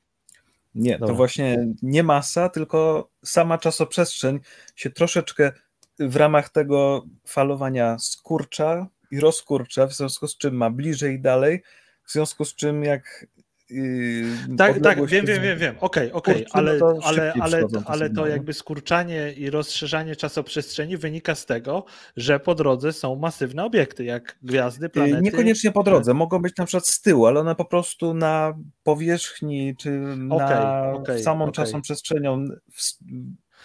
Nie, 0.75 0.93
Dobra. 0.93 1.07
to 1.07 1.15
właśnie 1.15 1.69
nie 1.83 2.03
masa, 2.03 2.49
tylko 2.49 3.11
sama 3.25 3.59
czasoprzestrzeń 3.59 4.41
się 4.77 4.91
troszeczkę 4.91 5.53
w 5.99 6.17
ramach 6.17 6.49
tego 6.49 7.05
falowania 7.27 7.99
skurcza 7.99 8.87
i 9.11 9.21
rozkurcza, 9.21 9.87
w 9.87 9.95
związku 9.95 10.29
z 10.29 10.37
czym 10.37 10.55
ma 10.55 10.71
bliżej 10.71 11.15
i 11.15 11.21
dalej, 11.21 11.63
w 12.05 12.13
związku 12.13 12.45
z 12.45 12.55
czym 12.55 12.85
jak 12.85 13.27
Yy, 13.71 14.57
tak, 14.59 14.81
tak, 14.81 15.07
wiem, 15.07 15.27
wiem, 15.27 15.43
wiem, 15.43 15.59
wiem. 15.59 15.75
Okej, 15.81 16.13
okay, 16.13 16.35
okej, 16.35 16.47
okay. 16.47 16.63
ale, 16.63 16.79
no 16.79 16.99
ale, 17.03 17.33
ale, 17.41 17.63
ale 17.85 18.11
to 18.11 18.27
jakby 18.27 18.53
skurczanie 18.53 19.33
i 19.33 19.51
rozszerzanie 19.51 20.17
czasoprzestrzeni 20.17 20.97
wynika 20.97 21.35
z 21.35 21.47
tego, 21.47 21.85
że 22.17 22.41
po 22.41 22.55
drodze 22.55 22.93
są 22.93 23.17
masywne 23.17 23.65
obiekty, 23.65 24.05
jak 24.05 24.39
gwiazdy, 24.43 24.87
yy, 24.87 24.91
planety. 24.91 25.23
Niekoniecznie 25.23 25.73
po 25.73 25.83
drodze, 25.83 26.15
mogą 26.15 26.43
być 26.43 26.57
na 26.57 26.67
przykład 26.67 26.87
z 26.87 27.01
tyłu, 27.01 27.27
ale 27.27 27.41
one 27.41 27.55
po 27.55 27.65
prostu 27.65 28.15
na 28.15 28.55
powierzchni 28.83 29.77
czy 29.77 29.91
na 30.17 30.93
okay, 30.93 31.23
samą 31.23 31.53
czasą 31.53 31.83
przestrzenią 31.83 32.45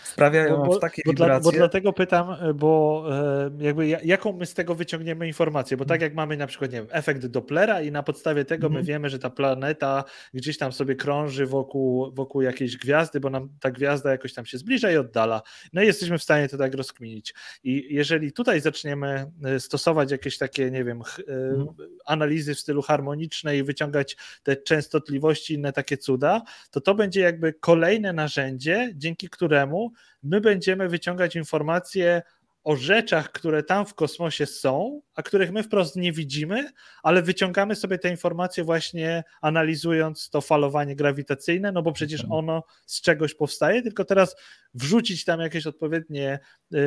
wprawiają 0.04 0.58
bo, 0.58 0.66
bo, 0.66 0.74
w 0.74 0.80
takie 0.80 1.02
bo 1.06 1.12
wibracje. 1.12 1.42
Dla, 1.42 1.52
bo 1.52 1.58
dlatego 1.58 1.94
pytam, 1.94 2.30
e, 2.32 2.54
bo 2.54 3.06
e, 3.12 3.52
jakby 3.60 3.88
jaką 3.88 4.34
my 4.34 4.46
z 4.46 4.54
tego 4.54 4.76
wyciągniemy 4.76 5.28
informację, 5.28 5.78
bo 5.78 5.86
tak 5.86 6.02
jak 6.02 6.14
mamy 6.14 6.38
na 6.38 6.48
przykład, 6.48 6.72
nie 6.72 6.78
wiem, 6.78 6.88
efekt 6.92 7.26
Dopplera 7.26 7.82
i 7.82 7.92
na 7.92 8.04
podstawie 8.04 8.46
tego 8.46 8.70
my 8.70 8.80
mhm. 8.80 8.86
wiemy, 8.86 9.10
że 9.10 9.20
ta 9.20 9.30
planeta 9.30 10.04
gdzieś 10.34 10.58
tam 10.58 10.72
sobie 10.72 10.96
krąży 10.96 11.46
wokół, 11.46 12.12
wokół 12.12 12.42
jakiejś 12.42 12.78
gwiazdy, 12.78 13.20
bo 13.20 13.30
nam 13.30 13.50
ta 13.60 13.72
gwiazda 13.72 14.12
jakoś 14.12 14.34
tam 14.34 14.46
się 14.46 14.58
zbliża 14.58 14.92
i 14.92 14.98
oddala. 14.98 15.42
No 15.74 15.82
i 15.82 15.86
jesteśmy 15.86 16.18
w 16.18 16.24
stanie 16.24 16.50
to 16.50 16.58
tak 16.58 16.74
rozkminić. 16.74 17.34
I 17.64 17.88
jeżeli 17.90 18.32
tutaj 18.32 18.62
zaczniemy 18.62 19.32
e, 19.44 19.60
stosować 19.60 20.12
jakieś 20.12 20.38
takie, 20.38 20.72
nie 20.72 20.84
wiem, 20.84 21.02
mhm. 21.28 21.68
analizy 22.06 22.56
w 22.56 22.60
stylu 22.60 22.82
harmonicznej 22.82 23.60
i 23.60 23.64
wyciągać 23.64 24.18
te 24.44 24.56
częstotliwości, 24.56 25.54
inne 25.54 25.74
takie 25.74 25.98
cuda, 25.98 26.42
to 26.72 26.82
to 26.82 26.96
będzie 26.96 27.22
jakby 27.22 27.54
kolejne 27.54 28.14
narzędzie, 28.14 28.92
dzięki 28.96 29.30
któremu 29.30 29.93
my 30.24 30.42
będziemy 30.42 30.90
wyciągać 30.90 31.36
informacje 31.36 32.22
o 32.64 32.76
rzeczach, 32.76 33.32
które 33.32 33.64
tam 33.64 33.86
w 33.86 33.94
kosmosie 33.94 34.46
są, 34.46 35.02
a 35.16 35.24
których 35.24 35.52
my 35.52 35.64
wprost 35.64 35.96
nie 35.96 36.12
widzimy, 36.12 36.70
ale 37.04 37.22
wyciągamy 37.22 37.76
sobie 37.76 38.00
te 38.00 38.10
informacje 38.10 38.64
właśnie 38.64 39.24
analizując 39.42 40.30
to 40.30 40.42
falowanie 40.42 40.96
grawitacyjne, 40.96 41.72
no 41.72 41.82
bo 41.82 41.92
przecież 41.92 42.22
mhm. 42.22 42.40
ono 42.40 42.64
z 42.86 43.02
czegoś 43.02 43.36
powstaje, 43.36 43.82
tylko 43.82 44.06
teraz 44.06 44.36
wrzucić 44.74 45.26
tam 45.26 45.40
jakieś 45.40 45.68
odpowiednie 45.68 46.40
y, 46.74 46.78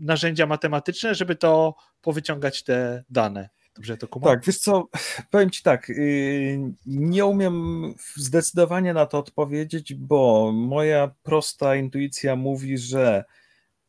narzędzia 0.00 0.46
matematyczne, 0.46 1.14
żeby 1.14 1.36
to 1.36 1.74
powyciągać 2.00 2.62
te 2.62 3.04
dane. 3.10 3.48
Dobrze 3.78 3.96
to 3.96 4.08
kumam? 4.08 4.34
Tak, 4.34 4.44
wiesz 4.44 4.58
co, 4.58 4.88
powiem 5.30 5.50
Ci 5.50 5.62
tak, 5.62 5.90
y, 5.90 6.58
nie 6.86 7.24
umiem 7.24 7.82
zdecydowanie 8.16 8.94
na 8.94 9.06
to 9.06 9.18
odpowiedzieć, 9.18 9.94
bo 9.94 10.52
moja 10.52 11.10
prosta 11.22 11.76
intuicja 11.76 12.36
mówi, 12.36 12.78
że 12.78 13.24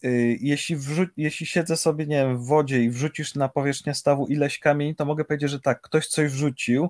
y, 0.03 0.37
jeśli, 0.41 0.77
wrzu- 0.77 1.09
jeśli 1.17 1.45
siedzę 1.45 1.77
sobie, 1.77 2.05
nie 2.05 2.15
wiem, 2.15 2.37
w 2.37 2.45
wodzie 2.45 2.83
i 2.83 2.89
wrzucisz 2.89 3.35
na 3.35 3.49
powierzchnię 3.49 3.93
stawu 3.93 4.27
ileś 4.27 4.59
kamieni, 4.59 4.95
to 4.95 5.05
mogę 5.05 5.25
powiedzieć, 5.25 5.51
że 5.51 5.59
tak, 5.59 5.81
ktoś 5.81 6.07
coś 6.07 6.31
wrzucił, 6.31 6.89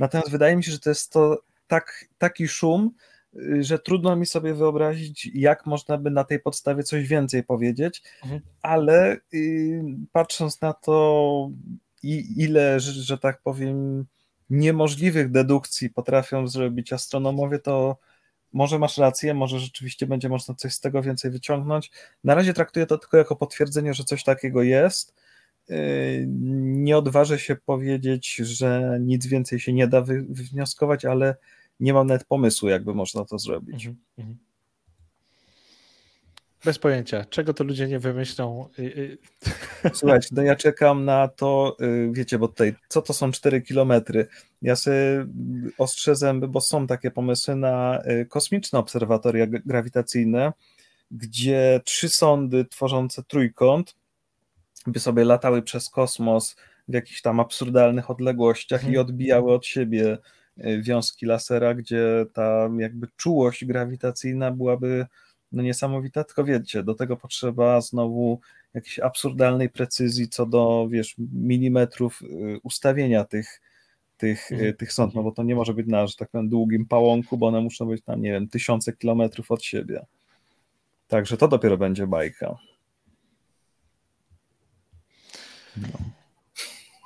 natomiast 0.00 0.30
wydaje 0.30 0.56
mi 0.56 0.64
się, 0.64 0.72
że 0.72 0.78
to 0.78 0.90
jest 0.90 1.12
to 1.12 1.42
tak, 1.66 2.04
taki 2.18 2.48
szum, 2.48 2.90
y, 3.36 3.62
że 3.64 3.78
trudno 3.78 4.16
mi 4.16 4.26
sobie 4.26 4.54
wyobrazić, 4.54 5.30
jak 5.34 5.66
można 5.66 5.98
by 5.98 6.10
na 6.10 6.24
tej 6.24 6.40
podstawie 6.40 6.82
coś 6.82 7.08
więcej 7.08 7.44
powiedzieć, 7.44 8.02
mhm. 8.22 8.40
ale 8.62 9.16
y, 9.34 9.82
patrząc 10.12 10.60
na 10.60 10.72
to, 10.72 11.50
i 12.02 12.42
ile, 12.42 12.80
że, 12.80 12.92
że 12.92 13.18
tak 13.18 13.42
powiem, 13.42 14.06
niemożliwych 14.50 15.30
dedukcji 15.30 15.90
potrafią 15.90 16.48
zrobić 16.48 16.92
astronomowie, 16.92 17.58
to 17.58 17.98
może 18.52 18.78
masz 18.78 18.98
rację, 18.98 19.34
może 19.34 19.60
rzeczywiście 19.60 20.06
będzie 20.06 20.28
można 20.28 20.54
coś 20.54 20.74
z 20.74 20.80
tego 20.80 21.02
więcej 21.02 21.30
wyciągnąć. 21.30 21.90
Na 22.24 22.34
razie 22.34 22.54
traktuję 22.54 22.86
to 22.86 22.98
tylko 22.98 23.16
jako 23.16 23.36
potwierdzenie, 23.36 23.94
że 23.94 24.04
coś 24.04 24.24
takiego 24.24 24.62
jest. 24.62 25.14
Yy, 25.68 25.76
nie 26.58 26.98
odważę 26.98 27.38
się 27.38 27.56
powiedzieć, 27.56 28.34
że 28.36 28.98
nic 29.00 29.26
więcej 29.26 29.60
się 29.60 29.72
nie 29.72 29.88
da 29.88 30.00
wywnioskować, 30.28 31.04
ale 31.04 31.36
nie 31.80 31.94
mam 31.94 32.06
nawet 32.06 32.24
pomysłu, 32.24 32.68
jakby 32.68 32.94
można 32.94 33.24
to 33.24 33.38
zrobić. 33.38 33.86
Mhm, 33.86 34.04
mhm. 34.18 34.47
Bez 36.64 36.78
pojęcia, 36.78 37.24
czego 37.24 37.54
to 37.54 37.64
ludzie 37.64 37.88
nie 37.88 37.98
wymyślą. 37.98 38.68
Słuchajcie, 39.94 40.28
no 40.32 40.42
ja 40.42 40.56
czekam 40.56 41.04
na 41.04 41.28
to, 41.28 41.76
y, 41.80 42.10
wiecie, 42.12 42.38
bo 42.38 42.48
tutaj, 42.48 42.74
co 42.88 43.02
to 43.02 43.12
są 43.12 43.32
4 43.32 43.62
kilometry? 43.62 44.26
Ja 44.62 44.76
sobie 44.76 45.26
ostrzę 45.78 46.16
zęby, 46.16 46.48
bo 46.48 46.60
są 46.60 46.86
takie 46.86 47.10
pomysły 47.10 47.56
na 47.56 48.02
y, 48.22 48.26
kosmiczne 48.26 48.78
obserwatoria 48.78 49.46
grawitacyjne, 49.46 50.52
gdzie 51.10 51.80
trzy 51.84 52.08
sondy 52.08 52.64
tworzące 52.64 53.22
trójkąt 53.22 53.94
by 54.86 55.00
sobie 55.00 55.24
latały 55.24 55.62
przez 55.62 55.90
kosmos 55.90 56.56
w 56.88 56.94
jakichś 56.94 57.22
tam 57.22 57.40
absurdalnych 57.40 58.10
odległościach 58.10 58.84
i 58.84 58.86
mhm. 58.86 59.06
odbijały 59.06 59.52
od 59.52 59.66
siebie 59.66 60.18
y, 60.58 60.82
wiązki 60.82 61.26
lasera, 61.26 61.74
gdzie 61.74 62.26
ta 62.32 62.68
jakby 62.78 63.06
czułość 63.16 63.64
grawitacyjna 63.64 64.50
byłaby 64.50 65.06
no 65.52 65.62
niesamowita, 65.62 66.24
tylko 66.24 66.44
wiecie, 66.44 66.82
do 66.82 66.94
tego 66.94 67.16
potrzeba 67.16 67.80
znowu 67.80 68.40
jakiejś 68.74 68.98
absurdalnej 68.98 69.70
precyzji 69.70 70.28
co 70.28 70.46
do, 70.46 70.88
wiesz, 70.90 71.14
milimetrów 71.32 72.22
y, 72.22 72.60
ustawienia 72.62 73.24
tych, 73.24 73.60
tych, 74.16 74.52
y, 74.52 74.54
mhm. 74.54 74.76
tych 74.76 74.92
sąd, 74.92 75.14
no 75.14 75.22
bo 75.22 75.32
to 75.32 75.42
nie 75.42 75.54
może 75.54 75.74
być 75.74 75.86
na, 75.86 76.06
że 76.06 76.16
tak 76.16 76.28
powiem, 76.28 76.48
długim 76.48 76.86
pałąku, 76.86 77.38
bo 77.38 77.46
one 77.46 77.60
muszą 77.60 77.86
być 77.86 78.04
tam, 78.04 78.22
nie 78.22 78.32
wiem, 78.32 78.48
tysiące 78.48 78.92
kilometrów 78.92 79.50
od 79.50 79.64
siebie. 79.64 80.06
Także 81.08 81.36
to 81.36 81.48
dopiero 81.48 81.76
będzie 81.76 82.06
bajka. 82.06 82.58
No. 85.76 85.88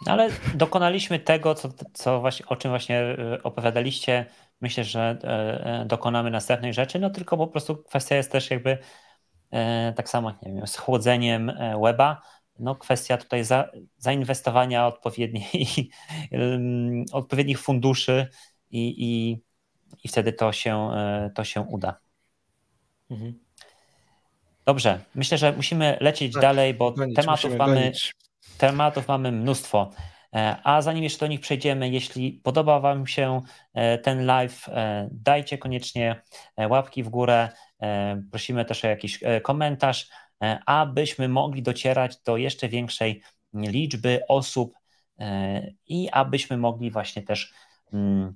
Ale 0.07 0.31
dokonaliśmy 0.55 1.19
tego, 1.19 1.55
co, 1.55 1.69
co 1.93 2.21
właśnie, 2.21 2.47
o 2.47 2.57
czym 2.57 2.71
właśnie 2.71 3.17
y, 3.35 3.43
opowiadaliście 3.43 4.27
myślę, 4.63 4.85
że 4.85 5.19
e, 5.25 5.81
e, 5.81 5.85
dokonamy 5.87 6.31
następnej 6.31 6.75
rzeczy, 6.75 6.99
no 6.99 7.11
tylko 7.11 7.37
po 7.37 7.47
prostu 7.47 7.77
kwestia 7.77 8.17
jest 8.17 8.33
też 8.33 8.51
jakby 8.51 8.79
e, 9.51 9.93
tak 9.97 10.09
samo, 10.09 10.31
nie 10.31 10.53
wiem, 10.55 10.67
z 10.67 10.77
chłodzeniem 10.77 11.53
weba, 11.85 12.23
no 12.59 12.75
kwestia 12.75 13.17
tutaj 13.17 13.45
za, 13.45 13.71
zainwestowania 13.99 14.87
odpowiedniej, 14.87 15.91
odpowiednich 17.13 17.61
funduszy 17.61 18.29
i, 18.71 18.95
i, 18.99 19.43
i 20.05 20.09
wtedy 20.09 20.33
to 20.33 20.53
się, 20.53 20.91
to 21.35 21.45
się 21.45 21.61
uda. 21.61 22.01
Mhm. 23.11 23.39
Dobrze, 24.67 25.01
myślę, 25.15 25.39
że 25.39 25.53
musimy 25.53 25.97
lecieć 26.01 26.33
tak, 26.33 26.43
dalej, 26.43 26.75
bo 26.75 26.95
tematów, 27.17 27.57
mamy, 27.57 27.93
tematów 28.59 29.09
mamy 29.09 29.33
mnóstwo. 29.33 29.91
E, 30.35 30.57
a 30.65 30.83
zanim 30.83 31.05
jeszcze 31.05 31.27
do 31.27 31.31
nich 31.31 31.41
przejdziemy, 31.41 31.89
jeśli 31.89 32.33
podoba 32.33 32.81
Wam 32.81 33.07
się 33.07 33.41
e, 33.75 33.99
ten 33.99 34.27
live, 34.27 34.69
e, 34.69 35.09
dajcie 35.13 35.59
koniecznie 35.59 36.23
łapki 36.71 37.03
w 37.03 37.09
górę. 37.09 37.49
Prosimy 38.31 38.65
też 38.65 38.85
o 38.85 38.89
jakiś 38.89 39.21
komentarz, 39.43 40.09
abyśmy 40.67 41.29
mogli 41.29 41.63
docierać 41.63 42.17
do 42.23 42.37
jeszcze 42.37 42.69
większej 42.69 43.23
liczby 43.55 44.21
osób 44.29 44.75
i 45.87 46.11
abyśmy 46.11 46.57
mogli 46.57 46.91
właśnie 46.91 47.23
też 47.23 47.55
mm, 47.93 48.35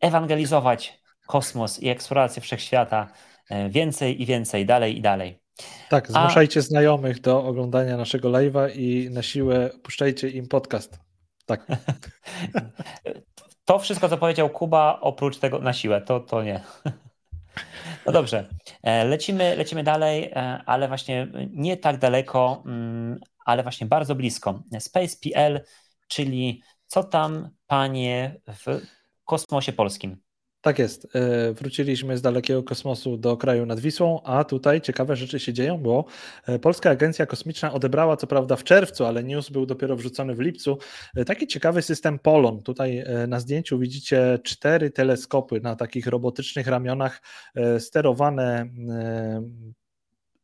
ewangelizować 0.00 1.00
kosmos 1.26 1.80
i 1.80 1.88
eksplorację 1.88 2.42
wszechświata 2.42 3.12
więcej 3.70 4.22
i 4.22 4.26
więcej, 4.26 4.66
dalej 4.66 4.98
i 4.98 5.00
dalej. 5.00 5.40
Tak, 5.88 6.12
zmuszajcie 6.12 6.60
A... 6.60 6.62
znajomych 6.62 7.20
do 7.20 7.44
oglądania 7.44 7.96
naszego 7.96 8.28
live'a 8.28 8.70
i 8.76 9.10
na 9.10 9.22
siłę 9.22 9.70
puszczajcie 9.82 10.28
im 10.28 10.48
podcast. 10.48 11.00
Tak. 11.46 11.66
to 13.64 13.78
wszystko, 13.78 14.08
co 14.08 14.18
powiedział 14.18 14.50
Kuba, 14.50 14.98
oprócz 15.00 15.38
tego 15.38 15.58
na 15.58 15.72
siłę, 15.72 16.00
to, 16.00 16.20
to 16.20 16.42
nie. 16.42 16.60
No 18.06 18.12
dobrze, 18.12 18.48
e, 18.82 19.04
lecimy, 19.04 19.56
lecimy 19.56 19.84
dalej, 19.84 20.24
e, 20.24 20.62
ale 20.66 20.88
właśnie 20.88 21.28
nie 21.50 21.76
tak 21.76 21.98
daleko, 21.98 22.62
mm, 22.66 23.18
ale 23.44 23.62
właśnie 23.62 23.86
bardzo 23.86 24.14
blisko. 24.14 24.62
Space.pl, 24.78 25.60
czyli 26.08 26.62
co 26.86 27.04
tam, 27.04 27.50
panie, 27.66 28.40
w 28.46 28.80
kosmosie 29.24 29.72
polskim? 29.72 30.16
Tak 30.68 30.78
jest. 30.78 31.08
E, 31.14 31.52
wróciliśmy 31.52 32.18
z 32.18 32.22
dalekiego 32.22 32.62
kosmosu 32.62 33.16
do 33.16 33.36
kraju 33.36 33.66
nad 33.66 33.80
Wisłą, 33.80 34.22
a 34.24 34.44
tutaj 34.44 34.80
ciekawe 34.80 35.16
rzeczy 35.16 35.40
się 35.40 35.52
dzieją, 35.52 35.78
bo 35.78 36.04
e, 36.46 36.58
Polska 36.58 36.90
Agencja 36.90 37.26
Kosmiczna 37.26 37.72
odebrała, 37.72 38.16
co 38.16 38.26
prawda 38.26 38.56
w 38.56 38.64
czerwcu, 38.64 39.04
ale 39.04 39.24
news 39.24 39.50
był 39.50 39.66
dopiero 39.66 39.96
wrzucony 39.96 40.34
w 40.34 40.40
lipcu, 40.40 40.78
e, 41.16 41.24
taki 41.24 41.46
ciekawy 41.46 41.82
system 41.82 42.18
Polon. 42.18 42.62
Tutaj 42.62 43.04
na 43.28 43.40
zdjęciu 43.40 43.78
widzicie 43.78 44.38
cztery 44.44 44.90
teleskopy 44.90 45.60
na 45.60 45.76
takich 45.76 46.06
robotycznych 46.06 46.66
ramionach 46.66 47.22
sterowane 47.78 48.68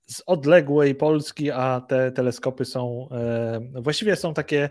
z 0.07 0.23
odległej 0.27 0.95
Polski, 0.95 1.51
a 1.51 1.81
te 1.89 2.13
teleskopy 2.13 2.65
są 2.65 3.09
właściwie 3.75 4.17
są 4.17 4.35
takie 4.35 4.71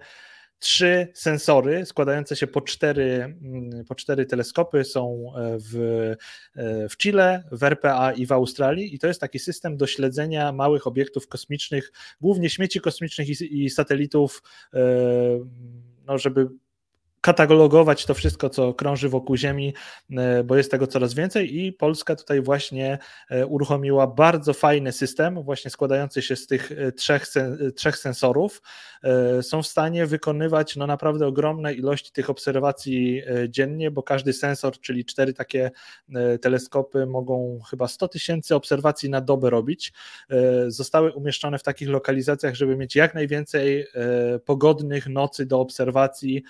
trzy 0.64 1.08
sensory 1.14 1.86
składające 1.86 2.36
się 2.36 2.48
po 2.48 2.62
cztery, 2.62 3.38
mm, 3.42 3.86
po 3.86 3.96
cztery 3.96 4.26
teleskopy 4.26 4.84
są 4.84 5.34
e, 5.36 5.58
w, 5.60 5.76
e, 6.56 6.90
w 6.90 6.98
Chile, 6.98 7.44
w 7.52 7.64
RPA 7.64 8.14
i 8.14 8.26
w 8.26 8.32
Australii. 8.32 8.96
I 8.96 9.00
to 9.00 9.08
jest 9.08 9.22
taki 9.22 9.40
system 9.40 9.78
do 9.78 9.88
śledzenia 9.88 10.52
małych 10.52 10.88
obiektów 10.88 11.28
kosmicznych, 11.28 11.92
głównie 12.22 12.50
śmieci 12.50 12.82
kosmicznych 12.82 13.30
i, 13.30 13.64
i 13.64 13.70
satelitów, 13.70 14.44
e, 14.74 14.80
no 16.06 16.18
żeby 16.18 16.48
katalogować 17.24 18.06
to 18.06 18.14
wszystko, 18.14 18.50
co 18.50 18.74
krąży 18.74 19.10
wokół 19.10 19.38
Ziemi, 19.38 19.74
e, 20.12 20.44
bo 20.44 20.56
jest 20.56 20.72
tego 20.72 20.88
coraz 20.88 21.14
więcej 21.14 21.60
i 21.60 21.74
Polska 21.74 22.16
tutaj 22.16 22.42
właśnie 22.42 22.98
e, 23.30 23.46
uruchomiła 23.46 24.08
bardzo 24.08 24.54
fajny 24.54 24.92
system, 24.92 25.44
właśnie 25.44 25.72
składający 25.72 26.22
się 26.22 26.36
z 26.36 26.48
tych 26.48 26.72
e, 26.72 26.92
trzech, 26.92 27.26
trzech 27.76 27.98
sensorów. 27.98 28.62
Są 29.42 29.62
w 29.62 29.68
stanie 29.68 30.06
wykonywać 30.06 30.76
no 30.76 30.88
naprawdę 30.88 31.28
ogromne 31.28 31.74
ilości 31.74 32.12
tych 32.12 32.30
obserwacji 32.30 33.22
dziennie, 33.50 33.92
bo 33.92 34.04
każdy 34.04 34.34
sensor, 34.34 34.80
czyli 34.80 35.06
cztery 35.06 35.34
takie 35.34 35.72
teleskopy 36.42 37.06
mogą 37.06 37.60
chyba 37.70 37.88
100 37.88 38.08
tysięcy 38.08 38.56
obserwacji 38.56 39.10
na 39.10 39.22
dobę 39.22 39.50
robić. 39.50 39.94
Zostały 40.68 41.12
umieszczone 41.12 41.60
w 41.60 41.64
takich 41.64 41.90
lokalizacjach, 41.90 42.56
żeby 42.56 42.76
mieć 42.76 42.96
jak 42.96 43.16
najwięcej 43.16 43.88
pogodnych 44.46 45.08
nocy 45.08 45.46
do 45.46 45.60
obserwacji, 45.60 46.44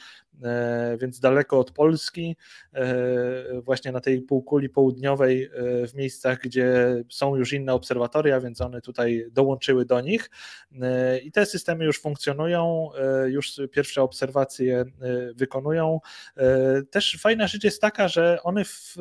więc 0.98 1.20
daleko 1.20 1.60
od 1.60 1.72
Polski, 1.72 2.36
e, 2.74 3.62
właśnie 3.62 3.92
na 3.92 4.02
tej 4.02 4.22
półkuli 4.22 4.70
południowej, 4.70 5.44
e, 5.44 5.88
w 5.88 5.94
miejscach, 5.96 6.40
gdzie 6.40 6.96
są 7.10 7.36
już 7.36 7.54
inne 7.54 7.74
obserwatoria, 7.74 8.40
więc 8.40 8.62
one 8.62 8.82
tutaj 8.82 9.26
dołączyły 9.32 9.86
do 9.86 10.02
nich 10.02 10.30
i 11.24 11.32
te 11.32 11.46
systemy 11.46 11.86
już 11.86 12.02
funkcjonują, 12.02 12.90
już 13.26 13.62
pierwsze 13.72 14.02
obserwacje 14.02 14.86
wykonują. 15.36 16.00
Też 16.90 17.18
fajna 17.22 17.48
rzecz 17.48 17.64
jest 17.64 17.82
taka, 17.82 18.08
że 18.08 18.40
one 18.44 18.66
w, 18.66 18.96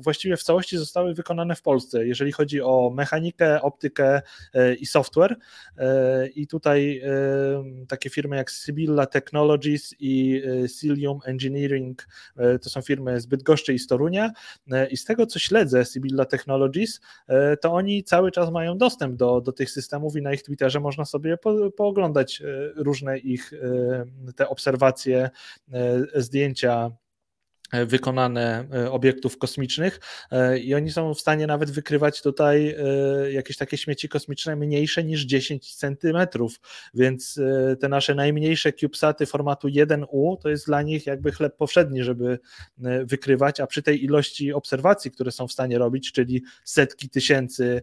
właściwie 0.00 0.36
w 0.36 0.42
całości 0.42 0.78
zostały 0.78 1.14
wykonane 1.14 1.54
w 1.54 1.62
Polsce, 1.62 2.06
jeżeli 2.06 2.32
chodzi 2.32 2.62
o 2.62 2.92
mechanikę, 2.94 3.62
optykę 3.62 4.22
i 4.78 4.86
software. 4.86 5.36
I 6.34 6.46
tutaj 6.46 7.02
takie 7.88 8.10
firmy 8.10 8.36
jak 8.36 8.50
Sybilla 8.50 9.06
Technologies 9.06 9.94
i 9.98 10.42
Cilium 10.80 11.18
Engineering, 11.24 12.06
e, 12.36 12.58
to 12.58 12.70
są 12.70 12.82
firmy 12.82 13.20
z 13.20 13.26
Bydgoszczy 13.26 13.74
i 13.74 13.78
z 13.78 13.86
Torunia. 13.86 14.32
E, 14.72 14.88
i 14.88 14.96
z 14.96 15.04
tego 15.04 15.26
co 15.26 15.38
śledzę 15.38 15.84
Sybilla 15.84 16.24
Technologies, 16.24 17.00
e, 17.28 17.56
to 17.56 17.72
oni 17.72 18.04
cały 18.04 18.30
czas 18.30 18.50
mają 18.50 18.78
dostęp 18.78 19.16
do, 19.16 19.40
do 19.40 19.52
tych 19.52 19.70
systemów 19.70 20.16
i 20.16 20.22
na 20.22 20.32
ich 20.32 20.42
Twitterze 20.42 20.80
można 20.80 21.04
sobie 21.04 21.36
po, 21.36 21.70
pooglądać 21.70 22.42
różne 22.76 23.18
ich 23.18 23.52
te 24.36 24.48
obserwacje, 24.48 25.30
zdjęcia 26.14 26.90
wykonane 27.86 28.68
e, 28.74 28.90
obiektów 28.90 29.38
kosmicznych 29.38 30.00
e, 30.30 30.58
i 30.58 30.74
oni 30.74 30.92
są 30.92 31.14
w 31.14 31.20
stanie 31.20 31.46
nawet 31.46 31.70
wykrywać 31.70 32.22
tutaj 32.22 32.76
jakieś 33.30 33.56
takie 33.56 33.76
śmieci 33.78 34.08
kosmiczne 34.08 34.56
mniejsze 34.56 35.04
niż 35.04 35.22
10 35.24 35.76
centymetrów, 35.76 36.60
więc 36.94 37.40
te 37.80 37.88
nasze 37.88 38.14
najmniejsze 38.14 38.72
CubeSaty 38.72 39.26
formatu 39.26 39.68
1U 39.68 40.36
to 40.38 40.48
jest 40.48 40.66
dla 40.66 40.82
nich 40.82 41.06
jakby 41.06 41.32
chleb 41.32 41.56
powszedni, 41.56 42.02
żeby 42.02 42.38
wykrywać, 43.04 43.60
a 43.60 43.66
przy 43.66 43.82
tej 43.82 44.04
ilości 44.04 44.52
obserwacji, 44.52 45.10
które 45.10 45.32
są 45.32 45.48
w 45.48 45.52
stanie 45.52 45.78
robić, 45.78 46.12
czyli 46.12 46.42
setki 46.64 47.10
tysięcy, 47.10 47.82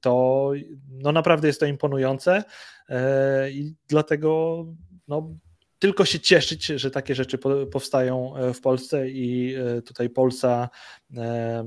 to 0.00 0.52
no 0.88 1.12
naprawdę 1.12 1.46
jest 1.46 1.60
to 1.60 1.66
imponujące 1.66 2.44
i 3.50 3.74
dlatego 3.88 4.64
no, 5.08 5.34
tylko 5.84 6.04
się 6.04 6.20
cieszyć, 6.20 6.66
że 6.66 6.90
takie 6.90 7.14
rzeczy 7.14 7.38
powstają 7.72 8.36
e, 8.36 8.54
w 8.54 8.60
Polsce 8.60 9.08
i 9.08 9.54
e, 9.54 9.82
tutaj 9.82 10.10
Polsa 10.10 10.68
e, 11.16 11.64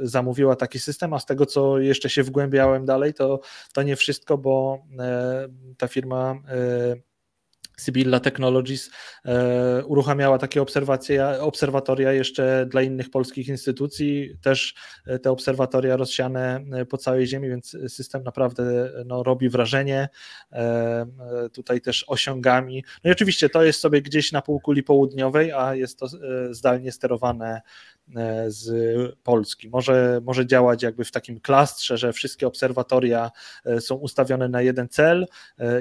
zamówiła 0.00 0.56
taki 0.56 0.78
system, 0.78 1.12
a 1.12 1.18
z 1.18 1.26
tego 1.26 1.46
co 1.46 1.78
jeszcze 1.78 2.10
się 2.10 2.22
wgłębiałem 2.22 2.84
dalej, 2.84 3.14
to, 3.14 3.40
to 3.72 3.82
nie 3.82 3.96
wszystko, 3.96 4.38
bo 4.38 4.78
ta 5.78 5.88
firma 5.88 6.34
Sybilla 7.78 8.20
Technologies 8.20 8.90
e, 9.24 9.84
uruchamiała 9.84 10.38
takie 10.38 10.62
obserwacje, 10.62 11.40
obserwatoria 11.40 12.12
jeszcze 12.12 12.66
dla 12.66 12.82
innych 12.82 13.10
polskich 13.10 13.48
instytucji, 13.48 14.38
też 14.42 14.74
e, 15.06 15.18
te 15.18 15.30
obserwatoria 15.30 15.96
rozsiane 15.96 16.60
e, 16.72 16.84
po 16.86 16.98
całej 16.98 17.26
ziemi, 17.26 17.48
więc 17.48 17.76
system 17.88 18.22
naprawdę 18.22 18.92
no, 19.06 19.22
robi 19.22 19.48
wrażenie. 19.48 20.08
Tutaj 21.52 21.80
też 21.80 22.04
osiągami. 22.08 22.84
No 23.04 23.10
i 23.10 23.12
oczywiście 23.12 23.48
to 23.48 23.62
jest 23.62 23.80
sobie 23.80 24.02
gdzieś 24.02 24.32
na 24.32 24.42
półkuli 24.42 24.82
południowej, 24.82 25.52
a 25.52 25.74
jest 25.74 25.98
to 25.98 26.06
zdalnie 26.50 26.92
sterowane 26.92 27.60
z 28.46 28.68
Polski. 29.22 29.68
Może, 29.68 30.20
może 30.24 30.46
działać 30.46 30.82
jakby 30.82 31.04
w 31.04 31.10
takim 31.10 31.40
klastrze, 31.40 31.98
że 31.98 32.12
wszystkie 32.12 32.46
obserwatoria 32.46 33.30
są 33.80 33.94
ustawione 33.94 34.48
na 34.48 34.62
jeden 34.62 34.88
cel 34.88 35.26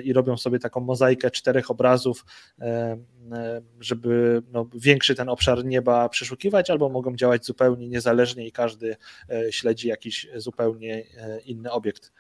i 0.04 0.14
robią 0.14 0.38
sobie 0.38 0.60
taką 0.60 0.82
mozaikę 0.82 1.32
czterech 1.32 1.72
obrazów, 1.72 2.26
e, 2.60 2.98
e, 3.32 3.62
żeby 3.80 4.42
no, 4.52 4.70
większy 4.74 5.16
ten 5.16 5.30
obszar 5.30 5.66
nieba 5.66 6.10
przeszukiwać, 6.10 6.70
albo 6.70 6.90
mogą 6.90 7.16
działać 7.16 7.46
zupełnie 7.46 7.88
niezależnie 7.88 8.48
i 8.48 8.52
każdy 8.52 8.96
e, 9.30 9.52
śledzi 9.52 9.88
jakiś 9.88 10.28
zupełnie 10.36 11.04
inny 11.46 11.72
obiekt. 11.72 12.14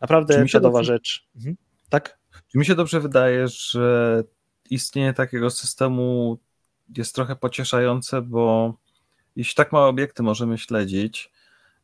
Naprawdę 0.00 0.46
czadowa 0.46 0.78
dobrze, 0.78 0.92
rzecz. 0.92 1.28
Mhm. 1.36 1.56
Tak? 1.88 2.18
Czy 2.52 2.58
mi 2.58 2.66
się 2.66 2.74
dobrze 2.74 3.00
wydaje, 3.00 3.48
że 3.48 4.22
istnienie 4.70 5.14
takiego 5.14 5.50
systemu 5.50 6.38
jest 6.96 7.14
trochę 7.14 7.36
pocieszające, 7.36 8.22
bo 8.22 8.74
jeśli 9.36 9.54
tak 9.54 9.72
małe 9.72 9.86
obiekty 9.86 10.22
możemy 10.22 10.58
śledzić, 10.58 11.30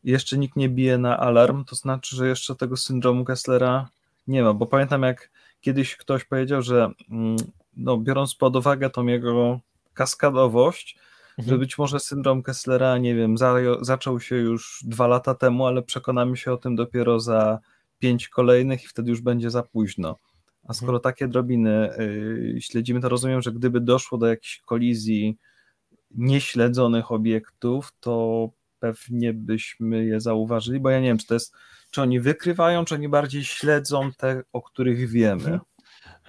jeszcze 0.05 0.39
nikt 0.39 0.57
nie 0.57 0.69
bije 0.69 0.99
na 0.99 1.19
alarm, 1.19 1.65
to 1.65 1.77
znaczy, 1.77 2.17
że 2.17 2.29
jeszcze 2.29 2.57
tego 2.57 2.77
syndromu 2.77 3.25
Kesslera 3.25 3.89
nie 4.27 4.43
ma, 4.43 4.53
bo 4.53 4.67
pamiętam 4.67 5.03
jak 5.03 5.31
kiedyś 5.61 5.97
ktoś 5.97 6.25
powiedział, 6.25 6.63
że 6.63 6.91
mm, 7.11 7.37
no, 7.77 7.99
biorąc 7.99 8.35
pod 8.35 8.57
uwagę 8.57 8.91
tą 8.91 9.07
jego 9.07 9.61
kaskadowość, 9.95 10.99
mhm. 11.39 11.49
że 11.49 11.59
być 11.59 11.79
może 11.79 12.01
syndrom 12.01 12.43
Kesslera, 12.43 12.99
nie 12.99 13.15
wiem, 13.15 13.39
za, 13.39 13.55
zaczął 13.81 14.21
się 14.21 14.37
już 14.37 14.85
dwa 14.87 15.07
lata 15.07 15.35
temu, 15.35 15.67
ale 15.67 15.83
przekonamy 15.83 16.37
się 16.37 16.53
o 16.53 16.57
tym 16.57 16.77
dopiero 16.77 17.21
za 17.21 17.59
pięć 17.99 18.29
kolejnych 18.29 18.85
i 18.85 18.89
wtedy 18.89 19.11
już 19.11 19.21
będzie 19.21 19.51
za 19.51 19.63
późno. 19.63 20.09
A 20.63 20.73
mhm. 20.73 20.75
skoro 20.75 20.99
takie 20.99 21.29
drobiny 21.29 21.99
y, 21.99 22.59
śledzimy, 22.61 23.01
to 23.01 23.09
rozumiem, 23.09 23.43
że 23.43 23.53
gdyby 23.53 23.81
doszło 23.81 24.19
do 24.19 24.27
jakiejś 24.27 24.63
kolizji 24.67 25.37
nieśledzonych 26.11 27.13
obiektów, 27.13 27.93
to 28.01 28.49
pewnie 28.79 29.35
byśmy 29.35 30.05
je 30.05 30.21
zauważyli, 30.21 30.81
bo 30.81 30.91
ja 30.91 31.01
nie 31.01 31.09
wiem, 31.09 31.19
czy 31.19 31.27
to 31.27 31.35
jest 31.35 31.55
czy 31.91 32.03
oni 32.03 32.21
wykrywają, 32.21 32.85
czy 32.85 32.95
oni 32.95 33.09
bardziej 33.09 33.45
śledzą 33.45 34.11
te, 34.13 34.43
o 34.53 34.63
których 34.63 35.11
wiemy? 35.11 35.43
Mhm. 35.43 35.61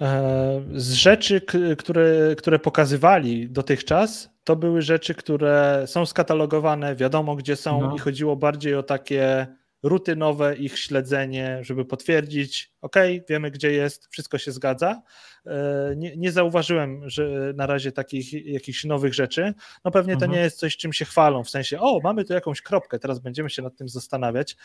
E, 0.00 0.62
z 0.74 0.92
rzeczy, 0.92 1.40
które, 1.78 2.34
które 2.38 2.58
pokazywali 2.58 3.50
dotychczas, 3.50 4.30
to 4.44 4.56
były 4.56 4.82
rzeczy, 4.82 5.14
które 5.14 5.84
są 5.86 6.06
skatalogowane, 6.06 6.96
wiadomo 6.96 7.36
gdzie 7.36 7.56
są 7.56 7.80
no. 7.80 7.96
i 7.96 7.98
chodziło 7.98 8.36
bardziej 8.36 8.74
o 8.74 8.82
takie 8.82 9.46
rutynowe 9.82 10.56
ich 10.56 10.78
śledzenie, 10.78 11.58
żeby 11.62 11.84
potwierdzić, 11.84 12.72
ok, 12.80 12.96
wiemy 13.28 13.50
gdzie 13.50 13.72
jest, 13.72 14.08
wszystko 14.10 14.38
się 14.38 14.52
zgadza. 14.52 15.02
E, 15.46 15.94
nie, 15.96 16.16
nie 16.16 16.32
zauważyłem, 16.32 17.10
że 17.10 17.52
na 17.56 17.66
razie 17.66 17.92
takich 17.92 18.46
jakichś 18.46 18.84
nowych 18.84 19.14
rzeczy. 19.14 19.54
No 19.84 19.90
pewnie 19.90 20.12
to 20.12 20.24
mhm. 20.24 20.32
nie 20.32 20.38
jest 20.38 20.58
coś, 20.58 20.76
czym 20.76 20.92
się 20.92 21.04
chwalą, 21.04 21.44
w 21.44 21.50
sensie, 21.50 21.80
o, 21.80 22.00
mamy 22.04 22.24
tu 22.24 22.32
jakąś 22.32 22.62
kropkę, 22.62 22.98
teraz 22.98 23.18
będziemy 23.18 23.50
się 23.50 23.62
nad 23.62 23.76
tym 23.76 23.88
zastanawiać, 23.88 24.56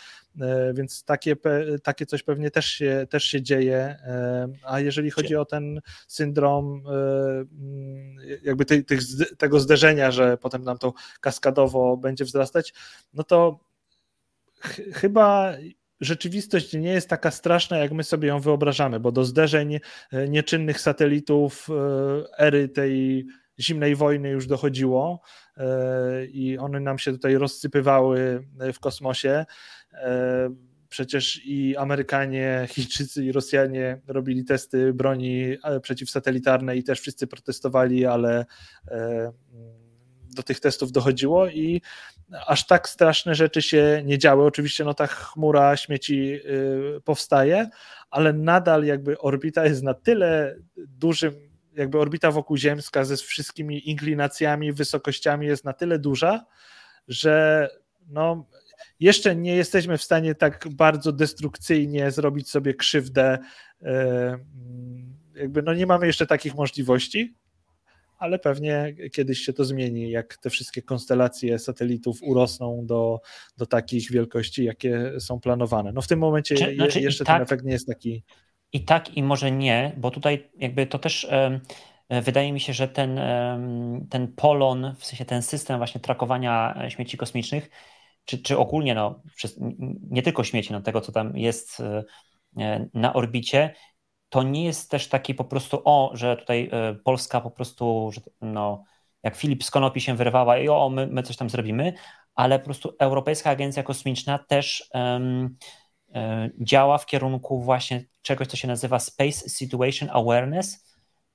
e, 0.41 0.73
więc 0.73 1.03
takie, 1.03 1.35
takie 1.83 2.05
coś 2.05 2.23
pewnie 2.23 2.51
też 2.51 2.65
się, 2.65 3.07
też 3.09 3.23
się 3.23 3.41
dzieje. 3.41 3.77
E, 3.77 4.47
a 4.63 4.79
jeżeli 4.79 5.11
chodzi 5.11 5.35
o 5.35 5.45
ten 5.45 5.81
syndrom 6.07 6.83
jakby 8.43 8.65
tych, 8.65 8.83
tego 9.37 9.59
zderzenia, 9.59 10.11
że 10.11 10.37
potem 10.37 10.63
nam 10.63 10.77
to 10.77 10.93
kaskadowo 11.21 11.97
będzie 11.97 12.25
wzrastać, 12.25 12.73
no 13.13 13.23
to 13.23 13.59
chyba 14.93 15.53
rzeczywistość 16.01 16.73
nie 16.73 16.89
jest 16.89 17.09
taka 17.09 17.31
straszna, 17.31 17.77
jak 17.77 17.91
my 17.91 18.03
sobie 18.03 18.27
ją 18.27 18.39
wyobrażamy, 18.39 18.99
bo 18.99 19.11
do 19.11 19.25
zderzeń 19.25 19.79
e, 20.11 20.29
nieczynnych 20.29 20.81
satelitów 20.81 21.67
e, 21.69 22.39
ery 22.39 22.69
tej 22.69 23.25
zimnej 23.59 23.95
wojny 23.95 24.29
już 24.29 24.47
dochodziło 24.47 25.21
e, 25.57 26.25
i 26.25 26.57
one 26.57 26.79
nam 26.79 26.99
się 26.99 27.11
tutaj 27.11 27.35
rozsypywały 27.35 28.47
w 28.73 28.79
kosmosie. 28.79 29.45
Przecież 30.89 31.41
i 31.45 31.77
Amerykanie, 31.77 32.67
Chińczycy 32.69 33.25
i 33.25 33.31
Rosjanie 33.31 34.01
robili 34.07 34.45
testy 34.45 34.93
broni 34.93 35.57
przeciwsatelitarnej 35.81 36.79
i 36.79 36.83
też 36.83 36.99
wszyscy 36.99 37.27
protestowali, 37.27 38.05
ale 38.05 38.45
do 40.35 40.43
tych 40.43 40.59
testów 40.59 40.91
dochodziło 40.91 41.47
i 41.47 41.81
aż 42.47 42.67
tak 42.67 42.89
straszne 42.89 43.35
rzeczy 43.35 43.61
się 43.61 44.01
nie 44.05 44.17
działy. 44.17 44.45
Oczywiście 44.45 44.83
no 44.83 44.93
ta 44.93 45.07
chmura 45.07 45.77
śmieci 45.77 46.39
y, 46.97 47.01
powstaje, 47.03 47.69
ale 48.09 48.33
nadal 48.33 48.83
jakby 48.83 49.19
orbita 49.19 49.65
jest 49.65 49.83
na 49.83 49.93
tyle 49.93 50.55
dużym, 50.77 51.33
jakby 51.73 51.99
orbita 51.99 52.31
wokół 52.31 52.57
Ziemska 52.57 53.05
ze 53.05 53.17
wszystkimi 53.17 53.89
inklinacjami, 53.89 54.73
wysokościami 54.73 55.47
jest 55.47 55.65
na 55.65 55.73
tyle 55.73 55.99
duża, 55.99 56.45
że 57.07 57.67
no 58.07 58.45
jeszcze 58.99 59.35
nie 59.35 59.55
jesteśmy 59.55 59.97
w 59.97 60.03
stanie 60.03 60.35
tak 60.35 60.67
bardzo 60.71 61.11
destrukcyjnie 61.11 62.11
zrobić 62.11 62.49
sobie 62.49 62.73
krzywdę. 62.73 63.37
Y, 63.81 63.87
jakby 65.35 65.61
no 65.61 65.73
nie 65.73 65.85
mamy 65.85 66.07
jeszcze 66.07 66.27
takich 66.27 66.55
możliwości, 66.55 67.35
ale 68.17 68.39
pewnie 68.39 68.95
kiedyś 69.13 69.39
się 69.39 69.53
to 69.53 69.65
zmieni, 69.65 70.11
jak 70.11 70.37
te 70.37 70.49
wszystkie 70.49 70.81
konstelacje 70.81 71.59
satelitów 71.59 72.17
urosną 72.21 72.85
do, 72.85 73.21
do 73.57 73.65
takich 73.65 74.11
wielkości, 74.11 74.63
jakie 74.63 75.11
są 75.19 75.39
planowane. 75.39 75.91
No 75.91 76.01
w 76.01 76.07
tym 76.07 76.19
momencie 76.19 76.55
Czy, 76.55 76.75
znaczy 76.75 77.01
jeszcze 77.01 77.25
ten 77.25 77.35
tak, 77.35 77.41
efekt 77.41 77.65
nie 77.65 77.71
jest 77.71 77.87
taki. 77.87 78.23
I 78.73 78.85
tak, 78.85 79.17
i 79.17 79.23
może 79.23 79.51
nie, 79.51 79.91
bo 79.97 80.11
tutaj 80.11 80.49
jakby 80.57 80.85
to 80.85 80.99
też 80.99 81.27
wydaje 82.09 82.53
mi 82.53 82.59
się, 82.59 82.73
że 82.73 82.87
ten, 82.87 83.19
ten 84.09 84.27
polon, 84.27 84.95
w 84.99 85.05
sensie 85.05 85.25
ten 85.25 85.41
system 85.41 85.77
właśnie 85.77 86.01
trakowania 86.01 86.83
śmieci 86.89 87.17
kosmicznych, 87.17 87.69
czy, 88.25 88.37
czy 88.37 88.57
ogólnie 88.57 88.95
no, 88.95 89.21
nie 90.09 90.21
tylko 90.21 90.43
śmieci, 90.43 90.73
no, 90.73 90.81
tego 90.81 91.01
co 91.01 91.11
tam 91.11 91.37
jest 91.37 91.79
e, 91.79 92.03
na 92.93 93.13
orbicie, 93.13 93.73
to 94.29 94.43
nie 94.43 94.65
jest 94.65 94.91
też 94.91 95.07
taki 95.07 95.35
po 95.35 95.43
prostu, 95.43 95.81
o, 95.85 96.11
że 96.13 96.37
tutaj 96.37 96.69
e, 96.71 96.93
Polska 96.93 97.41
po 97.41 97.51
prostu, 97.51 98.09
że, 98.13 98.21
no, 98.41 98.83
jak 99.23 99.35
Filip 99.35 99.63
z 99.63 99.71
Konopi 99.71 100.01
się 100.01 100.15
wyrwała 100.15 100.57
i 100.57 100.69
o, 100.69 100.89
my, 100.89 101.07
my 101.07 101.23
coś 101.23 101.37
tam 101.37 101.49
zrobimy, 101.49 101.93
ale 102.35 102.59
po 102.59 102.65
prostu 102.65 102.95
Europejska 102.99 103.49
Agencja 103.49 103.83
Kosmiczna 103.83 104.39
też 104.39 104.89
um, 104.93 105.57
działa 106.61 106.97
w 106.97 107.05
kierunku 107.05 107.61
właśnie 107.61 108.03
czegoś, 108.21 108.47
co 108.47 108.57
się 108.57 108.67
nazywa 108.67 108.99
Space 108.99 109.49
Situation 109.49 110.09
Awareness, 110.11 110.85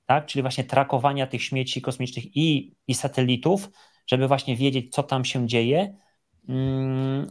tak? 0.07 0.27
czyli 0.27 0.43
właśnie 0.43 0.65
trakowania 0.65 1.27
tych 1.27 1.43
śmieci 1.43 1.83
kosmicznych 1.83 2.37
i, 2.37 2.77
i 2.87 2.95
satelitów, 2.95 3.69
żeby 4.07 4.29
właśnie 4.29 4.57
wiedzieć, 4.57 4.95
co 4.95 5.03
tam 5.03 5.25
się 5.25 5.47
dzieje. 5.47 5.97
Um, 6.49 7.27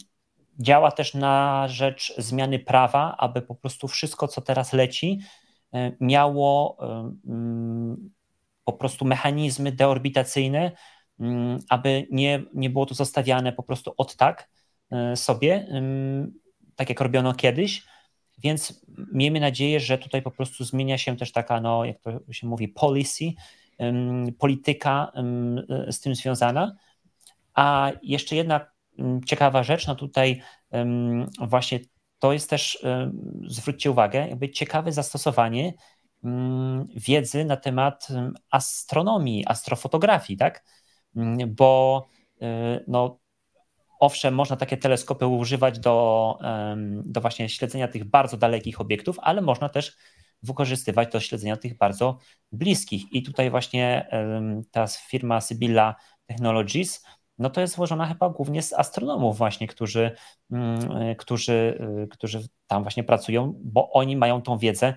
działa 0.60 0.92
też 0.92 1.14
na 1.14 1.68
rzecz 1.68 2.14
zmiany 2.18 2.60
prawa, 2.60 3.16
aby 3.18 3.42
po 3.42 3.56
prostu 3.56 3.88
wszystko, 3.88 4.28
co 4.28 4.42
teraz 4.42 4.74
leci, 4.74 5.20
miało 6.00 6.78
e, 6.80 7.14
mm, 7.28 8.10
po 8.66 8.74
prostu 8.74 9.06
mechanizmy 9.06 9.72
deorbitacyjne, 9.72 10.72
mm, 11.20 11.60
aby 11.70 12.08
nie, 12.12 12.44
nie 12.54 12.70
było 12.70 12.86
to 12.86 12.96
zostawiane 12.96 13.54
po 13.54 13.64
prostu 13.64 13.94
od 13.98 14.16
tak 14.16 14.50
e, 14.92 15.16
sobie, 15.16 15.68
mm, 15.70 16.34
tak 16.76 16.90
jak 16.90 17.02
robiono 17.02 17.34
kiedyś. 17.34 17.84
Więc 18.44 18.86
miejmy 19.14 19.40
nadzieję, 19.40 19.80
że 19.80 19.98
tutaj 19.98 20.22
po 20.22 20.32
prostu 20.32 20.64
zmienia 20.64 20.98
się 20.98 21.18
też 21.18 21.32
taka, 21.32 21.62
no, 21.62 21.86
jak 21.86 22.00
to 22.00 22.12
się 22.32 22.48
mówi, 22.48 22.68
policy, 22.68 23.26
polityka 24.40 25.12
z 25.88 26.00
tym 26.00 26.16
związana. 26.16 26.76
A 27.54 27.92
jeszcze 28.04 28.36
jedna 28.36 28.66
ciekawa 29.26 29.64
rzecz, 29.64 29.88
no 29.88 29.96
tutaj 29.96 30.42
właśnie 31.40 31.80
to 32.22 32.34
jest 32.34 32.50
też, 32.50 32.86
zwróćcie 33.48 33.92
uwagę, 33.92 34.28
jakby 34.28 34.50
ciekawe 34.50 34.92
zastosowanie 34.92 35.74
mm, 36.24 36.88
wiedzy 36.96 37.46
na 37.46 37.58
temat 37.58 38.08
astronomii, 38.52 39.44
astrofotografii, 39.48 40.38
tak? 40.38 40.64
Mm, 41.16 41.56
bo 41.56 42.08
y, 42.42 42.46
no, 42.88 43.20
owszem, 44.00 44.34
można 44.34 44.56
takie 44.56 44.78
teleskopy 44.78 45.28
używać 45.28 45.80
do, 45.80 46.38
do 47.06 47.22
właśnie 47.22 47.50
śledzenia 47.50 47.88
tych 47.88 48.04
bardzo 48.04 48.38
dalekich 48.38 48.82
obiektów, 48.82 49.16
ale 49.20 49.42
można 49.42 49.70
też 49.70 49.98
wykorzystywać 50.44 51.12
do 51.12 51.20
śledzenia 51.20 51.58
tych 51.58 51.78
bardzo 51.78 52.18
bliskich. 52.52 53.14
I 53.14 53.24
tutaj 53.24 53.50
właśnie 53.50 54.10
ta 54.72 54.88
firma 54.88 55.42
Sybilla 55.42 55.96
Technologies 56.26 57.06
no 57.42 57.50
to 57.50 57.62
jest 57.62 57.76
złożona 57.76 58.06
chyba 58.08 58.30
głównie 58.30 58.62
z 58.62 58.74
astronomów 58.74 59.38
właśnie, 59.38 59.68
którzy, 59.68 60.12
mm, 60.52 61.16
którzy, 61.16 61.80
y, 62.04 62.08
którzy 62.08 62.48
tam 62.68 62.84
właśnie 62.84 63.04
pracują, 63.04 63.54
bo 63.64 63.92
oni 63.92 64.18
mają 64.18 64.42
tą 64.42 64.58
wiedzę 64.58 64.94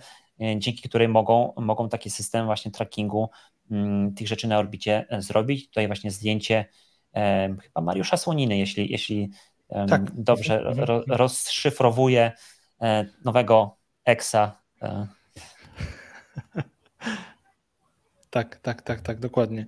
dzięki 0.59 0.89
której 0.89 1.09
mogą, 1.09 1.53
mogą 1.57 1.89
taki 1.89 2.11
system 2.11 2.47
właśnie 2.47 2.71
trackingu 2.71 3.31
mm, 3.71 4.15
tych 4.15 4.29
rzeczy 4.29 4.49
na 4.49 4.59
orbicie 4.59 5.07
zrobić. 5.19 5.69
Tutaj 5.69 5.87
właśnie 5.87 6.11
zdjęcie 6.11 6.65
chyba 7.63 7.81
Mariusza 7.81 8.17
Słoniny, 8.17 8.59
jeśli, 8.59 8.93
jeśli 8.93 9.31
tak. 9.89 10.21
dobrze 10.23 10.61
ro, 10.61 10.71
mhm. 10.71 11.03
rozszyfrowuje 11.07 12.33
nowego 13.25 13.77
EXA. 14.05 14.63
Tak, 18.31 18.57
tak, 18.57 18.83
tak, 18.83 19.01
tak, 19.01 19.21
dokładnie. 19.21 19.67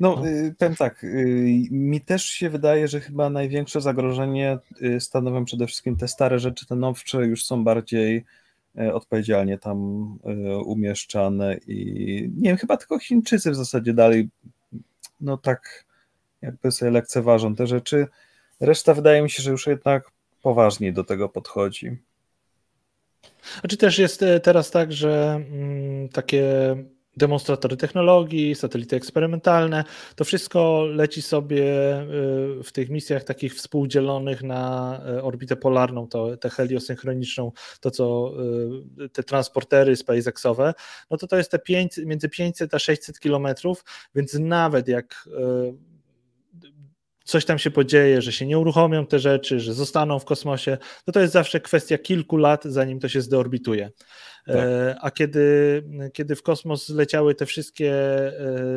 No, 0.00 0.26
y, 0.26 0.54
powiem 0.58 0.76
tak, 0.76 1.04
y, 1.04 1.68
mi 1.70 2.00
też 2.00 2.24
się 2.24 2.50
wydaje, 2.50 2.88
że 2.88 3.00
chyba 3.00 3.30
największe 3.30 3.80
zagrożenie 3.80 4.58
y, 4.82 5.00
stanowią 5.00 5.44
przede 5.44 5.66
wszystkim 5.66 5.96
te 5.96 6.08
stare 6.08 6.38
rzeczy, 6.38 6.66
te 6.66 6.76
nowsze 6.76 7.26
już 7.26 7.44
są 7.44 7.64
bardziej 7.64 8.24
odpowiedzialnie 8.92 9.58
tam 9.58 9.78
umieszczane 10.64 11.56
i 11.66 12.30
nie 12.36 12.48
wiem, 12.50 12.56
chyba 12.56 12.76
tylko 12.76 12.98
Chińczycy 12.98 13.50
w 13.50 13.56
zasadzie 13.56 13.94
dalej 13.94 14.28
no 15.20 15.36
tak 15.36 15.84
jakby 16.42 16.72
sobie 16.72 16.90
lekceważą 16.90 17.54
te 17.54 17.66
rzeczy. 17.66 18.06
Reszta 18.60 18.94
wydaje 18.94 19.22
mi 19.22 19.30
się, 19.30 19.42
że 19.42 19.50
już 19.50 19.66
jednak 19.66 20.10
poważniej 20.42 20.92
do 20.92 21.04
tego 21.04 21.28
podchodzi. 21.28 21.96
Znaczy 23.60 23.76
też 23.76 23.98
jest 23.98 24.22
e, 24.22 24.40
teraz 24.40 24.70
tak, 24.70 24.92
że 24.92 25.42
mm, 25.50 26.08
takie 26.08 26.76
demonstratory 27.16 27.76
technologii, 27.76 28.54
satelity 28.54 28.96
eksperymentalne, 28.96 29.84
to 30.14 30.24
wszystko 30.24 30.86
leci 30.90 31.22
sobie 31.22 31.62
y, 32.02 32.62
w 32.62 32.72
tych 32.72 32.90
misjach 32.90 33.24
takich 33.24 33.54
współdzielonych 33.54 34.42
na 34.42 35.00
y, 35.18 35.22
orbitę 35.22 35.56
polarną, 35.56 36.08
to, 36.08 36.36
tę 36.36 36.50
heliosynchroniczną, 36.50 37.52
to 37.80 37.90
co 37.90 38.32
y, 39.00 39.08
te 39.08 39.22
transportery 39.22 39.96
SpaceXowe, 39.96 40.74
no 41.10 41.16
to 41.16 41.26
to 41.26 41.36
jest 41.36 41.50
te 41.50 41.58
5, 41.58 41.98
między 41.98 42.28
500 42.28 42.74
a 42.74 42.78
600 42.78 43.20
kilometrów, 43.20 43.84
więc 44.14 44.34
nawet 44.34 44.88
jak 44.88 45.28
coś 47.26 47.44
tam 47.44 47.58
się 47.58 47.70
podzieje, 47.70 48.22
że 48.22 48.32
się 48.32 48.46
nie 48.46 48.58
uruchomią 48.58 49.06
te 49.06 49.18
rzeczy, 49.18 49.60
że 49.60 49.74
zostaną 49.74 50.18
w 50.18 50.24
kosmosie, 50.24 50.78
to 51.04 51.12
to 51.12 51.20
jest 51.20 51.32
zawsze 51.32 51.60
kwestia 51.60 51.98
kilku 51.98 52.36
lat, 52.36 52.64
zanim 52.64 53.00
to 53.00 53.08
się 53.08 53.20
zdeorbituje. 53.20 53.90
Tak. 54.46 54.56
E, 54.56 54.96
a 55.00 55.10
kiedy, 55.10 55.82
kiedy 56.12 56.36
w 56.36 56.42
kosmos 56.42 56.88
leciały 56.88 57.34
te 57.34 57.46
wszystkie 57.46 57.92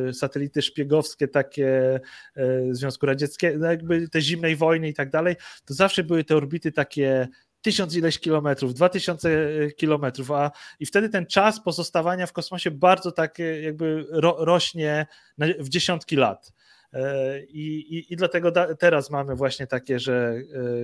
e, 0.09 0.13
satelity 0.13 0.61
szpiegowskie, 0.61 1.27
takie 1.27 1.99
e, 2.35 2.41
Związku 2.71 3.05
Radzieckiego, 3.05 3.59
no 3.59 3.65
jakby 3.65 4.09
te 4.09 4.21
zimnej 4.21 4.55
wojny 4.55 4.89
i 4.89 4.93
tak 4.93 5.09
dalej, 5.09 5.35
to 5.65 5.73
zawsze 5.73 6.03
były 6.03 6.23
te 6.23 6.35
orbity 6.35 6.71
takie 6.71 7.27
tysiąc 7.61 7.95
ileś 7.95 8.19
kilometrów, 8.19 8.73
dwa 8.73 8.89
tysiące 8.89 9.29
kilometrów, 9.77 10.31
a 10.31 10.51
i 10.79 10.85
wtedy 10.85 11.09
ten 11.09 11.25
czas 11.25 11.63
pozostawania 11.63 12.25
w 12.27 12.33
kosmosie 12.33 12.71
bardzo 12.71 13.11
tak 13.11 13.39
jakby 13.61 14.05
ro, 14.09 14.35
rośnie 14.39 15.07
w 15.37 15.69
dziesiątki 15.69 16.15
lat. 16.15 16.53
E, 16.93 17.39
I, 17.45 17.95
i, 17.97 18.13
I, 18.13 18.15
dlatego 18.15 18.51
da, 18.51 18.75
teraz 18.75 19.09
mamy 19.09 19.35
właśnie 19.35 19.67
takie, 19.67 19.99
że 19.99 20.35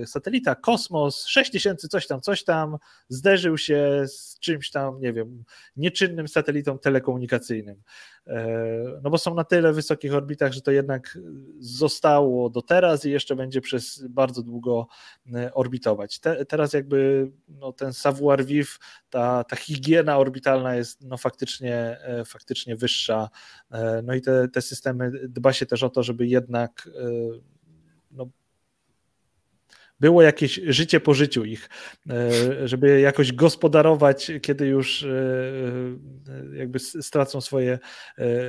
e, 0.02 0.06
satelita 0.06 0.54
Kosmos 0.54 1.26
6000 1.26 1.88
coś 1.88 2.06
tam, 2.06 2.20
coś 2.20 2.44
tam 2.44 2.76
zderzył 3.08 3.58
się 3.58 4.04
z 4.06 4.38
czymś 4.38 4.70
tam, 4.70 5.00
nie 5.00 5.12
wiem, 5.12 5.44
nieczynnym 5.76 6.28
satelitą 6.28 6.78
telekomunikacyjnym. 6.78 7.82
E, 8.26 9.00
no 9.02 9.10
bo 9.10 9.18
są 9.18 9.34
na 9.34 9.44
tyle 9.44 9.72
wysokich 9.72 10.14
orbitach, 10.14 10.52
że 10.52 10.60
to 10.60 10.70
jednak 10.70 11.18
zostało 11.58 12.50
do 12.50 12.62
teraz 12.62 13.04
i 13.04 13.10
jeszcze 13.10 13.36
będzie 13.36 13.60
przez 13.60 14.06
bardzo 14.08 14.42
długo 14.42 14.86
e, 15.34 15.54
orbitować. 15.54 16.18
Te, 16.18 16.44
teraz 16.44 16.72
jakby 16.72 17.30
no, 17.48 17.72
ten 17.72 17.92
savoir 17.92 18.44
vivre, 18.44 18.72
ta, 19.10 19.44
ta 19.44 19.56
higiena 19.56 20.18
orbitalna 20.18 20.74
jest 20.74 21.02
no, 21.02 21.16
faktycznie, 21.16 21.98
e, 22.00 22.24
faktycznie 22.24 22.76
wyższa. 22.76 23.28
No 24.02 24.14
i 24.14 24.20
te, 24.20 24.48
te 24.48 24.62
systemy 24.62 25.10
dba 25.28 25.52
się 25.52 25.66
też 25.66 25.82
o 25.82 25.90
to, 25.90 26.02
żeby 26.02 26.26
jednak 26.26 26.88
było 30.00 30.22
jakieś 30.22 30.60
życie 30.66 31.00
po 31.00 31.14
życiu 31.14 31.44
ich, 31.44 31.68
e, 32.10 32.68
żeby 32.68 33.00
jakoś 33.00 33.32
gospodarować, 33.32 34.32
kiedy 34.42 34.66
już 34.66 35.02
e, 35.02 35.08
e, 36.52 36.56
jakby 36.56 36.78
stracą 36.78 37.40
swoje 37.40 37.78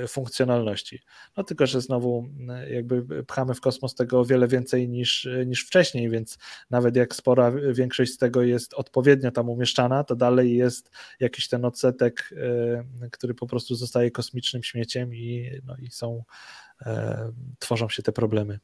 funkcjonalności. 0.08 1.00
No 1.38 1.44
tylko, 1.44 1.68
że 1.68 1.82
znowu 1.82 2.30
jakby 2.70 3.24
pchamy 3.24 3.54
w 3.54 3.62
kosmos 3.62 3.96
tego 3.96 4.20
o 4.20 4.26
wiele 4.26 4.48
więcej 4.48 4.90
niż, 4.90 5.30
niż 5.46 5.66
wcześniej, 5.66 6.10
więc 6.10 6.38
nawet 6.70 6.96
jak 6.96 7.16
spora 7.16 7.52
większość 7.74 8.14
z 8.14 8.18
tego 8.18 8.42
jest 8.42 8.74
odpowiednio 8.74 9.32
tam 9.32 9.50
umieszczana, 9.50 10.04
to 10.04 10.16
dalej 10.16 10.58
jest 10.58 10.92
jakiś 11.20 11.48
ten 11.48 11.66
odsetek, 11.66 12.30
który 13.12 13.34
po 13.34 13.48
prostu 13.48 13.76
zostaje 13.76 14.12
kosmicznym 14.12 14.64
śmieciem 14.64 15.16
i, 15.16 15.52
no, 15.66 15.76
i 15.78 15.92
są, 15.92 16.24
tworzą 17.60 17.90
się 17.90 18.04
te 18.04 18.12
problemy. 18.12 18.60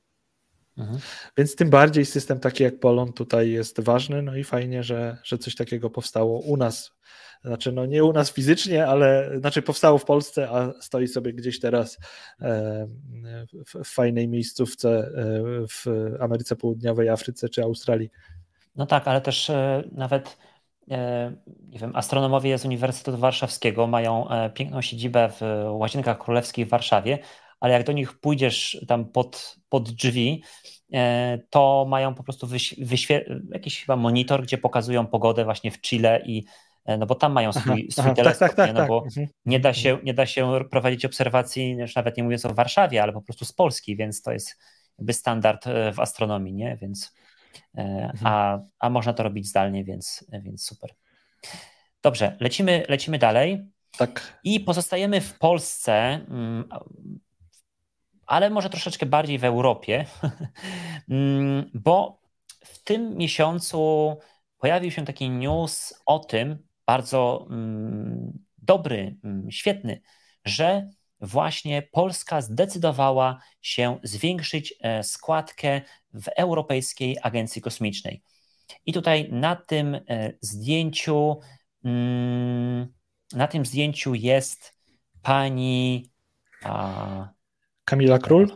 Mhm. 0.78 1.00
Więc 1.38 1.56
tym 1.56 1.70
bardziej 1.70 2.06
system 2.06 2.40
taki 2.40 2.64
jak 2.64 2.80
Polon 2.80 3.14
tutaj 3.14 3.50
jest 3.50 3.82
ważny, 3.82 4.22
no 4.22 4.36
i 4.36 4.44
fajnie, 4.44 4.84
że, 4.84 5.18
że 5.24 5.38
coś 5.38 5.56
takiego 5.56 5.90
powstało 5.90 6.40
u 6.40 6.58
nas. 6.58 6.92
Znaczy, 7.44 7.72
no 7.72 7.86
nie 7.86 8.04
u 8.04 8.14
nas 8.14 8.32
fizycznie, 8.32 8.88
ale 8.88 9.32
znaczy 9.40 9.62
powstało 9.62 9.98
w 9.98 10.06
Polsce, 10.06 10.50
a 10.50 10.82
stoi 10.82 11.08
sobie 11.08 11.34
gdzieś 11.34 11.60
teraz 11.60 11.98
e, 12.42 12.88
w, 13.66 13.84
fajnej 13.86 14.28
miejscówce 14.28 14.90
e, 14.90 15.12
w 15.68 15.86
Ameryce 16.20 16.56
Południowej, 16.56 17.10
Afryce 17.10 17.50
czy 17.50 17.64
Australii. 17.64 18.10
No 18.76 18.86
tak, 18.86 19.08
ale 19.08 19.22
też 19.22 19.50
e, 19.50 19.84
nawet 19.92 20.38
nie 21.70 21.80
wiem, 21.80 21.96
astronomowie 21.96 22.58
z 22.58 22.66
Uniwersytetu 22.66 23.18
Warszawskiego 23.18 23.88
mają 23.88 24.28
piękną 24.54 24.82
siedzibę 24.82 25.30
w 25.30 25.42
Łazienkach 25.72 26.18
Królewskich 26.18 26.68
w 26.68 26.70
Warszawie, 26.70 27.20
ale 27.64 27.74
jak 27.74 27.84
do 27.84 27.92
nich 27.92 28.20
pójdziesz 28.20 28.86
tam 28.88 29.06
pod, 29.06 29.56
pod 29.70 29.90
drzwi, 29.92 30.44
e, 30.94 31.40
to 31.50 31.86
mają 31.90 32.16
po 32.16 32.24
prostu 32.24 32.48
jakiś 33.50 33.80
chyba 33.80 33.96
monitor, 33.96 34.44
gdzie 34.44 34.58
pokazują 34.58 35.08
pogodę 35.08 35.46
właśnie 35.46 35.72
w 35.72 35.82
Chile 35.82 36.22
i 36.26 36.46
e, 36.86 36.98
no 36.98 37.06
bo 37.06 37.16
tam 37.16 37.32
mają 37.32 37.54
swój, 37.54 37.72
aha, 37.72 37.92
swój 37.92 38.06
aha, 38.06 38.14
teleskop, 38.14 38.48
tak, 38.48 38.56
tak, 38.56 38.68
tak, 38.68 38.76
no 38.76 38.80
tak. 38.80 38.90
bo 38.90 39.04
mhm. 39.04 39.28
nie, 39.46 39.60
da 39.60 39.74
się, 39.74 39.98
nie 40.04 40.14
da 40.14 40.26
się 40.26 40.60
prowadzić 40.72 41.06
obserwacji, 41.06 41.72
już 41.72 41.96
nawet 41.96 42.18
nie 42.18 42.24
mówiąc 42.24 42.46
o 42.46 42.54
Warszawie, 42.54 43.04
ale 43.04 43.14
po 43.14 43.22
prostu 43.22 43.46
z 43.46 43.54
Polski, 43.54 43.96
więc 43.96 44.22
to 44.22 44.32
jest 44.32 44.58
jakby 44.98 45.14
standard 45.14 45.68
e, 45.68 45.94
w 45.94 46.00
astronomii, 46.00 46.54
nie? 46.54 46.78
Więc, 46.82 47.14
mhm. 47.76 48.18
a, 48.24 48.60
a 48.80 48.90
można 48.90 49.14
to 49.14 49.24
robić 49.24 49.48
zdalnie, 49.48 49.84
więc, 49.84 50.26
więc 50.32 50.66
super. 50.66 50.94
Dobrze, 52.02 52.38
lecimy, 52.40 52.86
lecimy 52.90 53.18
dalej. 53.18 53.66
Tak. 53.98 54.40
I 54.44 54.60
pozostajemy 54.60 55.22
w 55.22 55.40
Polsce. 55.40 56.26
Ale 58.26 58.50
może 58.50 58.70
troszeczkę 58.70 59.06
bardziej 59.06 59.40
w 59.40 59.44
Europie, 59.44 60.06
mm, 61.10 61.72
bo 61.74 62.22
w 62.66 62.84
tym 62.84 63.18
miesiącu 63.18 64.18
pojawił 64.58 64.92
się 64.92 65.06
taki 65.06 65.30
news 65.30 65.94
o 66.06 66.20
tym, 66.20 66.68
bardzo 66.86 67.48
mm, 67.50 68.40
dobry, 68.58 69.16
mm, 69.24 69.52
świetny, 69.52 70.02
że 70.46 70.90
właśnie 71.20 71.82
Polska 71.82 72.42
zdecydowała 72.42 73.40
się 73.62 74.00
zwiększyć 74.04 74.74
e, 74.82 75.04
składkę 75.04 75.82
w 76.14 76.28
Europejskiej 76.28 77.18
Agencji 77.22 77.62
Kosmicznej. 77.62 78.24
I 78.86 78.94
tutaj 78.94 79.30
na 79.32 79.56
tym 79.56 79.96
e, 79.96 80.34
zdjęciu, 80.42 81.40
na 83.34 83.48
tym 83.48 83.66
zdjęciu 83.66 84.16
jest 84.16 84.80
pani. 85.22 86.10
Kamila 87.86 88.20
Król? 88.20 88.48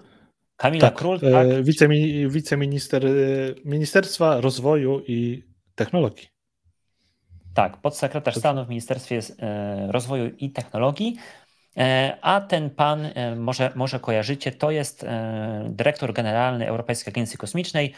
Kamila 0.57 0.81
tak, 0.81 0.95
Król, 0.95 1.19
e, 1.23 1.31
tak. 1.31 1.47
wiceminister 2.29 3.05
e, 3.05 3.09
Ministerstwa 3.65 4.41
Rozwoju 4.41 5.01
i 5.07 5.43
Technologii. 5.75 6.27
Tak, 7.53 7.77
podsekretarz 7.77 8.35
stanu 8.35 8.65
w 8.65 8.69
Ministerstwie 8.69 9.19
e, 9.39 9.91
Rozwoju 9.91 10.35
i 10.37 10.51
Technologii. 10.51 11.15
A 12.21 12.41
ten 12.41 12.69
pan, 12.69 13.07
może, 13.35 13.71
może 13.75 13.99
kojarzycie, 13.99 14.51
to 14.51 14.71
jest 14.71 15.05
dyrektor 15.69 16.13
generalny 16.13 16.67
Europejskiej 16.67 17.11
Agencji 17.11 17.37
Kosmicznej, 17.37 17.93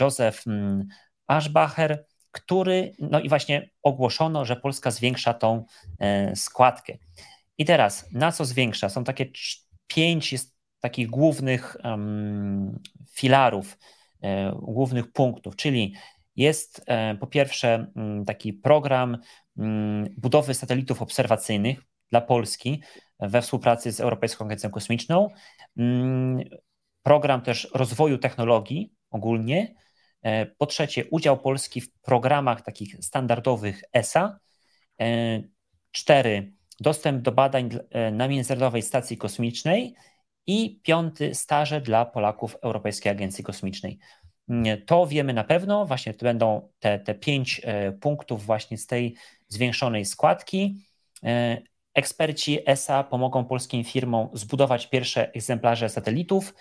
Joseph 0.00 0.46
mm, 0.46 0.86
Aschbacher, 1.26 2.04
który, 2.32 2.92
no 2.98 3.20
i 3.20 3.28
właśnie 3.28 3.70
ogłoszono, 3.82 4.44
że 4.44 4.56
Polska 4.56 4.90
zwiększa 4.90 5.34
tą 5.34 5.64
składkę. 6.34 6.92
I 7.58 7.64
teraz, 7.64 8.12
na 8.12 8.32
co 8.32 8.44
zwiększa? 8.44 8.88
Są 8.88 9.04
takie 9.04 9.26
pięć 9.86 10.32
jest 10.32 10.56
takich 10.80 11.08
głównych 11.08 11.76
filarów, 13.10 13.78
e, 14.22 14.52
głównych 14.62 15.12
punktów, 15.12 15.56
czyli 15.56 15.94
jest 16.36 16.82
e, 16.86 17.14
po 17.14 17.26
pierwsze 17.26 17.86
mm, 17.96 18.24
taki 18.24 18.52
program 18.52 19.18
mm, 19.58 20.14
budowy 20.16 20.54
satelitów 20.54 21.02
obserwacyjnych 21.02 21.82
dla 22.10 22.20
Polski 22.20 22.82
we 23.20 23.42
współpracy 23.42 23.92
z 23.92 24.00
Europejską 24.00 24.44
Agencją 24.44 24.70
Kosmiczną, 24.70 25.28
mm, 25.76 26.40
program 27.02 27.42
też 27.42 27.68
rozwoju 27.74 28.18
technologii 28.18 28.92
ogólnie 29.10 29.74
Po 30.58 30.66
trzecie, 30.66 31.04
udział 31.10 31.38
Polski 31.38 31.80
w 31.80 31.92
programach 31.92 32.62
takich 32.62 32.96
standardowych 33.04 33.82
ESA. 33.92 34.38
Cztery, 35.90 36.52
dostęp 36.80 37.22
do 37.22 37.32
badań 37.32 37.70
na 38.12 38.28
Międzynarodowej 38.28 38.82
Stacji 38.82 39.16
Kosmicznej. 39.16 39.94
I 40.46 40.80
piąty, 40.82 41.34
staże 41.34 41.80
dla 41.80 42.04
Polaków 42.04 42.56
Europejskiej 42.62 43.12
Agencji 43.12 43.44
Kosmicznej. 43.44 43.98
To 44.86 45.06
wiemy 45.06 45.32
na 45.32 45.44
pewno, 45.44 45.86
właśnie 45.86 46.14
to 46.14 46.24
będą 46.24 46.68
te, 46.78 46.98
te 46.98 47.14
pięć 47.14 47.62
punktów 48.00 48.46
właśnie 48.46 48.78
z 48.78 48.86
tej 48.86 49.16
zwiększonej 49.48 50.04
składki. 50.04 50.86
Eksperci 51.96 52.58
ESA 52.66 53.04
pomogą 53.04 53.44
polskim 53.44 53.84
firmom 53.84 54.28
zbudować 54.32 54.86
pierwsze 54.86 55.32
egzemplarze 55.32 55.88
satelitów 55.88 56.54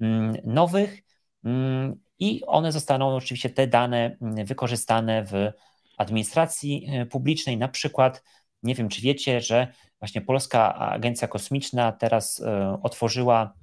mm, 0.00 0.36
nowych 0.44 1.02
mm, 1.44 2.00
i 2.18 2.42
one 2.46 2.72
zostaną 2.72 3.16
oczywiście 3.16 3.50
te 3.50 3.66
dane 3.66 4.16
mm, 4.22 4.46
wykorzystane 4.46 5.24
w 5.24 5.52
administracji 5.98 6.86
e, 6.90 7.06
publicznej. 7.06 7.56
Na 7.56 7.68
przykład, 7.68 8.22
nie 8.62 8.74
wiem 8.74 8.88
czy 8.88 9.02
wiecie, 9.02 9.40
że 9.40 9.72
właśnie 10.00 10.20
Polska 10.20 10.74
Agencja 10.74 11.28
Kosmiczna 11.28 11.92
teraz 11.92 12.40
e, 12.40 12.78
otworzyła, 12.82 13.54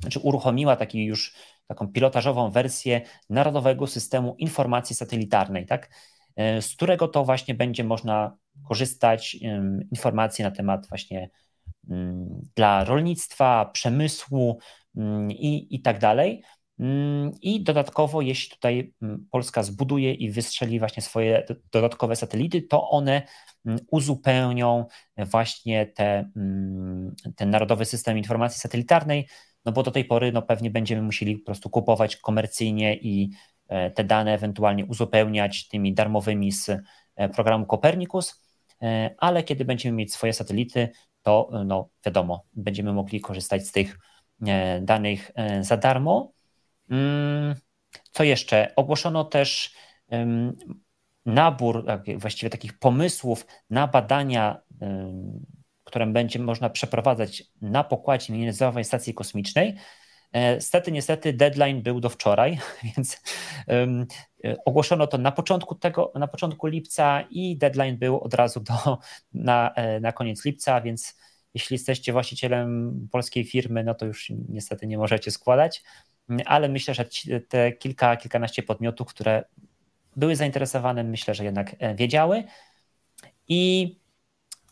znaczy 0.00 0.18
uruchomiła 0.18 0.76
taki 0.76 1.04
już 1.04 1.34
taką 1.66 1.88
pilotażową 1.88 2.50
wersję 2.50 3.00
Narodowego 3.30 3.86
Systemu 3.86 4.34
Informacji 4.38 4.96
Satelitarnej, 4.96 5.66
tak? 5.66 5.90
E, 6.36 6.62
z 6.62 6.74
którego 6.74 7.08
to 7.08 7.24
właśnie 7.24 7.54
będzie 7.54 7.84
można 7.84 8.36
korzystać 8.68 9.36
informacji 9.90 10.44
na 10.44 10.50
temat 10.50 10.88
właśnie 10.88 11.30
dla 12.56 12.84
rolnictwa, 12.84 13.64
przemysłu 13.64 14.58
i, 15.28 15.74
i 15.74 15.82
tak 15.82 15.98
dalej. 15.98 16.42
I 17.42 17.62
dodatkowo, 17.62 18.20
jeśli 18.20 18.50
tutaj 18.50 18.94
Polska 19.30 19.62
zbuduje 19.62 20.14
i 20.14 20.30
wystrzeli 20.30 20.78
właśnie 20.78 21.02
swoje 21.02 21.46
dodatkowe 21.72 22.16
satelity, 22.16 22.62
to 22.62 22.90
one 22.90 23.22
uzupełnią 23.90 24.86
właśnie 25.16 25.86
te, 25.86 26.30
ten 27.36 27.50
Narodowy 27.50 27.84
System 27.84 28.18
Informacji 28.18 28.60
Satelitarnej, 28.60 29.26
no 29.64 29.72
bo 29.72 29.82
do 29.82 29.90
tej 29.90 30.04
pory 30.04 30.32
no 30.32 30.42
pewnie 30.42 30.70
będziemy 30.70 31.02
musieli 31.02 31.38
po 31.38 31.44
prostu 31.44 31.70
kupować 31.70 32.16
komercyjnie 32.16 32.96
i 32.96 33.30
e, 33.68 33.90
te 33.90 34.04
dane 34.04 34.34
ewentualnie 34.34 34.86
uzupełniać 34.86 35.68
tymi 35.68 35.94
darmowymi 35.94 36.52
z 36.52 36.70
e, 37.16 37.28
programu 37.28 37.66
Copernicus. 37.66 38.42
E, 38.82 39.14
ale 39.18 39.42
kiedy 39.42 39.64
będziemy 39.64 39.96
mieć 39.96 40.12
swoje 40.12 40.32
satelity, 40.32 40.88
to 41.22 41.50
no, 41.66 41.88
wiadomo, 42.06 42.44
będziemy 42.52 42.92
mogli 42.92 43.20
korzystać 43.20 43.66
z 43.66 43.72
tych 43.72 43.98
danych 44.80 45.32
za 45.60 45.76
darmo. 45.76 46.32
Mm, 46.90 47.54
co 48.10 48.24
jeszcze? 48.24 48.74
Ogłoszono 48.76 49.24
też 49.24 49.74
nabór 51.26 51.86
właściwie 52.16 52.50
takich 52.50 52.78
pomysłów 52.78 53.46
na 53.70 53.86
badania, 53.86 54.60
które 55.84 56.06
będzie 56.06 56.38
można 56.38 56.70
przeprowadzać 56.70 57.44
na 57.60 57.84
pokładzie 57.84 58.32
Międzynarodowej 58.32 58.84
Stacji 58.84 59.14
Kosmicznej. 59.14 59.74
Stety, 60.60 60.92
niestety 60.92 61.32
deadline 61.32 61.82
był 61.82 62.00
do 62.00 62.08
wczoraj, 62.08 62.58
więc 62.96 63.20
E, 64.44 64.56
ogłoszono 64.64 65.06
to 65.06 65.18
na 65.18 65.32
początku 65.32 65.74
tego, 65.74 66.12
na 66.14 66.28
początku 66.28 66.66
lipca 66.66 67.24
i 67.30 67.56
deadline 67.56 67.98
był 67.98 68.20
od 68.20 68.34
razu 68.34 68.60
do, 68.60 68.98
na, 69.34 69.74
e, 69.74 70.00
na 70.00 70.12
koniec 70.12 70.44
lipca, 70.44 70.80
więc 70.80 71.16
jeśli 71.54 71.74
jesteście 71.74 72.12
właścicielem 72.12 73.08
polskiej 73.12 73.44
firmy, 73.44 73.84
no 73.84 73.94
to 73.94 74.06
już 74.06 74.32
niestety 74.48 74.86
nie 74.86 74.98
możecie 74.98 75.30
składać, 75.30 75.82
ale 76.46 76.68
myślę, 76.68 76.94
że 76.94 77.04
te 77.48 77.72
kilka, 77.72 78.16
kilkanaście 78.16 78.62
podmiotów, 78.62 79.08
które 79.08 79.44
były 80.16 80.36
zainteresowane, 80.36 81.04
myślę, 81.04 81.34
że 81.34 81.44
jednak 81.44 81.76
e, 81.78 81.94
wiedziały. 81.94 82.44
I, 83.48 83.96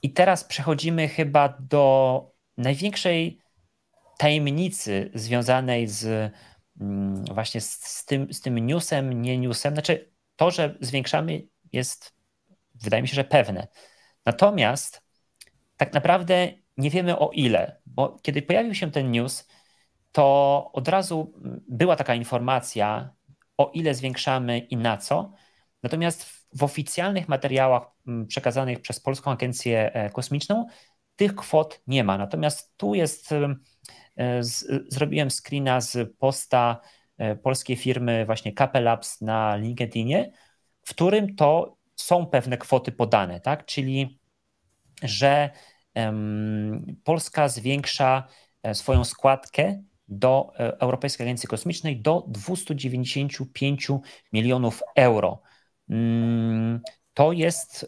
i 0.02 0.12
teraz 0.12 0.44
przechodzimy 0.44 1.08
chyba 1.08 1.48
do 1.48 2.30
największej 2.56 3.40
tajemnicy 4.18 5.10
związanej 5.14 5.88
z 5.88 6.32
Mm, 6.80 7.24
właśnie 7.24 7.60
z, 7.60 7.70
z, 7.70 8.04
tym, 8.04 8.32
z 8.32 8.40
tym 8.40 8.66
newsem, 8.66 9.22
nie 9.22 9.38
newsem. 9.38 9.74
Znaczy, 9.74 10.10
to, 10.36 10.50
że 10.50 10.74
zwiększamy, 10.80 11.42
jest, 11.72 12.14
wydaje 12.74 13.02
mi 13.02 13.08
się, 13.08 13.14
że 13.14 13.24
pewne. 13.24 13.68
Natomiast 14.26 15.02
tak 15.76 15.92
naprawdę 15.92 16.48
nie 16.76 16.90
wiemy 16.90 17.18
o 17.18 17.30
ile, 17.30 17.80
bo 17.86 18.18
kiedy 18.22 18.42
pojawił 18.42 18.74
się 18.74 18.90
ten 18.90 19.10
news, 19.10 19.48
to 20.12 20.70
od 20.72 20.88
razu 20.88 21.32
była 21.68 21.96
taka 21.96 22.14
informacja, 22.14 23.14
o 23.56 23.70
ile 23.74 23.94
zwiększamy 23.94 24.58
i 24.58 24.76
na 24.76 24.96
co. 24.96 25.32
Natomiast 25.82 26.24
w 26.58 26.62
oficjalnych 26.64 27.28
materiałach 27.28 27.82
mm, 28.06 28.26
przekazanych 28.26 28.80
przez 28.80 29.00
Polską 29.00 29.30
Agencję 29.30 29.92
e, 29.92 30.10
Kosmiczną 30.10 30.66
tych 31.16 31.34
kwot 31.34 31.80
nie 31.86 32.04
ma. 32.04 32.18
Natomiast 32.18 32.76
tu 32.76 32.94
jest 32.94 33.34
E, 34.20 34.44
z, 34.44 34.66
zrobiłem 34.88 35.30
screena 35.30 35.80
z 35.80 36.16
posta 36.18 36.80
e, 37.18 37.36
polskiej 37.36 37.76
firmy 37.76 38.26
właśnie 38.26 38.52
Capelabs 38.54 39.20
na 39.20 39.56
LinkedInie, 39.56 40.32
w 40.82 40.90
którym 40.90 41.36
to 41.36 41.76
są 41.96 42.26
pewne 42.26 42.58
kwoty 42.58 42.92
podane, 42.92 43.40
tak? 43.40 43.64
Czyli 43.64 44.20
że 45.02 45.50
um, 45.94 46.96
Polska 47.04 47.48
zwiększa 47.48 48.26
swoją 48.72 49.04
składkę 49.04 49.82
do 50.10 50.52
Europejskiej 50.56 51.26
Agencji 51.26 51.48
Kosmicznej 51.48 52.00
do 52.00 52.24
295 52.28 53.88
milionów 54.32 54.82
euro. 54.96 55.42
Um, 55.88 56.80
to 57.14 57.32
jest 57.32 57.86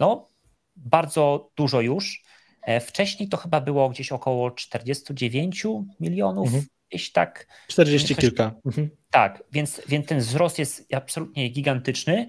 no, 0.00 0.28
bardzo 0.76 1.50
dużo 1.56 1.80
już. 1.80 2.22
E, 2.62 2.80
wcześniej 2.80 3.28
to 3.28 3.36
chyba 3.36 3.60
było 3.60 3.88
gdzieś 3.88 4.12
około 4.12 4.50
49 4.50 5.66
milionów, 6.00 6.46
mhm. 6.46 6.64
gdzieś 6.90 7.12
tak. 7.12 7.46
40 7.68 8.08
coś, 8.08 8.16
kilka. 8.16 8.54
Mhm. 8.66 8.90
Tak, 9.10 9.42
więc, 9.52 9.82
więc 9.88 10.06
ten 10.06 10.18
wzrost 10.18 10.58
jest 10.58 10.94
absolutnie 10.94 11.48
gigantyczny. 11.48 12.28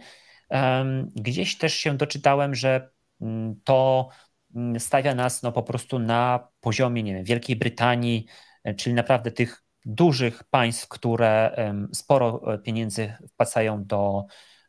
Gdzieś 1.16 1.58
też 1.58 1.74
się 1.74 1.98
doczytałem, 1.98 2.56
że 2.56 2.90
mm, 3.22 3.62
to 3.64 4.10
mm, 4.56 4.80
stawia 4.80 5.16
nas 5.16 5.44
no, 5.44 5.52
po 5.52 5.64
prostu 5.64 6.00
na 6.00 6.48
poziomie 6.60 7.04
nie 7.04 7.14
wiem, 7.14 7.24
Wielkiej 7.24 7.56
Brytanii, 7.56 8.26
e, 8.28 8.55
czyli 8.74 8.96
naprawdę 8.96 9.32
tych 9.32 9.64
dużych 9.86 10.44
państw, 10.44 10.88
które 10.88 11.56
sporo 11.94 12.54
e, 12.54 12.58
pieniędzy 12.58 13.14
wpłacają 13.28 13.86
do, 13.86 14.26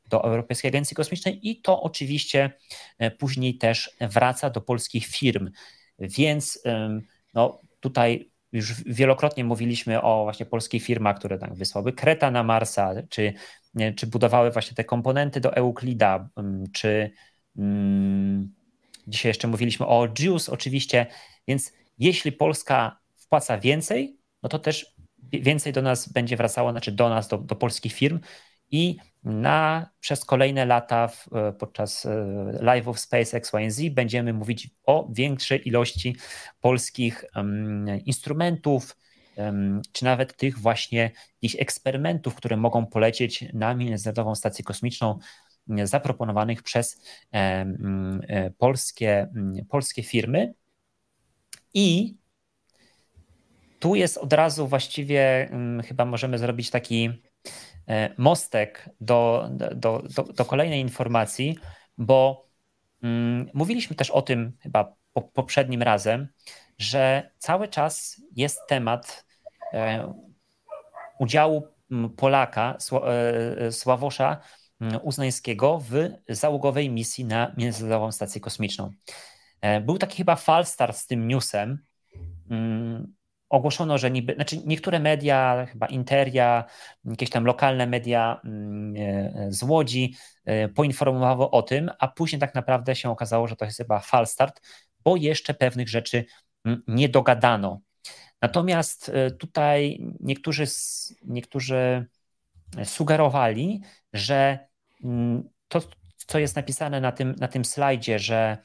do 0.09 0.25
Europejskiej 0.25 0.69
Agencji 0.69 0.97
Kosmicznej 0.97 1.49
i 1.51 1.61
to 1.61 1.83
oczywiście 1.83 2.51
e, 2.99 3.11
później 3.11 3.59
też 3.59 3.91
wraca 4.01 4.51
do 4.51 4.61
polskich 4.61 5.07
firm. 5.07 5.51
Więc 5.99 6.63
no, 7.35 7.61
tutaj 7.81 8.31
już 8.53 8.85
wielokrotnie 8.85 9.45
mówiliśmy 9.45 10.03
o 10.03 10.23
właśnie 10.23 10.47
polskich 10.47 10.83
firmach, 10.83 11.19
które 11.19 11.39
tam 11.39 11.55
wysłały 11.55 11.93
Kreta 11.93 12.31
na 12.31 12.43
Marsa, 12.43 12.95
czy, 13.09 13.33
czy 13.97 14.07
budowały 14.07 14.51
właśnie 14.51 14.75
te 14.75 14.85
komponenty 14.85 15.41
do 15.41 15.55
Euclida, 15.55 16.29
czy 16.73 17.11
um, 17.57 18.55
dzisiaj 19.07 19.31
jeszcze 19.31 19.49
mówiliśmy 19.49 19.87
o 19.87 20.09
Juice 20.19 20.53
oczywiście, 20.53 21.07
więc 21.49 21.73
jeśli 21.99 22.33
Polska 22.33 22.99
wpłaca 23.27 23.59
więcej, 23.59 24.17
no 24.43 24.49
to 24.49 24.59
też 24.59 24.97
więcej 25.33 25.73
do 25.73 25.83
nas 25.83 26.09
będzie 26.13 26.37
wracało, 26.37 26.71
znaczy 26.71 26.93
do 26.93 27.09
nas, 27.09 27.29
do, 27.29 27.39
do 27.39 27.57
polskich 27.57 27.93
firm 27.93 28.21
i 28.71 28.97
na, 29.25 29.91
przez 30.01 30.25
kolejne 30.25 30.65
lata 30.65 31.09
w, 31.09 31.29
e, 31.33 31.53
podczas 31.53 32.07
e, 32.07 32.83
of 32.87 33.01
SpaceX 33.01 33.53
YZ 33.53 33.95
będziemy 33.95 34.33
mówić 34.33 34.71
o 34.85 35.09
większej 35.13 35.69
ilości 35.69 36.17
polskich 36.61 37.25
um, 37.37 37.87
instrumentów, 38.05 38.97
um, 39.37 39.83
czy 39.93 40.05
nawet 40.05 40.37
tych 40.37 40.59
właśnie 40.59 41.11
jakichś 41.43 41.63
eksperymentów, 41.63 42.35
które 42.35 42.57
mogą 42.57 42.87
polecieć 42.87 43.45
na 43.53 43.75
Międzynarodową 43.75 44.35
Stację 44.35 44.65
Kosmiczną 44.65 45.19
zaproponowanych 45.85 46.63
przez 46.63 47.03
um, 47.33 48.23
polskie, 48.59 49.29
polskie 49.69 50.03
firmy. 50.03 50.55
I 51.75 52.17
tu 53.79 53.95
jest 53.95 54.19
od 54.19 54.33
razu 54.33 54.67
właściwie, 54.67 55.51
chyba 55.85 56.05
możemy 56.05 56.39
zrobić 56.39 56.71
taki 56.71 57.11
E, 57.89 58.15
mostek 58.19 58.89
do, 59.01 59.49
do, 59.51 60.03
do, 60.03 60.23
do 60.23 60.45
kolejnej 60.45 60.81
informacji, 60.81 61.59
bo 61.99 62.47
mm, 63.03 63.47
mówiliśmy 63.55 63.97
też 63.97 64.11
o 64.11 64.23
tym 64.23 64.53
chyba 64.61 64.97
po, 65.13 65.23
poprzednim 65.23 65.83
razem, 65.83 66.29
że 66.79 67.31
cały 67.39 67.69
czas 67.69 68.21
jest 68.37 68.61
temat 68.69 69.27
e, 69.73 70.13
udziału 71.19 71.69
Polaka, 72.17 72.77
e, 73.03 73.73
Sławosza 73.73 74.41
Uznańskiego 75.03 75.83
w 75.91 75.95
załogowej 76.29 76.91
misji 76.91 77.25
na 77.25 77.55
Międzynarodową 77.57 78.13
Stację 78.13 78.41
Kosmiczną. 78.41 78.91
Był 79.83 79.99
taki 79.99 80.17
chyba 80.17 80.37
falstart 80.37 80.97
z 80.97 81.07
tym 81.07 81.29
newsem, 81.29 81.79
ogłoszono, 83.49 83.99
że 83.99 84.11
niby, 84.11 84.35
znaczy 84.35 84.63
niektóre 84.65 85.01
media, 85.01 85.67
chyba 85.73 85.87
Interia, 85.87 86.65
jakieś 87.05 87.31
tam 87.31 87.45
lokalne 87.45 87.87
media 87.87 88.41
mm, 88.45 88.95
e, 88.97 89.53
z 89.53 89.63
Łodzi 89.63 90.15
e, 90.45 90.69
poinformowało 90.69 91.51
o 91.51 91.63
tym, 91.63 91.91
a 91.99 92.09
później 92.09 92.41
tak 92.41 92.55
naprawdę 92.55 92.97
się 92.97 93.11
okazało, 93.11 93.47
że 93.49 93.57
to 93.57 93.65
jest 93.65 93.77
chyba 93.79 94.01
falstart, 94.01 94.61
bo 95.05 95.17
jeszcze 95.17 95.55
pewnych 95.55 95.89
rzeczy 95.89 96.25
mm, 96.65 96.83
nie 96.89 97.09
dogadano. 97.09 97.81
Natomiast 98.43 99.09
e, 99.09 99.31
tutaj 99.31 100.01
niektórzy, 100.21 100.65
niektórzy 101.25 102.07
sugerowali, 102.85 103.81
że 104.13 104.59
mm, 105.05 105.49
to, 105.69 105.81
co 106.17 106.39
jest 106.39 106.57
napisane 106.57 107.01
na 107.01 107.13
tym, 107.13 107.35
na 107.39 107.49
tym 107.49 107.65
slajdzie, 107.65 108.19
że, 108.19 108.59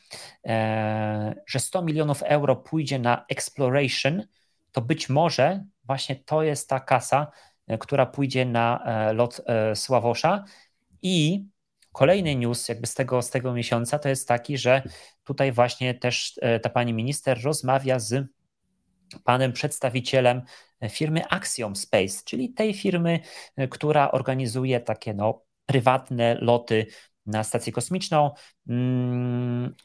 że 1.48 1.60
100 1.60 1.82
milionów 1.82 2.24
euro 2.24 2.56
pójdzie 2.56 2.99
na 2.99 3.26
exploration, 3.30 4.24
to 4.72 4.81
być 4.81 5.10
może 5.10 5.64
właśnie 5.84 6.15
to 6.15 6.43
jest 6.43 6.69
ta 6.69 6.80
kasa, 6.80 7.31
e, 7.68 7.77
która 7.77 8.06
pójdzie 8.06 8.45
na 8.45 8.84
e, 8.85 9.14
lot 9.14 9.41
e, 9.45 9.76
Sławosza. 9.76 10.43
I 11.02 11.45
kolejny 11.91 12.35
news 12.35 12.69
jakby 12.69 12.88
z 12.88 12.95
tego, 12.95 13.22
z 13.22 13.30
tego 13.30 13.53
miesiąca 13.53 13.99
to 13.99 14.10
jest 14.10 14.27
taki, 14.27 14.57
że 14.57 14.81
tutaj 15.23 15.52
właśnie 15.52 15.93
też 15.93 16.39
ta 16.61 16.69
pani 16.69 16.93
minister 16.93 17.43
rozmawia 17.43 17.99
z 17.99 18.27
panem 19.23 19.53
przedstawicielem 19.53 20.41
firmy 20.89 21.27
Axiom 21.30 21.76
Space, 21.76 22.23
czyli 22.26 22.53
tej 22.53 22.73
firmy, 22.73 23.19
która 23.69 24.11
organizuje 24.11 24.80
takie 24.80 25.14
no, 25.14 25.41
prywatne 25.65 26.35
loty 26.41 26.85
na 27.26 27.43
stację 27.43 27.73
kosmiczną. 27.73 28.31
Hmm, 28.68 29.76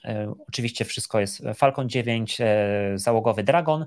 oczywiście 0.48 0.84
wszystko 0.84 1.20
jest 1.20 1.42
Falcon 1.54 1.88
9, 1.88 2.38
załogowy 2.94 3.42
Dragon, 3.42 3.86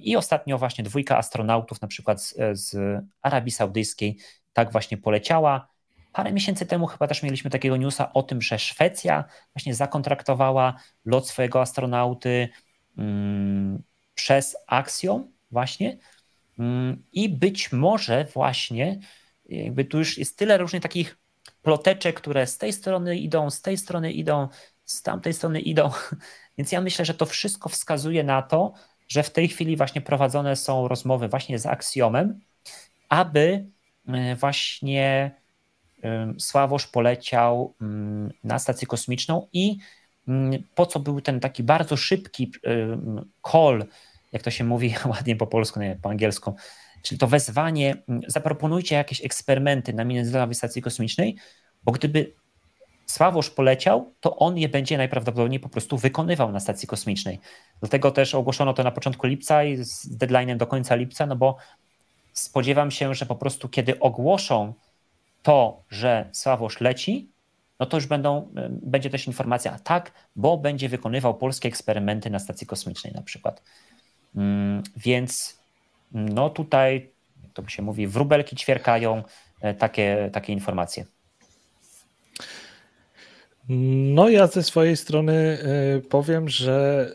i 0.00 0.16
ostatnio 0.16 0.58
właśnie 0.58 0.84
dwójka 0.84 1.18
astronautów, 1.18 1.82
na 1.82 1.88
przykład 1.88 2.22
z, 2.22 2.34
z 2.52 2.76
Arabii 3.22 3.50
Saudyjskiej, 3.50 4.18
tak 4.52 4.72
właśnie 4.72 4.96
poleciała. 4.96 5.68
Parę 6.12 6.32
miesięcy 6.32 6.66
temu 6.66 6.86
chyba 6.86 7.06
też 7.06 7.22
mieliśmy 7.22 7.50
takiego 7.50 7.76
newsa 7.76 8.12
o 8.12 8.22
tym, 8.22 8.42
że 8.42 8.58
Szwecja 8.58 9.24
właśnie 9.54 9.74
zakontraktowała 9.74 10.74
lot 11.04 11.28
swojego 11.28 11.60
astronauty 11.60 12.48
mm, 12.98 13.82
przez 14.14 14.56
Axiom 14.66 15.32
właśnie 15.50 15.98
mm, 16.58 17.02
i 17.12 17.28
być 17.28 17.72
może 17.72 18.24
właśnie 18.24 18.98
jakby 19.48 19.84
tu 19.84 19.98
już 19.98 20.18
jest 20.18 20.38
tyle 20.38 20.58
różnych 20.58 20.82
takich 20.82 21.18
ploteczek, 21.62 22.16
które 22.16 22.46
z 22.46 22.58
tej 22.58 22.72
strony 22.72 23.18
idą, 23.18 23.50
z 23.50 23.62
tej 23.62 23.78
strony 23.78 24.12
idą, 24.12 24.48
z 24.84 25.02
tamtej 25.02 25.32
strony 25.32 25.60
idą, 25.60 25.90
więc 26.58 26.72
ja 26.72 26.80
myślę, 26.80 27.04
że 27.04 27.14
to 27.14 27.26
wszystko 27.26 27.68
wskazuje 27.68 28.24
na 28.24 28.42
to, 28.42 28.72
że 29.08 29.22
w 29.22 29.30
tej 29.30 29.48
chwili 29.48 29.76
właśnie 29.76 30.00
prowadzone 30.00 30.56
są 30.56 30.88
rozmowy 30.88 31.28
właśnie 31.28 31.58
z 31.58 31.66
Axiomem, 31.66 32.40
aby 33.08 33.66
e, 34.08 34.36
właśnie 34.36 35.30
Sławosz 36.38 36.86
poleciał 36.86 37.74
na 38.44 38.58
stację 38.58 38.86
kosmiczną 38.86 39.48
i 39.52 39.78
po 40.74 40.86
co 40.86 41.00
był 41.00 41.20
ten 41.20 41.40
taki 41.40 41.62
bardzo 41.62 41.96
szybki 41.96 42.52
call, 43.52 43.84
jak 44.32 44.42
to 44.42 44.50
się 44.50 44.64
mówi 44.64 44.94
ładnie 45.10 45.36
po 45.36 45.46
polsku, 45.46 45.80
nie 45.80 45.98
po 46.02 46.10
angielsku, 46.10 46.54
czyli 47.02 47.18
to 47.18 47.26
wezwanie, 47.26 47.96
zaproponujcie 48.26 48.94
jakieś 48.94 49.24
eksperymenty 49.24 49.92
na 49.92 50.04
Międzynarodowej 50.04 50.54
Stacji 50.54 50.82
Kosmicznej, 50.82 51.36
bo 51.84 51.92
gdyby 51.92 52.32
Sławosz 53.06 53.50
poleciał, 53.50 54.12
to 54.20 54.36
on 54.36 54.58
je 54.58 54.68
będzie 54.68 54.96
najprawdopodobniej 54.96 55.60
po 55.60 55.68
prostu 55.68 55.98
wykonywał 55.98 56.52
na 56.52 56.60
stacji 56.60 56.88
kosmicznej. 56.88 57.40
Dlatego 57.80 58.10
też 58.10 58.34
ogłoszono 58.34 58.74
to 58.74 58.82
na 58.82 58.90
początku 58.90 59.26
lipca 59.26 59.64
i 59.64 59.76
z 59.76 60.18
deadline'em 60.18 60.56
do 60.56 60.66
końca 60.66 60.94
lipca, 60.94 61.26
no 61.26 61.36
bo 61.36 61.56
spodziewam 62.32 62.90
się, 62.90 63.14
że 63.14 63.26
po 63.26 63.34
prostu 63.34 63.68
kiedy 63.68 63.98
ogłoszą 63.98 64.74
to, 65.42 65.82
że 65.90 66.28
Sławosz 66.32 66.80
leci, 66.80 67.28
no 67.80 67.86
to 67.86 67.96
już 67.96 68.06
będą, 68.06 68.48
będzie 68.70 69.10
też 69.10 69.26
informacja, 69.26 69.78
tak, 69.78 70.12
bo 70.36 70.56
będzie 70.56 70.88
wykonywał 70.88 71.34
polskie 71.34 71.68
eksperymenty 71.68 72.30
na 72.30 72.38
stacji 72.38 72.66
kosmicznej 72.66 73.12
na 73.12 73.22
przykład. 73.22 73.62
Mm, 74.36 74.82
więc 74.96 75.58
no 76.12 76.50
tutaj, 76.50 77.10
to 77.54 77.68
się 77.68 77.82
mówi, 77.82 78.06
wróbelki 78.06 78.56
ćwierkają 78.56 79.22
e, 79.60 79.74
takie, 79.74 80.30
takie 80.32 80.52
informacje. 80.52 81.04
No 83.68 84.28
ja 84.28 84.46
ze 84.46 84.62
swojej 84.62 84.96
strony 84.96 85.58
y, 85.96 86.08
powiem, 86.08 86.48
że 86.48 87.08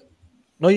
no 0.60 0.70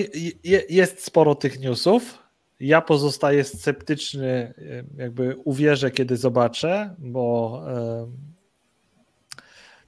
jest 0.69 1.05
sporo 1.05 1.35
tych 1.35 1.59
newsów. 1.59 2.19
Ja 2.59 2.81
pozostaję 2.81 3.43
sceptyczny, 3.43 4.53
y, 4.57 4.85
jakby 4.97 5.35
uwierzę, 5.43 5.91
kiedy 5.91 6.17
zobaczę, 6.17 6.95
bo 6.99 7.61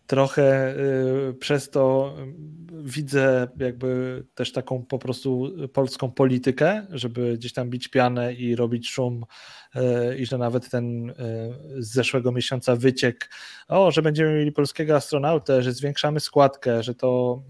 trochę 0.08 0.76
przez 1.40 1.70
to 1.70 2.16
widzę 2.84 3.48
jakby 3.58 4.24
też 4.36 4.52
taką 4.52 4.86
po 4.86 5.00
prostu 5.00 5.52
polską 5.74 6.12
politykę, 6.12 6.88
żeby 6.90 7.38
gdzieś 7.38 7.54
tam 7.54 7.70
bić 7.70 7.88
pianę 7.88 8.34
i 8.34 8.56
robić 8.56 8.90
szum 8.90 9.26
E, 9.76 10.18
i 10.18 10.26
że 10.26 10.38
nawet 10.38 10.70
ten 10.70 11.14
z 11.78 11.94
zeszłego 11.94 12.32
miesiąca 12.32 12.76
wyciek, 12.76 13.30
o, 13.68 13.92
że 13.92 14.02
będziemy 14.02 14.34
mieli 14.34 14.52
polskiego 14.52 14.96
astronautę, 14.96 15.64
że 15.64 15.74
zwiększamy 15.74 16.20
składkę, 16.20 16.84
że 16.84 16.96
to 16.96 17.42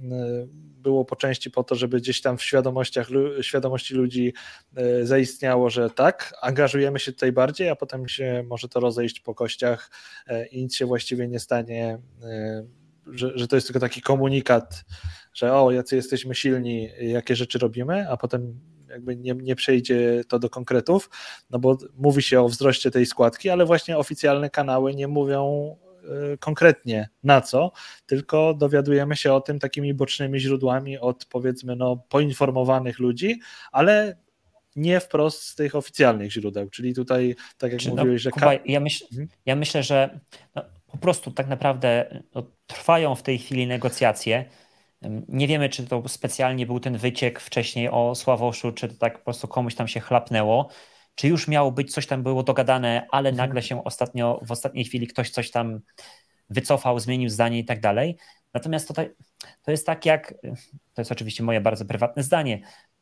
było 0.85 1.05
po 1.05 1.15
części 1.15 1.51
po 1.51 1.63
to, 1.63 1.75
żeby 1.75 1.97
gdzieś 1.97 2.21
tam 2.21 2.37
w 2.37 2.43
świadomościach, 2.43 3.07
świadomości 3.41 3.93
ludzi 3.93 4.33
zaistniało, 5.03 5.69
że 5.69 5.89
tak, 5.89 6.33
angażujemy 6.41 6.99
się 6.99 7.11
tutaj 7.11 7.31
bardziej, 7.31 7.69
a 7.69 7.75
potem 7.75 8.07
się 8.07 8.43
może 8.47 8.69
to 8.69 8.79
rozejść 8.79 9.19
po 9.19 9.35
kościach 9.35 9.91
i 10.51 10.61
nic 10.61 10.75
się 10.75 10.85
właściwie 10.85 11.27
nie 11.27 11.39
stanie, 11.39 11.99
że, 13.05 13.31
że 13.35 13.47
to 13.47 13.55
jest 13.55 13.67
tylko 13.67 13.79
taki 13.79 14.01
komunikat, 14.01 14.85
że 15.33 15.53
o, 15.53 15.71
jacy 15.71 15.95
jesteśmy 15.95 16.35
silni, 16.35 16.89
jakie 17.01 17.35
rzeczy 17.35 17.59
robimy, 17.59 18.09
a 18.09 18.17
potem 18.17 18.59
jakby 18.89 19.15
nie, 19.15 19.33
nie 19.33 19.55
przejdzie 19.55 20.23
to 20.27 20.39
do 20.39 20.49
konkretów, 20.49 21.09
no 21.49 21.59
bo 21.59 21.77
mówi 21.97 22.21
się 22.21 22.41
o 22.41 22.49
wzroście 22.49 22.91
tej 22.91 23.05
składki, 23.05 23.49
ale 23.49 23.65
właśnie 23.65 23.97
oficjalne 23.97 24.49
kanały 24.49 24.95
nie 24.95 25.07
mówią 25.07 25.75
e, 25.81 25.84
konkretnie 26.40 27.10
na 27.23 27.41
co, 27.41 27.72
tylko 28.06 28.53
dowiadujemy 28.53 29.15
się 29.15 29.34
o 29.34 29.41
tym 29.41 29.60
takimi 29.60 29.94
bocznymi 29.94 30.40
źródłami 30.40 30.98
od 30.98 31.26
powiedzmy 31.26 31.76
no, 31.76 31.98
poinformowanych 32.10 32.99
ludzi, 32.99 33.40
ale 33.72 34.18
nie 34.76 34.99
wprost 34.99 35.41
z 35.44 35.56
tych 35.56 35.76
oficjalnych 35.76 36.32
źródeł, 36.32 36.69
czyli 36.69 36.94
tutaj 36.94 37.36
tak 37.57 37.72
jak 37.72 37.82
Czy 37.82 37.90
no, 37.90 37.95
mówiłeś, 37.95 38.22
że... 38.22 38.32
Kuba, 38.32 38.53
ja, 38.65 38.80
myśl, 38.80 39.06
mhm. 39.11 39.27
ja 39.45 39.56
myślę, 39.56 39.84
że 39.84 40.19
no, 40.56 40.64
po 40.88 40.98
prostu 40.98 41.32
tak 41.32 41.48
naprawdę 41.48 42.22
no, 42.36 42.44
trwają 42.68 43.15
w 43.15 43.23
tej 43.23 43.38
chwili 43.38 43.68
negocjacje, 43.68 44.45
nie 45.27 45.48
wiemy, 45.48 45.69
czy 45.69 45.88
to 45.88 46.07
specjalnie 46.07 46.65
był 46.65 46.80
ten 46.80 46.98
wyciek 46.98 47.40
wcześniej 47.40 47.90
o 47.90 48.15
Sławoszu, 48.15 48.72
czy 48.72 48.88
to 48.88 48.94
tak 48.95 49.18
po 49.18 49.23
prostu 49.23 49.48
komuś 49.48 49.76
tam 49.76 49.88
się 49.88 49.99
chlapnęło, 49.99 50.69
czy 51.15 51.27
już 51.27 51.47
miało 51.47 51.71
być, 51.71 51.93
coś 51.93 52.07
tam 52.07 52.23
było 52.23 52.43
dogadane, 52.43 53.07
ale 53.11 53.29
mhm. 53.29 53.47
nagle 53.47 53.61
się 53.61 53.83
ostatnio, 53.83 54.41
w 54.43 54.51
ostatniej 54.51 54.85
chwili 54.85 55.07
ktoś 55.07 55.29
coś 55.29 55.51
tam 55.51 55.79
wycofał, 56.49 56.99
zmienił 56.99 57.29
zdanie 57.29 57.59
i 57.59 57.65
tak 57.65 57.79
dalej. 57.79 58.17
Natomiast 58.53 58.87
tutaj 58.87 59.09
to 59.61 59.71
jest 59.71 59.85
tak 59.85 60.05
jak, 60.05 60.33
to 60.93 61.01
jest 61.01 61.11
oczywiście 61.11 61.43
moje 61.43 61.61
bardzo 61.61 61.85
prywatne 61.85 62.23
zdanie, 62.23 62.61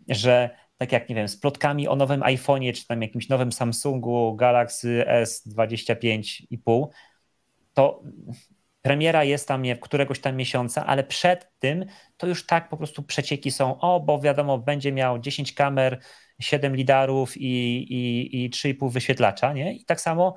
że 0.10 0.50
tak 0.78 0.92
jak, 0.92 1.10
nie 1.10 1.16
wiem, 1.16 1.28
z 1.28 1.38
plotkami 1.38 1.88
o 1.88 1.96
nowym 1.96 2.22
iPhone'ie, 2.22 2.74
czy 2.74 2.88
tam 2.88 3.02
jakimś 3.02 3.30
nowym 3.30 3.52
Samsungu 3.52 4.36
Galaxy 4.36 5.06
S25,5, 5.08 6.88
to 7.74 8.04
Premiera 8.84 9.24
jest 9.24 9.48
tam 9.48 9.64
któregoś 9.82 10.20
tam 10.20 10.36
miesiąca, 10.36 10.86
ale 10.86 11.04
przed 11.04 11.52
tym 11.60 11.86
to 12.18 12.28
już 12.28 12.46
tak 12.46 12.70
po 12.70 12.78
prostu 12.78 13.04
przecieki 13.04 13.52
są, 13.52 13.80
o, 13.80 14.00
bo 14.00 14.20
wiadomo, 14.20 14.58
będzie 14.58 14.92
miał 14.92 15.20
10 15.20 15.54
kamer, 15.54 16.00
7 16.40 16.76
lidarów 16.76 17.38
i, 17.38 17.78
i, 17.94 18.46
i 18.46 18.50
3,5 18.50 18.92
wyświetlacza, 18.92 19.54
nie? 19.54 19.74
I 19.76 19.86
tak 19.86 20.02
samo, 20.02 20.36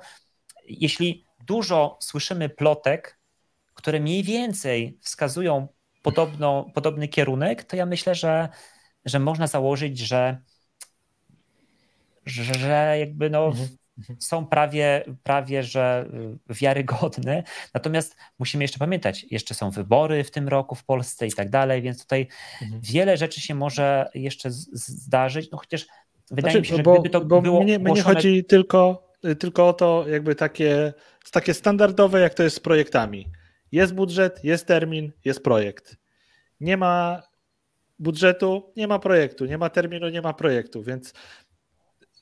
jeśli 0.67 1.25
dużo 1.47 1.97
słyszymy 2.01 2.49
plotek, 2.49 3.19
które 3.73 3.99
mniej 3.99 4.23
więcej 4.23 4.99
wskazują 5.01 5.67
podobno, 6.01 6.71
podobny 6.73 7.07
kierunek, 7.07 7.63
to 7.63 7.75
ja 7.75 7.85
myślę, 7.85 8.15
że, 8.15 8.49
że 9.05 9.19
można 9.19 9.47
założyć, 9.47 9.99
że, 9.99 10.41
że 12.25 12.95
jakby 12.99 13.29
no. 13.29 13.45
Mhm. 13.45 13.67
Są 14.19 14.45
prawie, 14.45 15.03
prawie 15.23 15.63
że 15.63 16.09
y, 16.49 16.53
wiarygodne. 16.53 17.43
Natomiast 17.73 18.15
musimy 18.39 18.63
jeszcze 18.63 18.79
pamiętać, 18.79 19.25
jeszcze 19.31 19.53
są 19.53 19.71
wybory 19.71 20.23
w 20.23 20.31
tym 20.31 20.47
roku 20.47 20.75
w 20.75 20.83
Polsce 20.83 21.27
i 21.27 21.31
tak 21.31 21.49
dalej, 21.49 21.81
więc 21.81 22.01
tutaj 22.01 22.27
mhm. 22.61 22.81
wiele 22.81 23.17
rzeczy 23.17 23.41
się 23.41 23.55
może 23.55 24.09
jeszcze 24.13 24.51
zdarzyć, 24.51 25.51
no 25.51 25.57
chociaż 25.57 25.87
wydaje 26.31 26.51
znaczy, 26.51 26.61
mi 26.61 26.65
się, 26.65 26.75
że 26.75 26.83
bo, 26.83 26.93
gdyby 26.93 27.09
to 27.09 27.25
bo 27.25 27.41
było 27.41 27.63
mnie, 27.63 27.79
mnie 27.79 28.01
chodzi 28.01 28.45
tylko, 28.45 29.11
y, 29.25 29.35
tylko 29.35 29.67
o 29.67 29.73
to 29.73 30.05
jakby 30.07 30.35
takie, 30.35 30.93
takie 31.31 31.53
standardowe, 31.53 32.19
jak 32.19 32.33
to 32.33 32.43
jest 32.43 32.55
z 32.55 32.59
projektami. 32.59 33.27
Jest 33.71 33.93
budżet, 33.93 34.43
jest 34.43 34.65
termin, 34.65 35.11
jest 35.25 35.43
projekt. 35.43 35.97
Nie 36.59 36.77
ma 36.77 37.23
budżetu, 37.99 38.73
nie 38.75 38.87
ma 38.87 38.99
projektu, 38.99 39.45
nie 39.45 39.57
ma 39.57 39.69
terminu, 39.69 40.09
nie 40.09 40.21
ma 40.21 40.33
projektu, 40.33 40.83
więc 40.83 41.13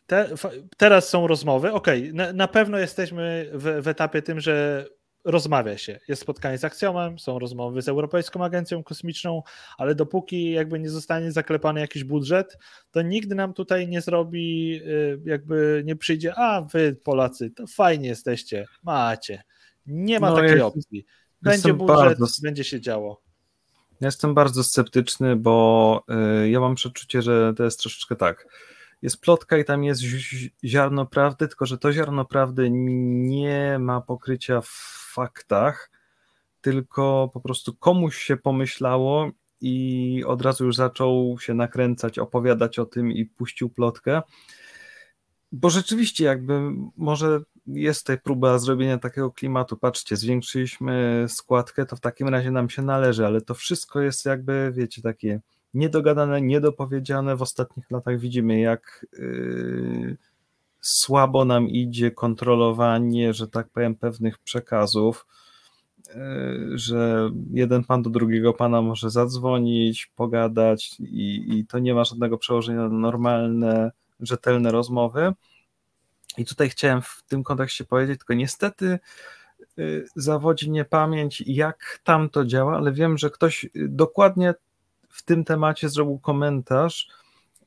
te, 0.08 0.30
teraz 0.78 1.10
są 1.10 1.28
rozmowy. 1.28 1.72
Okej, 1.72 2.02
okay, 2.02 2.14
na, 2.14 2.34
na, 2.34 2.48
pewno 2.48 2.78
jesteśmy 2.78 3.50
w, 3.54 3.82
w 3.82 3.88
etapie 3.88 4.22
tym, 4.22 4.40
że 4.40 4.86
rozmawia 5.26 5.78
się. 5.78 6.00
Jest 6.08 6.22
spotkanie 6.22 6.58
z 6.58 6.64
Axiomem, 6.64 7.20
są 7.20 7.40
rozmowy 7.40 7.82
z 7.82 7.88
Europejską 7.88 8.44
Agencją 8.44 8.84
Kosmiczną, 8.84 9.44
ale 9.78 9.96
dopóki 9.96 10.52
jakby 10.52 10.80
nie 10.80 10.90
zostanie 10.90 11.32
zaklepany 11.32 11.80
jakiś 11.80 12.04
budżet, 12.04 12.58
to 12.92 13.02
nikt 13.02 13.30
nam 13.30 13.54
tutaj 13.54 13.88
nie 13.88 14.02
zrobi, 14.02 14.76
y, 14.76 15.22
jakby 15.26 15.84
nie 15.86 15.96
przyjdzie, 15.96 16.36
a 16.36 16.62
wy 16.62 16.96
Polacy, 17.04 17.52
to 17.52 17.68
fajnie 17.68 18.08
jesteście, 18.08 18.66
macie. 18.84 19.44
Nie 19.86 20.20
ma 20.20 20.30
no, 20.30 20.36
takiej 20.36 20.58
ja 20.58 20.66
opcji. 20.66 21.06
Będzie 21.42 21.74
budżet, 21.74 21.96
bardzo... 21.96 22.26
będzie 22.44 22.64
się 22.64 22.82
działo. 22.82 23.22
Ja 24.02 24.08
jestem 24.08 24.34
bardzo 24.34 24.64
sceptyczny, 24.64 25.36
bo 25.36 26.04
y, 26.44 26.50
ja 26.50 26.60
mam 26.60 26.76
przeczucie, 26.76 27.22
że 27.22 27.54
to 27.58 27.64
jest 27.64 27.80
troszeczkę 27.80 28.16
tak. 28.16 28.48
Jest 29.02 29.22
plotka 29.22 29.58
i 29.58 29.66
tam 29.66 29.84
jest 29.84 30.02
ziarno 30.64 31.06
prawdy, 31.06 31.48
tylko 31.48 31.66
że 31.66 31.78
to 31.78 31.94
ziarno 31.94 32.26
prawdy 32.26 32.70
nie 32.72 33.80
ma 33.80 34.02
pokrycia 34.02 34.62
w 34.62 34.70
faktach, 35.14 35.92
tylko 36.62 37.30
po 37.34 37.42
prostu 37.42 37.76
komuś 37.76 38.18
się 38.18 38.38
pomyślało 38.38 39.32
i 39.62 40.24
od 40.28 40.42
razu 40.42 40.66
już 40.66 40.76
zaczął 40.76 41.38
się 41.40 41.54
nakręcać, 41.54 42.20
opowiadać 42.20 42.80
o 42.80 42.86
tym 42.86 43.12
i 43.12 43.26
puścił 43.26 43.70
plotkę. 43.70 44.22
Bo 45.52 45.70
rzeczywiście, 45.70 46.26
jakby 46.26 46.72
może 46.98 47.42
jest 47.68 48.00
tutaj 48.02 48.20
próba 48.20 48.60
zrobienia 48.60 48.98
takiego 48.98 49.32
klimatu. 49.32 49.78
Patrzcie, 49.78 50.16
zwiększyliśmy 50.16 51.26
składkę, 51.30 51.86
to 51.86 51.96
w 51.96 52.02
takim 52.02 52.28
razie 52.28 52.52
nam 52.52 52.70
się 52.70 52.82
należy, 52.82 53.26
ale 53.26 53.42
to 53.42 53.54
wszystko 53.54 54.02
jest 54.02 54.26
jakby, 54.26 54.72
wiecie, 54.76 55.02
takie 55.02 55.42
niedogadane, 55.76 56.42
niedopowiedziane. 56.42 57.36
W 57.36 57.42
ostatnich 57.42 57.92
latach 57.92 58.20
widzimy, 58.20 58.60
jak. 58.60 59.06
Yy, 59.20 60.18
słabo 60.86 61.46
nam 61.46 61.70
idzie 61.70 62.12
kontrolowanie, 62.12 63.34
że 63.34 63.48
tak 63.48 63.70
powiem, 63.70 63.96
pewnych 63.96 64.38
przekazów, 64.38 65.26
e, 66.10 66.20
że 66.74 67.30
jeden 67.54 67.84
pan 67.84 68.02
do 68.02 68.10
drugiego 68.10 68.54
pana 68.54 68.82
może 68.82 69.10
zadzwonić, 69.10 70.12
pogadać 70.16 71.00
i, 71.00 71.46
i 71.48 71.66
to 71.66 71.80
nie 71.80 71.94
ma 71.94 72.04
żadnego 72.04 72.38
przełożenia 72.38 72.80
na 72.80 72.90
normalne, 72.90 73.92
rzetelne 74.20 74.72
rozmowy. 74.72 75.34
I 76.38 76.46
tutaj 76.46 76.70
chciałem 76.70 77.02
w 77.02 77.24
tym 77.28 77.44
kontekście 77.44 77.86
powiedzieć, 77.86 78.18
tylko 78.18 78.34
niestety 78.34 78.88
e, 78.88 79.00
zawodzi 80.16 80.72
niepamięć, 80.72 81.44
jak 81.48 82.00
tam 82.04 82.30
to 82.30 82.46
działa, 82.46 82.78
ale 82.78 82.92
wiem, 82.92 83.18
że 83.18 83.30
ktoś 83.30 83.70
dokładnie 83.76 84.54
w 85.16 85.24
tym 85.24 85.44
temacie 85.44 85.90
zrobił 85.90 86.20
komentarz, 86.20 87.08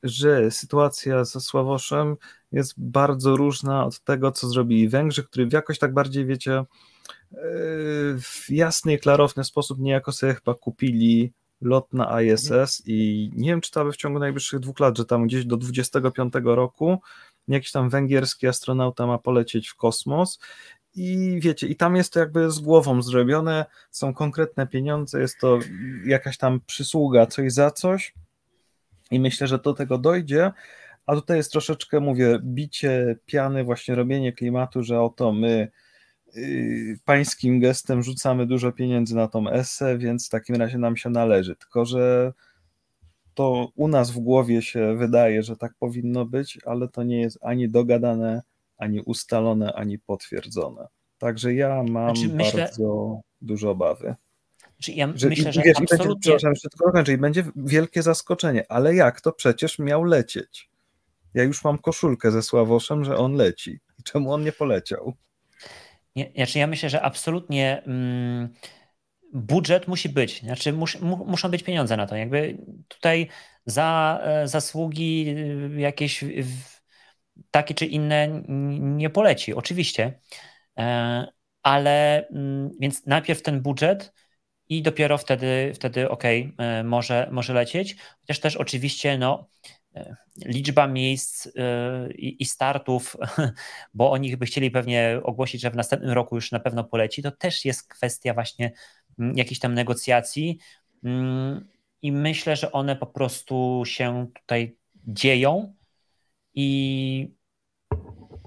że 0.03 0.51
sytuacja 0.51 1.25
ze 1.25 1.39
Sławoszem 1.39 2.15
jest 2.51 2.73
bardzo 2.77 3.37
różna 3.37 3.85
od 3.85 3.99
tego, 3.99 4.31
co 4.31 4.47
zrobili 4.47 4.89
Węgrzy, 4.89 5.23
którzy 5.23 5.47
w 5.47 5.53
jakoś 5.53 5.79
tak 5.79 5.93
bardziej, 5.93 6.25
wiecie, 6.25 6.53
e, 6.53 6.65
w 8.21 8.45
jasny 8.49 8.93
i 8.93 8.99
klarowny 8.99 9.43
sposób 9.43 9.79
niejako 9.79 10.11
sobie 10.11 10.33
chyba 10.33 10.53
kupili 10.53 11.33
lot 11.61 11.93
na 11.93 12.21
ISS 12.21 12.83
i 12.85 13.29
nie 13.35 13.49
wiem, 13.49 13.61
czy 13.61 13.71
to 13.71 13.85
by 13.85 13.91
w 13.91 13.97
ciągu 13.97 14.19
najbliższych 14.19 14.59
dwóch 14.59 14.79
lat, 14.79 14.97
że 14.97 15.05
tam 15.05 15.27
gdzieś 15.27 15.45
do 15.45 15.57
25 15.57 16.33
roku 16.43 17.01
jakiś 17.47 17.71
tam 17.71 17.89
węgierski 17.89 18.47
astronauta 18.47 19.07
ma 19.07 19.17
polecieć 19.17 19.69
w 19.69 19.75
kosmos 19.75 20.39
i 20.99 21.39
wiecie, 21.39 21.67
i 21.67 21.75
tam 21.75 21.95
jest 21.95 22.13
to 22.13 22.19
jakby 22.19 22.51
z 22.51 22.59
głową 22.59 23.01
zrobione, 23.01 23.65
są 23.91 24.13
konkretne 24.13 24.67
pieniądze, 24.67 25.21
jest 25.21 25.39
to 25.39 25.59
jakaś 26.05 26.37
tam 26.37 26.61
przysługa, 26.65 27.25
coś 27.25 27.53
za 27.53 27.71
coś 27.71 28.13
i 29.11 29.19
myślę, 29.19 29.47
że 29.47 29.59
do 29.59 29.73
tego 29.73 29.97
dojdzie, 29.97 30.51
a 31.05 31.15
tutaj 31.15 31.37
jest 31.37 31.51
troszeczkę, 31.51 31.99
mówię, 31.99 32.39
bicie 32.43 33.15
piany, 33.25 33.63
właśnie 33.63 33.95
robienie 33.95 34.33
klimatu, 34.33 34.83
że 34.83 35.01
oto 35.01 35.31
my 35.31 35.71
yy, 36.33 36.99
pańskim 37.05 37.59
gestem 37.59 38.03
rzucamy 38.03 38.45
dużo 38.45 38.71
pieniędzy 38.71 39.15
na 39.15 39.27
tą 39.27 39.49
esę, 39.49 39.97
więc 39.97 40.27
w 40.27 40.29
takim 40.29 40.55
razie 40.55 40.77
nam 40.77 40.97
się 40.97 41.09
należy. 41.09 41.55
Tylko, 41.55 41.85
że 41.85 42.33
to 43.33 43.71
u 43.75 43.87
nas 43.87 44.11
w 44.11 44.19
głowie 44.19 44.61
się 44.61 44.95
wydaje, 44.97 45.43
że 45.43 45.57
tak 45.57 45.73
powinno 45.79 46.25
być, 46.25 46.59
ale 46.65 46.87
to 46.87 47.03
nie 47.03 47.21
jest 47.21 47.39
ani 47.41 47.69
dogadane, 47.69 48.41
ani 48.79 49.01
ustalone, 49.01 49.73
ani 49.73 49.99
potwierdzone. 49.99 50.87
Także 51.17 51.53
ja 51.53 51.83
mam 51.83 52.15
znaczy, 52.15 52.33
myślę... 52.33 52.63
bardzo 52.63 53.19
dużo 53.41 53.71
obawy. 53.71 54.15
Znaczy 54.77 54.91
ja 54.91 55.11
że, 55.15 55.29
myślę, 55.29 55.53
że 55.53 55.61
wiesz, 55.61 55.77
absolutnie... 55.77 56.05
Będzie, 56.07 56.19
przepraszam, 56.21 56.51
jeszcze 56.51 56.69
tylko 56.69 57.11
i 57.11 57.17
będzie 57.17 57.43
wielkie 57.55 58.03
zaskoczenie, 58.03 58.65
ale 58.69 58.95
jak 58.95 59.21
to 59.21 59.31
przecież 59.31 59.79
miał 59.79 60.03
lecieć? 60.03 60.69
Ja 61.33 61.43
już 61.43 61.63
mam 61.63 61.77
koszulkę 61.77 62.31
ze 62.31 62.41
Sławoszem, 62.41 63.05
że 63.05 63.17
on 63.17 63.33
leci. 63.33 63.79
I 63.99 64.03
czemu 64.03 64.33
on 64.33 64.43
nie 64.43 64.51
poleciał? 64.51 65.13
Nie, 66.15 66.31
znaczy 66.35 66.59
ja 66.59 66.67
myślę, 66.67 66.89
że 66.89 67.01
absolutnie 67.01 67.83
mm, 67.85 68.49
budżet 69.33 69.87
musi 69.87 70.09
być. 70.09 70.41
Znaczy 70.41 70.73
mus, 70.73 71.01
mu, 71.01 71.25
muszą 71.25 71.49
być 71.49 71.63
pieniądze 71.63 71.97
na 71.97 72.07
to. 72.07 72.15
Jakby 72.15 72.57
tutaj 72.87 73.27
za 73.65 74.19
e, 74.23 74.47
zasługi 74.47 75.35
e, 75.75 75.81
jakieś 75.81 76.23
w, 76.23 76.78
takie 77.51 77.73
czy 77.73 77.85
inne 77.85 78.41
nie 78.79 79.09
poleci, 79.09 79.53
oczywiście. 79.53 80.19
E, 80.77 81.27
ale 81.63 82.27
mm, 82.27 82.69
więc 82.79 83.05
najpierw 83.05 83.41
ten 83.41 83.61
budżet 83.61 84.13
i 84.69 84.81
dopiero 84.81 85.17
wtedy, 85.17 85.71
wtedy 85.75 86.09
ok, 86.09 86.23
może, 86.83 87.29
może 87.31 87.53
lecieć. 87.53 87.95
Chociaż 88.21 88.39
też 88.39 88.55
oczywiście 88.55 89.17
no, 89.17 89.47
E, 89.95 90.15
liczba 90.45 90.87
miejsc 90.87 91.47
e, 91.47 92.11
i 92.13 92.45
startów, 92.45 93.17
bo 93.93 94.11
oni 94.11 94.37
by 94.37 94.45
chcieli 94.45 94.71
pewnie 94.71 95.19
ogłosić, 95.23 95.61
że 95.61 95.71
w 95.71 95.75
następnym 95.75 96.11
roku 96.11 96.35
już 96.35 96.51
na 96.51 96.59
pewno 96.59 96.83
poleci, 96.83 97.23
to 97.23 97.31
też 97.31 97.65
jest 97.65 97.87
kwestia 97.87 98.33
właśnie 98.33 98.71
mm, 99.19 99.37
jakichś 99.37 99.59
tam 99.59 99.73
negocjacji 99.73 100.57
mm, 101.03 101.67
i 102.01 102.11
myślę, 102.11 102.55
że 102.55 102.71
one 102.71 102.95
po 102.95 103.07
prostu 103.07 103.83
się 103.85 104.27
tutaj 104.33 104.75
dzieją 105.07 105.73
i, 106.59 107.35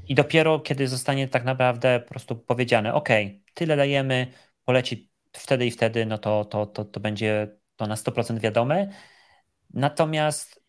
i 0.09 0.15
dopiero 0.15 0.61
kiedy 0.61 0.89
zostanie 0.89 1.29
tak 1.29 1.45
naprawdę 1.45 2.01
po 2.01 2.09
prostu 2.09 2.37
powiedziane, 2.37 2.95
ok, 2.95 3.09
tyle 3.55 3.77
dajemy, 3.77 4.27
poleci 4.65 5.11
wtedy 5.33 5.67
i 5.67 5.71
wtedy, 5.71 6.07
no 6.07 6.19
to, 6.19 6.45
to, 6.45 6.67
to, 6.67 6.85
to 6.85 7.01
będzie 7.01 7.57
to 7.77 7.87
na 7.87 7.95
100% 7.95 8.39
wiadome. 8.39 8.89
Natomiast 9.75 10.63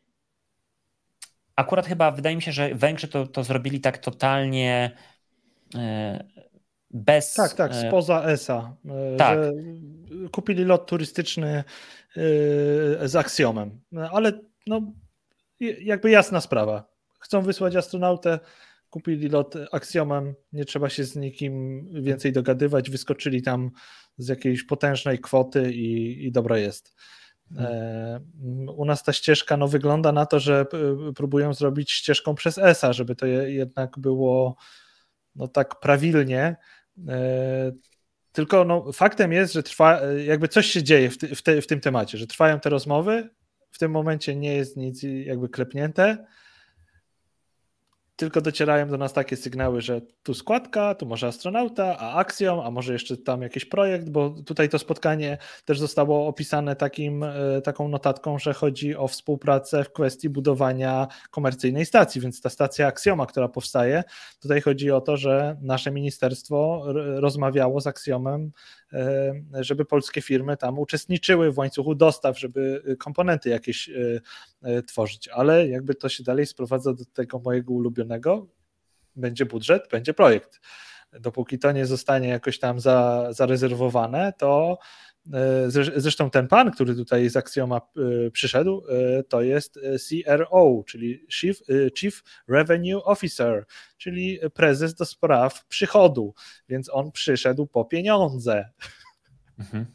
akurat 1.56 1.88
chyba 1.88 2.12
wydaje 2.12 2.36
mi 2.36 2.42
się, 2.42 2.52
że 2.52 2.76
Węgrzy 2.76 3.08
to, 3.08 3.28
to 3.28 3.44
zrobili 3.44 3.80
tak 3.80 3.98
totalnie 3.98 4.92
e, 5.76 6.24
bez. 6.92 7.34
Tak, 7.34 7.54
tak, 7.54 7.72
e, 7.72 7.88
spoza 7.88 8.24
ESA. 8.24 8.76
E, 9.14 9.18
tak. 9.18 9.40
kupili 10.32 10.66
lot 10.66 10.86
turystyczny 10.86 11.64
z 13.02 13.16
aksjomem. 13.16 13.82
Ale 14.12 14.32
no, 14.68 14.82
jakby 15.60 16.10
jasna 16.10 16.42
sprawa. 16.42 16.93
Chcą 17.24 17.42
wysłać 17.42 17.76
astronautę, 17.76 18.40
kupili 18.90 19.30
lot 19.30 19.56
aksjomem, 19.72 20.34
nie 20.54 20.66
trzeba 20.66 20.90
się 20.90 21.04
z 21.04 21.16
nikim 21.16 21.86
więcej 22.04 22.32
dogadywać, 22.32 22.90
wyskoczyli 22.90 23.42
tam 23.42 23.72
z 24.18 24.28
jakiejś 24.28 24.64
potężnej 24.64 25.20
kwoty 25.20 25.74
i, 25.74 26.26
i 26.26 26.32
dobra 26.32 26.58
jest. 26.58 26.96
E, 27.58 28.20
u 28.76 28.86
nas 28.86 29.04
ta 29.04 29.14
ścieżka 29.14 29.58
no, 29.58 29.68
wygląda 29.68 30.12
na 30.12 30.26
to, 30.26 30.40
że 30.40 30.66
próbują 31.16 31.54
zrobić 31.54 31.92
ścieżką 31.92 32.36
przez 32.36 32.58
ESA, 32.58 32.94
żeby 32.94 33.16
to 33.16 33.26
jednak 33.26 34.00
było 34.00 34.56
no, 35.36 35.48
tak 35.48 35.80
prawilnie. 35.80 36.56
E, 37.08 37.72
tylko 38.32 38.66
no, 38.66 38.92
faktem 38.92 39.32
jest, 39.32 39.54
że 39.54 39.64
trwa, 39.64 40.02
jakby 40.26 40.48
coś 40.48 40.66
się 40.66 40.84
dzieje 40.84 41.10
w, 41.10 41.18
w, 41.18 41.42
te, 41.42 41.62
w 41.62 41.68
tym 41.68 41.80
temacie, 41.80 42.18
że 42.18 42.28
trwają 42.28 42.60
te 42.60 42.70
rozmowy. 42.70 43.30
W 43.72 43.78
tym 43.78 43.92
momencie 43.92 44.36
nie 44.36 44.56
jest 44.56 44.78
nic 44.78 45.04
jakby 45.26 45.50
klepnięte 45.50 46.26
tylko 48.24 48.42
docierają 48.42 48.88
do 48.88 48.98
nas 48.98 49.14
takie 49.14 49.38
sygnały, 49.38 49.82
że 49.82 50.02
tu 50.24 50.34
składka, 50.34 50.96
tu 50.96 51.06
może 51.06 51.28
astronauta, 51.28 51.98
a 52.00 52.14
akcją, 52.14 52.64
a 52.64 52.72
może 52.72 52.94
jeszcze 52.94 53.18
tam 53.18 53.42
jakiś 53.42 53.66
projekt, 53.66 54.10
bo 54.10 54.30
tutaj 54.46 54.70
to 54.70 54.80
spotkanie 54.80 55.38
też 55.66 55.80
zostało 55.80 56.28
opisane 56.28 56.76
takim, 56.76 57.24
e, 57.24 57.62
taką 57.64 57.88
notatką, 57.88 58.40
że 58.40 58.54
chodzi 58.54 58.96
o 58.96 59.08
współpracę 59.08 59.84
w 59.84 59.94
kwestii 59.94 60.30
budowania 60.30 61.08
komercyjnej 61.32 61.86
stacji, 61.86 62.22
więc 62.22 62.42
ta 62.42 62.50
stacja 62.50 62.88
Axioma, 62.88 63.26
która 63.26 63.48
powstaje, 63.48 64.04
tutaj 64.42 64.62
chodzi 64.62 64.92
o 64.92 65.02
to, 65.02 65.18
że 65.18 65.58
nasze 65.62 65.92
ministerstwo 65.92 66.86
rozmawiało 67.20 67.82
z 67.82 67.88
Axiomem 67.88 68.52
E, 68.94 69.34
żeby 69.64 69.86
polskie 69.86 70.22
firmy 70.22 70.58
tam 70.58 70.80
uczestniczyły 70.80 71.52
w 71.52 71.58
łańcuchu 71.58 71.96
dostaw, 71.96 72.40
żeby 72.40 72.84
komponenty 73.00 73.50
jakieś 73.50 73.90
e, 74.64 74.84
tworzyć. 74.84 75.28
Ale 75.28 75.68
jakby 75.68 75.96
to 75.96 76.10
się 76.10 76.24
dalej 76.24 76.46
sprowadza 76.46 76.94
do 76.94 77.06
tego 77.06 77.40
mojego 77.40 77.74
ulubionego, 77.74 78.13
będzie 79.16 79.46
budżet, 79.46 79.88
będzie 79.92 80.14
projekt. 80.14 80.60
Dopóki 81.20 81.60
to 81.60 81.72
nie 81.72 81.86
zostanie 81.86 82.28
jakoś 82.28 82.60
tam 82.60 82.80
za, 82.80 83.28
zarezerwowane, 83.32 84.34
to 84.38 84.78
Zresztą 85.96 86.30
ten 86.30 86.48
pan, 86.48 86.72
który 86.72 86.96
tutaj 86.96 87.30
z 87.30 87.38
Axioma 87.38 87.82
przyszedł, 88.34 88.84
to 89.30 89.42
jest 89.42 89.80
CRO, 90.10 90.84
czyli 90.88 91.26
Chief, 91.34 91.58
Chief 91.98 92.24
Revenue 92.48 93.04
Officer, 93.04 93.66
czyli 93.98 94.40
prezes 94.54 94.96
do 94.96 95.06
spraw 95.06 95.66
przychodu, 95.66 96.34
więc 96.70 96.90
on 96.90 97.12
przyszedł 97.12 97.68
po 97.68 97.86
pieniądze. 97.86 98.70
Mhm. 99.60 99.86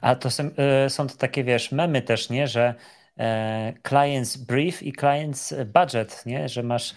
A 0.00 0.14
to 0.14 0.30
są, 0.30 0.50
są 0.88 1.06
to 1.06 1.16
takie, 1.16 1.44
wiesz, 1.44 1.72
memy 1.72 2.02
też, 2.02 2.30
nie, 2.30 2.48
że 2.48 2.74
e, 3.18 3.72
clients 3.88 4.36
brief 4.36 4.82
i 4.82 4.92
clients 4.92 5.54
budget, 5.74 6.22
nie, 6.26 6.48
że 6.48 6.62
masz 6.62 6.94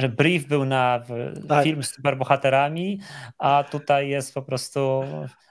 że 0.00 0.08
brief 0.08 0.46
był 0.46 0.64
na 0.64 1.02
tak. 1.48 1.64
film 1.64 1.82
z 1.82 1.94
superbohaterami, 1.94 3.00
a 3.38 3.64
tutaj 3.70 4.08
jest 4.08 4.34
po 4.34 4.42
prostu, 4.42 5.02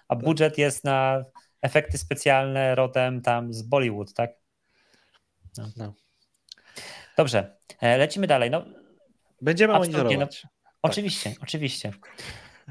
a 0.07 0.15
tak. 0.15 0.25
budżet 0.25 0.57
jest 0.57 0.83
na 0.83 1.23
efekty 1.61 1.97
specjalne 1.97 2.75
rodem 2.75 3.21
tam 3.21 3.53
z 3.53 3.61
Bollywood, 3.61 4.13
tak? 4.13 4.31
No. 5.57 5.69
No. 5.77 5.93
Dobrze, 7.17 7.57
e, 7.81 7.97
lecimy 7.97 8.27
dalej. 8.27 8.51
No, 8.51 8.65
Będziemy 9.41 9.73
monitorować. 9.73 10.43
No, 10.43 10.49
oczywiście, 10.81 11.33
oczywiście. 11.41 11.91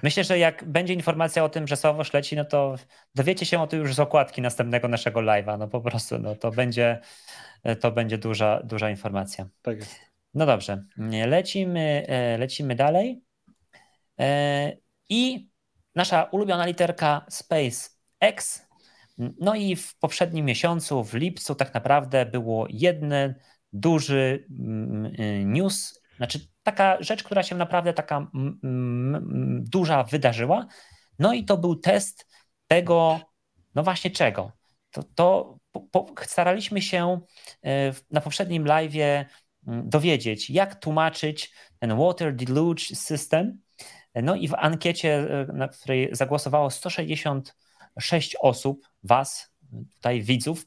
Myślę, 0.02 0.24
że 0.24 0.38
jak 0.38 0.64
będzie 0.64 0.94
informacja 0.94 1.44
o 1.44 1.48
tym, 1.48 1.68
że 1.68 1.76
Sowosz 1.76 2.12
leci, 2.12 2.36
no 2.36 2.44
to 2.44 2.76
dowiecie 3.14 3.46
się 3.46 3.62
o 3.62 3.66
tym 3.66 3.80
już 3.80 3.94
z 3.94 4.00
okładki 4.00 4.42
następnego 4.42 4.88
naszego 4.88 5.20
live'a. 5.20 5.58
No 5.58 5.68
po 5.68 5.80
prostu 5.80 6.18
no, 6.18 6.34
to 6.34 6.50
będzie, 6.50 7.00
to 7.80 7.90
będzie 7.90 8.18
duża, 8.18 8.62
duża 8.64 8.90
informacja. 8.90 9.46
Tak 9.62 9.76
jest. 9.76 10.07
No 10.34 10.46
dobrze, 10.46 10.84
lecimy, 11.26 12.06
e, 12.08 12.38
lecimy 12.38 12.74
dalej. 12.74 13.22
E, 14.20 14.76
I 15.08 15.48
nasza 15.94 16.24
ulubiona 16.24 16.66
literka 16.66 17.26
SpaceX. 17.30 18.68
No 19.40 19.54
i 19.54 19.76
w 19.76 19.98
poprzednim 19.98 20.46
miesiącu, 20.46 21.04
w 21.04 21.14
lipcu, 21.14 21.54
tak 21.54 21.74
naprawdę 21.74 22.26
było 22.26 22.66
jeden 22.70 23.34
duży 23.72 24.46
mm, 24.50 25.12
e, 25.18 25.44
news, 25.44 26.02
znaczy 26.16 26.38
taka 26.62 27.02
rzecz, 27.02 27.22
która 27.22 27.42
się 27.42 27.54
naprawdę 27.56 27.92
taka 27.92 28.30
duża 29.60 30.04
wydarzyła. 30.04 30.66
No 31.18 31.32
i 31.32 31.44
to 31.44 31.58
był 31.58 31.76
test 31.76 32.26
tego, 32.66 33.20
no 33.74 33.82
właśnie 33.82 34.10
czego. 34.10 34.52
To, 34.90 35.02
to 35.14 35.58
po, 35.72 35.80
po, 35.80 36.06
staraliśmy 36.22 36.82
się 36.82 37.20
na 38.10 38.20
poprzednim 38.20 38.64
live'ie 38.64 39.24
Mm, 39.24 39.24
dowiedzieć, 39.66 40.50
jak 40.50 40.74
tłumaczyć 40.80 41.52
ten 41.78 41.96
Water 41.96 42.36
Deluge 42.36 42.82
System. 42.94 43.60
No 44.22 44.34
i 44.34 44.48
w 44.48 44.54
ankiecie, 44.54 45.14
e, 45.48 45.52
na 45.52 45.68
której 45.68 46.08
zagłosowało 46.12 46.70
166 46.70 48.36
osób, 48.40 48.88
Was, 49.02 49.52
tutaj 49.94 50.22
widzów, 50.22 50.66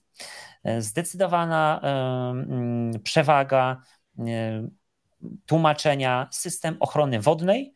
e, 0.63 0.81
zdecydowana 0.81 1.81
e, 1.84 1.88
mm, 1.88 2.99
przewaga 3.03 3.81
tłumaczenia 5.45 6.27
system 6.31 6.77
ochrony 6.80 7.19
wodnej. 7.19 7.73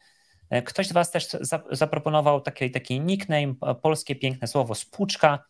Ktoś 0.65 0.87
z 0.87 0.91
Was 0.91 1.11
też 1.11 1.27
zaproponował 1.71 2.41
taki, 2.41 2.71
taki 2.71 3.01
nickname, 3.01 3.53
polskie 3.81 4.15
piękne 4.15 4.47
słowo 4.47 4.75
spłuczka. 4.75 5.43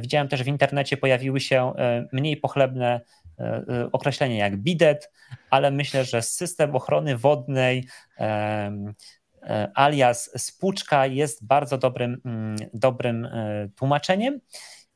Widziałem 0.00 0.28
też 0.28 0.42
w 0.42 0.46
internecie 0.46 0.96
pojawiły 0.96 1.40
się 1.40 1.72
mniej 2.12 2.36
pochlebne 2.36 3.00
określenie 3.92 4.38
jak 4.38 4.56
bidet, 4.56 5.10
ale 5.50 5.70
myślę, 5.70 6.04
że 6.04 6.22
system 6.22 6.76
ochrony 6.76 7.16
wodnej 7.16 7.88
e, 8.18 8.72
alias 9.74 10.30
spłuczka 10.36 11.06
jest 11.06 11.46
bardzo 11.46 11.78
dobrym, 11.78 12.20
mm, 12.24 12.56
dobrym 12.74 13.28
tłumaczeniem 13.76 14.40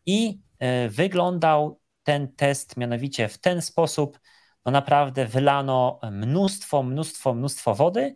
i 0.06 0.40
wyglądał 0.88 1.80
ten 2.02 2.32
test 2.32 2.76
mianowicie 2.76 3.28
w 3.28 3.38
ten 3.38 3.62
sposób, 3.62 4.20
no 4.64 4.72
naprawdę 4.72 5.26
wylano 5.26 6.00
mnóstwo, 6.12 6.82
mnóstwo, 6.82 7.34
mnóstwo 7.34 7.74
wody. 7.74 8.14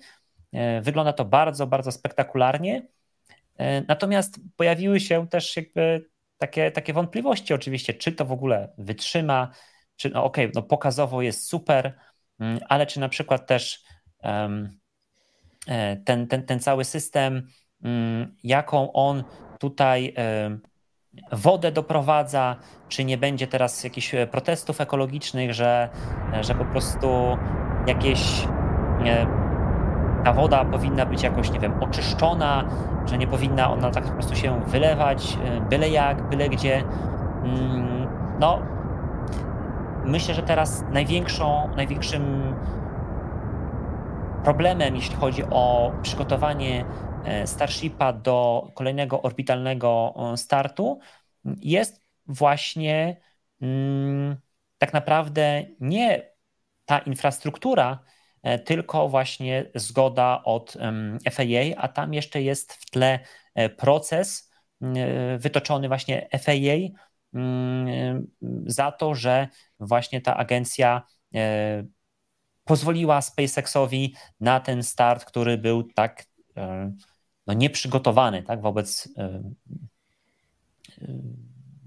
Wygląda 0.82 1.12
to 1.12 1.24
bardzo, 1.24 1.66
bardzo 1.66 1.92
spektakularnie. 1.92 2.86
Natomiast 3.88 4.40
pojawiły 4.56 5.00
się 5.00 5.28
też 5.28 5.56
jakby 5.56 6.10
takie, 6.38 6.70
takie 6.70 6.92
wątpliwości 6.92 7.54
oczywiście, 7.54 7.94
czy 7.94 8.12
to 8.12 8.24
w 8.24 8.32
ogóle 8.32 8.72
wytrzyma, 8.78 9.50
czy 10.00 10.10
no 10.10 10.24
okej, 10.24 10.44
okay, 10.44 10.52
no 10.54 10.62
pokazowo 10.62 11.22
jest 11.22 11.48
super, 11.48 11.94
mm, 12.40 12.58
ale 12.68 12.86
czy 12.86 13.00
na 13.00 13.08
przykład 13.08 13.46
też 13.46 13.84
um, 14.22 14.78
ten, 16.04 16.26
ten, 16.26 16.46
ten 16.46 16.60
cały 16.60 16.84
system, 16.84 17.48
um, 17.84 18.36
jaką 18.44 18.92
on 18.92 19.24
tutaj 19.58 20.14
um, 20.44 20.60
wodę 21.32 21.72
doprowadza, 21.72 22.56
czy 22.88 23.04
nie 23.04 23.18
będzie 23.18 23.46
teraz 23.46 23.84
jakichś 23.84 24.14
e, 24.14 24.26
protestów 24.26 24.80
ekologicznych, 24.80 25.54
że, 25.54 25.88
że 26.40 26.54
po 26.54 26.64
prostu 26.64 27.38
jakieś 27.86 28.46
ta 30.24 30.32
woda 30.32 30.64
powinna 30.64 31.06
być 31.06 31.22
jakoś, 31.22 31.50
nie 31.50 31.60
wiem, 31.60 31.82
oczyszczona, 31.82 32.68
że 33.06 33.18
nie 33.18 33.26
powinna 33.26 33.70
ona 33.70 33.90
tak 33.90 34.04
po 34.04 34.12
prostu 34.12 34.36
się 34.36 34.60
wylewać 34.66 35.38
e, 35.44 35.60
byle 35.60 35.88
jak, 35.88 36.28
byle 36.28 36.48
gdzie. 36.48 36.84
Mm, 37.44 38.06
no, 38.40 38.62
myślę, 40.04 40.34
że 40.34 40.42
teraz 40.42 40.84
największą, 40.92 41.70
największym 41.76 42.54
problemem, 44.44 44.96
jeśli 44.96 45.16
chodzi 45.16 45.44
o 45.50 45.92
przygotowanie 46.02 46.84
e, 47.24 47.46
Starshipa 47.46 48.12
do 48.12 48.68
kolejnego 48.74 49.22
orbitalnego 49.22 50.14
e, 50.32 50.36
startu, 50.36 50.98
jest 51.44 52.02
właśnie 52.26 53.20
mm, 53.60 54.36
tak 54.78 54.92
naprawdę 54.92 55.64
nie 55.80 56.30
ta 56.84 56.98
infrastruktura, 56.98 57.98
e, 58.42 58.58
tylko 58.58 59.08
właśnie 59.08 59.64
zgoda 59.74 60.42
od 60.44 60.76
FAA, 61.30 61.76
a 61.76 61.88
tam 61.88 62.14
jeszcze 62.14 62.42
jest 62.42 62.72
w 62.72 62.90
tle 62.90 63.18
proces 63.76 64.50
wytoczony 65.38 65.88
właśnie 65.88 66.28
FAA 66.38 67.00
za 68.66 68.92
to, 68.92 69.14
że 69.14 69.48
właśnie 69.80 70.20
ta 70.20 70.36
agencja 70.36 71.02
e, 71.34 71.84
pozwoliła 72.64 73.22
SpaceXowi 73.22 74.14
na 74.40 74.60
ten 74.60 74.82
start, 74.82 75.24
który 75.24 75.58
był 75.58 75.82
tak 75.82 76.24
e, 76.56 76.92
no, 77.46 77.54
nieprzygotowany 77.54 78.42
tak, 78.42 78.62
wobec 78.62 79.08
e, 79.18 79.42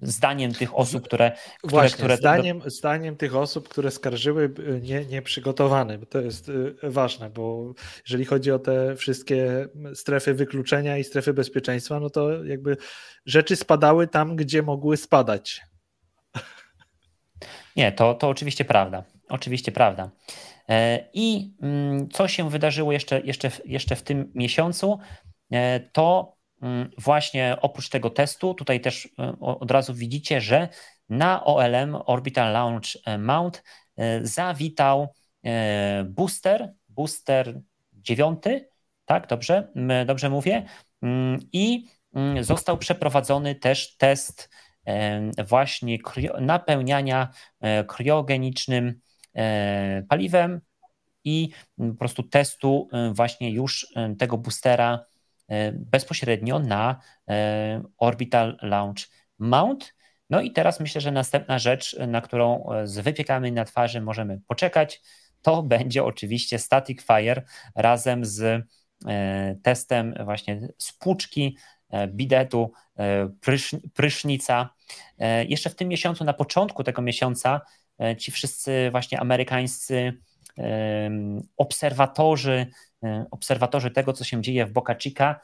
zdaniem 0.02 0.54
tych 0.54 0.78
osób, 0.78 1.04
które. 1.04 1.32
które, 1.32 1.72
Właśnie, 1.72 1.98
które 1.98 2.18
zdaniem, 2.18 2.62
zdaniem 2.66 3.16
tych 3.16 3.36
osób, 3.36 3.70
które 3.70 3.92
skarżyły 3.92 4.54
nie, 4.82 5.06
nieprzygotowane. 5.06 6.00
To 6.00 6.22
jest 6.22 6.52
ważne, 6.84 7.30
bo 7.30 7.74
jeżeli 8.08 8.26
chodzi 8.26 8.52
o 8.52 8.60
te 8.60 8.96
wszystkie 8.96 9.68
strefy 9.94 10.34
wykluczenia 10.34 10.98
i 10.98 11.04
strefy 11.04 11.34
bezpieczeństwa, 11.34 12.00
no 12.00 12.10
to 12.10 12.44
jakby 12.44 12.78
rzeczy 13.26 13.56
spadały 13.56 14.08
tam, 14.08 14.36
gdzie 14.36 14.62
mogły 14.64 14.98
spadać. 14.98 15.62
Nie, 17.76 17.92
to, 17.92 18.14
to 18.14 18.30
oczywiście 18.30 18.66
prawda. 18.66 19.04
Oczywiście 19.30 19.72
prawda. 19.72 20.10
E, 20.70 21.00
I 21.14 21.54
mm, 21.62 22.10
co 22.10 22.28
się 22.28 22.50
wydarzyło 22.50 22.92
jeszcze, 22.92 23.22
jeszcze, 23.22 23.52
jeszcze 23.66 23.96
w 23.96 24.04
tym 24.04 24.32
miesiącu, 24.36 25.00
e, 25.52 25.80
to 25.80 26.36
mm, 26.62 26.92
właśnie 26.98 27.58
oprócz 27.62 27.90
tego 27.90 28.10
testu, 28.10 28.54
tutaj 28.54 28.82
też 28.82 29.10
e, 29.20 29.36
od 29.40 29.72
razu 29.72 29.94
widzicie, 29.94 30.42
że 30.42 30.70
na 31.10 31.46
OLM 31.46 31.98
Orbital 32.06 32.54
Launch 32.54 32.98
Mount 33.20 33.64
zawitał 34.22 35.14
booster, 36.06 36.74
booster 36.90 37.62
dziewiąty, 37.94 38.70
tak, 39.06 39.28
dobrze, 39.28 39.68
dobrze 40.06 40.30
mówię, 40.30 40.66
mm, 41.02 41.40
i 41.52 41.88
został 42.42 42.78
przeprowadzony 42.78 43.56
też 43.56 43.98
test 43.98 44.50
właśnie 45.48 45.98
napełniania 46.40 47.30
e, 47.62 47.84
kryogenicznym 47.84 49.00
e, 49.34 50.04
paliwem 50.10 50.62
i 51.24 51.50
po 51.78 51.94
prostu 52.00 52.24
testu 52.24 52.88
e, 52.92 53.14
właśnie 53.14 53.52
już 53.52 53.88
tego 54.20 54.38
boostera 54.38 55.06
bezpośrednio 55.74 56.60
na 56.60 57.02
Orbital 57.98 58.58
Launch 58.62 59.10
Mount. 59.40 59.96
No 60.30 60.42
i 60.42 60.52
teraz 60.52 60.80
myślę, 60.80 61.02
że 61.02 61.12
następna 61.12 61.60
rzecz, 61.60 61.98
na 62.08 62.22
którą 62.22 62.66
z 62.84 63.00
wypiekami 63.00 63.52
na 63.52 63.66
twarzy 63.66 64.02
możemy 64.02 64.42
poczekać, 64.48 65.02
to 65.42 65.64
będzie 65.74 66.04
oczywiście 66.04 66.60
Static 66.60 67.02
Fire 67.04 67.42
razem 67.76 68.26
z 68.26 68.66
testem 69.64 70.14
właśnie 70.26 70.68
spłuczki 70.78 71.58
bidetu, 72.08 72.72
e, 73.00 73.30
prysznica. 73.94 74.70
E, 75.20 75.46
jeszcze 75.46 75.70
w 75.70 75.76
tym 75.76 75.88
miesiącu, 75.88 76.24
na 76.24 76.34
początku 76.34 76.84
tego 76.84 77.02
miesiąca, 77.02 77.62
ci 78.18 78.32
wszyscy 78.32 78.90
właśnie 78.92 79.20
amerykańscy 79.20 80.14
obserwatorzy, 81.58 82.68
obserwatorzy 83.32 83.92
tego, 83.92 84.14
co 84.14 84.24
się 84.24 84.42
dzieje 84.42 84.66
w 84.66 84.72
Boca 84.72 84.96
Chica, 84.96 85.40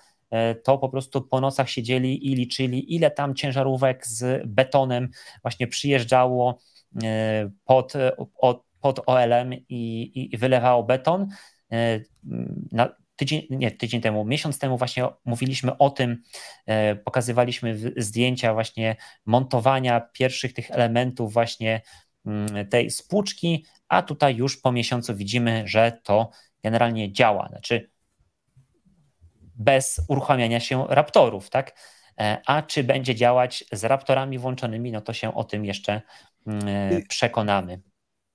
to 0.63 0.77
po 0.77 0.89
prostu 0.89 1.21
po 1.21 1.41
nocach 1.41 1.69
siedzieli 1.69 2.31
i 2.31 2.35
liczyli, 2.35 2.95
ile 2.95 3.11
tam 3.11 3.35
ciężarówek 3.35 4.07
z 4.07 4.47
betonem 4.47 5.09
właśnie 5.41 5.67
przyjeżdżało 5.67 6.59
pod, 7.65 7.93
pod 8.81 9.01
OLM 9.05 9.53
i, 9.69 10.11
i 10.33 10.37
wylewało 10.37 10.83
beton. 10.83 11.27
Tydzień, 13.19 13.47
nie, 13.49 13.71
tydzień 13.71 14.01
temu, 14.01 14.25
miesiąc 14.25 14.59
temu 14.59 14.77
właśnie 14.77 15.07
mówiliśmy 15.25 15.77
o 15.77 15.89
tym, 15.89 16.23
pokazywaliśmy 17.05 17.77
zdjęcia 17.97 18.53
właśnie 18.53 18.95
montowania 19.25 20.01
pierwszych 20.01 20.53
tych 20.53 20.71
elementów 20.71 21.33
właśnie 21.33 21.81
mm, 22.25 22.67
tej 22.69 22.91
spłuczki, 22.91 23.65
a 23.87 24.01
tutaj 24.01 24.35
już 24.35 24.57
po 24.57 24.71
miesiącu 24.71 25.15
widzimy, 25.15 25.63
że 25.65 25.99
to 26.03 26.29
generalnie 26.63 27.11
działa. 27.11 27.47
Znaczy 27.49 27.89
bez 29.55 30.01
uruchamiania 30.07 30.59
się 30.59 30.85
raptorów, 30.89 31.49
tak? 31.49 31.79
E, 32.19 32.41
a 32.45 32.61
czy 32.61 32.83
będzie 32.83 33.15
działać 33.15 33.65
z 33.71 33.83
raptorami 33.83 34.39
włączonymi, 34.39 34.91
no 34.91 35.01
to 35.01 35.13
się 35.13 35.33
o 35.33 35.43
tym 35.43 35.65
jeszcze 35.65 36.01
mm, 36.47 37.01
przekonamy. 37.09 37.81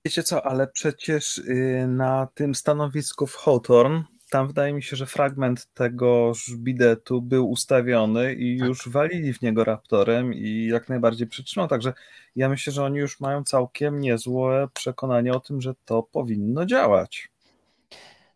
Wiecie 0.04 0.22
co, 0.22 0.46
ale 0.46 0.66
przecież 0.66 1.38
y, 1.38 1.86
na 1.88 2.28
tym 2.34 2.54
stanowisku 2.54 3.26
w 3.26 3.36
Hawthorne, 3.36 4.04
tam 4.34 4.46
wydaje 4.46 4.72
mi 4.72 4.82
się, 4.82 4.96
że 4.96 5.06
fragment 5.06 5.74
tego 5.74 6.32
bidetu 6.56 7.22
był 7.22 7.50
ustawiony 7.50 8.34
i 8.34 8.58
tak. 8.58 8.68
już 8.68 8.88
walili 8.88 9.32
w 9.32 9.42
niego 9.42 9.64
raptorem 9.64 10.34
i 10.34 10.66
jak 10.66 10.88
najbardziej 10.88 11.26
przytrzymał. 11.26 11.68
Także 11.68 11.92
ja 12.36 12.48
myślę, 12.48 12.72
że 12.72 12.84
oni 12.84 12.98
już 12.98 13.20
mają 13.20 13.44
całkiem 13.44 13.98
niezłe 13.98 14.68
przekonanie 14.74 15.32
o 15.32 15.40
tym, 15.40 15.60
że 15.60 15.74
to 15.84 16.02
powinno 16.02 16.66
działać. 16.66 17.28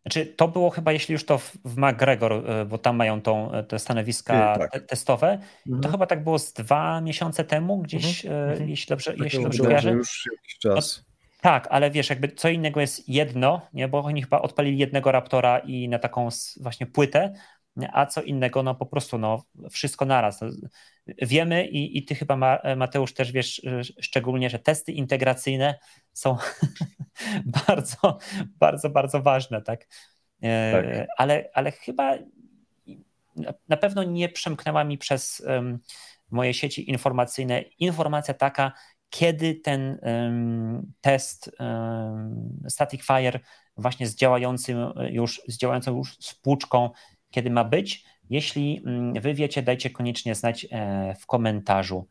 Znaczy, 0.02 0.26
to 0.26 0.48
było 0.48 0.70
chyba, 0.70 0.92
jeśli 0.92 1.12
już 1.12 1.24
to 1.24 1.38
w 1.38 1.76
McGregor, 1.76 2.32
e, 2.32 2.64
bo 2.64 2.78
tam 2.78 2.96
mają 2.96 3.22
tą, 3.22 3.52
e, 3.52 3.64
te 3.64 3.78
stanowiska 3.78 4.56
tak. 4.58 4.72
te, 4.72 4.80
testowe, 4.80 5.38
mhm. 5.66 5.82
to 5.82 5.88
chyba 5.88 6.06
tak 6.06 6.24
było 6.24 6.38
z 6.38 6.52
dwa 6.52 7.00
miesiące 7.00 7.44
temu 7.44 7.78
gdzieś, 7.78 8.24
mhm. 8.24 8.50
mhm. 8.50 8.70
jeśli 8.70 8.88
dobrze, 8.88 9.10
tak 9.10 9.20
jeśli 9.20 9.42
dobrze 9.42 9.64
kojarzę. 9.64 9.90
już 9.90 10.28
jakiś 10.32 10.58
czas. 10.58 11.07
Tak, 11.40 11.68
ale 11.70 11.90
wiesz, 11.90 12.10
jakby 12.10 12.28
co 12.28 12.48
innego 12.48 12.80
jest 12.80 13.08
jedno, 13.08 13.60
nie? 13.72 13.88
bo 13.88 13.98
oni 13.98 14.22
chyba 14.22 14.40
odpalili 14.40 14.78
jednego 14.78 15.12
Raptora 15.12 15.58
i 15.58 15.88
na 15.88 15.98
taką 15.98 16.28
właśnie 16.60 16.86
płytę, 16.86 17.32
a 17.92 18.06
co 18.06 18.22
innego, 18.22 18.62
no 18.62 18.74
po 18.74 18.86
prostu 18.86 19.18
no, 19.18 19.44
wszystko 19.70 20.04
naraz. 20.04 20.40
No, 20.40 20.48
wiemy 21.22 21.66
i, 21.66 21.98
i 21.98 22.04
ty 22.04 22.14
chyba, 22.14 22.60
Mateusz, 22.76 23.14
też 23.14 23.32
wiesz 23.32 23.62
szczególnie, 24.00 24.50
że 24.50 24.58
testy 24.58 24.92
integracyjne 24.92 25.78
są 26.12 26.36
bardzo, 27.66 28.18
bardzo, 28.58 28.90
bardzo 28.90 29.22
ważne, 29.22 29.62
tak? 29.62 29.86
E, 30.42 30.72
tak. 30.72 31.06
Ale, 31.16 31.50
ale 31.54 31.72
chyba 31.72 32.18
na 33.68 33.76
pewno 33.76 34.02
nie 34.02 34.28
przemknęła 34.28 34.84
mi 34.84 34.98
przez 34.98 35.46
moje 36.30 36.54
sieci 36.54 36.90
informacyjne 36.90 37.60
informacja 37.60 38.34
taka, 38.34 38.72
kiedy 39.10 39.54
ten 39.54 39.98
test 41.00 41.50
Static 42.68 43.06
Fire 43.06 43.40
właśnie 43.76 44.06
z 44.06 44.14
działającym 44.16 44.78
już, 45.10 45.42
z 45.48 45.58
działającą 45.58 45.96
już 45.96 46.16
spłuczką 46.20 46.90
kiedy 47.30 47.50
ma 47.50 47.64
być. 47.64 48.04
Jeśli 48.30 48.82
mm, 48.86 49.14
wy 49.22 49.34
wiecie, 49.34 49.62
dajcie 49.62 49.90
koniecznie 49.90 50.34
znać 50.34 50.66
e, 50.70 51.14
w 51.20 51.26
komentarzu. 51.26 52.08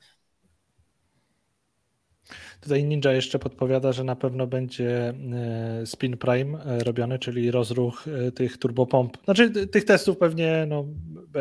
Tutaj 2.61 2.83
Ninja 2.83 3.11
jeszcze 3.11 3.39
podpowiada, 3.39 3.91
że 3.91 4.03
na 4.03 4.15
pewno 4.15 4.47
będzie 4.47 5.09
e, 5.09 5.85
spin 5.85 6.17
prime 6.17 6.63
e, 6.63 6.83
robiony, 6.83 7.19
czyli 7.19 7.51
rozruch 7.51 8.05
tych 8.35 8.57
turbopomp. 8.57 9.17
Znaczy 9.23 9.67
tych 9.67 9.85
testów 9.85 10.17
pewnie 10.17 10.65
no, 10.67 10.85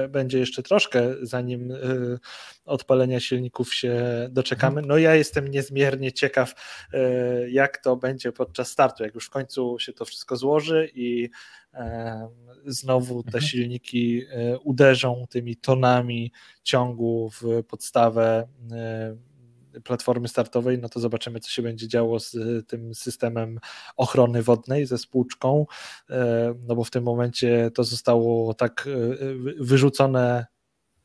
będzie 0.08 0.38
jeszcze 0.38 0.62
troszkę, 0.62 1.14
zanim 1.22 1.72
odpalenia 2.64 3.20
silników 3.20 3.74
się 3.74 4.02
doczekamy. 4.30 4.78
Mhm. 4.80 4.88
No 4.88 4.98
ja 4.98 5.14
jestem 5.14 5.48
niezmiernie 5.48 6.12
ciekaw, 6.12 6.54
jak 7.48 7.78
to 7.78 7.96
będzie 7.96 8.32
podczas 8.32 8.68
startu, 8.68 9.02
jak 9.04 9.14
już 9.14 9.26
w 9.26 9.30
końcu 9.30 9.78
się 9.78 9.92
to 9.92 10.04
wszystko 10.04 10.36
złoży 10.36 10.90
i 10.94 11.30
znowu 12.66 13.22
te 13.22 13.28
mhm. 13.28 13.44
silniki 13.44 14.22
e, 14.30 14.58
uderzą 14.58 15.24
tymi 15.30 15.56
tonami 15.56 16.32
ciągu 16.62 17.30
w 17.30 17.62
podstawę 17.68 18.48
e, 18.72 19.16
platformy 19.84 20.28
startowej, 20.28 20.78
no 20.78 20.88
to 20.88 21.00
zobaczymy, 21.00 21.40
co 21.40 21.50
się 21.50 21.62
będzie 21.62 21.88
działo 21.88 22.20
z 22.20 22.36
tym 22.68 22.94
systemem 22.94 23.58
ochrony 23.96 24.42
wodnej, 24.42 24.86
ze 24.86 24.98
spłuczką, 24.98 25.66
e, 26.10 26.54
no 26.68 26.76
bo 26.76 26.84
w 26.84 26.90
tym 26.90 27.04
momencie 27.04 27.70
to 27.74 27.84
zostało 27.84 28.54
tak 28.54 28.88
wyrzucone 29.60 30.46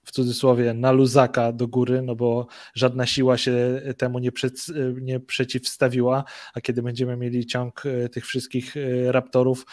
w 0.05 0.11
cudzysłowie 0.11 0.73
na 0.73 0.91
luzaka 0.91 1.51
do 1.51 1.67
góry, 1.67 2.01
no 2.01 2.15
bo 2.15 2.47
żadna 2.73 3.05
siła 3.05 3.37
się 3.37 3.81
temu 3.97 4.19
nie, 4.19 4.31
przed, 4.31 4.65
nie 5.01 5.19
przeciwstawiła, 5.19 6.23
a 6.53 6.61
kiedy 6.61 6.81
będziemy 6.81 7.17
mieli 7.17 7.45
ciąg 7.45 7.83
tych 8.11 8.25
wszystkich 8.25 8.75
raptorów, 9.09 9.65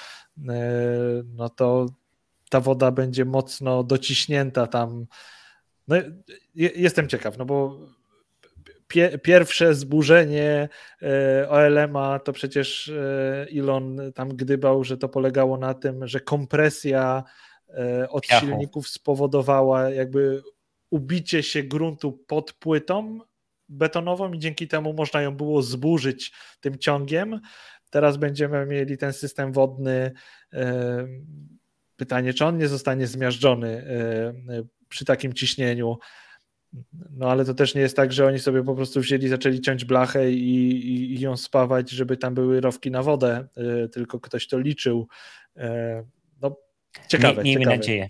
no 1.25 1.49
to 1.49 1.87
ta 2.51 2.61
woda 2.61 2.91
będzie 2.91 3.25
mocno 3.25 3.85
dociśnięta 3.85 4.67
tam. 4.67 5.07
No, 5.89 5.97
jestem 6.55 7.09
ciekaw, 7.09 7.39
no 7.39 7.45
bo 7.45 7.79
pie, 8.89 9.19
pierwsze 9.19 9.75
zburzenie 9.75 10.69
OLM-a 11.49 12.19
to 12.19 12.33
przecież 12.33 12.93
Elon 13.59 14.13
tam 14.15 14.29
gdybał, 14.29 14.85
że 14.85 14.97
to 14.97 15.09
polegało 15.09 15.57
na 15.59 15.75
tym, 15.75 16.07
że 16.07 16.21
kompresja 16.21 17.25
E, 17.75 18.09
od 18.09 18.27
silników 18.27 18.89
spowodowała 18.89 19.91
jakby 19.91 20.43
ubicie 20.91 21.43
się 21.43 21.63
gruntu 21.63 22.13
pod 22.13 22.53
płytą 22.53 23.19
betonową 23.69 24.33
i 24.33 24.39
dzięki 24.39 24.69
temu 24.69 24.93
można 24.93 25.23
ją 25.23 25.37
było 25.37 25.63
zburzyć 25.63 26.33
tym 26.61 26.79
ciągiem. 26.79 27.41
Teraz 27.91 28.17
będziemy 28.17 28.67
mieli 28.67 28.99
ten 28.99 29.13
system 29.13 29.53
wodny. 29.53 30.13
E, 30.53 31.07
pytanie, 31.97 32.35
czy 32.35 32.45
on 32.45 32.59
nie 32.59 32.69
zostanie 32.69 33.07
zmiażdżony 33.07 33.69
e, 33.69 34.63
przy 34.89 35.05
takim 35.05 35.33
ciśnieniu. 35.33 35.99
No 37.11 37.31
ale 37.31 37.45
to 37.45 37.55
też 37.55 37.75
nie 37.75 37.81
jest 37.81 37.97
tak, 37.97 38.13
że 38.13 38.27
oni 38.27 38.39
sobie 38.39 38.65
po 38.65 38.75
prostu 38.75 39.01
wzięli, 39.01 39.29
zaczęli 39.29 39.61
ciąć 39.61 39.85
blachę 39.85 40.33
i, 40.33 40.71
i, 40.71 41.15
i 41.15 41.21
ją 41.21 41.37
spawać, 41.37 41.91
żeby 41.91 42.17
tam 42.17 42.35
były 42.35 42.61
rowki 42.61 42.91
na 42.91 43.03
wodę, 43.03 43.49
tylko 43.93 44.21
ktoś 44.21 44.49
to 44.49 44.59
liczył. 44.59 45.09
Ciekawe, 47.09 47.43
Miejmy 47.43 47.61
ciekawe. 47.61 47.77
nadzieję. 47.77 48.09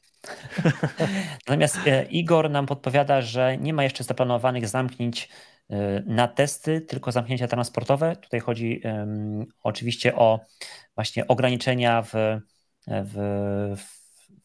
Natomiast 1.46 1.78
e, 1.86 2.04
Igor 2.04 2.50
nam 2.50 2.66
podpowiada, 2.66 3.22
że 3.22 3.58
nie 3.58 3.72
ma 3.72 3.84
jeszcze 3.84 4.04
zaplanowanych 4.04 4.68
zamknięć 4.68 5.28
e, 5.70 6.02
na 6.06 6.28
testy, 6.28 6.80
tylko 6.80 7.12
zamknięcia 7.12 7.48
transportowe. 7.48 8.16
Tutaj 8.16 8.40
chodzi 8.40 8.80
um, 8.84 9.46
oczywiście 9.62 10.16
o 10.16 10.40
właśnie 10.94 11.26
ograniczenia 11.26 12.02
w, 12.02 12.12
w, 12.86 13.14
w, 13.76 13.97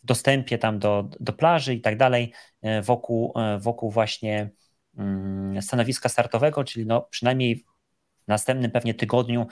dostępie 0.03 0.57
tam 0.57 0.79
do, 0.79 1.09
do 1.19 1.33
plaży 1.33 1.73
i 1.73 1.81
tak 1.81 1.97
dalej 1.97 2.33
e, 2.61 2.81
wokół, 2.81 3.33
wokół 3.59 3.91
właśnie 3.91 4.49
um, 4.97 5.61
stanowiska 5.61 6.09
startowego, 6.09 6.63
czyli 6.63 6.85
no 6.85 7.01
przynajmniej 7.01 7.55
w 7.55 8.27
następnym 8.27 8.71
pewnie 8.71 8.93
tygodniu 8.93 9.47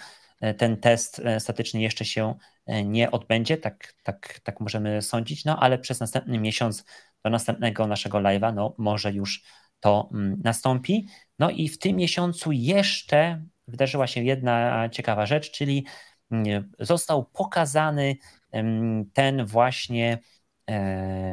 ten 0.57 0.77
test 0.77 1.21
statyczny 1.39 1.81
jeszcze 1.81 2.05
się 2.05 2.35
E, 2.65 2.83
nie 2.83 3.11
odbędzie, 3.11 3.57
tak, 3.57 3.93
tak, 4.03 4.39
tak 4.43 4.59
możemy 4.59 5.01
sądzić, 5.01 5.45
no 5.45 5.59
ale 5.59 5.77
przez 5.79 5.99
następny 5.99 6.39
miesiąc 6.39 6.85
do 7.23 7.29
następnego 7.29 7.87
naszego 7.87 8.17
live'a, 8.17 8.53
no 8.53 8.75
może 8.77 9.11
już 9.11 9.43
to 9.79 10.09
mm, 10.13 10.41
nastąpi. 10.43 11.07
No 11.39 11.49
i 11.49 11.69
w 11.69 11.79
tym 11.79 11.95
miesiącu 11.95 12.51
jeszcze 12.51 13.45
wydarzyła 13.67 14.07
się 14.07 14.23
jedna 14.23 14.89
ciekawa 14.89 15.25
rzecz, 15.25 15.51
czyli 15.51 15.85
mm, 16.31 16.71
został 16.79 17.25
pokazany 17.25 18.15
ten 19.13 19.45
właśnie 19.45 20.13
e, 20.13 20.19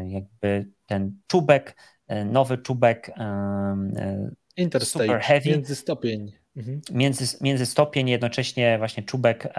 jakby 0.06 0.70
ten 0.86 1.18
czubek, 1.26 1.76
e, 2.06 2.24
nowy 2.24 2.58
czubek 2.58 3.10
Interstate, 4.56 5.04
Super 5.04 5.20
Heavy. 5.20 5.50
Międzystopień. 5.50 6.32
Mhm. 6.56 6.80
Między, 6.90 7.38
między 7.40 7.66
stopień 7.66 8.08
jednocześnie 8.08 8.78
właśnie 8.78 9.02
czubek 9.02 9.54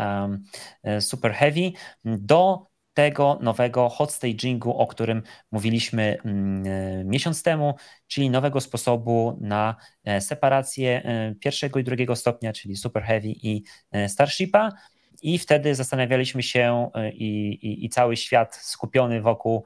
super 0.99 1.34
heavy 1.34 1.72
do 2.06 2.69
tego 2.93 3.39
nowego 3.41 3.89
hot 3.89 4.11
stagingu, 4.11 4.77
o 4.77 4.88
którym 4.88 5.23
mówiliśmy 5.51 6.18
um, 6.26 6.64
miesiąc 7.07 7.43
temu, 7.43 7.73
czyli 8.07 8.30
nowego 8.30 8.61
sposobu 8.61 9.38
na 9.41 9.76
e, 10.03 10.22
separację 10.22 11.01
pierwszego 11.39 11.80
i 11.80 11.84
drugiego 11.84 12.15
stopnia, 12.15 12.53
czyli 12.53 12.76
super 12.76 13.03
heavy 13.03 13.27
i 13.27 13.64
starshipa. 14.07 14.72
I 15.21 15.39
wtedy 15.39 15.75
zastanawialiśmy 15.75 16.43
się 16.43 16.89
i, 17.13 17.49
i, 17.61 17.85
i 17.85 17.89
cały 17.89 18.17
świat 18.17 18.55
skupiony 18.55 19.21
wokół 19.21 19.65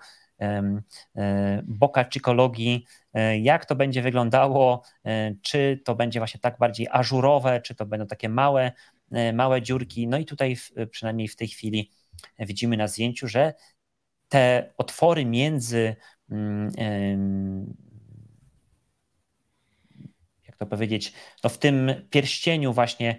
boka 1.63 2.05
czykologii, 2.05 2.85
E, 3.13 3.39
jak 3.39 3.65
to 3.65 3.75
będzie 3.75 4.01
wyglądało, 4.01 4.83
e, 5.05 5.35
czy 5.41 5.81
to 5.85 5.95
będzie 5.95 6.19
właśnie 6.19 6.39
tak 6.39 6.57
bardziej 6.57 6.87
ażurowe, 6.91 7.61
czy 7.61 7.75
to 7.75 7.85
będą 7.85 8.07
takie 8.07 8.29
małe, 8.29 8.71
e, 9.11 9.33
małe 9.33 9.61
dziurki. 9.61 10.07
No 10.07 10.17
i 10.17 10.25
tutaj 10.25 10.57
przynajmniej 10.91 11.27
w 11.27 11.35
tej 11.35 11.47
chwili 11.47 11.91
widzimy 12.39 12.77
na 12.77 12.87
zdjęciu, 12.87 13.27
że 13.27 13.53
te 14.29 14.73
otwory 14.77 15.25
między 15.25 15.95
jak 20.47 20.57
to 20.57 20.65
powiedzieć, 20.65 21.13
no 21.43 21.49
w 21.49 21.57
tym 21.57 21.91
pierścieniu 22.09 22.73
właśnie, 22.73 23.15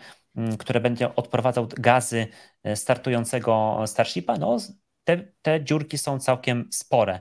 które 0.58 0.80
będzie 0.80 1.14
odprowadzał 1.14 1.68
gazy 1.76 2.26
e, 2.62 2.76
startującego 2.76 3.82
Starshipa, 3.86 4.36
no 4.38 4.56
te, 5.04 5.32
te 5.42 5.64
dziurki 5.64 5.98
są 5.98 6.18
całkiem 6.18 6.68
spore. 6.72 7.20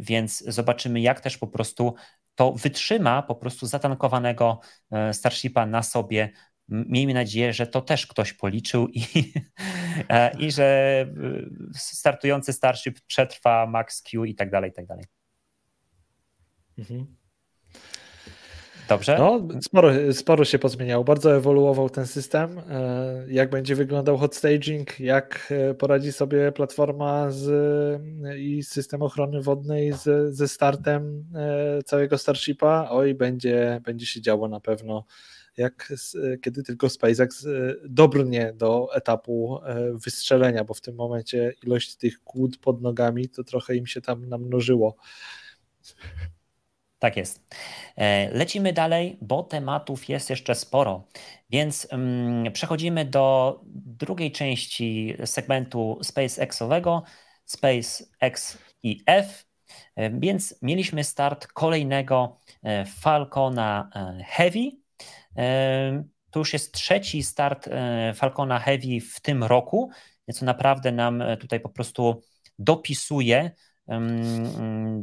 Więc 0.00 0.38
zobaczymy, 0.38 1.00
jak 1.00 1.20
też 1.20 1.38
po 1.38 1.46
prostu 1.46 1.94
to 2.34 2.52
wytrzyma 2.52 3.22
po 3.22 3.34
prostu 3.34 3.66
zatankowanego 3.66 4.60
e, 4.90 5.14
Starshipa 5.14 5.66
na 5.66 5.82
sobie. 5.82 6.30
Miejmy 6.68 7.14
nadzieję, 7.14 7.52
że 7.52 7.66
to 7.66 7.80
też 7.80 8.06
ktoś 8.06 8.32
policzył 8.32 8.88
i, 8.88 9.04
e, 10.08 10.38
i 10.38 10.52
że 10.52 11.06
startujący 11.74 12.52
Starship 12.52 13.00
przetrwa 13.00 13.66
Max 13.66 14.02
Q 14.02 14.24
i 14.24 14.34
tak 14.34 14.50
dalej, 14.50 14.70
i 14.70 14.74
tak 14.74 14.86
dalej. 14.86 15.04
Mhm. 16.78 17.16
Dobrze? 18.88 19.16
No, 19.18 19.48
sporo, 19.62 20.12
sporo 20.12 20.44
się 20.44 20.58
pozmieniało. 20.58 21.04
Bardzo 21.04 21.36
ewoluował 21.36 21.90
ten 21.90 22.06
system. 22.06 22.58
E, 22.58 23.24
jak 23.28 23.50
będzie 23.50 23.74
wyglądał 23.74 24.18
hot 24.18 24.36
staging, 24.36 25.00
jak 25.00 25.52
e, 25.52 25.74
poradzi 25.74 26.12
sobie 26.12 26.52
platforma 26.52 27.30
z, 27.30 27.50
i 28.38 28.62
system 28.62 29.02
ochrony 29.02 29.42
wodnej 29.42 29.92
z, 29.92 30.34
ze 30.36 30.48
startem 30.48 31.24
e, 31.34 31.82
całego 31.82 32.18
Starshipa. 32.18 32.88
Oj, 32.90 33.14
będzie, 33.14 33.80
będzie 33.84 34.06
się 34.06 34.20
działo 34.20 34.48
na 34.48 34.60
pewno. 34.60 35.04
Jak 35.56 35.92
kiedy 36.42 36.62
tylko 36.62 36.88
SpaceX 36.88 37.46
dobrnie 37.88 38.52
do 38.56 38.88
etapu 38.94 39.58
wystrzelenia, 40.04 40.64
bo 40.64 40.74
w 40.74 40.80
tym 40.80 40.94
momencie 40.94 41.52
ilość 41.62 41.96
tych 41.96 42.24
kłód 42.24 42.58
pod 42.58 42.82
nogami 42.82 43.28
to 43.28 43.44
trochę 43.44 43.76
im 43.76 43.86
się 43.86 44.00
tam 44.00 44.28
namnożyło. 44.28 44.96
Tak 47.04 47.16
jest. 47.16 47.56
E, 47.96 48.30
lecimy 48.30 48.72
dalej, 48.72 49.18
bo 49.20 49.42
tematów 49.42 50.08
jest 50.08 50.30
jeszcze 50.30 50.54
sporo, 50.54 51.04
więc 51.50 51.88
um, 51.92 52.44
przechodzimy 52.52 53.04
do 53.04 53.60
drugiej 53.74 54.32
części 54.32 55.16
segmentu 55.24 55.98
SpaceXowego, 56.02 57.02
SpaceX 57.44 58.58
i 58.82 59.02
F. 59.06 59.46
E, 59.96 60.10
więc 60.10 60.58
mieliśmy 60.62 61.04
start 61.04 61.46
kolejnego 61.46 62.40
e, 62.62 62.84
Falcona 62.84 63.90
Heavy. 64.26 64.70
To 66.30 66.38
już 66.38 66.52
jest 66.52 66.74
trzeci 66.74 67.22
start 67.22 67.68
Falcona 68.14 68.58
Heavy 68.58 69.00
w 69.00 69.20
tym 69.20 69.44
roku, 69.44 69.90
co 70.32 70.44
naprawdę 70.44 70.92
nam 70.92 71.22
tutaj 71.40 71.60
po 71.60 71.68
prostu 71.68 72.22
dopisuje 72.58 73.50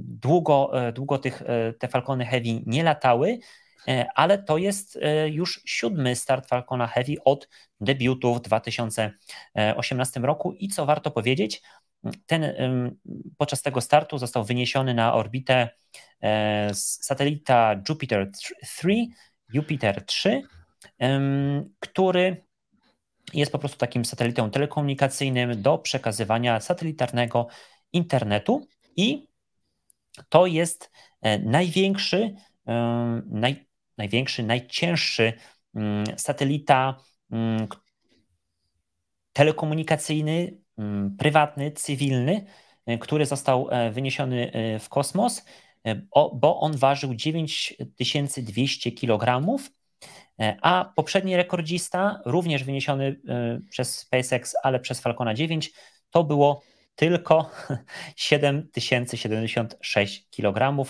Długo, 0.04 0.88
e, 0.88 0.92
długo 0.92 1.18
tych, 1.18 1.42
e, 1.42 1.74
te 1.74 1.88
Falcony 1.88 2.26
Heavy 2.26 2.62
nie 2.66 2.84
latały, 2.84 3.40
e, 3.88 4.06
ale 4.16 4.44
to 4.44 4.58
jest 4.58 5.00
już 5.26 5.62
siódmy 5.66 6.16
start 6.16 6.48
Falcona 6.48 6.88
Heavy 6.88 7.16
od 7.26 7.50
debiutu 7.82 8.36
w 8.36 8.42
2018 8.42 10.24
roku. 10.24 10.54
I 10.54 10.68
co 10.68 10.86
warto 10.86 11.12
powiedzieć, 11.12 11.62
ten, 12.26 12.54
podczas 13.38 13.62
tego 13.62 13.82
startu 13.82 14.18
został 14.18 14.44
wyniesiony 14.44 14.94
na 14.94 15.14
orbitę 15.14 15.70
satelita 16.74 17.82
Jupiter 17.90 18.32
3, 18.64 18.88
Jupiter 19.54 20.06
3, 20.06 20.42
który 21.80 22.46
jest 23.34 23.52
po 23.52 23.60
prostu 23.60 23.78
takim 23.78 24.06
satelitą 24.06 24.52
telekomunikacyjnym 24.52 25.62
do 25.62 25.78
przekazywania 25.78 26.60
satelitarnego 26.60 27.48
internetu 27.94 28.68
i 28.96 29.28
to 30.30 30.46
jest 30.46 30.92
e, 31.22 31.40
największy, 31.40 32.36
e, 32.68 33.22
naj, 33.26 33.66
największy, 33.98 34.44
najcięższy 34.44 35.34
mm, 35.76 36.06
satelita 36.18 36.98
mm, 37.32 37.68
telekomunikacyjny, 39.34 40.58
mm, 40.78 41.18
prywatny, 41.18 41.72
cywilny, 41.72 42.46
e, 42.86 42.98
który 42.98 43.26
został 43.26 43.70
wyniesiony 43.92 44.52
w 44.80 44.90
kosmos, 44.90 45.46
bo 46.34 46.60
on 46.60 46.78
ważył 46.78 47.16
9200 47.16 48.92
kg, 48.92 49.46
a 50.62 50.94
poprzedni 50.96 51.36
rekordzista, 51.36 52.22
również 52.26 52.64
wyniesiony 52.64 53.22
przez 53.70 53.98
SpaceX, 53.98 54.56
ale 54.64 54.80
przez 54.80 55.02
Falcona 55.02 55.34
9, 55.34 55.72
to 56.10 56.24
było 56.24 56.62
tylko 56.96 57.52
7076 58.16 60.30
kg. 60.30 60.86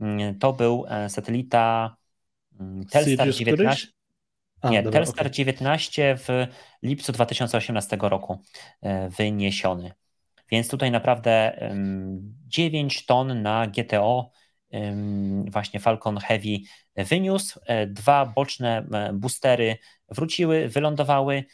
Mm, 0.00 0.38
to 0.38 0.52
był 0.52 0.86
e, 0.88 1.08
satelita 1.08 1.96
mm, 2.60 2.86
Telstar 2.86 3.32
19. 3.32 3.88
A, 4.60 4.70
nie, 4.70 4.82
dobra, 4.82 5.00
Telstar 5.00 5.26
okay. 5.26 5.30
19 5.30 6.16
w 6.18 6.46
lipcu 6.82 7.12
2018 7.12 7.98
roku 8.00 8.42
e, 8.82 9.08
wyniesiony. 9.08 9.92
Więc 10.50 10.68
tutaj 10.68 10.90
naprawdę 10.90 11.58
9 12.46 13.06
ton 13.06 13.42
na 13.42 13.66
GTO 13.66 14.30
właśnie 15.50 15.80
Falcon 15.80 16.18
Heavy 16.18 16.58
wyniósł. 16.96 17.60
E, 17.66 17.86
dwa 17.86 18.26
boczne 18.26 18.86
boostery 19.12 19.76
wróciły, 20.08 20.68
wylądowały, 20.68 21.44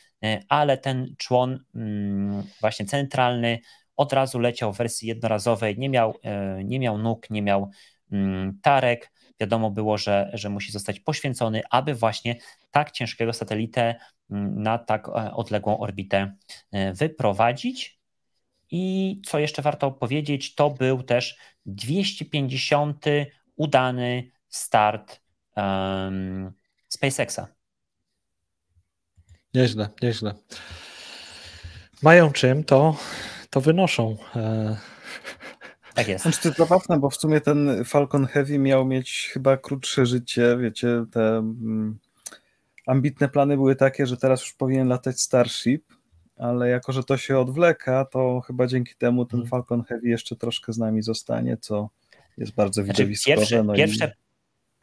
ale 0.49 0.79
ten 0.79 1.15
człon 1.19 1.65
mm, 1.75 2.43
właśnie 2.61 2.87
centralny 2.87 3.61
od 4.01 4.13
razu 4.13 4.39
leciał 4.39 4.73
w 4.73 4.77
wersji 4.77 5.09
jednorazowej, 5.09 5.79
nie 5.79 5.89
miał, 5.89 6.19
e, 6.23 6.65
nie 6.65 6.81
miał 6.81 6.99
nóg, 6.99 7.31
nie 7.31 7.43
miał 7.43 7.71
mm, 8.13 8.59
tarek. 8.63 9.13
Wiadomo 9.41 9.71
było, 9.71 9.99
że, 9.99 10.31
że 10.33 10.49
musi 10.49 10.73
zostać 10.73 11.01
poświęcony, 11.01 11.63
aby 11.71 11.95
właśnie 11.95 12.37
tak 12.71 12.91
ciężkiego 12.91 13.33
satelitę 13.33 13.95
mm, 14.31 14.63
na 14.63 14.79
tak 14.79 15.09
e, 15.09 15.13
odległą 15.33 15.79
orbitę 15.79 16.37
e, 16.73 16.93
wyprowadzić. 16.93 18.01
I 18.71 19.23
co 19.27 19.39
jeszcze 19.39 19.63
warto 19.63 19.91
powiedzieć, 19.91 20.55
to 20.55 20.71
był 20.71 21.03
też 21.03 21.39
250 21.67 23.05
udany 23.57 24.31
start 24.49 25.21
um, 25.57 26.53
SpaceXa. 26.89 27.41
Nieźle, 29.55 29.89
nieźle. 30.03 30.35
Mają 32.03 32.33
czym, 32.33 32.65
to 32.65 32.97
to 33.51 33.61
wynoszą. 33.61 34.17
E, 34.37 34.77
tak 35.95 36.09
jest. 36.09 36.23
Znaczy, 36.23 36.43
to 36.43 36.53
zabawne, 36.53 36.99
bo 36.99 37.11
w 37.11 37.17
sumie 37.17 37.41
ten 37.41 37.85
Falcon 37.85 38.27
Heavy 38.27 38.59
miał 38.59 38.85
mieć 38.85 39.31
chyba 39.33 39.57
krótsze 39.57 40.07
życie, 40.07 40.57
wiecie, 40.61 41.05
te 41.13 41.21
mm, 41.39 41.99
ambitne 42.87 43.29
plany 43.29 43.57
były 43.57 43.77
takie, 43.77 44.07
że 44.07 44.17
teraz 44.17 44.41
już 44.41 44.53
powinien 44.53 44.89
latać 44.89 45.21
Starship, 45.21 45.85
ale 46.37 46.69
jako, 46.69 46.93
że 46.93 47.05
to 47.05 47.17
się 47.17 47.39
odwleka, 47.39 48.05
to 48.05 48.41
chyba 48.41 48.67
dzięki 48.67 48.95
temu 48.95 49.25
ten 49.25 49.41
mhm. 49.41 49.51
Falcon 49.51 49.85
Heavy 49.85 50.09
jeszcze 50.09 50.37
troszkę 50.37 50.73
z 50.73 50.79
nami 50.79 51.03
zostanie, 51.03 51.57
co 51.57 51.91
jest 52.37 52.55
bardzo 52.55 52.83
znaczy, 52.85 53.03
widowiskowe. 53.03 53.37
Pierwsze, 53.37 53.65
no 53.65 53.75
pierwsze, 53.75 54.13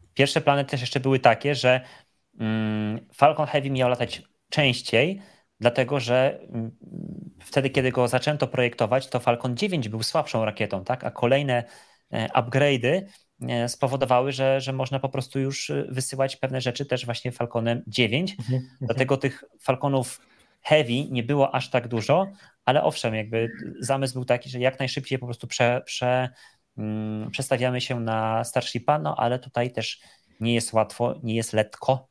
i... 0.02 0.08
pierwsze 0.14 0.42
plany 0.42 0.66
też 0.66 0.82
jeszcze 0.82 1.00
były 1.00 1.20
takie, 1.20 1.56
że 1.56 1.82
mm, 2.40 3.00
Falcon 3.14 3.48
Heavy 3.48 3.70
miał 3.70 3.90
latać 3.90 4.24
częściej, 4.50 5.22
dlatego 5.60 6.00
że 6.00 6.40
mm, 6.42 6.72
wtedy, 7.40 7.70
kiedy 7.70 7.92
go 7.92 8.08
zaczęto 8.08 8.48
projektować, 8.48 9.08
to 9.08 9.20
Falcon 9.20 9.58
9 9.58 9.90
był 9.90 10.04
słabszą 10.04 10.46
rakietą, 10.46 10.84
tak? 10.84 11.04
a 11.04 11.12
kolejne 11.12 11.64
e, 12.12 12.28
upgrade'y 12.28 13.02
e, 13.42 13.70
spowodowały, 13.70 14.32
że, 14.32 14.62
że 14.62 14.74
można 14.74 15.00
po 15.00 15.10
prostu 15.10 15.40
już 15.40 15.70
e, 15.70 15.86
wysyłać 15.90 16.36
pewne 16.36 16.62
rzeczy 16.62 16.86
też 16.86 17.06
właśnie 17.06 17.32
Falconem 17.32 17.84
9. 17.88 18.32
Mhm, 18.32 18.56
mhm. 18.56 18.78
Dlatego 18.82 19.18
tych 19.18 19.44
Falconów 19.60 20.22
Heavy 20.62 21.10
nie 21.12 21.24
było 21.24 21.56
aż 21.56 21.70
tak 21.70 21.88
dużo, 21.88 22.28
ale 22.66 22.84
owszem, 22.84 23.16
jakby 23.16 23.52
zamysł 23.80 24.14
był 24.14 24.26
taki, 24.26 24.50
że 24.50 24.60
jak 24.60 24.80
najszybciej 24.80 25.20
po 25.20 25.26
prostu 25.26 25.48
prze, 25.48 25.82
prze, 25.86 26.30
um, 26.78 27.30
przestawiamy 27.32 27.82
się 27.82 28.00
na 28.00 28.44
Starshipa, 28.44 29.00
no 29.00 29.16
ale 29.16 29.40
tutaj 29.40 29.72
też 29.72 30.00
nie 30.40 30.54
jest 30.54 30.74
łatwo, 30.74 31.16
nie 31.24 31.36
jest 31.36 31.54
lekko, 31.54 32.08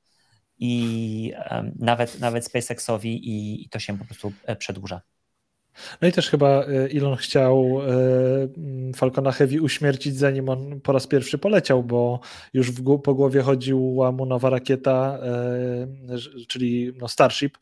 i 0.58 1.32
nawet, 1.78 2.20
nawet 2.20 2.44
SpaceXowi 2.44 3.28
i, 3.28 3.64
i 3.64 3.68
to 3.68 3.78
się 3.78 3.98
po 3.98 4.04
prostu 4.04 4.32
e, 4.44 4.56
przedłuża. 4.56 5.00
No 6.02 6.08
i 6.08 6.12
też 6.12 6.30
chyba 6.30 6.48
e, 6.48 6.66
Elon 6.96 7.16
chciał 7.16 7.80
e, 7.82 8.92
Falcona 8.96 9.32
Heavy 9.32 9.62
uśmiercić, 9.62 10.16
zanim 10.16 10.48
on 10.48 10.80
po 10.80 10.92
raz 10.92 11.06
pierwszy 11.06 11.38
poleciał, 11.38 11.82
bo 11.82 12.20
już 12.52 12.70
w, 12.70 12.98
po 12.98 13.14
głowie 13.14 13.42
chodziła 13.42 14.12
mu 14.12 14.26
nowa 14.26 14.50
rakieta, 14.50 15.18
czyli 16.48 16.92
no 16.96 17.08
Starship, 17.08 17.58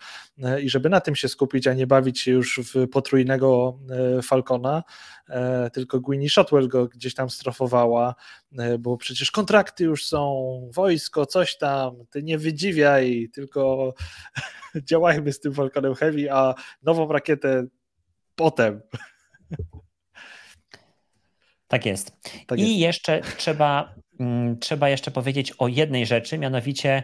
i 0.63 0.71
żeby 0.71 0.89
na 0.89 1.01
tym 1.01 1.17
się 1.17 1.29
skupić, 1.29 1.67
a 1.67 1.75
nie 1.75 1.87
bawić 1.87 2.21
się 2.21 2.33
już 2.33 2.61
w 2.75 2.89
potrójnego 2.89 3.79
Falcona, 4.23 4.83
E, 5.29 5.71
tylko 5.71 6.01
Gwynnie 6.01 6.31
Shotwell 6.31 6.69
go 6.69 6.87
gdzieś 6.89 7.15
tam 7.15 7.31
strofowała, 7.31 8.15
e, 8.59 8.79
bo 8.79 8.97
przecież 8.97 9.31
kontrakty 9.31 9.85
już 9.85 10.07
są, 10.07 10.71
wojsko, 10.75 11.27
coś 11.27 11.59
tam, 11.59 12.07
ty 12.11 12.23
nie 12.23 12.39
wydziwiaj, 12.39 13.31
tylko 13.33 13.95
działajmy 14.91 15.33
z 15.33 15.41
tym 15.41 15.55
Falconem 15.55 15.95
Heavy, 15.95 16.33
a 16.33 16.55
nową 16.83 17.13
rakietę 17.13 17.67
potem. 18.35 18.83
Tak 21.69 21.87
jest. 21.87 22.31
Tak 22.47 22.59
I 22.59 22.63
jest. 22.63 22.81
jeszcze 22.81 23.21
trzeba, 23.37 23.95
mm, 24.21 24.59
trzeba 24.59 24.89
jeszcze 24.89 25.11
powiedzieć 25.11 25.53
o 25.53 25.69
jednej 25.69 26.07
rzeczy, 26.07 26.39
mianowicie 26.39 27.03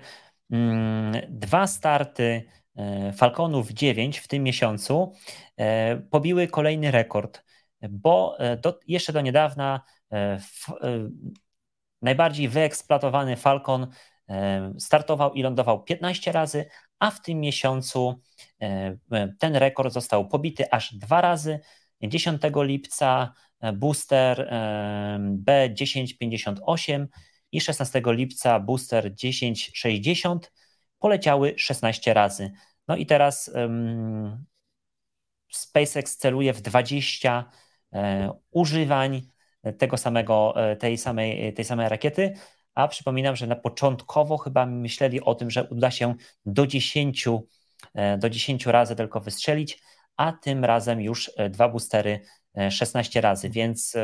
mm, 0.51 1.13
dwa 1.29 1.67
starty 1.67 2.43
e, 2.77 3.13
Falconów 3.13 3.71
9 3.71 4.19
w 4.19 4.29
tym 4.29 4.43
miesiącu 4.43 5.13
e, 5.57 5.97
pobiły 5.97 6.49
kolejny 6.49 6.91
rekord, 6.91 7.43
bo 7.91 8.37
e, 8.39 8.57
do, 8.57 8.81
jeszcze 8.87 9.13
do 9.13 9.21
niedawna 9.21 9.81
w, 10.41 10.73
najbardziej 12.03 12.49
wyeksploatowany 12.49 13.37
Falcon 13.37 13.87
startował 14.79 15.33
i 15.33 15.43
lądował 15.43 15.85
15 15.85 16.33
razy, 16.33 16.67
a 17.01 17.11
w 17.11 17.23
tym 17.23 17.41
miesiącu 17.41 18.21
ten 19.39 19.57
rekord 19.57 19.93
został 19.93 20.29
pobity 20.29 20.71
aż 20.71 20.95
dwa 20.95 21.21
razy. 21.21 21.61
10 22.03 22.43
lipca 22.55 23.33
booster 23.75 24.51
B1058 25.47 27.07
i 27.53 27.61
16 27.61 28.03
lipca 28.07 28.61
booster 28.61 29.15
1060 29.15 30.53
poleciały 30.99 31.55
16 31.57 32.15
razy. 32.15 32.51
No 32.89 32.97
i 32.97 33.07
teraz 33.07 33.51
SpaceX 35.51 36.17
celuje 36.17 36.53
w 36.53 36.61
20 36.61 37.51
e, 37.93 38.33
używań 38.51 39.23
tego 39.79 39.97
samego, 39.97 40.55
e, 40.71 40.77
tej 40.77 40.99
samej, 40.99 41.55
tej 41.55 41.65
samej 41.65 41.89
rakiety, 41.89 42.33
a 42.81 42.89
przypominam, 42.89 43.37
że 43.37 43.47
na 43.47 43.57
początkowo 43.57 44.39
chyba 44.39 44.67
myśleli 44.67 45.21
o 45.21 45.35
tym, 45.35 45.51
że 45.51 45.65
uda 45.65 45.91
się 45.91 46.15
do 46.47 46.67
10, 46.67 47.29
e, 47.95 48.19
do 48.19 48.31
10 48.31 48.67
razy 48.67 48.97
tylko 48.97 49.21
wystrzelić, 49.21 49.83
a 50.17 50.33
tym 50.33 50.65
razem 50.65 51.01
już 51.01 51.31
dwa 51.51 51.69
boostery 51.69 52.21
16 52.71 53.21
razy, 53.21 53.51
więc 53.51 53.95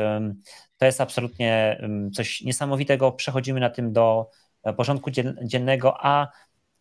to 0.77 0.85
jest 0.85 1.01
absolutnie 1.01 1.81
coś 2.13 2.41
niesamowitego. 2.41 3.11
Przechodzimy 3.11 3.59
na 3.59 3.69
tym 3.69 3.93
do 3.93 4.29
e, 4.63 4.73
porządku 4.73 5.11
dziennego, 5.43 6.05
a 6.05 6.27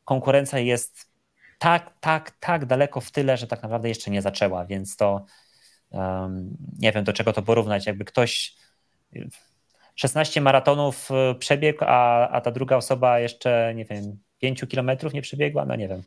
konkurencja 0.04 0.58
jest 0.58 1.10
tak, 1.58 1.94
tak, 2.00 2.30
tak 2.40 2.66
daleko 2.66 3.00
w 3.00 3.10
tyle, 3.10 3.36
że 3.36 3.46
tak 3.46 3.62
naprawdę 3.62 3.88
jeszcze 3.88 4.10
nie 4.10 4.22
zaczęła, 4.22 4.66
więc 4.66 4.96
to 4.96 5.24
nie 6.78 6.92
wiem 6.92 7.04
do 7.04 7.12
czego 7.12 7.32
to 7.32 7.42
porównać. 7.42 7.86
Jakby 7.86 8.04
ktoś 8.04 8.56
16 9.96 10.40
maratonów 10.40 11.08
e, 11.10 11.34
przebiegł, 11.34 11.78
a, 11.86 12.28
a 12.28 12.40
ta 12.40 12.50
druga 12.50 12.76
osoba 12.76 13.20
jeszcze, 13.20 13.72
nie 13.76 13.84
wiem, 13.84 14.18
5 14.38 14.60
kilometrów 14.68 15.14
nie 15.14 15.22
przebiegła, 15.22 15.64
no 15.64 15.76
nie 15.76 15.88
wiem. 15.88 16.02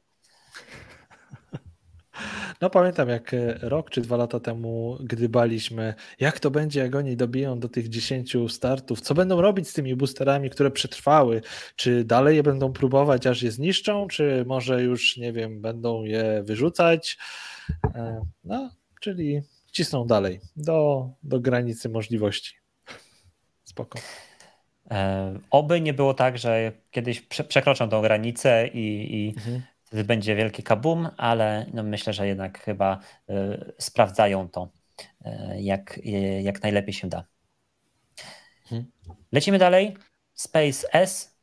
No 2.62 2.70
pamiętam 2.70 3.10
jak 3.10 3.34
e, 3.34 3.60
rok 3.62 3.90
czy 3.90 4.02
dwa 4.02 4.18
lata 4.18 4.40
temu 4.40 4.98
gdybaliśmy, 5.04 5.94
jak 6.20 6.40
to 6.40 6.52
będzie, 6.52 6.80
jak 6.80 6.96
oni 6.96 7.18
dobiją 7.18 7.60
do 7.60 7.70
tych 7.70 7.90
10 7.90 8.36
startów, 8.50 9.02
co 9.02 9.14
będą 9.14 9.42
robić 9.42 9.70
z 9.70 9.74
tymi 9.74 9.96
boosterami, 9.96 10.50
które 10.50 10.72
przetrwały, 10.72 11.42
czy 11.76 12.04
dalej 12.04 12.36
je 12.36 12.44
będą 12.44 12.74
próbować, 12.74 13.28
aż 13.28 13.42
je 13.42 13.52
zniszczą, 13.52 14.08
czy 14.08 14.44
może 14.48 14.84
już, 14.84 15.18
nie 15.18 15.34
wiem, 15.34 15.62
będą 15.62 16.04
je 16.04 16.44
wyrzucać. 16.44 17.18
E, 17.96 18.22
no, 18.44 18.72
czyli 19.02 19.42
cisną 19.72 20.08
dalej, 20.08 20.40
do, 20.56 21.10
do 21.24 21.40
granicy 21.40 21.90
możliwości. 21.90 22.59
Spoko. 23.70 24.00
E, 24.92 25.40
oby 25.52 25.82
nie 25.82 25.94
było 25.94 26.14
tak, 26.14 26.38
że 26.38 26.72
kiedyś 26.92 27.22
przekroczą 27.22 27.90
tą 27.90 28.02
granicę 28.02 28.68
i, 28.68 29.16
i 29.16 29.30
mhm 29.38 29.62
wtedy 29.90 30.04
będzie 30.04 30.36
wielki 30.36 30.64
kabum, 30.64 31.10
ale 31.18 31.66
no 31.74 31.84
myślę, 31.84 32.14
że 32.14 32.28
jednak 32.28 32.60
chyba 32.64 33.00
y, 33.30 33.74
sprawdzają 33.78 34.50
to 34.50 34.70
y, 35.02 35.30
jak, 35.62 36.00
jak 36.42 36.64
najlepiej 36.64 36.94
się 36.94 37.10
da. 37.10 37.26
Mhm. 38.64 38.92
Lecimy 39.32 39.58
dalej. 39.58 39.98
Space 40.34 40.94
S. 40.94 41.40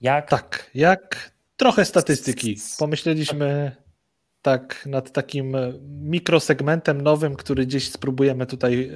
Jak? 0.00 0.30
Tak, 0.30 0.70
jak 0.74 1.32
trochę 1.56 1.84
statystyki. 1.84 2.56
Pomyśleliśmy 2.78 3.76
tak 4.46 4.86
nad 4.86 5.12
takim 5.12 5.54
e, 5.54 5.72
mikrosegmentem 6.00 7.00
nowym, 7.00 7.36
który 7.36 7.66
gdzieś 7.66 7.90
spróbujemy 7.90 8.46
tutaj 8.46 8.90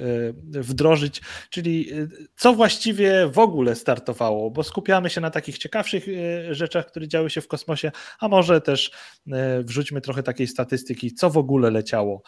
e, 0.55 0.61
wdrożyć, 0.61 1.21
czyli 1.49 1.93
e, 1.93 2.07
co 2.35 2.53
właściwie 2.53 3.27
w 3.27 3.39
ogóle 3.39 3.75
startowało, 3.75 4.51
bo 4.51 4.63
skupiamy 4.63 5.09
się 5.09 5.21
na 5.21 5.29
takich 5.29 5.57
ciekawszych 5.57 6.05
rzeczach, 6.51 6.85
które 6.85 7.07
działy 7.07 7.29
się 7.29 7.41
w 7.41 7.47
kosmosie, 7.47 7.91
a 8.19 8.27
może 8.27 8.61
też 8.61 8.91
wrzućmy 9.63 10.01
trochę 10.01 10.23
takiej 10.23 10.47
statystyki, 10.47 11.13
co 11.13 11.29
w 11.29 11.37
ogóle 11.37 11.71
leciało. 11.71 12.21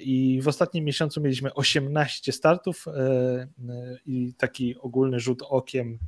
I 0.00 0.40
w 0.42 0.48
ostatnim 0.48 0.84
miesiącu 0.84 1.20
mieliśmy 1.20 1.54
18 1.54 2.32
startów 2.32 2.84
i 4.06 4.34
taki 4.34 4.78
ogólny 4.78 5.20
rzut 5.20 5.42
okiem 5.48 5.98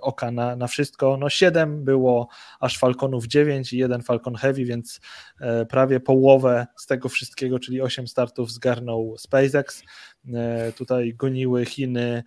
oka 0.00 0.30
na, 0.30 0.56
na 0.56 0.66
wszystko. 0.66 1.16
No 1.16 1.30
7 1.30 1.84
było 1.84 2.28
aż 2.60 2.78
Falconów 2.78 3.26
9 3.26 3.72
i 3.72 3.78
jeden 3.78 4.02
Falcon 4.02 4.34
Heavy, 4.34 4.64
więc 4.64 5.00
prawie 5.68 6.00
połowę 6.00 6.66
z 6.76 6.86
tego 6.86 7.08
wszystkiego, 7.08 7.58
czyli 7.58 7.80
8 7.80 8.08
startów 8.08 8.52
zgarnął 8.52 9.14
SpaceX. 9.18 9.82
E, 10.34 10.72
tutaj 10.72 11.14
goniły 11.14 11.64
Chiny, 11.64 12.22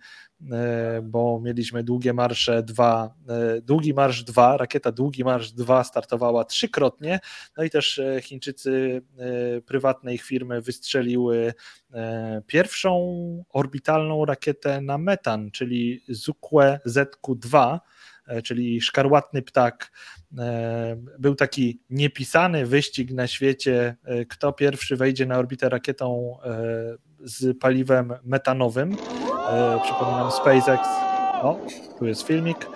e, 0.52 1.02
bo 1.02 1.40
mieliśmy 1.40 1.84
długie 1.84 2.12
marsze 2.12 2.62
2, 2.62 3.14
długi 3.62 3.94
marsz 3.94 4.24
2, 4.24 4.56
rakieta 4.56 4.92
długi 4.92 5.24
marsz 5.24 5.52
2 5.52 5.84
startowała 5.84 6.44
trzykrotnie, 6.44 7.20
no 7.56 7.64
i 7.64 7.70
też 7.70 8.00
Chińczycy 8.22 9.02
prywatnej 9.66 10.18
firmy 10.18 10.60
wystrzeliły 10.60 11.54
pierwszą 12.46 13.44
orbitalną 13.48 14.24
rakietę 14.24 14.80
na 14.80 14.98
metan, 14.98 15.50
czyli 15.50 16.04
Zukue 16.08 16.78
ZQ-2, 16.86 17.78
E, 17.78 17.80
czyli 18.44 18.80
szkarłatny 18.80 19.42
ptak. 19.42 19.92
E, 20.38 20.96
był 21.18 21.34
taki 21.34 21.80
niepisany 21.90 22.66
wyścig 22.66 23.10
na 23.10 23.26
świecie, 23.26 23.96
e, 24.04 24.24
kto 24.24 24.52
pierwszy 24.52 24.96
wejdzie 24.96 25.26
na 25.26 25.38
orbitę 25.38 25.68
rakietą 25.68 26.38
z 27.20 27.58
paliwem 27.58 28.12
metanowym. 28.24 28.96
Przypominam 29.82 30.30
SpaceX. 30.30 30.88
O, 31.42 31.60
tu 31.98 32.06
jest 32.06 32.22
filmik. 32.22 32.66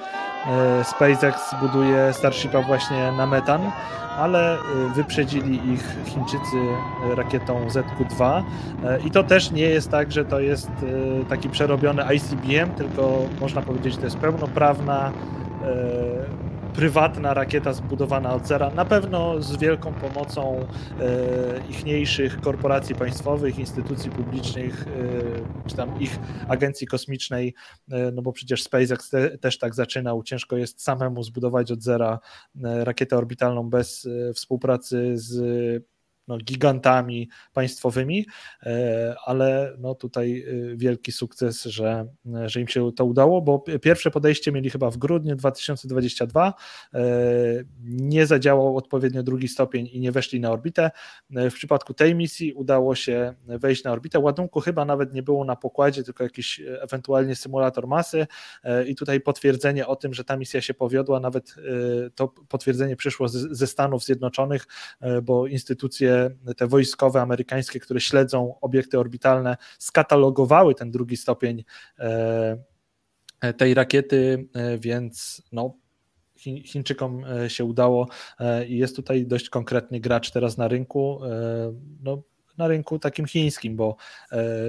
SpaceX 0.83 1.55
buduje 1.61 2.13
Starshipa 2.13 2.63
właśnie 2.63 3.13
na 3.13 3.27
metan, 3.27 3.71
ale 4.19 4.59
wyprzedzili 4.95 5.73
ich 5.73 5.97
Chińczycy 6.05 6.57
rakietą 7.17 7.69
ZQ-2 7.69 8.43
i 9.05 9.11
to 9.11 9.23
też 9.23 9.51
nie 9.51 9.63
jest 9.63 9.91
tak, 9.91 10.13
że 10.13 10.25
to 10.25 10.41
jest 10.41 10.71
taki 11.29 11.49
przerobiony 11.49 12.03
ICBM, 12.15 12.71
tylko 12.77 13.19
można 13.41 13.63
powiedzieć, 13.63 13.93
że 13.93 13.99
to 13.99 14.05
jest 14.05 14.19
pełnoprawna 14.19 15.13
E, 15.65 16.48
prywatna 16.75 17.35
rakieta 17.35 17.73
zbudowana 17.73 18.35
od 18.35 18.47
zera, 18.47 18.71
na 18.71 18.85
pewno 18.85 19.43
z 19.43 19.57
wielką 19.57 19.95
pomocą 19.95 20.67
e, 21.01 21.69
ichniejszych 21.71 22.41
korporacji 22.41 22.95
państwowych, 22.95 23.59
instytucji 23.59 24.11
publicznych, 24.11 24.87
e, 24.87 25.69
czy 25.69 25.77
tam 25.77 26.01
ich 26.01 26.19
agencji 26.49 26.87
kosmicznej, 26.87 27.55
no 28.13 28.23
bo 28.23 28.33
przecież 28.33 28.63
SpaceX 28.63 29.11
te, 29.11 29.39
też 29.39 29.59
tak 29.59 29.75
zaczynał. 29.75 30.23
Ciężko 30.23 30.57
jest 30.57 30.83
samemu 30.83 31.23
zbudować 31.23 31.73
od 31.73 31.83
zera 31.83 32.19
rakietę 32.63 33.17
orbitalną 33.17 33.71
bez 33.71 34.09
współpracy 34.35 35.13
z 35.15 35.89
no, 36.29 36.39
gigantami 36.39 37.29
państwowymi, 37.53 38.27
e, 38.63 39.15
ale 39.25 39.77
no, 39.79 39.95
tutaj 39.95 40.45
e, 40.73 40.77
wielki 40.77 41.13
sukces, 41.13 41.65
że, 41.65 42.07
że 42.47 42.61
im 42.61 42.69
się 42.69 42.93
to 42.93 43.05
udało, 43.05 43.43
bo 43.43 43.59
pierwsze 43.59 44.11
podejście 44.11 44.53
mieli 44.53 44.71
chyba 44.71 44.91
w 44.91 44.97
grudniu 44.97 45.37
2022, 45.37 46.55
e, 46.95 47.01
nie 47.81 48.27
zadziałał 48.27 48.77
odpowiednio 48.77 49.23
drugi 49.23 49.49
stopień 49.49 49.89
i 49.93 50.01
nie 50.01 50.13
weszli 50.13 50.41
na 50.41 50.51
orbitę. 50.51 50.91
W 51.31 51.55
przypadku 51.55 51.95
tej 51.95 52.15
misji 52.15 52.53
udało 52.53 52.95
się 52.95 53.35
wejść 53.47 53.85
na 53.85 53.93
orbitę. 53.93 54.19
Ładunku 54.19 54.61
chyba 54.61 54.85
nawet 54.85 55.15
nie 55.15 55.23
było 55.23 55.45
na 55.45 55.57
pokładzie, 55.57 56.03
tylko 56.03 56.25
jakiś 56.25 56.61
ewentualnie 56.81 57.37
symulator 57.37 57.87
masy 57.87 58.27
i 58.87 58.95
tutaj 58.95 59.21
potwierdzenie 59.21 59.87
o 59.87 59.97
tym, 59.97 60.15
że 60.15 60.25
ta 60.25 60.37
misja 60.37 60.61
się 60.61 60.75
powiodła, 60.75 61.21
nawet 61.21 61.55
to 62.15 62.29
potwierdzenie 62.29 62.97
przyszło 62.97 63.29
ze 63.29 63.67
Stanów 63.67 64.05
Zjednoczonych, 64.05 64.67
bo 65.23 65.47
instytucje 65.47 66.18
te 66.57 66.67
wojskowe 66.67 67.23
amerykańskie, 67.23 67.81
które 67.81 68.01
śledzą 68.01 68.61
obiekty 68.61 68.99
orbitalne, 68.99 69.57
skatalogowały 69.79 70.75
ten 70.75 70.91
drugi 70.91 71.17
stopień 71.17 71.65
e, 71.99 73.53
tej 73.57 73.75
rakiety, 73.75 74.49
e, 74.55 74.79
więc 74.79 75.43
no, 75.53 75.75
Chińczykom 76.65 77.25
e, 77.25 77.51
się 77.51 77.65
udało 77.65 78.09
i 78.69 78.79
jest 78.79 78.97
tutaj 78.97 79.27
dość 79.27 79.49
konkretny 79.49 80.01
gracz 80.01 80.31
teraz 80.31 80.59
na 80.59 80.69
rynku. 80.69 81.21
No, 82.03 82.23
na 82.59 82.69
rynku 82.69 82.99
takim 82.99 83.27
chińskim, 83.27 83.77
bo 83.77 83.97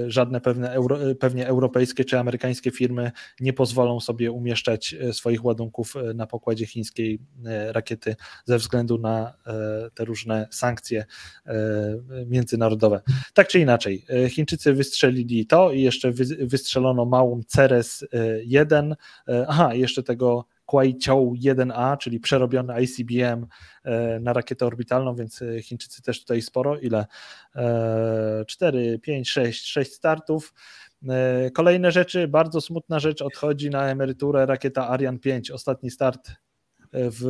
żadne 0.06 0.40
pewne 0.40 0.72
euro, 0.72 0.98
pewnie 1.20 1.46
europejskie 1.46 2.04
czy 2.04 2.18
amerykańskie 2.18 2.70
firmy 2.70 3.12
nie 3.40 3.52
pozwolą 3.52 4.00
sobie 4.00 4.32
umieszczać 4.32 4.96
swoich 5.12 5.44
ładunków 5.44 5.94
na 6.14 6.26
pokładzie 6.26 6.66
chińskiej 6.66 7.18
rakiety 7.68 8.16
ze 8.44 8.58
względu 8.58 8.98
na 8.98 9.34
te 9.94 10.04
różne 10.04 10.48
sankcje 10.50 11.04
międzynarodowe. 12.26 13.00
Tak 13.34 13.48
czy 13.48 13.58
inaczej, 13.60 14.04
Chińczycy 14.28 14.72
wystrzelili 14.72 15.46
to 15.46 15.72
i 15.72 15.82
jeszcze 15.82 16.12
wystrzelono 16.40 17.04
małą 17.04 17.40
Ceres 17.46 18.04
1. 18.44 18.96
Aha, 19.48 19.74
jeszcze 19.74 20.02
tego 20.02 20.44
Kuaitiao 20.70 21.32
1A, 21.44 21.98
czyli 21.98 22.20
przerobiony 22.20 22.74
ICBM 22.82 23.46
e, 23.84 24.20
na 24.20 24.32
rakietę 24.32 24.66
orbitalną, 24.66 25.14
więc 25.14 25.42
e, 25.42 25.62
Chińczycy 25.62 26.02
też 26.02 26.20
tutaj 26.20 26.42
sporo. 26.42 26.78
Ile? 26.78 27.06
4, 28.46 28.98
5, 28.98 29.30
6, 29.30 29.66
6 29.66 29.92
startów. 29.92 30.54
E, 31.08 31.50
kolejne 31.50 31.92
rzeczy, 31.92 32.28
bardzo 32.28 32.60
smutna 32.60 32.98
rzecz, 32.98 33.22
odchodzi 33.22 33.70
na 33.70 33.88
emeryturę 33.88 34.46
rakieta 34.46 34.88
Ariane 34.88 35.18
5. 35.18 35.50
Ostatni 35.50 35.90
start 35.90 36.32
w, 36.92 37.22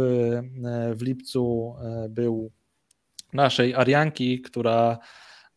w 0.97 1.03
lipcu 1.03 1.75
był 2.09 2.53
naszej 3.33 3.75
Arianki, 3.75 4.41
która 4.41 4.99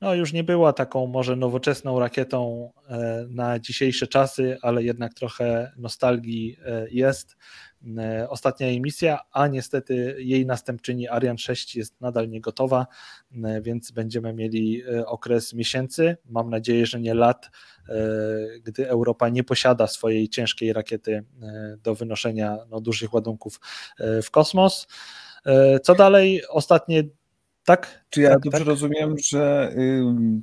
no, 0.01 0.13
już 0.13 0.33
nie 0.33 0.43
była 0.43 0.73
taką 0.73 1.07
może 1.07 1.35
nowoczesną 1.35 1.99
rakietą 1.99 2.71
na 3.29 3.59
dzisiejsze 3.59 4.07
czasy, 4.07 4.57
ale 4.61 4.83
jednak 4.83 5.13
trochę 5.13 5.71
nostalgii 5.77 6.57
jest. 6.91 7.35
E, 7.97 8.29
ostatnia 8.29 8.67
jej 8.67 8.81
misja, 8.81 9.19
a 9.31 9.47
niestety 9.47 10.15
jej 10.19 10.45
następczyni 10.45 11.07
Ariane 11.07 11.37
6 11.37 11.75
jest 11.75 12.01
nadal 12.01 12.29
nie 12.29 12.41
gotowa, 12.41 12.87
więc 13.61 13.91
będziemy 13.91 14.33
mieli 14.33 14.83
okres 15.05 15.53
miesięcy, 15.53 16.17
mam 16.25 16.49
nadzieję, 16.49 16.85
że 16.85 16.99
nie 16.99 17.13
lat, 17.13 17.49
gdy 18.63 18.89
Europa 18.89 19.29
nie 19.29 19.43
posiada 19.43 19.87
swojej 19.87 20.29
ciężkiej 20.29 20.73
rakiety 20.73 21.23
do 21.83 21.95
wynoszenia 21.95 22.57
no, 22.69 22.81
dużych 22.81 23.13
ładunków 23.13 23.59
w 24.23 24.31
kosmos. 24.31 24.87
Co 25.83 25.95
dalej? 25.95 26.41
Ostatnie 26.49 27.03
tak? 27.65 28.05
Czy 28.09 28.21
ja 28.21 28.29
tak, 28.29 28.39
dobrze 28.39 28.59
tak? 28.59 28.67
rozumiem, 28.67 29.15
że 29.17 29.73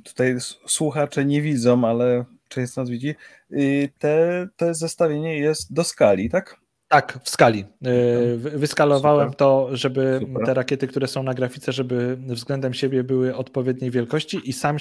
tutaj 0.03 0.35
słuchacze 0.67 1.25
nie 1.25 1.41
widzą, 1.41 1.87
ale 1.87 2.25
część 2.47 2.73
z 2.73 2.77
nas 2.77 2.89
widzi, 2.89 3.15
y, 3.51 3.89
te, 3.99 4.47
te 4.55 4.73
zestawienie 4.73 5.39
jest 5.39 5.73
do 5.73 5.83
skali, 5.83 6.29
tak? 6.29 6.60
Tak, 6.91 7.19
w 7.23 7.29
skali. 7.29 7.65
Y, 7.87 8.37
wyskalowałem 8.37 9.27
Super. 9.27 9.37
to, 9.37 9.69
żeby 9.71 10.19
Super. 10.21 10.45
te 10.45 10.53
rakiety, 10.53 10.87
które 10.87 11.07
są 11.07 11.23
na 11.23 11.33
grafice, 11.33 11.71
żeby 11.71 12.17
względem 12.27 12.73
siebie 12.73 13.03
były 13.03 13.35
odpowiedniej 13.35 13.91
wielkości 13.91 14.49
i 14.49 14.53
sam, 14.53 14.77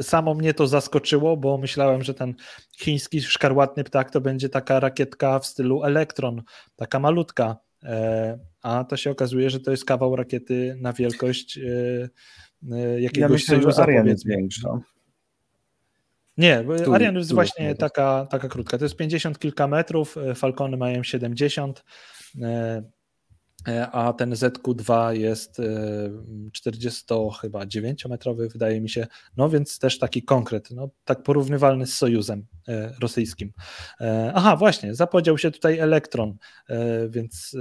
samo 0.00 0.34
mnie 0.34 0.54
to 0.54 0.66
zaskoczyło, 0.66 1.36
bo 1.36 1.58
myślałem, 1.58 2.02
że 2.02 2.14
ten 2.14 2.34
chiński 2.78 3.20
szkarłatny 3.20 3.84
ptak 3.84 4.10
to 4.10 4.20
będzie 4.20 4.48
taka 4.48 4.80
rakietka 4.80 5.38
w 5.38 5.46
stylu 5.46 5.84
Elektron, 5.84 6.42
taka 6.76 6.98
malutka, 6.98 7.56
e, 7.82 8.38
a 8.62 8.84
to 8.84 8.96
się 8.96 9.10
okazuje, 9.10 9.50
że 9.50 9.60
to 9.60 9.70
jest 9.70 9.84
kawał 9.84 10.16
rakiety 10.16 10.76
na 10.80 10.92
wielkość 10.92 11.58
e, 11.58 12.08
e, 12.72 13.00
jakiegoś 13.00 13.48
ja 13.48 13.56
myślę, 13.56 13.72
że 13.72 13.82
Ariane 13.82 14.10
jest 14.10 14.26
większa. 14.26 14.80
Nie, 16.38 16.64
tu, 16.84 16.94
Ariane 16.94 17.18
jest 17.18 17.30
tu 17.30 17.34
właśnie 17.34 17.64
jest 17.64 17.80
taka, 17.80 18.26
taka 18.30 18.48
krótka. 18.48 18.78
To 18.78 18.84
jest 18.84 18.96
50 18.96 19.38
kilka 19.38 19.68
metrów, 19.68 20.16
e, 20.16 20.34
Falcony 20.34 20.76
mają 20.76 21.02
70, 21.02 21.84
a 23.92 24.12
ten 24.12 24.32
ZQ2 24.32 25.10
jest 25.10 25.60
40 26.52 27.04
chyba 27.40 27.60
9-metrowy, 27.66 28.52
wydaje 28.52 28.80
mi 28.80 28.88
się, 28.88 29.06
no 29.36 29.48
więc 29.48 29.78
też 29.78 29.98
taki 29.98 30.22
konkret, 30.22 30.70
no 30.70 30.88
tak 31.04 31.22
porównywalny 31.22 31.86
z 31.86 31.94
Sojuzem 31.94 32.46
rosyjskim. 33.00 33.52
Aha, 34.34 34.56
właśnie, 34.56 34.94
zapodział 34.94 35.38
się 35.38 35.50
tutaj 35.50 35.78
elektron, 35.78 36.36
więc 37.08 37.56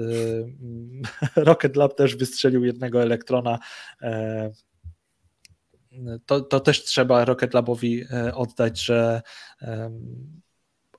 Rocket 1.36 1.76
Lab 1.76 1.96
też 1.96 2.16
wystrzelił 2.16 2.66
jednego 2.66 3.02
elektrona 3.02 3.60
to, 6.26 6.42
to 6.42 6.60
też 6.60 6.84
trzeba 6.84 7.26
Rocket 7.26 7.54
Labowi 7.54 8.04
oddać, 8.34 8.82
że 8.82 9.22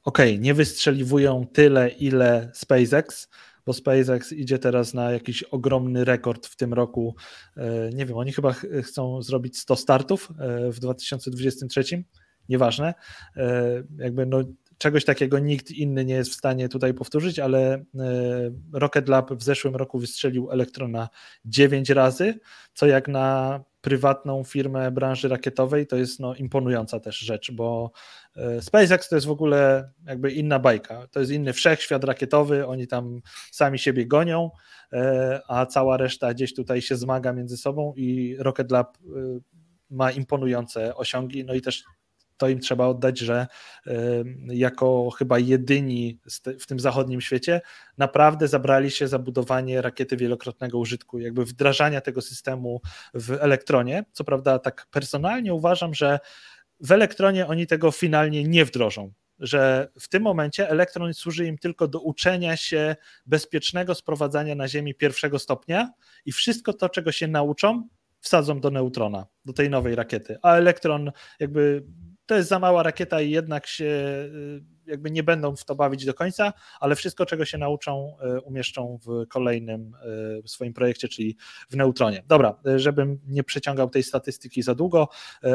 ok, 0.04 0.18
nie 0.38 0.54
wystrzeliwują 0.54 1.46
tyle, 1.52 1.88
ile 1.88 2.50
SpaceX, 2.54 3.28
bo 3.66 3.72
SpaceX 3.72 4.32
idzie 4.32 4.58
teraz 4.58 4.94
na 4.94 5.12
jakiś 5.12 5.42
ogromny 5.42 6.04
rekord 6.04 6.46
w 6.46 6.56
tym 6.56 6.74
roku. 6.74 7.16
E, 7.56 7.90
nie 7.90 8.06
wiem, 8.06 8.16
oni 8.16 8.32
chyba 8.32 8.54
chcą 8.82 9.22
zrobić 9.22 9.58
100 9.58 9.76
startów 9.76 10.32
e, 10.38 10.72
w 10.72 10.80
2023, 10.80 12.04
nieważne. 12.48 12.94
E, 13.36 13.82
jakby 13.98 14.26
no, 14.26 14.44
czegoś 14.78 15.04
takiego 15.04 15.38
nikt 15.38 15.70
inny 15.70 16.04
nie 16.04 16.14
jest 16.14 16.30
w 16.30 16.34
stanie 16.34 16.68
tutaj 16.68 16.94
powtórzyć, 16.94 17.38
ale 17.38 17.84
Rocket 18.72 19.08
Lab 19.08 19.32
w 19.34 19.42
zeszłym 19.42 19.76
roku 19.76 19.98
wystrzelił 19.98 20.50
elektrona 20.50 21.08
9 21.44 21.90
razy, 21.90 22.38
co 22.74 22.86
jak 22.86 23.08
na 23.08 23.60
prywatną 23.80 24.44
firmę 24.44 24.90
branży 24.90 25.28
rakietowej, 25.28 25.86
to 25.86 25.96
jest 25.96 26.20
no, 26.20 26.34
imponująca 26.34 27.00
też 27.00 27.18
rzecz, 27.18 27.52
bo 27.52 27.90
e, 28.36 28.62
SpaceX 28.62 29.08
to 29.08 29.14
jest 29.14 29.26
w 29.26 29.30
ogóle 29.30 29.90
jakby 30.06 30.32
inna 30.32 30.58
bajka. 30.58 31.06
To 31.06 31.20
jest 31.20 31.32
inny 31.32 31.52
wszechświat 31.52 32.04
rakietowy, 32.04 32.66
oni 32.66 32.86
tam 32.86 33.20
sami 33.52 33.78
siebie 33.78 34.06
gonią, 34.06 34.50
e, 34.92 35.40
a 35.48 35.66
cała 35.66 35.96
reszta 35.96 36.34
gdzieś 36.34 36.54
tutaj 36.54 36.82
się 36.82 36.96
zmaga 36.96 37.32
między 37.32 37.56
sobą 37.56 37.92
i 37.96 38.36
Rocket 38.38 38.70
Lab 38.70 38.96
e, 38.96 39.00
ma 39.90 40.10
imponujące 40.10 40.96
osiągi, 40.96 41.44
no 41.44 41.54
i 41.54 41.60
też 41.60 41.84
to 42.38 42.48
im 42.48 42.60
trzeba 42.60 42.86
oddać, 42.86 43.18
że 43.18 43.46
jako 44.46 45.10
chyba 45.10 45.38
jedyni 45.38 46.18
w 46.60 46.66
tym 46.66 46.80
zachodnim 46.80 47.20
świecie 47.20 47.60
naprawdę 47.98 48.48
zabrali 48.48 48.90
się 48.90 49.08
za 49.08 49.18
budowanie 49.18 49.82
rakiety 49.82 50.16
wielokrotnego 50.16 50.78
użytku, 50.78 51.18
jakby 51.18 51.44
wdrażania 51.44 52.00
tego 52.00 52.20
systemu 52.20 52.80
w 53.14 53.32
elektronie. 53.32 54.04
Co 54.12 54.24
prawda, 54.24 54.58
tak 54.58 54.86
personalnie 54.90 55.54
uważam, 55.54 55.94
że 55.94 56.18
w 56.80 56.92
elektronie 56.92 57.46
oni 57.46 57.66
tego 57.66 57.90
finalnie 57.90 58.44
nie 58.44 58.64
wdrożą. 58.64 59.12
Że 59.38 59.88
w 60.00 60.08
tym 60.08 60.22
momencie 60.22 60.70
elektron 60.70 61.14
służy 61.14 61.46
im 61.46 61.58
tylko 61.58 61.88
do 61.88 62.00
uczenia 62.00 62.56
się 62.56 62.96
bezpiecznego 63.26 63.94
sprowadzania 63.94 64.54
na 64.54 64.68
Ziemi 64.68 64.94
pierwszego 64.94 65.38
stopnia 65.38 65.92
i 66.24 66.32
wszystko 66.32 66.72
to, 66.72 66.88
czego 66.88 67.12
się 67.12 67.28
nauczą, 67.28 67.88
wsadzą 68.20 68.60
do 68.60 68.70
neutrona, 68.70 69.26
do 69.44 69.52
tej 69.52 69.70
nowej 69.70 69.94
rakiety. 69.94 70.38
A 70.42 70.54
elektron 70.54 71.12
jakby 71.40 71.84
to 72.28 72.34
jest 72.34 72.48
za 72.48 72.58
mała 72.58 72.82
rakieta 72.82 73.20
i 73.20 73.30
jednak 73.30 73.66
się 73.66 73.84
y, 73.84 74.62
jakby 74.86 75.10
nie 75.10 75.22
będą 75.22 75.56
w 75.56 75.64
to 75.64 75.74
bawić 75.74 76.04
do 76.04 76.14
końca, 76.14 76.52
ale 76.80 76.96
wszystko, 76.96 77.26
czego 77.26 77.44
się 77.44 77.58
nauczą, 77.58 78.16
y, 78.36 78.40
umieszczą 78.40 78.98
w 79.06 79.26
kolejnym 79.28 79.94
y, 80.44 80.48
swoim 80.48 80.72
projekcie, 80.72 81.08
czyli 81.08 81.36
w 81.70 81.76
neutronie. 81.76 82.22
Dobra, 82.26 82.60
żebym 82.76 83.20
nie 83.26 83.44
przeciągał 83.44 83.90
tej 83.90 84.02
statystyki 84.02 84.62
za 84.62 84.74
długo, 84.74 85.08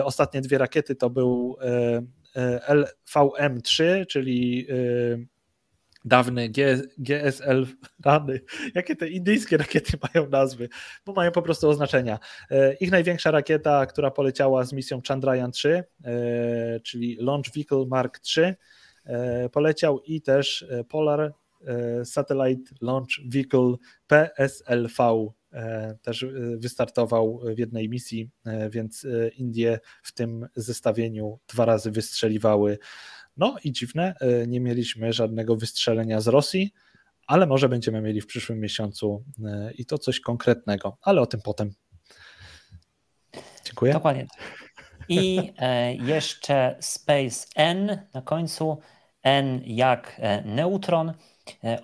ostatnie 0.03 0.41
dwie 0.41 0.57
rakiety 0.57 0.95
to 0.95 1.09
był 1.09 1.57
LVM3, 2.67 4.05
czyli 4.07 4.67
dawny 6.05 6.49
GSL 6.97 7.67
rany. 8.05 8.41
Jakie 8.75 8.95
te 8.95 9.09
indyjskie 9.09 9.57
rakiety 9.57 9.97
mają 10.13 10.29
nazwy? 10.29 10.69
Bo 11.05 11.13
mają 11.13 11.31
po 11.31 11.41
prostu 11.41 11.69
oznaczenia. 11.69 12.19
E, 12.51 12.73
ich 12.73 12.91
największa 12.91 13.31
rakieta, 13.31 13.85
która 13.85 14.11
poleciała 14.11 14.63
z 14.63 14.73
misją 14.73 15.01
Chandrayaan 15.07 15.51
3, 15.51 15.83
e, 16.03 16.79
czyli 16.79 17.17
Launch 17.19 17.53
Vehicle 17.53 17.85
Mark 17.87 18.19
III, 18.37 18.53
e, 19.05 19.49
poleciał 19.49 19.99
i 19.99 20.21
też 20.21 20.65
Polar 20.89 21.33
Satellite 22.03 22.71
Launch 22.81 23.09
Vehicle 23.25 23.75
PSLV 24.07 25.27
też 26.01 26.25
wystartował 26.57 27.41
w 27.55 27.59
jednej 27.59 27.89
misji, 27.89 28.29
więc 28.69 29.07
Indie 29.37 29.79
w 30.03 30.13
tym 30.13 30.47
zestawieniu 30.55 31.39
dwa 31.47 31.65
razy 31.65 31.91
wystrzeliwały 31.91 32.77
no 33.37 33.55
i 33.63 33.71
dziwne, 33.71 34.13
e, 34.21 34.47
nie 34.47 34.59
mieliśmy 34.59 35.13
żadnego 35.13 35.55
wystrzelenia 35.55 36.21
z 36.21 36.27
Rosji, 36.27 36.73
ale 37.27 37.47
może 37.47 37.69
będziemy 37.69 38.01
mieli 38.01 38.21
w 38.21 38.27
przyszłym 38.27 38.59
miesiącu 38.59 39.23
e, 39.45 39.71
i 39.71 39.85
to 39.85 39.97
coś 39.97 40.19
konkretnego, 40.19 40.97
ale 41.01 41.21
o 41.21 41.25
tym 41.25 41.41
potem. 41.41 41.73
Dziękuję. 43.65 43.93
Dokładnie. 43.93 44.27
I 45.09 45.53
e, 45.57 45.95
jeszcze 45.95 46.77
Space 46.79 47.47
N 47.55 48.07
na 48.13 48.21
końcu. 48.21 48.77
N 49.23 49.61
jak 49.65 50.21
neutron 50.45 51.13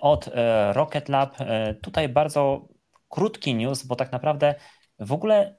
od 0.00 0.30
Rocket 0.72 1.08
Lab. 1.08 1.36
Tutaj 1.82 2.08
bardzo 2.08 2.68
krótki 3.08 3.54
news, 3.54 3.82
bo 3.82 3.96
tak 3.96 4.12
naprawdę 4.12 4.54
w 4.98 5.12
ogóle 5.12 5.56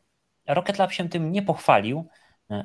Rocket 0.47 0.77
Lab 0.77 0.91
się 0.91 1.09
tym 1.09 1.31
nie 1.31 1.41
pochwalił 1.41 2.07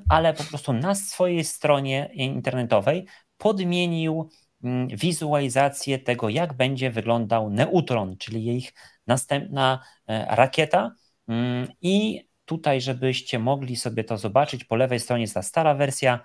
ale 0.08 0.34
po 0.34 0.44
prostu 0.44 0.72
na 0.72 0.94
swojej 0.94 1.44
stronie 1.44 2.10
internetowej 2.12 3.06
podmienił 3.38 4.30
mm, 4.64 4.88
wizualizację 4.88 5.98
tego, 5.98 6.28
jak 6.28 6.52
będzie 6.52 6.90
wyglądał 6.90 7.50
neutron, 7.50 8.16
czyli 8.16 8.56
ich 8.56 8.72
następna 9.06 9.84
e, 10.06 10.26
rakieta. 10.36 10.94
Mm, 11.28 11.68
I 11.82 12.26
tutaj, 12.44 12.80
żebyście 12.80 13.38
mogli 13.38 13.76
sobie 13.76 14.04
to 14.04 14.18
zobaczyć, 14.18 14.64
po 14.64 14.76
lewej 14.76 15.00
stronie 15.00 15.22
jest 15.22 15.34
ta 15.34 15.42
stara 15.42 15.74
wersja, 15.74 16.20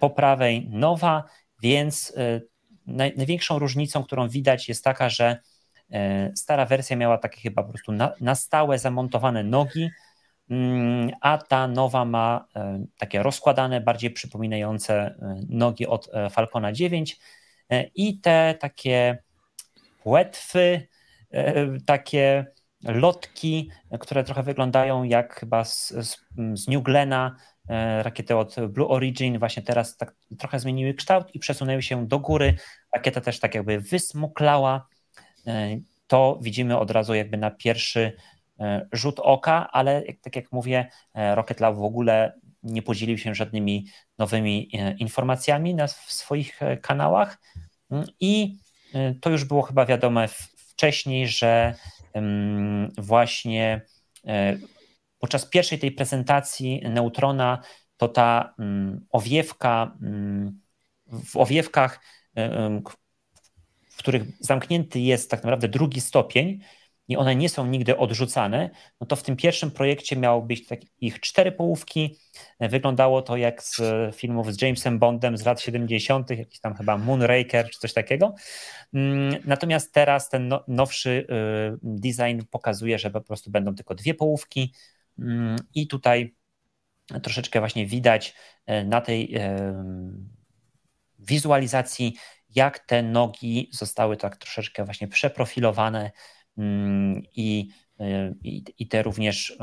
po 0.00 0.10
prawej 0.10 0.68
nowa, 0.70 1.24
więc 1.62 2.14
największą 2.86 3.58
różnicą, 3.58 4.04
którą 4.04 4.28
widać 4.28 4.68
jest 4.68 4.84
taka, 4.84 5.08
że 5.08 5.38
stara 6.34 6.66
wersja 6.66 6.96
miała 6.96 7.18
takie 7.18 7.40
chyba 7.40 7.62
po 7.62 7.68
prostu 7.68 7.92
na, 7.92 8.12
na 8.20 8.34
stałe 8.34 8.78
zamontowane 8.78 9.44
nogi, 9.44 9.90
a 11.20 11.38
ta 11.38 11.68
nowa 11.68 12.04
ma 12.04 12.46
takie 12.98 13.22
rozkładane, 13.22 13.80
bardziej 13.80 14.10
przypominające 14.10 15.14
nogi 15.48 15.86
od 15.86 16.10
Falcona 16.30 16.72
9 16.72 17.18
i 17.94 18.20
te 18.20 18.54
takie 18.60 19.18
płetwy, 20.02 20.86
takie 21.86 22.46
lotki, 22.84 23.70
które 24.00 24.24
trochę 24.24 24.42
wyglądają 24.42 25.02
jak 25.02 25.40
chyba 25.40 25.64
z, 25.64 25.88
z, 26.54 26.68
New 26.68 26.82
Glena, 26.82 27.36
e, 27.68 28.02
rakiety 28.02 28.36
od 28.36 28.56
Blue 28.68 28.88
Origin, 28.88 29.38
właśnie 29.38 29.62
teraz 29.62 29.96
tak 29.96 30.14
trochę 30.38 30.58
zmieniły 30.58 30.94
kształt 30.94 31.34
i 31.34 31.38
przesunęły 31.38 31.82
się 31.82 32.06
do 32.06 32.18
góry. 32.18 32.54
Rakieta 32.94 33.20
też 33.20 33.40
tak 33.40 33.54
jakby 33.54 33.80
wysmuklała. 33.80 34.86
E, 35.46 35.76
to 36.06 36.38
widzimy 36.42 36.78
od 36.78 36.90
razu 36.90 37.14
jakby 37.14 37.36
na 37.36 37.50
pierwszy 37.50 38.00
e, 38.00 38.12
rzut 38.92 39.20
oka, 39.20 39.68
ale 39.72 40.02
tak 40.22 40.36
jak 40.36 40.52
mówię, 40.52 40.90
Rocket 41.14 41.60
Lab 41.60 41.76
w 41.76 41.84
ogóle 41.84 42.32
nie 42.62 42.82
podzielił 42.82 43.18
się 43.18 43.34
żadnymi 43.34 43.86
nowymi 44.18 44.70
informacjami 44.98 45.74
na, 45.74 45.86
w 45.86 46.12
swoich 46.12 46.60
kanałach. 46.82 47.38
Mm, 47.90 48.04
i 48.20 48.56
to 49.20 49.30
już 49.30 49.44
było 49.44 49.62
chyba 49.62 49.86
wiadome 49.86 50.28
wcześniej, 50.56 51.28
że 51.28 51.74
właśnie 52.98 53.80
e, 54.26 54.56
podczas 55.18 55.46
pierwszej 55.46 55.78
tej 55.78 55.92
prezentacji 55.92 56.82
neutrona 56.88 57.62
to 57.96 58.08
ta 58.08 58.54
mm, 58.58 59.06
owiewka, 59.10 59.96
mm, 60.02 60.60
w 61.06 61.36
owiewkach, 61.36 62.00
e, 62.36 62.80
w 63.90 63.96
których 63.96 64.22
zamknięty 64.40 65.00
jest 65.00 65.30
tak 65.30 65.44
naprawdę 65.44 65.68
drugi 65.68 66.00
stopień, 66.00 66.60
i 67.10 67.16
one 67.16 67.36
nie 67.36 67.48
są 67.48 67.66
nigdy 67.66 67.96
odrzucane, 67.96 68.70
no 69.00 69.06
to 69.06 69.16
w 69.16 69.22
tym 69.22 69.36
pierwszym 69.36 69.70
projekcie 69.70 70.16
miało 70.16 70.42
być 70.42 70.64
ich 71.00 71.20
cztery 71.20 71.52
połówki. 71.52 72.18
Wyglądało 72.60 73.22
to 73.22 73.36
jak 73.36 73.62
z 73.62 73.80
filmów 74.16 74.54
z 74.54 74.62
Jamesem 74.62 74.98
Bondem 74.98 75.36
z 75.36 75.44
lat 75.44 75.60
70., 75.60 76.30
jakiś 76.30 76.60
tam 76.60 76.74
chyba 76.74 76.98
Moonraker 76.98 77.70
czy 77.70 77.78
coś 77.78 77.92
takiego. 77.92 78.34
Mm, 78.94 79.42
natomiast 79.44 79.92
teraz 79.92 80.28
ten 80.28 80.48
no, 80.48 80.64
nowszy 80.68 81.10
y, 81.10 81.78
design 81.82 82.40
pokazuje, 82.50 82.98
że 82.98 83.10
po 83.10 83.20
prostu 83.20 83.50
będą 83.50 83.74
tylko 83.74 83.94
dwie 83.94 84.14
połówki 84.14 84.74
mm, 85.18 85.56
i 85.74 85.88
tutaj 85.88 86.34
troszeczkę 87.22 87.58
właśnie 87.58 87.86
widać 87.86 88.34
y, 88.70 88.84
na 88.84 89.00
tej 89.00 89.36
y, 89.36 89.40
wizualizacji, 91.18 92.16
jak 92.54 92.78
te 92.78 93.02
nogi 93.02 93.70
zostały 93.72 94.16
tak 94.16 94.36
troszeczkę 94.36 94.84
właśnie 94.84 95.08
przeprofilowane 95.08 96.10
i, 97.36 97.68
y, 98.00 98.34
i, 98.42 98.64
i 98.78 98.88
te 98.88 99.02
również 99.02 99.58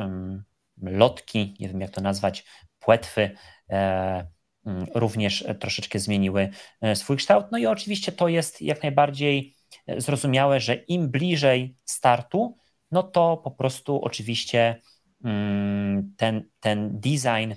lotki, 0.81 1.55
nie 1.59 1.67
wiem 1.67 1.81
jak 1.81 1.91
to 1.91 2.01
nazwać, 2.01 2.45
płetwy, 2.79 3.31
e, 3.69 4.27
mm, 4.65 4.85
również 4.95 5.45
troszeczkę 5.59 5.99
zmieniły 5.99 6.49
e, 6.81 6.95
swój 6.95 7.17
kształt. 7.17 7.45
No 7.51 7.57
i 7.57 7.65
oczywiście 7.65 8.11
to 8.11 8.27
jest 8.27 8.61
jak 8.61 8.83
najbardziej 8.83 9.55
e, 9.87 10.01
zrozumiałe, 10.01 10.59
że 10.59 10.75
im 10.75 11.09
bliżej 11.09 11.75
startu, 11.85 12.57
no 12.91 13.03
to 13.03 13.37
po 13.37 13.51
prostu 13.51 14.01
oczywiście 14.01 14.81
mm, 15.23 16.13
ten, 16.17 16.49
ten 16.59 16.99
design 16.99 17.53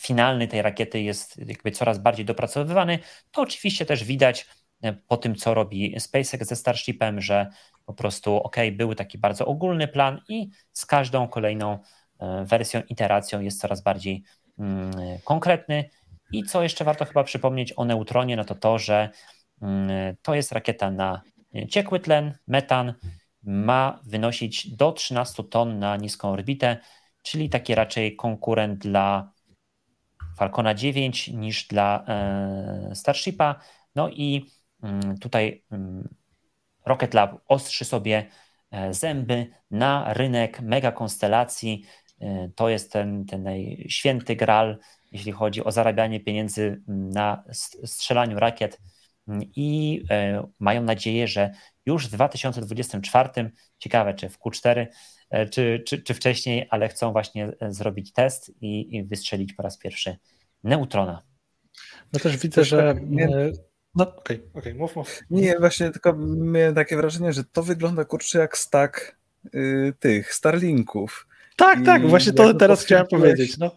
finalny 0.00 0.48
tej 0.48 0.62
rakiety 0.62 1.02
jest 1.02 1.38
jakby 1.38 1.70
coraz 1.70 1.98
bardziej 1.98 2.24
dopracowywany. 2.24 2.98
To 3.30 3.42
oczywiście 3.42 3.86
też 3.86 4.04
widać 4.04 4.46
po 5.08 5.16
tym, 5.16 5.34
co 5.34 5.54
robi 5.54 5.94
SpaceX 6.00 6.48
ze 6.48 6.56
Starshipem, 6.56 7.20
że 7.20 7.50
po 7.86 7.94
prostu, 7.94 8.36
ok, 8.36 8.56
był 8.72 8.94
taki 8.94 9.18
bardzo 9.18 9.46
ogólny 9.46 9.88
plan 9.88 10.20
i 10.28 10.50
z 10.72 10.86
każdą 10.86 11.28
kolejną 11.28 11.78
e, 12.18 12.44
wersją, 12.44 12.82
iteracją 12.88 13.40
jest 13.40 13.60
coraz 13.60 13.82
bardziej 13.82 14.22
mm, 14.58 14.92
konkretny. 15.24 15.90
I 16.32 16.42
co 16.42 16.62
jeszcze 16.62 16.84
warto 16.84 17.04
chyba 17.04 17.24
przypomnieć 17.24 17.72
o 17.76 17.84
neutronie, 17.84 18.36
no 18.36 18.44
to 18.44 18.54
to, 18.54 18.78
że 18.78 19.10
mm, 19.62 20.16
to 20.22 20.34
jest 20.34 20.52
rakieta 20.52 20.90
na 20.90 21.22
ciekły 21.68 22.00
tlen, 22.00 22.34
metan, 22.46 22.94
ma 23.42 24.00
wynosić 24.06 24.76
do 24.76 24.92
13 24.92 25.44
ton 25.44 25.78
na 25.78 25.96
niską 25.96 26.30
orbitę, 26.30 26.76
czyli 27.22 27.48
taki 27.48 27.74
raczej 27.74 28.16
konkurent 28.16 28.78
dla 28.78 29.32
Falcona 30.36 30.74
9 30.74 31.28
niż 31.28 31.66
dla 31.66 32.04
e, 32.08 32.94
Starshipa. 32.94 33.60
No 33.94 34.08
i 34.08 34.46
mm, 34.82 35.18
tutaj 35.18 35.64
Rocket 36.86 37.14
Lab 37.14 37.40
ostrzy 37.48 37.84
sobie 37.84 38.26
e, 38.70 38.94
zęby 38.94 39.46
na 39.70 40.14
rynek 40.14 40.60
mega 40.60 40.92
konstelacji. 40.92 41.84
E, 42.20 42.50
to 42.54 42.68
jest 42.68 42.92
ten, 42.92 43.24
ten 43.24 43.46
święty 43.88 44.36
gral, 44.36 44.78
jeśli 45.12 45.32
chodzi 45.32 45.64
o 45.64 45.72
zarabianie 45.72 46.20
pieniędzy 46.20 46.82
na 46.88 47.44
strzelaniu 47.84 48.38
rakiet 48.38 48.80
i 49.56 50.02
e, 50.10 50.46
mają 50.60 50.82
nadzieję, 50.82 51.28
że 51.28 51.50
już 51.86 52.08
w 52.08 52.10
2024, 52.10 53.50
ciekawe 53.78 54.14
czy 54.14 54.28
w 54.28 54.38
Q4, 54.38 54.86
czy, 55.50 55.82
czy, 55.86 56.02
czy 56.02 56.14
wcześniej, 56.14 56.66
ale 56.70 56.88
chcą 56.88 57.12
właśnie 57.12 57.52
zrobić 57.68 58.12
test 58.12 58.52
i, 58.60 58.96
i 58.96 59.04
wystrzelić 59.04 59.52
po 59.52 59.62
raz 59.62 59.78
pierwszy 59.78 60.16
neutrona. 60.64 61.22
No 62.12 62.20
też 62.20 62.36
widzę, 62.36 62.64
że 62.64 62.94
no 63.96 64.16
okej, 64.16 64.36
okay, 64.36 64.60
okay, 64.62 64.74
mów, 64.74 64.96
mów. 64.96 65.20
Nie, 65.30 65.58
właśnie 65.58 65.90
tylko 65.90 66.12
miałem 66.36 66.74
takie 66.74 66.96
wrażenie, 66.96 67.32
że 67.32 67.44
to 67.44 67.62
wygląda 67.62 68.04
kurczę 68.04 68.38
jak 68.38 68.58
stack 68.58 69.16
y, 69.54 69.94
tych 69.98 70.34
Starlinków. 70.34 71.26
Tak, 71.56 71.80
I 71.80 71.84
tak, 71.84 72.08
właśnie 72.08 72.32
to 72.32 72.54
teraz 72.54 72.84
chciałem 72.84 73.06
powiedzieć. 73.06 73.58
No. 73.58 73.70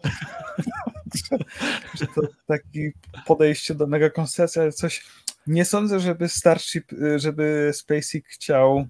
że, 1.98 2.06
to 2.14 2.22
takie 2.46 2.92
podejście 3.26 3.74
do 3.74 3.86
mega 3.86 4.10
koncepcji, 4.10 4.60
ale 4.60 4.72
coś 4.72 5.06
nie 5.46 5.64
sądzę, 5.64 6.00
żeby 6.00 6.28
Starship, 6.28 6.92
y, 6.92 7.18
żeby 7.18 7.70
SpaceX 7.74 8.28
chciał 8.28 8.86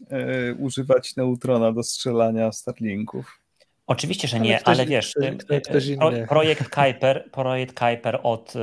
y, 0.00 0.54
używać 0.58 1.16
neutrona 1.16 1.72
do 1.72 1.82
strzelania 1.82 2.52
Starlinków. 2.52 3.40
Oczywiście, 3.86 4.28
że 4.28 4.40
nie, 4.40 4.56
ale, 4.64 4.76
ale 4.76 4.86
wiesz, 4.86 5.14
ktoś, 5.64 5.88
y, 5.88 5.96
pro, 5.96 6.12
projekt 6.28 6.74
Kuiper, 6.74 7.30
projekt 7.32 7.78
Kuiper 7.78 8.20
od 8.22 8.54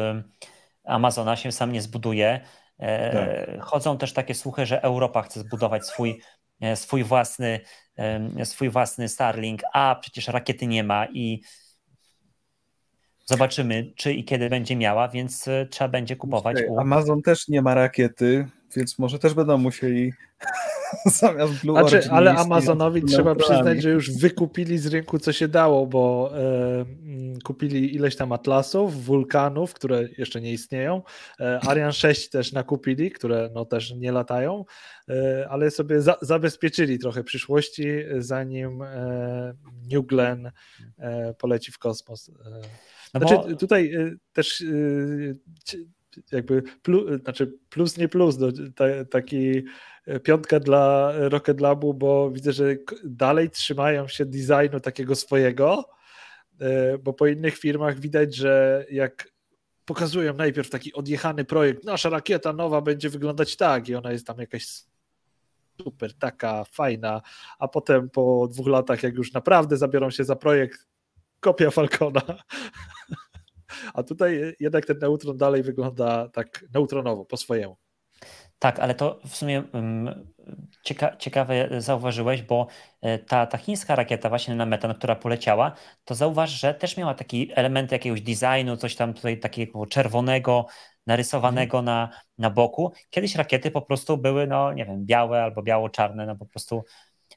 Amazona 0.83 1.35
się 1.35 1.51
sam 1.51 1.71
nie 1.71 1.81
zbuduje. 1.81 2.41
E, 2.79 3.45
tak. 3.47 3.63
Chodzą 3.63 3.97
też 3.97 4.13
takie 4.13 4.35
słuchy, 4.35 4.65
że 4.65 4.83
Europa 4.83 5.21
chce 5.21 5.39
zbudować 5.39 5.85
swój, 5.85 6.21
e, 6.61 6.75
swój, 6.75 7.03
własny, 7.03 7.59
swój 8.43 8.69
własny 8.69 9.09
Starlink, 9.09 9.61
a 9.73 9.95
przecież 10.01 10.27
rakiety 10.27 10.67
nie 10.67 10.83
ma 10.83 11.05
i 11.05 11.41
zobaczymy, 13.25 13.91
czy 13.95 14.13
i 14.13 14.23
kiedy 14.23 14.49
będzie 14.49 14.75
miała, 14.75 15.07
więc 15.07 15.47
e, 15.47 15.65
trzeba 15.65 15.87
będzie 15.87 16.15
kupować. 16.15 16.57
U... 16.69 16.79
Amazon 16.79 17.21
też 17.21 17.47
nie 17.47 17.61
ma 17.61 17.73
rakiety, 17.73 18.47
więc 18.75 18.99
może 18.99 19.19
też 19.19 19.33
będą 19.33 19.57
musieli 19.57 20.13
zamiast 21.05 21.53
Blue 21.61 21.79
znaczy, 21.79 21.95
Origin 21.95 22.11
Ale 22.11 22.35
Amazonowi 22.35 23.03
trzeba 23.03 23.35
przyznać, 23.35 23.81
że 23.81 23.89
już 23.89 24.11
wykupili 24.11 24.77
z 24.77 24.87
rynku 24.87 25.19
co 25.19 25.33
się 25.33 25.47
dało, 25.47 25.87
bo 25.87 26.31
e, 26.37 26.85
kupili 27.43 27.95
ileś 27.95 28.15
tam 28.15 28.31
atlasów, 28.31 29.03
wulkanów, 29.03 29.73
które 29.73 30.07
jeszcze 30.17 30.41
nie 30.41 30.53
istnieją. 30.53 31.01
E, 31.39 31.59
Ariane 31.67 31.93
6 31.93 32.29
też 32.29 32.51
nakupili, 32.51 33.11
które 33.11 33.49
no 33.53 33.65
też 33.65 33.93
nie 33.93 34.11
latają, 34.11 34.65
e, 35.09 35.47
ale 35.49 35.71
sobie 35.71 36.01
za, 36.01 36.17
zabezpieczyli 36.21 36.99
trochę 36.99 37.23
przyszłości, 37.23 37.87
zanim 38.17 38.81
e, 38.81 39.53
New 39.91 40.05
Glenn 40.05 40.51
e, 40.99 41.33
poleci 41.33 41.71
w 41.71 41.77
kosmos. 41.77 42.31
No 43.13 43.19
znaczy, 43.19 43.49
bo... 43.49 43.55
tutaj 43.55 43.91
też 44.33 44.63
jakby 46.31 46.63
plus, 46.81 47.21
znaczy 47.21 47.53
plus 47.69 47.97
nie 47.97 48.07
plus, 48.07 48.37
no, 48.37 48.47
ta, 48.75 48.85
taki 49.05 49.63
e, 50.05 50.19
piątka 50.19 50.59
dla 50.59 51.13
Rocket 51.15 51.61
Labu, 51.61 51.93
bo 51.93 52.31
widzę, 52.31 52.53
że 52.53 52.75
dalej 53.03 53.49
trzymają 53.49 54.07
się 54.07 54.25
designu 54.25 54.79
takiego 54.79 55.15
swojego, 55.15 55.89
bo 57.03 57.13
po 57.13 57.27
innych 57.27 57.57
firmach 57.57 57.99
widać, 57.99 58.35
że 58.35 58.85
jak 58.91 59.33
pokazują 59.85 60.33
najpierw 60.33 60.69
taki 60.69 60.93
odjechany 60.93 61.45
projekt, 61.45 61.83
nasza 61.83 62.09
rakieta 62.09 62.53
nowa 62.53 62.81
będzie 62.81 63.09
wyglądać 63.09 63.55
tak 63.55 63.89
i 63.89 63.95
ona 63.95 64.11
jest 64.11 64.27
tam 64.27 64.37
jakaś 64.39 64.67
super, 65.81 66.13
taka 66.13 66.63
fajna, 66.63 67.21
a 67.59 67.67
potem 67.67 68.09
po 68.09 68.47
dwóch 68.51 68.67
latach, 68.67 69.03
jak 69.03 69.15
już 69.15 69.33
naprawdę 69.33 69.77
zabiorą 69.77 70.09
się 70.09 70.23
za 70.23 70.35
projekt, 70.35 70.87
kopia 71.43 71.71
Falcona. 71.71 72.21
A 73.93 74.03
tutaj 74.03 74.55
jednak 74.59 74.85
ten 74.85 74.97
neutron 74.99 75.37
dalej 75.37 75.63
wygląda 75.63 76.29
tak 76.29 76.65
neutronowo, 76.73 77.25
po 77.25 77.37
swojemu. 77.37 77.77
Tak, 78.59 78.79
ale 78.79 78.95
to 78.95 79.19
w 79.27 79.35
sumie 79.35 79.63
um, 79.73 80.27
cieka 80.83 81.15
ciekawe 81.17 81.81
zauważyłeś, 81.81 82.41
bo 82.41 82.67
e, 83.01 83.19
ta, 83.19 83.45
ta 83.45 83.57
chińska 83.57 83.95
rakieta 83.95 84.29
właśnie 84.29 84.55
na 84.55 84.65
metan, 84.65 84.93
która 84.93 85.15
poleciała, 85.15 85.75
to 86.05 86.15
zauważ, 86.15 86.49
że 86.49 86.73
też 86.73 86.97
miała 86.97 87.13
taki 87.13 87.51
element 87.55 87.91
jakiegoś 87.91 88.21
designu, 88.21 88.77
coś 88.77 88.95
tam 88.95 89.13
tutaj 89.13 89.39
takiego 89.39 89.85
czerwonego, 89.85 90.65
narysowanego 91.07 91.79
mhm. 91.79 91.85
na, 91.85 92.09
na 92.37 92.49
boku. 92.49 92.93
Kiedyś 93.09 93.35
rakiety 93.35 93.71
po 93.71 93.81
prostu 93.81 94.17
były, 94.17 94.47
no 94.47 94.73
nie 94.73 94.85
wiem, 94.85 95.05
białe 95.05 95.43
albo 95.43 95.63
biało-czarne, 95.63 96.25
no 96.25 96.35
po 96.35 96.45
prostu 96.45 96.83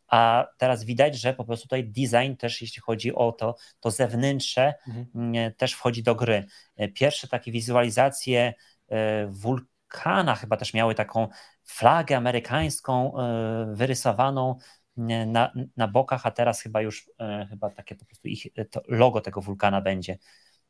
a 0.08 0.46
teraz 0.58 0.84
widać, 0.84 1.20
że 1.20 1.34
po 1.34 1.44
prostu 1.44 1.64
tutaj 1.64 1.84
design 1.84 2.36
też, 2.38 2.62
jeśli 2.62 2.82
chodzi 2.82 3.14
o 3.14 3.32
to, 3.32 3.56
to 3.80 3.90
zewnętrzne, 3.90 4.74
mhm. 4.88 5.06
Mm, 5.14 5.54
też 5.54 5.72
wchodzi 5.72 6.02
do 6.02 6.14
gry. 6.14 6.46
E, 6.76 6.88
pierwsze 6.88 7.28
takie 7.28 7.52
wizualizacje 7.52 8.54
e, 8.88 9.26
wulkana 9.26 10.34
chyba 10.34 10.56
też 10.56 10.74
miały 10.74 10.94
taką 10.94 11.28
flagę 11.64 12.16
amerykańską 12.16 13.18
e, 13.18 13.74
wyrysowaną 13.74 14.56
na, 15.26 15.52
na 15.76 15.88
bokach, 15.88 16.26
a 16.26 16.30
teraz 16.30 16.60
chyba 16.60 16.82
już 16.82 17.10
chyba 17.50 17.70
takie 17.70 17.94
po 17.94 18.04
prostu 18.04 18.28
ich 18.28 18.46
logo 18.88 19.20
tego 19.20 19.40
wulkana 19.40 19.80
będzie. 19.80 20.18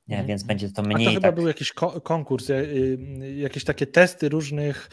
Nie, 0.08 0.16
mhm. 0.16 0.28
więc 0.28 0.42
będzie 0.42 0.72
to 0.72 0.82
mniej. 0.82 1.06
A 1.06 1.10
to 1.10 1.14
chyba 1.14 1.28
tak... 1.28 1.34
był 1.34 1.48
jakiś 1.48 1.72
konkurs, 2.02 2.50
jakieś 3.36 3.64
takie 3.64 3.86
testy 3.86 4.28
różnych 4.28 4.90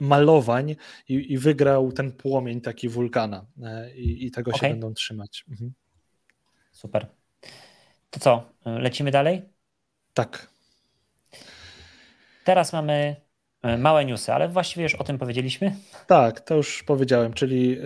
malowań 0.00 0.76
i, 1.08 1.32
i 1.32 1.38
wygrał 1.38 1.92
ten 1.92 2.12
płomień 2.12 2.60
taki 2.60 2.88
wulkana 2.88 3.46
i, 3.96 4.26
i 4.26 4.30
tego 4.30 4.50
okay. 4.50 4.60
się 4.60 4.68
będą 4.68 4.94
trzymać. 4.94 5.44
Mhm. 5.50 5.72
Super. 6.72 7.06
To 8.10 8.20
co, 8.20 8.52
lecimy 8.64 9.10
dalej? 9.10 9.42
Tak. 10.14 10.52
Teraz 12.44 12.72
mamy 12.72 12.92
e, 12.92 13.16
małe 13.78 14.04
newsy, 14.04 14.32
ale 14.32 14.48
właściwie 14.48 14.82
już 14.82 14.94
o 14.94 15.04
tym 15.04 15.18
powiedzieliśmy. 15.18 15.76
Tak, 16.06 16.40
to 16.40 16.54
już 16.54 16.82
powiedziałem, 16.82 17.32
czyli 17.32 17.78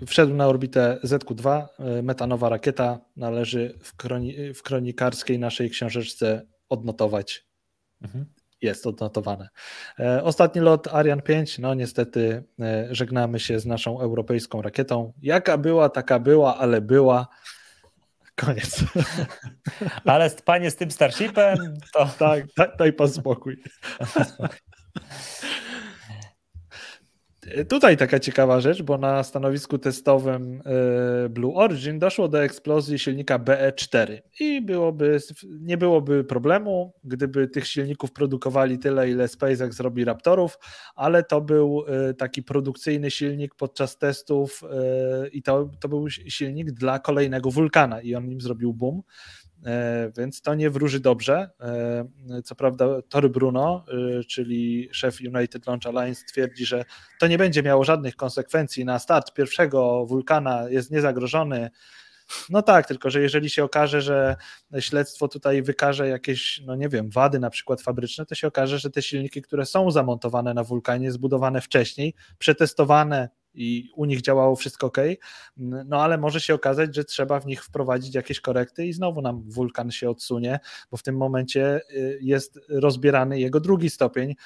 e, 0.00 0.06
wszedł 0.06 0.34
na 0.34 0.46
orbitę 0.46 0.98
ZQ-2, 1.04 1.66
e, 1.78 2.02
metanowa 2.02 2.48
rakieta, 2.48 2.98
należy 3.16 3.78
w, 3.82 3.96
kroni, 3.96 4.54
w 4.54 4.62
kronikarskiej 4.62 5.38
naszej 5.38 5.70
książeczce 5.70 6.46
odnotować. 6.68 7.46
Mhm. 8.02 8.26
Jest 8.62 8.86
odnotowane. 8.86 9.48
Ostatni 10.22 10.60
lot 10.60 10.88
Ariane 10.88 11.22
5, 11.22 11.58
no 11.58 11.74
niestety 11.74 12.44
żegnamy 12.90 13.40
się 13.40 13.60
z 13.60 13.66
naszą 13.66 14.00
europejską 14.00 14.62
rakietą. 14.62 15.12
Jaka 15.22 15.58
była, 15.58 15.88
taka 15.88 16.18
była, 16.18 16.58
ale 16.58 16.80
była. 16.80 17.28
Koniec. 18.36 18.84
Ale 20.04 20.30
panie 20.44 20.70
z 20.70 20.76
tym 20.76 20.90
Starshipem 20.90 21.56
to... 21.92 22.08
Tak, 22.18 22.46
daj, 22.56 22.68
daj 22.78 22.92
pan 22.92 23.08
spokój. 23.08 23.62
Tutaj 27.68 27.96
taka 27.96 28.20
ciekawa 28.20 28.60
rzecz, 28.60 28.82
bo 28.82 28.98
na 28.98 29.22
stanowisku 29.22 29.78
testowym 29.78 30.62
e, 31.24 31.28
Blue 31.28 31.54
Origin 31.54 31.98
doszło 31.98 32.28
do 32.28 32.42
eksplozji 32.42 32.98
silnika 32.98 33.38
BE4 33.38 34.18
i 34.40 34.62
byłoby, 34.62 35.18
nie 35.60 35.76
byłoby 35.76 36.24
problemu, 36.24 36.92
gdyby 37.04 37.48
tych 37.48 37.66
silników 37.66 38.12
produkowali 38.12 38.78
tyle, 38.78 39.10
ile 39.10 39.28
SpaceX 39.28 39.80
robi 39.80 40.04
Raptorów, 40.04 40.58
ale 40.94 41.22
to 41.24 41.40
był 41.40 41.84
e, 41.88 42.14
taki 42.14 42.42
produkcyjny 42.42 43.10
silnik 43.10 43.54
podczas 43.54 43.98
testów 43.98 44.62
e, 44.64 45.28
i 45.28 45.42
to, 45.42 45.70
to 45.80 45.88
był 45.88 46.10
silnik 46.10 46.70
dla 46.70 46.98
kolejnego 46.98 47.50
wulkana 47.50 48.00
i 48.00 48.14
on 48.14 48.28
nim 48.28 48.40
zrobił 48.40 48.74
boom. 48.74 49.02
E, 49.66 50.12
więc 50.16 50.42
to 50.42 50.54
nie 50.54 50.70
wróży 50.70 51.00
dobrze. 51.00 51.50
E, 51.60 52.42
co 52.44 52.54
prawda, 52.54 52.86
Tory 53.08 53.28
Bruno, 53.28 53.84
e, 53.88 54.24
czyli 54.24 54.88
szef 54.92 55.18
United 55.34 55.66
Launch 55.66 55.86
Alliance, 55.86 56.24
twierdzi, 56.24 56.66
że 56.66 56.84
to 57.20 57.26
nie 57.26 57.38
będzie 57.38 57.62
miało 57.62 57.84
żadnych 57.84 58.16
konsekwencji 58.16 58.84
na 58.84 58.98
start 58.98 59.34
pierwszego 59.34 60.06
wulkana, 60.06 60.68
jest 60.68 60.90
niezagrożony. 60.90 61.70
No 62.50 62.62
tak, 62.62 62.86
tylko 62.86 63.10
że 63.10 63.20
jeżeli 63.20 63.50
się 63.50 63.64
okaże, 63.64 64.02
że 64.02 64.36
śledztwo 64.80 65.28
tutaj 65.28 65.62
wykaże 65.62 66.08
jakieś, 66.08 66.62
no 66.66 66.76
nie 66.76 66.88
wiem, 66.88 67.10
wady 67.10 67.38
na 67.38 67.50
przykład 67.50 67.82
fabryczne, 67.82 68.26
to 68.26 68.34
się 68.34 68.46
okaże, 68.46 68.78
że 68.78 68.90
te 68.90 69.02
silniki, 69.02 69.42
które 69.42 69.66
są 69.66 69.90
zamontowane 69.90 70.54
na 70.54 70.64
wulkanie, 70.64 71.12
zbudowane 71.12 71.60
wcześniej, 71.60 72.14
przetestowane 72.38 73.28
i 73.54 73.90
u 73.96 74.04
nich 74.04 74.20
działało 74.20 74.56
wszystko 74.56 74.86
ok, 74.86 74.98
no 75.56 76.02
ale 76.02 76.18
może 76.18 76.40
się 76.40 76.54
okazać, 76.54 76.94
że 76.94 77.04
trzeba 77.04 77.40
w 77.40 77.46
nich 77.46 77.64
wprowadzić 77.64 78.14
jakieś 78.14 78.40
korekty 78.40 78.86
i 78.86 78.92
znowu 78.92 79.22
nam 79.22 79.42
wulkan 79.46 79.90
się 79.90 80.10
odsunie, 80.10 80.60
bo 80.90 80.96
w 80.96 81.02
tym 81.02 81.16
momencie 81.16 81.80
y, 81.90 82.18
jest 82.22 82.60
rozbierany 82.68 83.40
jego 83.40 83.60
drugi 83.60 83.90
stopień, 83.90 84.30
y, 84.30 84.36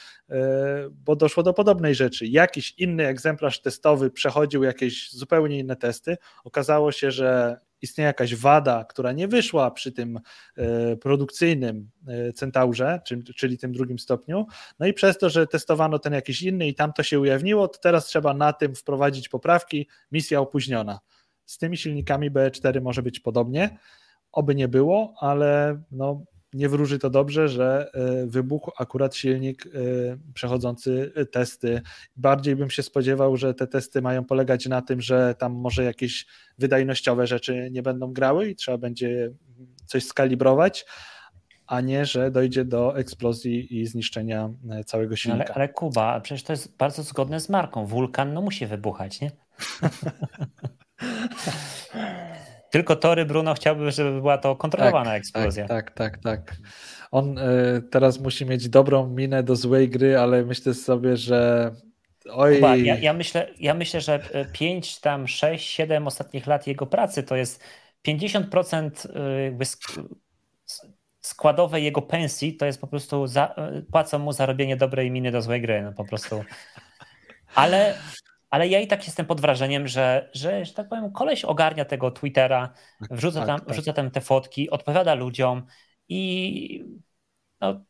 bo 0.90 1.16
doszło 1.16 1.43
do 1.43 1.55
podobnej 1.55 1.94
rzeczy. 1.94 2.26
Jakiś 2.26 2.74
inny 2.78 3.06
egzemplarz 3.06 3.60
testowy 3.60 4.10
przechodził 4.10 4.62
jakieś 4.62 5.12
zupełnie 5.12 5.59
inne 5.59 5.76
testy, 5.76 6.16
okazało 6.44 6.93
się, 6.93 7.10
że 7.10 7.60
istnieje 7.85 8.06
jakaś 8.06 8.35
wada, 8.35 8.85
która 8.85 9.12
nie 9.12 9.28
wyszła 9.28 9.70
przy 9.70 9.93
tym 9.93 10.20
e, 10.56 10.97
produkcyjnym 10.97 11.90
e, 12.09 12.32
centaurze, 12.32 13.01
czyli 13.36 13.59
tym 13.59 13.73
drugim 13.73 13.98
stopniu, 13.98 14.47
no 14.78 14.86
i 14.86 14.93
przez 14.93 15.19
to, 15.19 15.31
że 15.31 15.47
testowano 15.47 15.98
ten 15.98 16.12
jakiś 16.12 16.43
inny 16.43 16.69
i 16.69 16.74
tam 16.74 16.93
to 16.93 17.02
się 17.02 17.20
ujawniło, 17.20 17.69
to 17.69 17.78
teraz 17.78 18.06
trzeba 18.06 18.35
na 18.35 18.52
tym 18.52 18.74
wprowadzić 18.74 19.28
poprawki, 19.28 19.89
misja 20.12 20.40
opóźniona. 20.40 21.01
Z 21.44 21.59
tymi 21.59 21.77
silnikami 21.77 22.31
BE4 22.31 22.82
może 22.82 23.02
być 23.02 23.20
podobnie, 23.20 23.78
oby 24.32 24.55
nie 24.55 24.69
było, 24.69 25.15
ale 25.20 25.81
no, 25.90 26.24
nie 26.55 26.68
wróży 26.68 26.98
to 26.98 27.10
dobrze, 27.10 27.48
że 27.48 27.90
e, 27.94 28.26
wybuchł 28.26 28.70
akurat 28.78 29.16
silnik 29.16 29.66
e, 29.66 29.70
przechodzący 30.35 31.12
testy. 31.32 31.82
Bardziej 32.16 32.56
bym 32.56 32.70
się 32.70 32.82
spodziewał, 32.82 33.36
że 33.36 33.55
te 33.55 33.66
testy 33.66 34.02
mają 34.02 34.24
polegać 34.24 34.66
na 34.66 34.82
tym, 34.82 35.01
że 35.01 35.35
tam 35.39 35.52
może 35.52 35.85
jakieś 35.85 36.26
wydajnościowe 36.59 37.26
rzeczy 37.26 37.68
nie 37.72 37.82
będą 37.82 38.12
grały 38.12 38.48
i 38.48 38.56
trzeba 38.56 38.78
będzie 38.78 39.31
coś 39.86 40.05
skalibrować, 40.05 40.86
a 41.66 41.81
nie, 41.81 42.06
że 42.06 42.31
dojdzie 42.31 42.64
do 42.64 42.98
eksplozji 42.98 43.81
i 43.81 43.86
zniszczenia 43.86 44.51
e, 44.70 44.85
całego 44.85 45.16
silnika. 45.16 45.44
Ale, 45.44 45.55
ale 45.55 45.68
Kuba, 45.68 46.20
przecież 46.20 46.43
to 46.43 46.52
jest 46.52 46.76
bardzo 46.76 47.02
zgodne 47.02 47.40
z 47.40 47.48
marką. 47.48 47.86
Wulkan 47.86 48.35
no 48.35 48.43
musi 48.43 48.66
wybuchać, 48.66 49.20
nie? 49.20 49.31
Tylko 52.74 52.96
Tory 52.96 53.24
Bruno 53.24 53.55
chciałby, 53.55 53.90
żeby 53.90 54.20
była 54.20 54.38
to 54.38 54.56
kontrolowana 54.56 55.05
tak, 55.10 55.18
eksplozja. 55.18 55.68
Tak, 55.68 55.90
tak, 55.90 56.18
tak, 56.18 56.46
tak. 56.46 56.56
On 57.10 57.38
y, 57.38 57.82
teraz 57.90 58.20
musi 58.20 58.46
mieć 58.46 58.68
dobrą 58.68 59.09
minę 59.09 59.42
do 59.42 59.56
złej 59.56 59.88
gry, 59.88 60.18
ale 60.18 60.44
myślę 60.44 60.74
sobie, 60.74 61.16
że 61.16 61.70
Oj. 62.30 62.55
Chyba, 62.55 62.76
ja, 62.76 62.98
ja, 62.98 63.12
myślę, 63.12 63.48
ja 63.60 63.74
myślę, 63.74 64.01
że 64.01 64.20
5, 64.52 65.01
tam 65.01 65.28
6, 65.28 65.70
7 65.70 66.06
ostatnich 66.06 66.46
lat 66.46 66.66
jego 66.66 66.86
pracy 66.86 67.22
to 67.22 67.36
jest 67.36 67.64
50% 68.09 68.90
e, 69.14 69.42
jakby 69.42 69.64
składowej 71.20 71.84
jego 71.84 72.02
pensji 72.02 72.56
to 72.56 72.66
jest 72.66 72.80
po 72.80 72.86
prostu 72.86 73.26
za, 73.26 73.55
e, 73.56 73.82
płacą 73.82 74.18
mu 74.18 74.32
za 74.32 74.46
robienie 74.46 74.76
dobrej 74.76 75.10
miny 75.10 75.30
do 75.30 75.42
złej 75.42 75.60
gry, 75.62 75.82
no 75.82 75.92
po 75.92 76.05
prostu. 76.05 76.44
Ale 77.55 77.94
ale 78.55 78.68
ja 78.68 78.81
i 78.81 78.86
tak 78.86 79.06
jestem 79.06 79.26
pod 79.26 79.40
wrażeniem, 79.40 79.89
że, 79.89 80.31
że, 80.32 80.64
że 80.64 80.74
tak 80.74 80.89
powiem, 80.89 81.12
koleś 81.12 81.44
ogarnia 81.44 81.85
tego 81.85 82.10
Twittera, 82.10 82.72
tak, 83.01 83.18
wrzuca, 83.18 83.39
tak, 83.39 83.47
tam, 83.47 83.60
tak. 83.60 83.68
wrzuca 83.68 83.93
tam 83.93 84.10
te 84.10 84.20
fotki, 84.20 84.70
odpowiada 84.70 85.14
ludziom 85.14 85.66
i 86.09 86.85
no, 87.60 87.85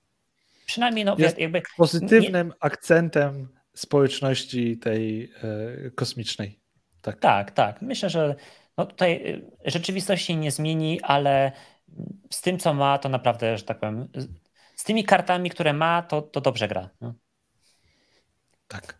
przynajmniej 0.66 1.05
no, 1.05 1.16
jest 1.19 1.39
jakby... 1.39 1.62
pozytywnym 1.77 2.47
nie... 2.47 2.53
akcentem 2.61 3.49
społeczności 3.74 4.78
tej 4.78 5.32
e, 5.86 5.91
kosmicznej. 5.91 6.61
Tak, 7.03 7.20
tak. 7.20 7.51
tak. 7.51 7.82
Myślę, 7.82 8.11
że 8.11 8.35
no, 8.78 8.86
tutaj 8.86 9.43
e, 9.66 9.70
rzeczywistość 9.70 10.27
się 10.27 10.36
nie 10.36 10.51
zmieni, 10.51 11.03
ale 11.03 11.53
z 12.31 12.41
tym, 12.41 12.59
co 12.59 12.74
ma, 12.74 12.99
to 12.99 13.09
naprawdę, 13.09 13.59
że 13.59 13.65
tak 13.65 13.81
powiem, 13.81 14.09
z 14.77 14.85
tymi 14.85 15.05
kartami, 15.05 15.51
które 15.51 15.73
ma, 15.73 16.03
to, 16.03 16.23
to 16.23 16.41
dobrze 16.41 16.69
gra. 16.69 16.91
No. 17.01 17.15
Tak. 18.69 18.99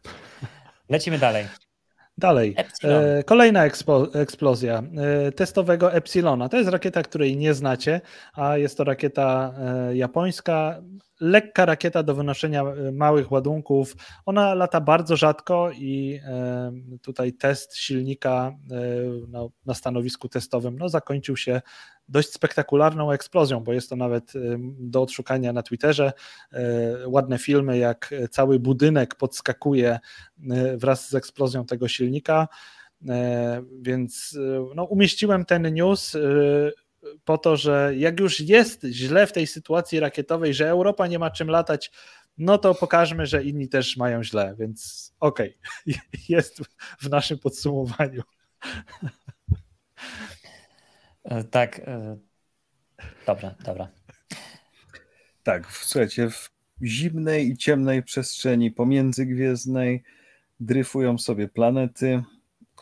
Lecimy 0.89 1.19
dalej. 1.19 1.47
Dalej. 2.19 2.55
E, 2.85 3.23
kolejna 3.25 3.65
ekspo, 3.65 4.15
eksplozja 4.15 4.83
e, 4.83 5.33
testowego 5.33 5.93
Epsilona. 5.93 6.49
To 6.49 6.57
jest 6.57 6.71
rakieta, 6.71 7.03
której 7.03 7.37
nie 7.37 7.55
znacie, 7.55 8.01
a 8.35 8.57
jest 8.57 8.79
to 8.79 8.85
rakieta 8.85 9.55
e, 9.59 9.97
japońska 9.97 10.83
lekka 11.21 11.65
rakieta 11.65 12.03
do 12.03 12.15
wynoszenia 12.15 12.63
e, 12.63 12.93
małych 12.93 13.33
ładunków. 13.33 13.97
Ona 14.27 14.55
lata 14.55 14.81
bardzo 14.81 15.17
rzadko 15.17 15.71
i 15.75 16.21
e, 16.25 16.73
tutaj 17.03 17.33
test 17.33 17.77
silnika 17.77 18.53
e, 18.71 18.77
no, 19.29 19.51
na 19.67 19.75
stanowisku 19.75 20.29
testowym 20.29 20.79
no, 20.79 20.89
zakończył 20.89 21.37
się 21.37 21.63
dość 22.09 22.33
spektakularną 22.33 23.13
eksplozją, 23.13 23.61
bo 23.61 23.73
jest 23.73 23.91
to 23.91 23.97
nawet 23.97 24.33
do 24.79 25.03
odszukania 25.03 25.53
na 25.53 25.63
Twitterze. 25.63 26.13
Ładne 27.07 27.39
filmy, 27.39 27.79
jak 27.79 28.15
cały 28.31 28.59
budynek 28.59 29.15
podskakuje 29.15 29.99
wraz 30.77 31.09
z 31.09 31.15
eksplozją 31.15 31.67
tego 31.67 31.89
silnika. 31.89 32.49
Więc 33.81 34.39
no, 34.75 34.85
umieściłem 34.85 35.45
ten 35.45 35.75
news 35.75 36.17
po 37.25 37.39
to, 37.39 37.57
że 37.57 37.93
jak 37.97 38.21
już 38.21 38.41
jest 38.41 38.85
źle 38.85 39.27
w 39.27 39.33
tej 39.33 39.47
sytuacji 39.47 40.01
rakietowej, 40.01 40.55
że 40.55 40.69
Europa 40.69 41.07
nie 41.07 41.19
ma 41.19 41.31
czym 41.31 41.49
latać, 41.49 41.91
no 42.39 42.59
to 42.59 42.75
pokażmy, 42.75 43.27
że 43.27 43.45
inni 43.45 43.69
też 43.69 43.97
mają 43.97 44.25
źle, 44.25 44.55
więc 44.59 45.13
okej, 45.21 45.59
okay. 45.87 46.03
jest 46.29 46.61
w 47.01 47.11
naszym 47.11 47.39
podsumowaniu. 47.39 48.23
E, 51.25 51.45
tak, 51.45 51.79
e, 51.79 52.17
dobra, 53.27 53.55
dobra. 53.65 53.89
Tak, 55.43 55.67
słuchajcie, 55.73 56.31
w 56.31 56.51
zimnej 56.83 57.49
i 57.49 57.57
ciemnej 57.57 58.03
przestrzeni 58.03 58.71
pomiędzygwiezdnej 58.71 60.03
dryfują 60.61 61.19
sobie 61.19 61.49
planety, 61.49 62.23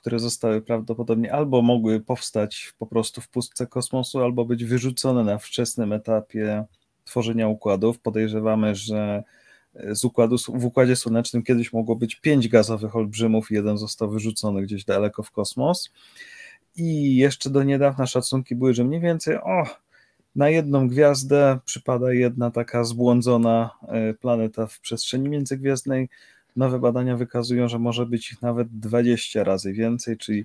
które 0.03 0.19
zostały 0.19 0.63
prawdopodobnie 0.63 1.33
albo 1.33 1.63
mogły 1.63 2.01
powstać 2.01 2.73
po 2.79 2.87
prostu 2.87 3.21
w 3.21 3.29
pustce 3.29 3.67
kosmosu, 3.67 4.23
albo 4.23 4.45
być 4.45 4.65
wyrzucone 4.65 5.25
na 5.25 5.39
wczesnym 5.39 5.93
etapie 5.93 6.65
tworzenia 7.05 7.49
układów. 7.49 7.99
Podejrzewamy, 7.99 8.75
że 8.75 9.23
z 9.91 10.05
układu, 10.05 10.37
w 10.49 10.65
Układzie 10.65 10.97
Słonecznym 10.97 11.43
kiedyś 11.43 11.73
mogło 11.73 11.97
być 11.97 12.17
pięć 12.17 12.49
gazowych 12.49 12.97
olbrzymów 12.97 13.51
jeden 13.51 13.79
został 13.79 14.11
wyrzucony 14.11 14.63
gdzieś 14.63 14.85
daleko 14.85 15.23
w 15.23 15.31
kosmos. 15.31 15.91
I 16.77 17.17
jeszcze 17.17 17.51
do 17.51 17.63
niedawna 17.63 18.07
szacunki 18.07 18.55
były, 18.55 18.75
że 18.75 18.85
mniej 18.85 19.01
więcej 19.01 19.37
o, 19.37 19.65
na 20.37 20.49
jedną 20.49 20.89
gwiazdę 20.89 21.59
przypada 21.65 22.13
jedna 22.13 22.51
taka 22.51 22.85
zbłądzona 22.85 23.71
e, 23.89 24.15
planeta 24.15 24.67
w 24.67 24.81
przestrzeni 24.81 25.29
międzygwiezdnej. 25.29 26.09
Nowe 26.57 26.79
badania 26.79 27.17
wykazują, 27.17 27.69
że 27.69 27.79
może 27.79 28.07
być 28.07 28.33
ich 28.33 28.43
nawet 28.43 28.69
20 28.79 29.45
razy 29.45 29.73
więcej, 29.73 30.17
czyli 30.17 30.45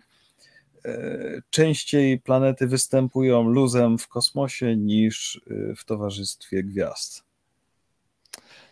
e, 0.85 1.41
częściej 1.49 2.19
planety 2.19 2.67
występują 2.67 3.43
luzem 3.43 3.97
w 3.97 4.07
kosmosie 4.07 4.75
niż 4.75 5.41
e, 5.51 5.75
w 5.75 5.85
towarzystwie 5.85 6.63
gwiazd. 6.63 7.26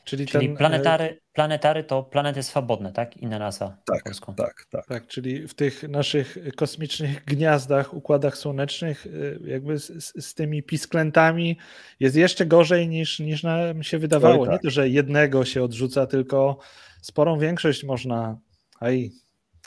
Czyli, 0.06 0.26
czyli 0.26 0.48
ten, 0.48 0.58
planetary, 0.58 1.22
planetary 1.34 1.84
to 1.84 2.04
planety 2.04 2.44
swobodne, 2.44 2.92
tak? 2.92 3.18
Inna 3.18 3.40
nazwa 3.40 3.78
tak. 3.86 4.04
Tak, 4.38 4.66
tak. 4.70 4.86
Tak, 4.86 5.08
czyli 5.08 5.48
w 5.48 5.54
tych 5.54 5.84
naszych 5.84 6.38
kosmicznych 6.56 7.26
gniazdach, 7.26 7.94
układach 7.94 8.38
słonecznych, 8.38 9.06
y, 9.06 9.40
jakby 9.46 9.80
z, 9.80 10.14
z 10.26 10.34
tymi 10.34 10.64
pisklętami 10.64 11.58
jest 12.00 12.16
jeszcze 12.16 12.46
gorzej 12.46 12.88
niż, 12.88 13.20
niż 13.20 13.44
nam 13.44 13.84
się 13.84 14.00
wydawało. 14.00 14.42
Oj, 14.42 14.48
tak. 14.48 14.54
Nie 14.54 14.60
to, 14.60 14.70
że 14.70 14.90
jednego 14.90 15.46
się 15.46 15.64
odrzuca, 15.64 16.08
tylko 16.08 16.58
sporą 17.02 17.40
większość 17.40 17.84
można. 17.84 18.38
Aj, 18.80 19.12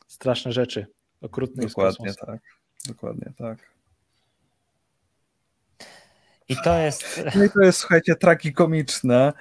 straszne 0.07 0.53
rzeczy 0.53 0.87
okrutnych 1.21 1.69
Dokładnie 1.69 2.15
tak. 2.15 2.41
Dokładnie 2.89 3.33
tak. 3.37 3.78
I 6.49 6.57
to 6.65 6.79
jest. 6.79 7.23
No 7.37 7.45
i 7.45 7.51
to 7.51 7.61
jest, 7.61 7.79
słuchajcie, 7.79 8.17
tragikomiczne 8.17 9.33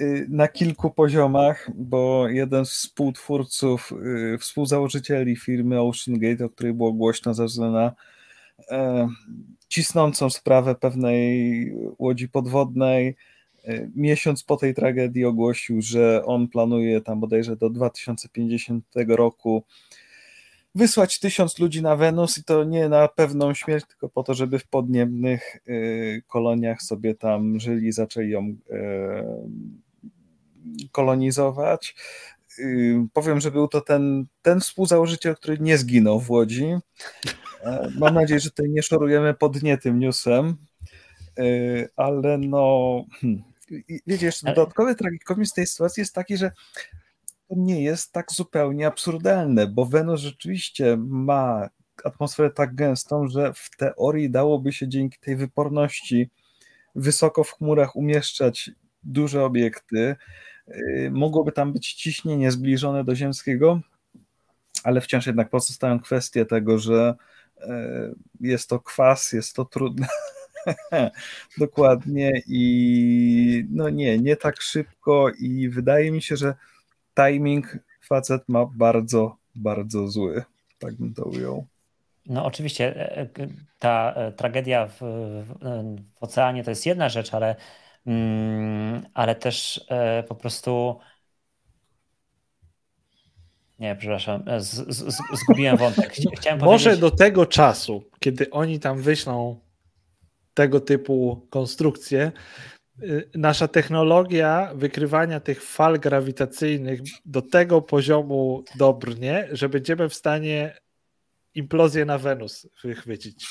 y, 0.00 0.26
na 0.28 0.48
kilku 0.48 0.90
poziomach, 0.90 1.70
bo 1.74 2.28
jeden 2.28 2.66
z 2.66 2.70
współtwórców, 2.70 3.92
y, 4.34 4.38
współzałożycieli 4.38 5.36
firmy 5.36 5.80
Ocean 5.80 6.18
Gate, 6.18 6.44
o 6.44 6.48
której 6.48 6.72
było 6.72 6.92
głośno 6.92 7.34
ze 7.34 7.44
względu 7.44 7.74
na 7.74 7.92
e, 8.70 9.08
cisnącą 9.68 10.30
sprawę 10.30 10.74
pewnej 10.74 11.72
łodzi 11.98 12.28
podwodnej, 12.28 13.16
e, 13.64 13.88
miesiąc 13.94 14.44
po 14.44 14.56
tej 14.56 14.74
tragedii 14.74 15.24
ogłosił, 15.24 15.82
że 15.82 16.24
on 16.24 16.48
planuje 16.48 17.00
tam 17.00 17.20
bodajże 17.20 17.56
do 17.56 17.70
2050 17.70 18.84
roku 19.08 19.64
wysłać 20.74 21.18
tysiąc 21.18 21.58
ludzi 21.58 21.82
na 21.82 21.96
Wenus 21.96 22.38
i 22.38 22.44
to 22.44 22.64
nie 22.64 22.88
na 22.88 23.08
pewną 23.08 23.54
śmierć, 23.54 23.86
tylko 23.86 24.08
po 24.08 24.22
to, 24.22 24.34
żeby 24.34 24.58
w 24.58 24.66
podniebnych 24.66 25.56
y, 25.68 26.22
koloniach 26.26 26.82
sobie 26.82 27.14
tam 27.14 27.60
żyli, 27.60 27.92
zaczęli 27.92 28.30
ją 28.30 28.42
y, 28.42 28.56
kolonizować. 30.92 31.94
Y, 32.58 33.06
powiem, 33.12 33.40
że 33.40 33.50
był 33.50 33.68
to 33.68 33.80
ten, 33.80 34.26
ten 34.42 34.60
współzałożyciel, 34.60 35.36
który 35.36 35.58
nie 35.58 35.78
zginął 35.78 36.20
w 36.20 36.30
Łodzi. 36.30 36.64
E, 37.62 37.90
mam 37.98 38.14
nadzieję, 38.14 38.40
że 38.40 38.50
tutaj 38.50 38.70
nie 38.70 38.82
szorujemy 38.82 39.34
pod 39.34 39.62
nie 39.62 39.78
tym 39.78 39.98
newsem, 39.98 40.56
ale 41.96 42.38
no... 42.38 43.04
Hmm, 43.20 43.42
wiecie, 44.06 44.26
jeszcze 44.26 44.46
dodatkowy 44.46 44.94
tragikomizm 44.94 45.54
tej 45.54 45.66
sytuacji 45.66 46.00
jest 46.00 46.14
taki, 46.14 46.36
że 46.36 46.50
to 47.48 47.54
nie 47.58 47.82
jest 47.82 48.12
tak 48.12 48.32
zupełnie 48.32 48.86
absurdalne, 48.86 49.66
bo 49.66 49.86
Wenus 49.86 50.20
rzeczywiście 50.20 50.96
ma 50.98 51.68
atmosferę 52.04 52.50
tak 52.50 52.74
gęstą, 52.74 53.28
że 53.28 53.52
w 53.54 53.70
teorii 53.76 54.30
dałoby 54.30 54.72
się 54.72 54.88
dzięki 54.88 55.18
tej 55.20 55.36
wyporności 55.36 56.30
wysoko 56.94 57.44
w 57.44 57.52
chmurach 57.52 57.96
umieszczać 57.96 58.70
duże 59.02 59.44
obiekty. 59.44 60.16
Y, 60.68 61.10
mogłoby 61.12 61.52
tam 61.52 61.72
być 61.72 61.92
ciśnienie 61.94 62.50
zbliżone 62.50 63.04
do 63.04 63.14
ziemskiego, 63.14 63.80
ale 64.84 65.00
wciąż 65.00 65.26
jednak 65.26 65.50
pozostają 65.50 66.00
kwestie 66.00 66.46
tego, 66.46 66.78
że 66.78 67.14
y, 67.58 67.64
jest 68.40 68.68
to 68.68 68.80
kwas, 68.80 69.32
jest 69.32 69.56
to 69.56 69.64
trudne. 69.64 70.06
Dokładnie 71.58 72.42
i 72.46 73.66
no 73.70 73.90
nie, 73.90 74.18
nie 74.18 74.36
tak 74.36 74.60
szybko 74.60 75.30
i 75.38 75.68
wydaje 75.68 76.12
mi 76.12 76.22
się, 76.22 76.36
że 76.36 76.54
timing 77.14 77.78
facet 78.08 78.48
ma 78.48 78.66
bardzo, 78.66 79.36
bardzo 79.54 80.08
zły. 80.08 80.44
Tak 80.78 80.94
bym 80.94 81.14
to 81.14 81.24
ujął. 81.24 81.66
No 82.26 82.44
oczywiście 82.44 82.96
e, 82.96 83.20
e, 83.20 83.28
ta 83.78 84.14
e, 84.16 84.32
tragedia 84.32 84.86
w, 84.86 84.98
w 85.00 86.22
oceanie 86.22 86.64
to 86.64 86.70
jest 86.70 86.86
jedna 86.86 87.08
rzecz, 87.08 87.34
ale, 87.34 87.56
mm, 88.06 89.02
ale 89.14 89.34
też 89.34 89.86
po 90.28 90.34
prostu 90.34 90.98
nie, 93.78 93.96
przepraszam, 93.96 94.44
z, 94.58 94.96
z, 94.96 95.16
zgubiłem 95.32 95.76
wątek. 95.76 96.12
Chciałem 96.36 96.60
Może 96.60 96.90
powiedzieć... 96.90 97.00
do 97.00 97.10
tego 97.10 97.46
czasu, 97.46 98.04
kiedy 98.20 98.50
oni 98.50 98.80
tam 98.80 99.02
wyślą 99.02 99.60
tego 100.54 100.80
typu 100.80 101.46
konstrukcje, 101.50 102.32
nasza 103.34 103.68
technologia 103.68 104.70
wykrywania 104.74 105.40
tych 105.40 105.62
fal 105.62 106.00
grawitacyjnych 106.00 107.00
do 107.24 107.42
tego 107.42 107.82
poziomu 107.82 108.64
dobrnie, 108.74 109.48
że 109.52 109.68
będziemy 109.68 110.08
w 110.08 110.14
stanie 110.14 110.76
implozję 111.54 112.04
na 112.04 112.18
Wenus 112.18 112.68
wychwycić. 112.84 113.46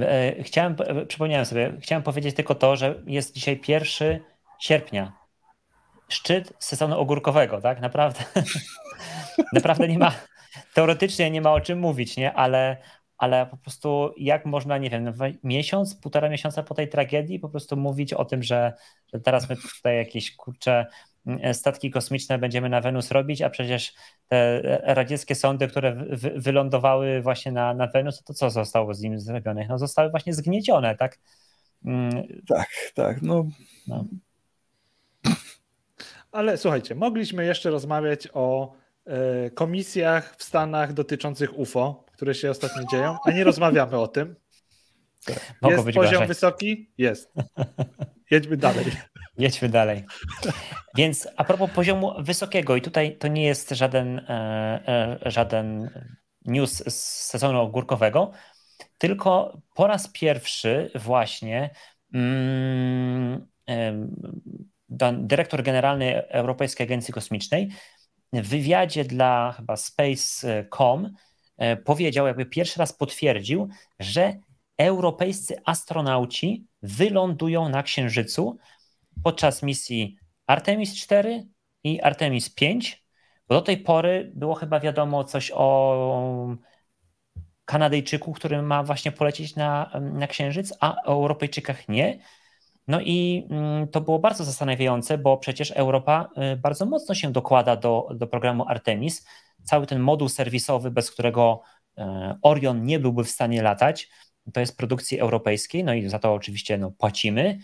E, 0.00 0.42
chciałem, 0.42 0.76
e, 0.78 1.06
przypomniałem 1.06 1.46
sobie, 1.46 1.76
chciałem 1.80 2.02
powiedzieć 2.02 2.36
tylko 2.36 2.54
to, 2.54 2.76
że 2.76 3.02
jest 3.06 3.34
dzisiaj 3.34 3.56
pierwszy 3.56 4.20
sierpnia. 4.60 5.12
Szczyt 6.08 6.52
sezonu 6.58 6.98
ogórkowego, 6.98 7.60
tak? 7.60 7.80
Naprawdę. 7.80 8.24
Naprawdę 9.52 9.88
nie 9.88 9.98
ma, 9.98 10.14
teoretycznie 10.74 11.30
nie 11.30 11.40
ma 11.40 11.52
o 11.52 11.60
czym 11.60 11.78
mówić, 11.78 12.16
nie? 12.16 12.32
Ale, 12.32 12.76
ale 13.18 13.46
po 13.46 13.56
prostu 13.56 14.14
jak 14.16 14.46
można, 14.46 14.78
nie 14.78 14.90
wiem, 14.90 15.12
miesiąc, 15.44 15.94
półtora 15.94 16.28
miesiąca 16.28 16.62
po 16.62 16.74
tej 16.74 16.88
tragedii 16.88 17.38
po 17.38 17.48
prostu 17.48 17.76
mówić 17.76 18.12
o 18.12 18.24
tym, 18.24 18.42
że, 18.42 18.72
że 19.12 19.20
teraz 19.20 19.50
my 19.50 19.56
tutaj 19.56 19.96
jakieś 19.96 20.36
kurcze 20.36 20.86
statki 21.52 21.90
kosmiczne 21.90 22.38
będziemy 22.38 22.68
na 22.68 22.80
Wenus 22.80 23.10
robić, 23.10 23.42
a 23.42 23.50
przecież 23.50 23.94
te 24.28 24.62
radzieckie 24.82 25.34
sądy, 25.34 25.68
które 25.68 25.92
wy, 25.92 26.30
wylądowały 26.36 27.22
właśnie 27.22 27.52
na, 27.52 27.74
na 27.74 27.86
Wenus, 27.86 28.22
to 28.22 28.34
co 28.34 28.50
zostało 28.50 28.94
z 28.94 29.00
nimi 29.00 29.20
zrobione? 29.20 29.66
No 29.68 29.78
zostały 29.78 30.10
właśnie 30.10 30.34
zgniecione, 30.34 30.96
tak? 30.96 31.18
Mm. 31.84 32.42
Tak, 32.48 32.68
tak, 32.94 33.22
no. 33.22 33.44
no. 33.86 34.04
Ale 36.32 36.56
słuchajcie, 36.56 36.94
mogliśmy 36.94 37.44
jeszcze 37.44 37.70
rozmawiać 37.70 38.28
o 38.32 38.72
komisjach 39.54 40.36
w 40.36 40.44
Stanach 40.44 40.92
dotyczących 40.92 41.58
UFO, 41.58 42.04
które 42.12 42.34
się 42.34 42.50
ostatnio 42.50 42.84
dzieją, 42.90 43.16
a 43.24 43.30
nie 43.30 43.44
rozmawiamy 43.44 43.98
o 43.98 44.08
tym. 44.08 44.36
Jest 45.62 45.84
poziom 45.84 45.94
gorzej. 45.94 46.26
wysoki? 46.26 46.90
Jest. 46.98 47.32
Jedźmy 48.30 48.56
dalej. 48.56 48.84
Jedźmy 49.38 49.68
dalej. 49.68 50.04
Więc 50.96 51.28
a 51.36 51.44
propos 51.44 51.70
poziomu 51.70 52.12
wysokiego, 52.18 52.76
i 52.76 52.82
tutaj 52.82 53.16
to 53.18 53.28
nie 53.28 53.44
jest 53.44 53.70
żaden, 53.70 54.18
e, 54.18 55.18
e, 55.24 55.30
żaden 55.30 55.90
news 56.44 56.82
z 56.88 56.94
sezonu 57.24 57.60
ogórkowego, 57.60 58.32
tylko 58.98 59.60
po 59.74 59.86
raz 59.86 60.08
pierwszy 60.08 60.90
właśnie 60.94 61.70
mm, 62.14 63.46
dyrektor 65.12 65.62
generalny 65.62 66.28
Europejskiej 66.28 66.86
Agencji 66.86 67.14
Kosmicznej 67.14 67.70
w 68.42 68.48
wywiadzie 68.48 69.04
dla 69.04 69.54
chyba 69.56 69.76
Space.com 69.76 71.14
E, 71.56 71.76
powiedział, 71.76 72.26
jakby 72.26 72.46
pierwszy 72.46 72.78
raz 72.78 72.92
potwierdził, 72.92 73.68
że 73.98 74.36
europejscy 74.78 75.56
astronauci 75.64 76.66
wylądują 76.82 77.68
na 77.68 77.82
Księżycu 77.82 78.58
podczas 79.22 79.62
misji 79.62 80.16
Artemis 80.46 80.94
4 80.94 81.46
i 81.84 82.00
Artemis 82.00 82.50
5, 82.50 83.04
bo 83.48 83.54
do 83.54 83.62
tej 83.62 83.78
pory 83.78 84.32
było 84.34 84.54
chyba 84.54 84.80
wiadomo 84.80 85.24
coś 85.24 85.52
o 85.54 86.56
Kanadyjczyku, 87.64 88.32
który 88.32 88.62
ma 88.62 88.82
właśnie 88.82 89.12
polecieć 89.12 89.56
na, 89.56 89.90
na 90.00 90.26
Księżyc, 90.26 90.72
a 90.80 90.96
o 91.04 91.12
Europejczykach 91.12 91.88
nie. 91.88 92.18
No 92.86 93.00
i 93.00 93.46
mm, 93.50 93.88
to 93.88 94.00
było 94.00 94.18
bardzo 94.18 94.44
zastanawiające, 94.44 95.18
bo 95.18 95.36
przecież 95.36 95.70
Europa 95.70 96.30
y, 96.52 96.56
bardzo 96.56 96.86
mocno 96.86 97.14
się 97.14 97.32
dokłada 97.32 97.76
do, 97.76 98.08
do 98.14 98.26
programu 98.26 98.64
Artemis. 98.68 99.26
Cały 99.62 99.86
ten 99.86 100.00
moduł 100.00 100.28
serwisowy, 100.28 100.90
bez 100.90 101.10
którego 101.10 101.62
y, 101.98 102.02
Orion 102.42 102.86
nie 102.86 102.98
byłby 102.98 103.24
w 103.24 103.30
stanie 103.30 103.62
latać, 103.62 104.08
to 104.52 104.60
jest 104.60 104.76
produkcji 104.76 105.20
europejskiej, 105.20 105.84
no 105.84 105.94
i 105.94 106.08
za 106.08 106.18
to 106.18 106.34
oczywiście 106.34 106.78
no, 106.78 106.90
płacimy. 106.90 107.58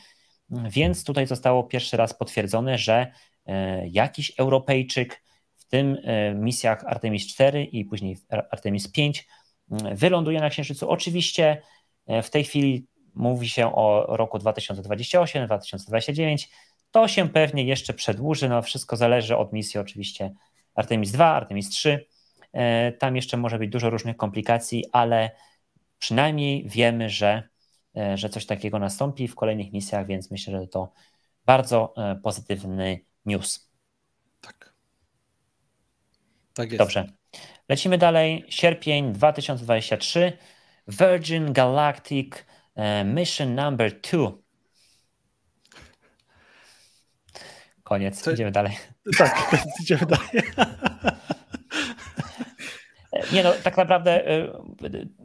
Więc 0.51 1.05
tutaj 1.05 1.27
zostało 1.27 1.65
pierwszy 1.65 1.97
raz 1.97 2.15
potwierdzone, 2.15 2.79
że 2.79 3.13
y, 3.49 3.53
jakiś 3.89 4.33
Europejczyk 4.39 5.23
w 5.57 5.65
tym 5.65 5.97
misjach 6.35 6.85
Artemis 6.87 7.27
4 7.27 7.65
i 7.65 7.85
później 7.85 8.17
Artemis 8.29 8.93
5 8.93 9.29
wyląduje 9.95 10.41
na 10.41 10.51
Księżycu. 10.51 10.91
Oczywiście 10.91 11.63
w 12.23 12.31
tej 12.31 12.45
chwili 12.45 12.87
mówi 13.21 13.49
się 13.49 13.75
o 13.75 14.17
roku 14.17 14.39
2028, 14.39 15.47
2029. 15.47 16.51
To 16.91 17.09
się 17.09 17.29
pewnie 17.29 17.65
jeszcze 17.65 17.95
przedłuży. 17.95 18.49
No, 18.49 18.63
wszystko 18.63 18.97
zależy 18.97 19.37
od 19.37 19.53
misji, 19.53 19.81
oczywiście 19.81 20.35
Artemis 20.75 21.13
2, 21.13 21.27
Artemis 21.27 21.69
3. 21.69 22.07
E, 22.53 22.93
tam 22.93 23.17
jeszcze 23.17 23.37
może 23.37 23.59
być 23.59 23.71
dużo 23.71 23.91
różnych 23.91 24.17
komplikacji, 24.17 24.85
ale 24.93 25.31
przynajmniej 25.99 26.69
wiemy, 26.69 27.09
że, 27.09 27.49
e, 27.97 28.17
że 28.17 28.29
coś 28.29 28.47
takiego 28.47 28.79
nastąpi 28.79 29.29
w 29.29 29.35
kolejnych 29.35 29.73
misjach, 29.73 30.07
więc 30.07 30.31
myślę, 30.31 30.61
że 30.61 30.67
to 30.67 30.93
bardzo 31.47 31.95
e, 31.97 32.17
pozytywny 32.17 33.01
news. 33.27 33.71
Tak. 34.41 34.75
Tak 36.55 36.73
jest. 36.73 36.79
Dobrze. 36.79 37.07
Lecimy 37.69 37.99
dalej. 37.99 38.45
Sierpień 38.49 39.13
2023. 39.13 40.33
Virgin 40.89 41.53
Galactic 41.53 42.35
mission 43.05 43.55
number 43.55 44.01
two. 44.01 44.43
Koniec, 47.83 48.23
Co? 48.23 48.31
idziemy 48.31 48.51
dalej. 48.51 48.77
Tak, 49.19 49.57
idziemy 49.83 50.07
dalej. 50.07 50.29
E, 53.13 53.33
nie 53.33 53.43
no, 53.43 53.53
tak 53.63 53.77
naprawdę 53.77 54.27
e, 54.27 54.63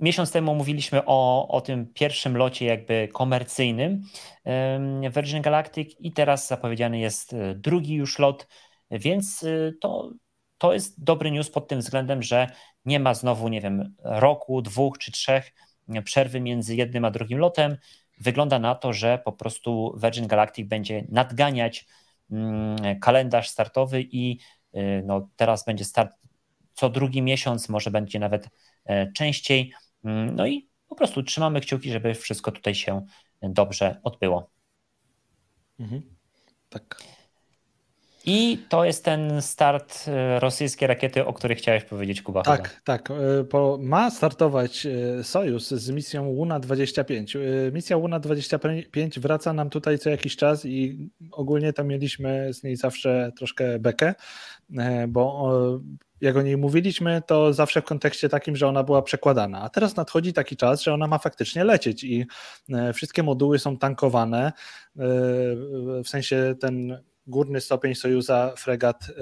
miesiąc 0.02 0.32
temu 0.32 0.56
mówiliśmy 0.56 1.02
o, 1.06 1.48
o 1.48 1.62
tym 1.62 1.94
pierwszym 1.94 2.38
locie 2.38 2.66
jakby 2.66 3.10
komercyjnym 3.14 4.02
Virgin 5.16 5.42
Galactic 5.42 5.96
i 6.00 6.12
teraz 6.12 6.48
zapowiedziany 6.48 7.00
jest 7.00 7.36
drugi 7.56 7.94
już 7.94 8.20
lot, 8.20 8.48
więc 8.92 9.46
to, 9.82 10.12
to 10.58 10.74
jest 10.74 11.04
dobry 11.04 11.32
news 11.32 11.52
pod 11.52 11.68
tym 11.68 11.80
względem, 11.80 12.24
że 12.24 12.48
nie 12.86 13.00
ma 13.00 13.14
znowu, 13.14 13.48
nie 13.48 13.62
wiem, 13.62 13.96
roku, 14.04 14.62
dwóch 14.62 14.98
czy 14.98 15.12
trzech 15.12 15.52
przerwy 16.04 16.42
między 16.42 16.76
jednym 16.76 17.06
a 17.06 17.12
drugim 17.12 17.40
lotem. 17.40 17.78
Wygląda 18.20 18.60
na 18.60 18.76
to, 18.76 18.94
że 18.94 19.20
po 19.26 19.32
prostu 19.32 20.00
Virgin 20.04 20.28
Galactic 20.28 20.68
będzie 20.68 21.06
nadganiać 21.10 21.86
mm, 22.32 23.00
kalendarz 23.00 23.50
startowy 23.50 24.02
i 24.02 24.40
y, 24.76 25.04
no, 25.06 25.30
teraz 25.36 25.66
będzie 25.66 25.86
start 25.86 26.16
co 26.76 26.90
drugi 26.90 27.22
miesiąc, 27.22 27.70
może 27.70 27.92
będzie 27.92 28.20
nawet 28.20 28.50
e, 28.86 29.12
częściej. 29.12 29.74
Mm, 30.04 30.36
no 30.36 30.48
i 30.48 30.70
po 30.88 30.96
prostu 30.96 31.24
trzymamy 31.24 31.62
kciuki, 31.62 31.92
żeby 31.92 32.14
wszystko 32.14 32.52
tutaj 32.52 32.76
się 32.76 33.06
dobrze 33.42 34.00
odbyło. 34.04 34.50
Mhm. 35.80 36.02
Tak. 36.70 37.15
I 38.26 38.58
to 38.70 38.86
jest 38.86 39.06
ten 39.06 39.42
start 39.42 40.06
e, 40.08 40.40
rosyjskiej 40.40 40.88
rakiety, 40.88 41.26
o 41.26 41.34
której 41.34 41.58
chciałeś 41.58 41.84
powiedzieć, 41.84 42.22
Kuba. 42.22 42.42
Tak, 42.42 42.70
chyba. 42.70 42.82
tak. 42.84 43.12
E, 43.12 43.78
ma 43.80 44.12
startować 44.12 44.86
e, 44.86 45.24
Sojus 45.24 45.70
z 45.70 45.90
misją 45.90 46.34
Luna 46.34 46.60
25. 46.60 47.38
Misja 47.72 47.98
Luna 47.98 48.20
25 48.20 49.20
wraca 49.20 49.54
nam 49.54 49.70
tutaj 49.70 50.00
co 50.00 50.10
jakiś 50.10 50.36
czas 50.36 50.66
i 50.66 51.10
ogólnie 51.32 51.74
tam 51.74 51.88
mieliśmy 51.88 52.54
z 52.54 52.64
niej 52.64 52.76
zawsze 52.76 53.32
troszkę 53.38 53.80
bekę, 53.80 54.14
bo 55.08 55.52
jak 56.22 56.36
o 56.36 56.42
niej 56.42 56.58
mówiliśmy, 56.58 57.22
to 57.28 57.54
zawsze 57.54 57.82
w 57.82 57.86
kontekście 57.86 58.30
takim, 58.30 58.56
że 58.56 58.68
ona 58.68 58.84
była 58.84 59.02
przekładana. 59.02 59.62
A 59.62 59.70
teraz 59.70 59.96
nadchodzi 59.96 60.34
taki 60.34 60.58
czas, 60.58 60.82
że 60.82 60.94
ona 60.94 61.08
ma 61.08 61.18
faktycznie 61.18 61.64
lecieć 61.64 62.04
i 62.04 62.26
wszystkie 62.94 63.24
moduły 63.24 63.60
są 63.60 63.78
tankowane. 63.78 64.52
W 66.04 66.08
sensie 66.08 66.56
ten 66.60 66.98
górny 67.28 67.62
stopień 67.62 67.96
Sojuza 67.96 68.54
fregat 68.58 69.10
y, 69.10 69.14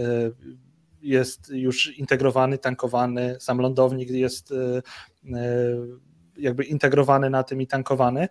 jest 1.01 1.49
już 1.49 1.97
integrowany, 1.97 2.57
tankowany, 2.57 3.35
sam 3.39 3.57
lądownik 3.57 4.09
jest 4.09 4.51
y, 4.51 4.55
y, 4.55 6.12
jakby 6.37 6.63
integrowany 6.63 7.29
na 7.29 7.43
tym 7.43 7.61
i 7.61 7.67
tankowany. 7.67 8.27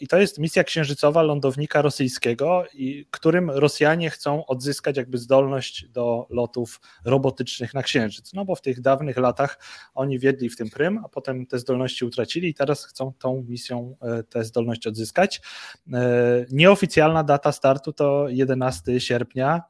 I 0.00 0.08
to 0.08 0.18
jest 0.18 0.38
misja 0.38 0.64
księżycowa 0.64 1.22
lądownika 1.22 1.82
rosyjskiego, 1.82 2.64
i 2.74 3.06
którym 3.10 3.50
Rosjanie 3.50 4.10
chcą 4.10 4.46
odzyskać 4.46 4.96
jakby 4.96 5.18
zdolność 5.18 5.88
do 5.88 6.26
lotów 6.30 6.80
robotycznych 7.04 7.74
na 7.74 7.82
księżyc. 7.82 8.32
No 8.32 8.44
bo 8.44 8.54
w 8.54 8.60
tych 8.60 8.80
dawnych 8.80 9.16
latach 9.16 9.58
oni 9.94 10.18
wiedli 10.18 10.50
w 10.50 10.56
tym 10.56 10.70
prym, 10.70 11.00
a 11.04 11.08
potem 11.08 11.46
te 11.46 11.58
zdolności 11.58 12.04
utracili 12.04 12.48
i 12.48 12.54
teraz 12.54 12.84
chcą 12.84 13.12
tą 13.18 13.44
misją 13.48 13.96
tę 14.28 14.44
zdolność 14.44 14.86
odzyskać. 14.86 15.40
Nieoficjalna 16.50 17.24
data 17.24 17.52
startu 17.52 17.92
to 17.92 18.28
11 18.28 19.00
sierpnia 19.00 19.62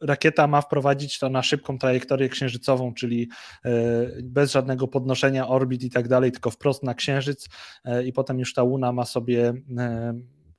rakieta 0.00 0.46
ma 0.46 0.60
wprowadzić 0.60 1.18
to 1.18 1.28
na 1.28 1.42
szybką 1.42 1.78
trajektorię 1.78 2.28
księżycową, 2.28 2.94
czyli 2.94 3.28
e, 3.64 3.70
bez 4.22 4.52
żadnego 4.52 4.88
podnoszenia 4.88 5.48
orbit 5.48 5.82
i 5.82 5.90
tak 5.90 6.08
dalej, 6.08 6.32
tylko 6.32 6.50
wprost 6.50 6.82
na 6.82 6.94
księżyc 6.94 7.48
e, 7.84 8.04
i 8.04 8.12
potem 8.12 8.38
już 8.38 8.54
ta 8.54 8.62
Luna 8.62 8.92
ma 8.92 9.04
sobie 9.04 9.52
e, 9.78 10.14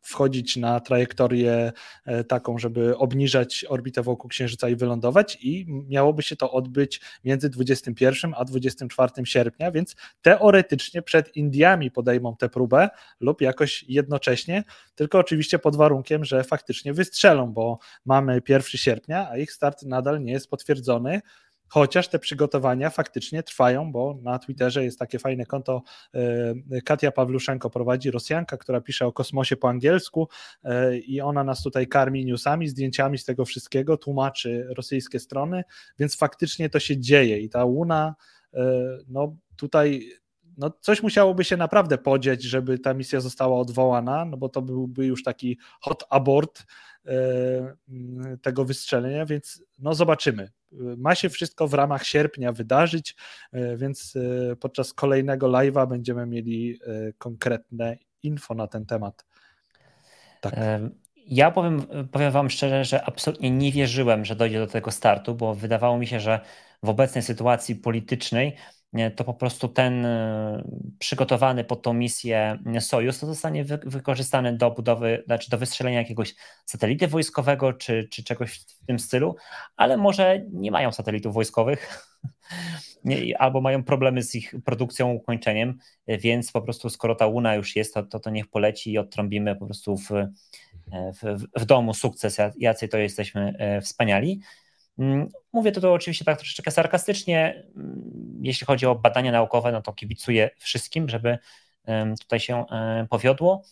wchodzić 0.09 0.57
na 0.57 0.79
trajektorię 0.79 1.71
e, 2.05 2.23
taką, 2.23 2.57
żeby 2.57 2.97
obniżać 2.97 3.65
orbitę 3.69 4.03
wokół 4.03 4.29
Księżyca 4.29 4.69
i 4.69 4.75
wylądować. 4.75 5.37
I 5.41 5.65
miałoby 5.89 6.23
się 6.23 6.35
to 6.35 6.51
odbyć 6.51 7.01
między 7.23 7.49
21 7.49 8.33
a 8.37 8.45
24 8.45 9.11
sierpnia, 9.25 9.71
więc 9.71 9.95
teoretycznie 10.21 11.01
przed 11.01 11.35
Indiami 11.35 11.91
podejmą 11.91 12.35
tę 12.35 12.49
próbę 12.49 12.89
lub 13.19 13.41
jakoś 13.41 13.83
jednocześnie, 13.83 14.63
tylko 14.95 15.19
oczywiście 15.19 15.59
pod 15.59 15.75
warunkiem, 15.75 16.25
że 16.25 16.43
faktycznie 16.43 16.93
wystrzelą, 16.93 17.53
bo 17.53 17.79
mamy 18.05 18.41
1 18.49 18.63
sierpnia, 18.63 19.29
a 19.29 19.37
ich 19.37 19.51
start 19.51 19.83
nadal 19.83 20.23
nie 20.23 20.31
jest 20.31 20.49
potwierdzony 20.49 21.21
chociaż 21.69 22.07
te 22.07 22.19
przygotowania 22.19 22.89
faktycznie 22.89 23.43
trwają, 23.43 23.91
bo 23.91 24.17
na 24.21 24.39
Twitterze 24.39 24.83
jest 24.83 24.99
takie 24.99 25.19
fajne 25.19 25.45
konto, 25.45 25.83
e, 26.13 26.81
Katia 26.81 27.11
Pawluszenko 27.11 27.69
prowadzi, 27.69 28.11
Rosjanka, 28.11 28.57
która 28.57 28.81
pisze 28.81 29.05
o 29.05 29.11
kosmosie 29.11 29.57
po 29.57 29.69
angielsku 29.69 30.29
e, 30.63 30.97
i 30.97 31.21
ona 31.21 31.43
nas 31.43 31.63
tutaj 31.63 31.87
karmi 31.87 32.25
newsami, 32.25 32.67
zdjęciami 32.67 33.17
z 33.17 33.25
tego 33.25 33.45
wszystkiego, 33.45 33.97
tłumaczy 33.97 34.67
rosyjskie 34.77 35.19
strony, 35.19 35.63
więc 35.99 36.17
faktycznie 36.17 36.69
to 36.69 36.79
się 36.79 36.97
dzieje 36.97 37.39
i 37.39 37.49
ta 37.49 37.65
Łuna, 37.65 38.15
e, 38.53 38.97
no 39.07 39.35
tutaj 39.55 40.09
no 40.59 40.71
coś 40.81 41.03
musiałoby 41.03 41.43
się 41.43 41.57
naprawdę 41.57 41.97
podzieć, 41.97 42.43
żeby 42.43 42.79
ta 42.79 42.93
misja 42.93 43.19
została 43.19 43.59
odwołana, 43.59 44.25
no 44.25 44.37
bo 44.37 44.49
to 44.49 44.61
byłby 44.61 45.05
już 45.05 45.23
taki 45.23 45.57
hot 45.81 46.03
abort 46.09 46.65
tego 48.41 48.65
wystrzelenia, 48.65 49.25
więc 49.25 49.63
no 49.79 49.95
zobaczymy. 49.95 50.51
Ma 50.97 51.15
się 51.15 51.29
wszystko 51.29 51.67
w 51.67 51.73
ramach 51.73 52.05
sierpnia 52.05 52.51
wydarzyć, 52.51 53.15
e, 53.51 53.77
więc 53.77 54.15
e, 54.15 54.55
podczas 54.55 54.93
kolejnego 54.93 55.47
live'a 55.47 55.87
będziemy 55.87 56.25
mieli 56.25 56.79
e, 56.87 57.13
konkretne 57.13 57.97
info 58.23 58.53
na 58.53 58.67
ten 58.67 58.85
temat. 58.85 59.25
Tak. 60.41 60.55
Ja 61.15 61.51
powiem, 61.51 61.81
powiem 62.11 62.31
Wam 62.31 62.49
szczerze, 62.49 62.85
że 62.85 63.05
absolutnie 63.05 63.51
nie 63.51 63.71
wierzyłem, 63.71 64.25
że 64.25 64.35
dojdzie 64.35 64.59
do 64.59 64.67
tego 64.67 64.91
startu, 64.91 65.35
bo 65.35 65.55
wydawało 65.55 65.97
mi 65.97 66.07
się, 66.07 66.19
że 66.19 66.39
w 66.83 66.89
obecnej 66.89 67.23
sytuacji 67.23 67.75
politycznej 67.75 68.55
to 69.15 69.23
po 69.23 69.33
prostu 69.33 69.67
ten 69.67 70.05
e, 70.05 70.63
przygotowany 70.99 71.63
pod 71.63 71.81
tą 71.81 71.93
misję 71.93 72.59
Sojusz 72.79 73.17
to 73.17 73.27
zostanie 73.27 73.65
wykorzystany 73.65 74.57
do 74.57 74.71
budowy, 74.71 75.23
znaczy 75.25 75.49
do 75.49 75.57
wystrzelenia 75.57 75.97
jakiegoś 75.99 76.35
satelity 76.65 77.07
wojskowego 77.07 77.73
czy, 77.73 78.07
czy 78.11 78.23
czegoś 78.23 78.59
w 78.59 78.85
tym 78.85 78.99
stylu, 78.99 79.35
ale 79.75 79.97
może 79.97 80.45
nie 80.51 80.71
mają 80.71 80.91
satelitów 80.91 81.33
wojskowych 81.33 82.09
albo 83.39 83.61
mają 83.61 83.83
problemy 83.83 84.23
z 84.23 84.35
ich 84.35 84.53
produkcją, 84.65 85.11
ukończeniem, 85.11 85.77
więc 86.07 86.51
po 86.51 86.61
prostu 86.61 86.89
skoro 86.89 87.15
ta 87.15 87.27
Łuna 87.27 87.55
już 87.55 87.75
jest, 87.75 87.93
to, 87.93 88.03
to, 88.03 88.19
to 88.19 88.29
niech 88.29 88.47
poleci 88.47 88.91
i 88.91 88.97
odtrąbimy 88.97 89.55
po 89.55 89.65
prostu 89.65 89.97
w, 89.97 90.09
w, 90.91 91.45
w 91.55 91.65
domu 91.65 91.93
sukces, 91.93 92.37
jacy 92.57 92.87
to 92.87 92.97
jesteśmy 92.97 93.53
wspaniali. 93.81 94.41
Mm, 94.99 95.29
mówię 95.53 95.71
to, 95.71 95.81
to 95.81 95.93
oczywiście 95.93 96.25
tak 96.25 96.37
troszeczkę 96.37 96.71
sarkastycznie. 96.71 97.63
Mm, 97.75 98.39
jeśli 98.41 98.67
chodzi 98.67 98.85
o 98.85 98.95
badania 98.95 99.31
naukowe, 99.31 99.71
no 99.71 99.81
to 99.81 99.93
kibicuję 99.93 100.49
wszystkim, 100.57 101.09
żeby 101.09 101.37
tutaj 102.19 102.39
się 102.39 102.65
e, 102.71 103.07
powiodło. 103.09 103.63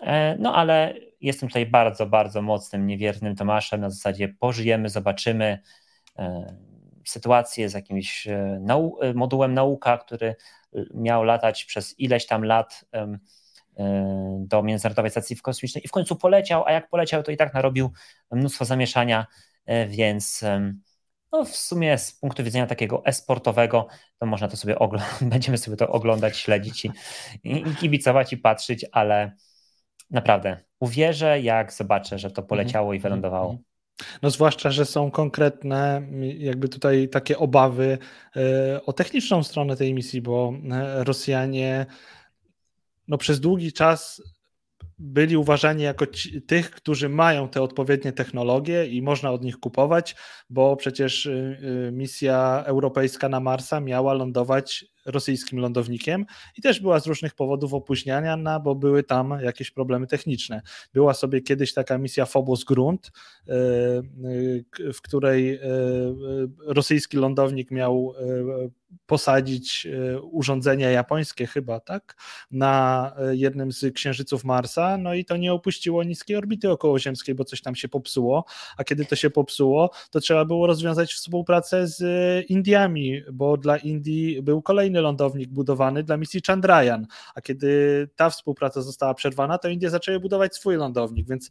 E, 0.00 0.36
no 0.38 0.54
ale 0.54 0.94
jestem 1.20 1.48
tutaj 1.48 1.66
bardzo, 1.66 2.06
bardzo 2.06 2.42
mocnym, 2.42 2.86
niewiernym 2.86 3.36
Tomaszem. 3.36 3.80
Na 3.80 3.90
zasadzie 3.90 4.28
pożyjemy, 4.28 4.88
zobaczymy 4.88 5.58
e, 6.18 6.56
sytuację 7.06 7.68
z 7.68 7.74
jakimś 7.74 8.28
nau 8.60 8.98
modułem 9.14 9.54
nauka, 9.54 9.98
który 9.98 10.36
miał 10.94 11.24
latać 11.24 11.64
przez 11.64 12.00
ileś 12.00 12.26
tam 12.26 12.44
lat 12.44 12.84
do 14.38 14.62
Międzynarodowej 14.62 15.10
Stacji 15.10 15.36
Kosmicznej 15.36 15.84
i 15.84 15.88
w 15.88 15.90
końcu 15.90 16.16
poleciał, 16.16 16.64
a 16.66 16.72
jak 16.72 16.88
poleciał, 16.88 17.22
to 17.22 17.32
i 17.32 17.36
tak 17.36 17.54
narobił 17.54 17.90
mnóstwo 18.30 18.64
zamieszania, 18.64 19.26
więc 19.88 20.44
no 21.32 21.44
w 21.44 21.56
sumie 21.56 21.98
z 21.98 22.12
punktu 22.12 22.44
widzenia 22.44 22.66
takiego 22.66 23.02
esportowego, 23.04 23.86
to 24.18 24.26
można 24.26 24.48
to 24.48 24.56
sobie 24.56 24.78
oglądać, 24.78 25.24
będziemy 25.32 25.58
sobie 25.58 25.76
to 25.76 25.88
oglądać, 25.88 26.36
śledzić 26.36 26.84
i, 26.84 26.90
i 27.44 27.74
kibicować 27.80 28.32
i 28.32 28.36
patrzeć, 28.36 28.86
ale 28.92 29.32
naprawdę 30.10 30.56
uwierzę, 30.80 31.40
jak 31.40 31.72
zobaczę, 31.72 32.18
że 32.18 32.30
to 32.30 32.42
mhm. 32.42 32.48
poleciało 32.48 32.94
i 32.94 32.98
wylądowało. 32.98 33.50
Mhm. 33.50 33.64
No 34.22 34.30
zwłaszcza, 34.30 34.70
że 34.70 34.84
są 34.84 35.10
konkretne 35.10 36.02
jakby 36.38 36.68
tutaj 36.68 37.08
takie 37.08 37.38
obawy 37.38 37.98
e, 38.36 38.84
o 38.86 38.92
techniczną 38.92 39.42
stronę 39.42 39.76
tej 39.76 39.94
misji, 39.94 40.22
bo 40.22 40.52
e, 40.70 41.04
Rosjanie 41.04 41.86
no 43.08 43.18
przez 43.18 43.40
długi 43.40 43.72
czas 43.72 44.22
byli 44.98 45.36
uważani 45.36 45.82
jako 45.82 46.06
ci, 46.06 46.42
tych, 46.42 46.70
którzy 46.70 47.08
mają 47.08 47.48
te 47.48 47.62
odpowiednie 47.62 48.12
technologie 48.12 48.86
i 48.86 49.02
można 49.02 49.30
od 49.30 49.44
nich 49.44 49.56
kupować, 49.56 50.16
bo 50.50 50.76
przecież 50.76 51.26
y, 51.26 51.58
y, 51.88 51.92
misja 51.92 52.62
europejska 52.66 53.28
na 53.28 53.40
Marsa 53.40 53.80
miała 53.80 54.14
lądować 54.14 54.84
rosyjskim 55.06 55.58
lądownikiem 55.58 56.26
i 56.56 56.62
też 56.62 56.80
była 56.80 57.00
z 57.00 57.06
różnych 57.06 57.34
powodów 57.34 57.74
opóźniania, 57.74 58.36
no, 58.36 58.60
bo 58.60 58.74
były 58.74 59.02
tam 59.02 59.38
jakieś 59.42 59.70
problemy 59.70 60.06
techniczne. 60.06 60.62
Była 60.94 61.14
sobie 61.14 61.40
kiedyś 61.40 61.74
taka 61.74 61.98
misja 61.98 62.26
Phobos 62.26 62.64
Grunt, 62.64 63.12
e, 63.48 63.52
e, 63.52 64.92
w 64.92 65.02
której 65.02 65.54
e, 65.54 65.60
rosyjski 66.66 67.16
lądownik 67.16 67.70
miał 67.70 68.14
posadzić 69.06 69.86
urządzenia 70.22 70.90
japońskie 70.90 71.46
chyba, 71.46 71.80
tak, 71.80 72.16
na 72.50 73.12
jednym 73.30 73.72
z 73.72 73.94
księżyców 73.94 74.44
Marsa, 74.44 74.98
no 74.98 75.14
i 75.14 75.24
to 75.24 75.36
nie 75.36 75.52
opuściło 75.52 76.04
niskiej 76.04 76.36
orbity 76.36 76.70
okołoziemskiej, 76.70 77.34
bo 77.34 77.44
coś 77.44 77.62
tam 77.62 77.74
się 77.74 77.88
popsuło, 77.88 78.44
a 78.76 78.84
kiedy 78.84 79.04
to 79.04 79.16
się 79.16 79.30
popsuło, 79.30 79.90
to 80.10 80.20
trzeba 80.20 80.44
było 80.44 80.66
rozwiązać 80.66 81.12
współpracę 81.12 81.86
z 81.86 82.00
Indiami, 82.50 83.22
bo 83.32 83.56
dla 83.56 83.76
Indii 83.76 84.42
był 84.42 84.62
kolejny 84.62 84.95
kolejny 84.96 85.00
lądownik 85.02 85.50
budowany 85.50 86.02
dla 86.02 86.16
misji 86.16 86.40
Chandrayaan, 86.46 87.06
a 87.34 87.40
kiedy 87.40 88.08
ta 88.16 88.30
współpraca 88.30 88.82
została 88.82 89.14
przerwana, 89.14 89.58
to 89.58 89.68
Indie 89.68 89.90
zaczęły 89.90 90.20
budować 90.20 90.54
swój 90.54 90.76
lądownik, 90.76 91.28
więc 91.28 91.50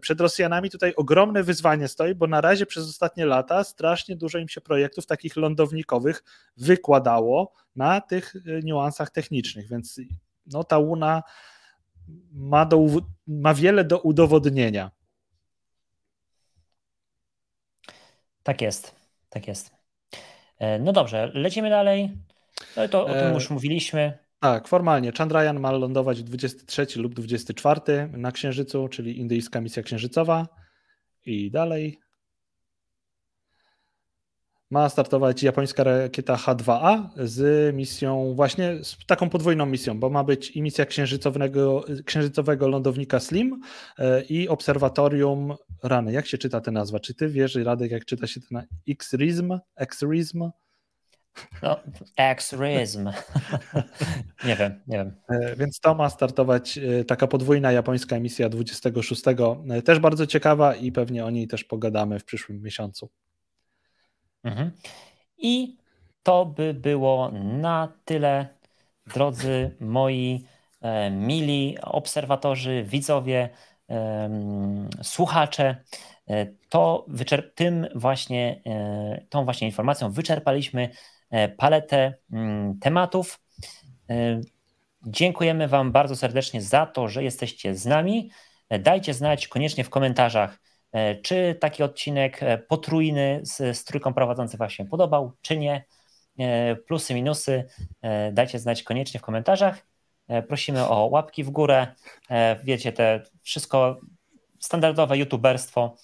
przed 0.00 0.20
Rosjanami 0.20 0.70
tutaj 0.70 0.94
ogromne 0.96 1.42
wyzwanie 1.42 1.88
stoi, 1.88 2.14
bo 2.14 2.26
na 2.26 2.40
razie 2.40 2.66
przez 2.66 2.88
ostatnie 2.88 3.26
lata 3.26 3.64
strasznie 3.64 4.16
dużo 4.16 4.38
im 4.38 4.48
się 4.48 4.60
projektów 4.60 5.06
takich 5.06 5.36
lądownikowych 5.36 6.22
wykładało 6.56 7.52
na 7.76 8.00
tych 8.00 8.34
e, 8.36 8.62
niuansach 8.62 9.10
technicznych, 9.10 9.68
więc 9.68 10.00
no 10.46 10.64
ta 10.64 10.78
Łuna 10.78 11.22
ma, 12.32 12.66
do, 12.66 12.78
ma 13.26 13.54
wiele 13.54 13.84
do 13.84 13.98
udowodnienia. 13.98 14.90
Tak 18.42 18.60
jest, 18.60 18.94
tak 19.30 19.48
jest. 19.48 19.70
E, 20.58 20.78
no 20.78 20.92
dobrze, 20.92 21.30
lecimy 21.34 21.70
dalej. 21.70 22.10
No 22.76 22.88
to 22.88 23.06
o 23.06 23.14
tym 23.14 23.30
e, 23.30 23.34
już 23.34 23.50
mówiliśmy. 23.50 24.18
Tak, 24.40 24.68
formalnie. 24.68 25.12
Chandrayaan 25.12 25.60
ma 25.60 25.72
lądować 25.72 26.22
23 26.22 26.86
lub 26.96 27.14
24 27.14 28.08
na 28.12 28.32
Księżycu, 28.32 28.88
czyli 28.88 29.18
indyjska 29.18 29.60
misja 29.60 29.82
księżycowa. 29.82 30.48
I 31.26 31.50
dalej. 31.50 31.98
Ma 34.70 34.88
startować 34.88 35.42
japońska 35.42 35.84
rakieta 35.84 36.36
H2A 36.36 37.08
z 37.16 37.74
misją, 37.76 38.34
właśnie 38.34 38.84
z 38.84 38.96
taką 39.06 39.30
podwójną 39.30 39.66
misją, 39.66 40.00
bo 40.00 40.10
ma 40.10 40.24
być 40.24 40.50
i 40.50 40.62
misja 40.62 40.86
księżycowego, 40.86 41.84
księżycowego 42.04 42.68
lądownika 42.68 43.20
SLIM 43.20 43.60
e, 43.98 44.22
i 44.22 44.48
obserwatorium 44.48 45.54
Rany. 45.82 46.12
Jak 46.12 46.26
się 46.26 46.38
czyta 46.38 46.60
ta 46.60 46.70
nazwa? 46.70 47.00
Czy 47.00 47.14
ty 47.14 47.28
wiesz, 47.28 47.54
Radek, 47.54 47.90
jak 47.90 48.04
czyta 48.04 48.26
się 48.26 48.40
ten 48.40 48.62
X-RISM? 48.88 49.58
X-RISM? 49.76 50.50
No, 51.62 51.80
X-Rism. 52.16 53.10
nie 54.48 54.56
wiem, 54.56 54.80
nie 54.86 54.96
wiem. 54.96 55.14
E, 55.28 55.56
więc 55.56 55.80
to 55.80 55.94
ma 55.94 56.10
startować 56.10 56.78
e, 56.78 57.04
taka 57.04 57.26
podwójna 57.26 57.72
japońska 57.72 58.16
emisja 58.16 58.48
26. 58.48 59.22
E, 59.70 59.82
też 59.82 59.98
bardzo 59.98 60.26
ciekawa 60.26 60.74
i 60.74 60.92
pewnie 60.92 61.24
o 61.24 61.30
niej 61.30 61.48
też 61.48 61.64
pogadamy 61.64 62.18
w 62.18 62.24
przyszłym 62.24 62.62
miesiącu. 62.62 63.10
Mhm. 64.44 64.70
I 65.38 65.76
to 66.22 66.46
by 66.46 66.74
było 66.74 67.30
na 67.32 67.92
tyle, 68.04 68.48
drodzy 69.06 69.76
moi 69.80 70.46
mili 71.10 71.76
obserwatorzy, 71.82 72.84
widzowie, 72.84 73.48
słuchacze. 75.02 75.76
To 76.68 77.06
tym 77.54 77.86
właśnie, 77.94 78.62
tą 79.28 79.44
właśnie 79.44 79.66
informacją 79.66 80.10
wyczerpaliśmy 80.10 80.90
paletę 81.56 82.14
mm, 82.32 82.78
tematów. 82.78 83.40
E, 84.10 84.40
dziękujemy 85.06 85.68
Wam 85.68 85.92
bardzo 85.92 86.16
serdecznie 86.16 86.62
za 86.62 86.86
to, 86.86 87.08
że 87.08 87.22
jesteście 87.22 87.74
z 87.74 87.86
nami. 87.86 88.30
E, 88.68 88.78
dajcie 88.78 89.14
znać 89.14 89.48
koniecznie 89.48 89.84
w 89.84 89.90
komentarzach, 89.90 90.58
czy 91.22 91.56
taki 91.60 91.82
odcinek 91.82 92.40
potrójny 92.68 93.40
z, 93.42 93.76
z 93.76 93.84
trójką 93.84 94.14
prowadzący 94.14 94.56
Wam 94.56 94.70
się 94.70 94.84
podobał, 94.84 95.32
czy 95.42 95.56
nie. 95.56 95.84
Plusy, 96.86 97.14
minusy 97.14 97.64
dajcie 98.32 98.58
znać 98.58 98.82
koniecznie 98.82 99.20
w 99.20 99.22
komentarzach. 99.22 99.86
Prosimy 100.48 100.88
o 100.88 101.06
łapki 101.06 101.44
w 101.44 101.50
górę. 101.50 101.86
Wiecie, 102.64 102.92
te 102.92 103.22
wszystko 103.42 104.00
standardowe 104.58 105.18
youtuberstwo, 105.18 105.96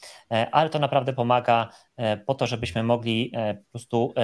ale 0.52 0.70
to 0.70 0.78
naprawdę 0.78 1.12
pomaga 1.12 1.68
po 2.26 2.34
to, 2.34 2.46
żebyśmy 2.46 2.82
mogli 2.82 3.32
po 3.64 3.70
prostu 3.70 4.14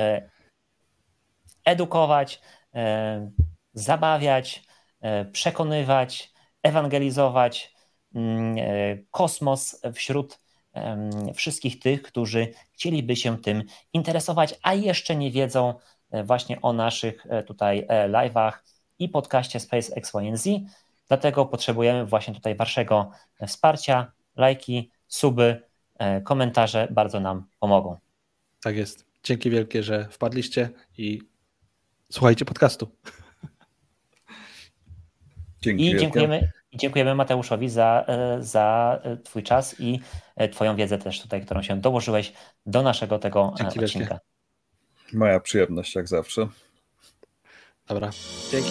edukować, 1.64 2.40
e, 2.74 3.30
zabawiać, 3.72 4.64
e, 5.00 5.24
przekonywać, 5.24 6.32
ewangelizować 6.62 7.74
mm, 8.14 8.56
e, 8.58 8.62
kosmos 9.10 9.80
wśród 9.94 10.44
wszystkich 11.34 11.78
tych, 11.78 12.02
którzy 12.02 12.48
chcieliby 12.72 13.16
się 13.16 13.38
tym 13.38 13.62
interesować, 13.92 14.54
a 14.62 14.74
jeszcze 14.74 15.16
nie 15.16 15.30
wiedzą 15.30 15.74
właśnie 16.24 16.60
o 16.60 16.72
naszych 16.72 17.26
tutaj 17.46 17.86
live'ach 18.08 18.52
i 18.98 19.08
podcaście 19.08 19.60
Space 19.60 19.94
XYZ. 19.96 20.48
Dlatego 21.08 21.46
potrzebujemy 21.46 22.06
właśnie 22.06 22.34
tutaj 22.34 22.54
Waszego 22.54 23.10
wsparcia, 23.46 24.12
lajki, 24.36 24.90
suby, 25.08 25.62
komentarze 26.24 26.88
bardzo 26.90 27.20
nam 27.20 27.46
pomogą. 27.60 27.96
Tak 28.62 28.76
jest. 28.76 29.06
Dzięki 29.24 29.50
wielkie, 29.50 29.82
że 29.82 30.08
wpadliście 30.10 30.70
i 30.98 31.20
słuchajcie 32.10 32.44
podcastu. 32.44 32.90
Dzięki 35.62 35.90
I 35.90 35.96
dziękujemy, 35.98 36.52
dziękujemy 36.74 37.14
Mateuszowi 37.14 37.68
za, 37.68 38.04
e, 38.08 38.42
za 38.42 38.98
e, 39.02 39.16
Twój 39.16 39.42
czas 39.42 39.76
i 39.78 40.00
e, 40.36 40.48
Twoją 40.48 40.76
wiedzę 40.76 40.98
też 40.98 41.22
tutaj, 41.22 41.44
którą 41.44 41.62
się 41.62 41.80
dołożyłeś 41.80 42.32
do 42.66 42.82
naszego 42.82 43.18
tego 43.18 43.54
Dzięki 43.58 43.84
odcinka. 43.84 44.08
Wielkie. 44.08 45.18
Moja 45.18 45.40
przyjemność, 45.40 45.94
jak 45.94 46.08
zawsze. 46.08 46.48
Dobra. 47.88 48.10
Dzięki. 48.52 48.70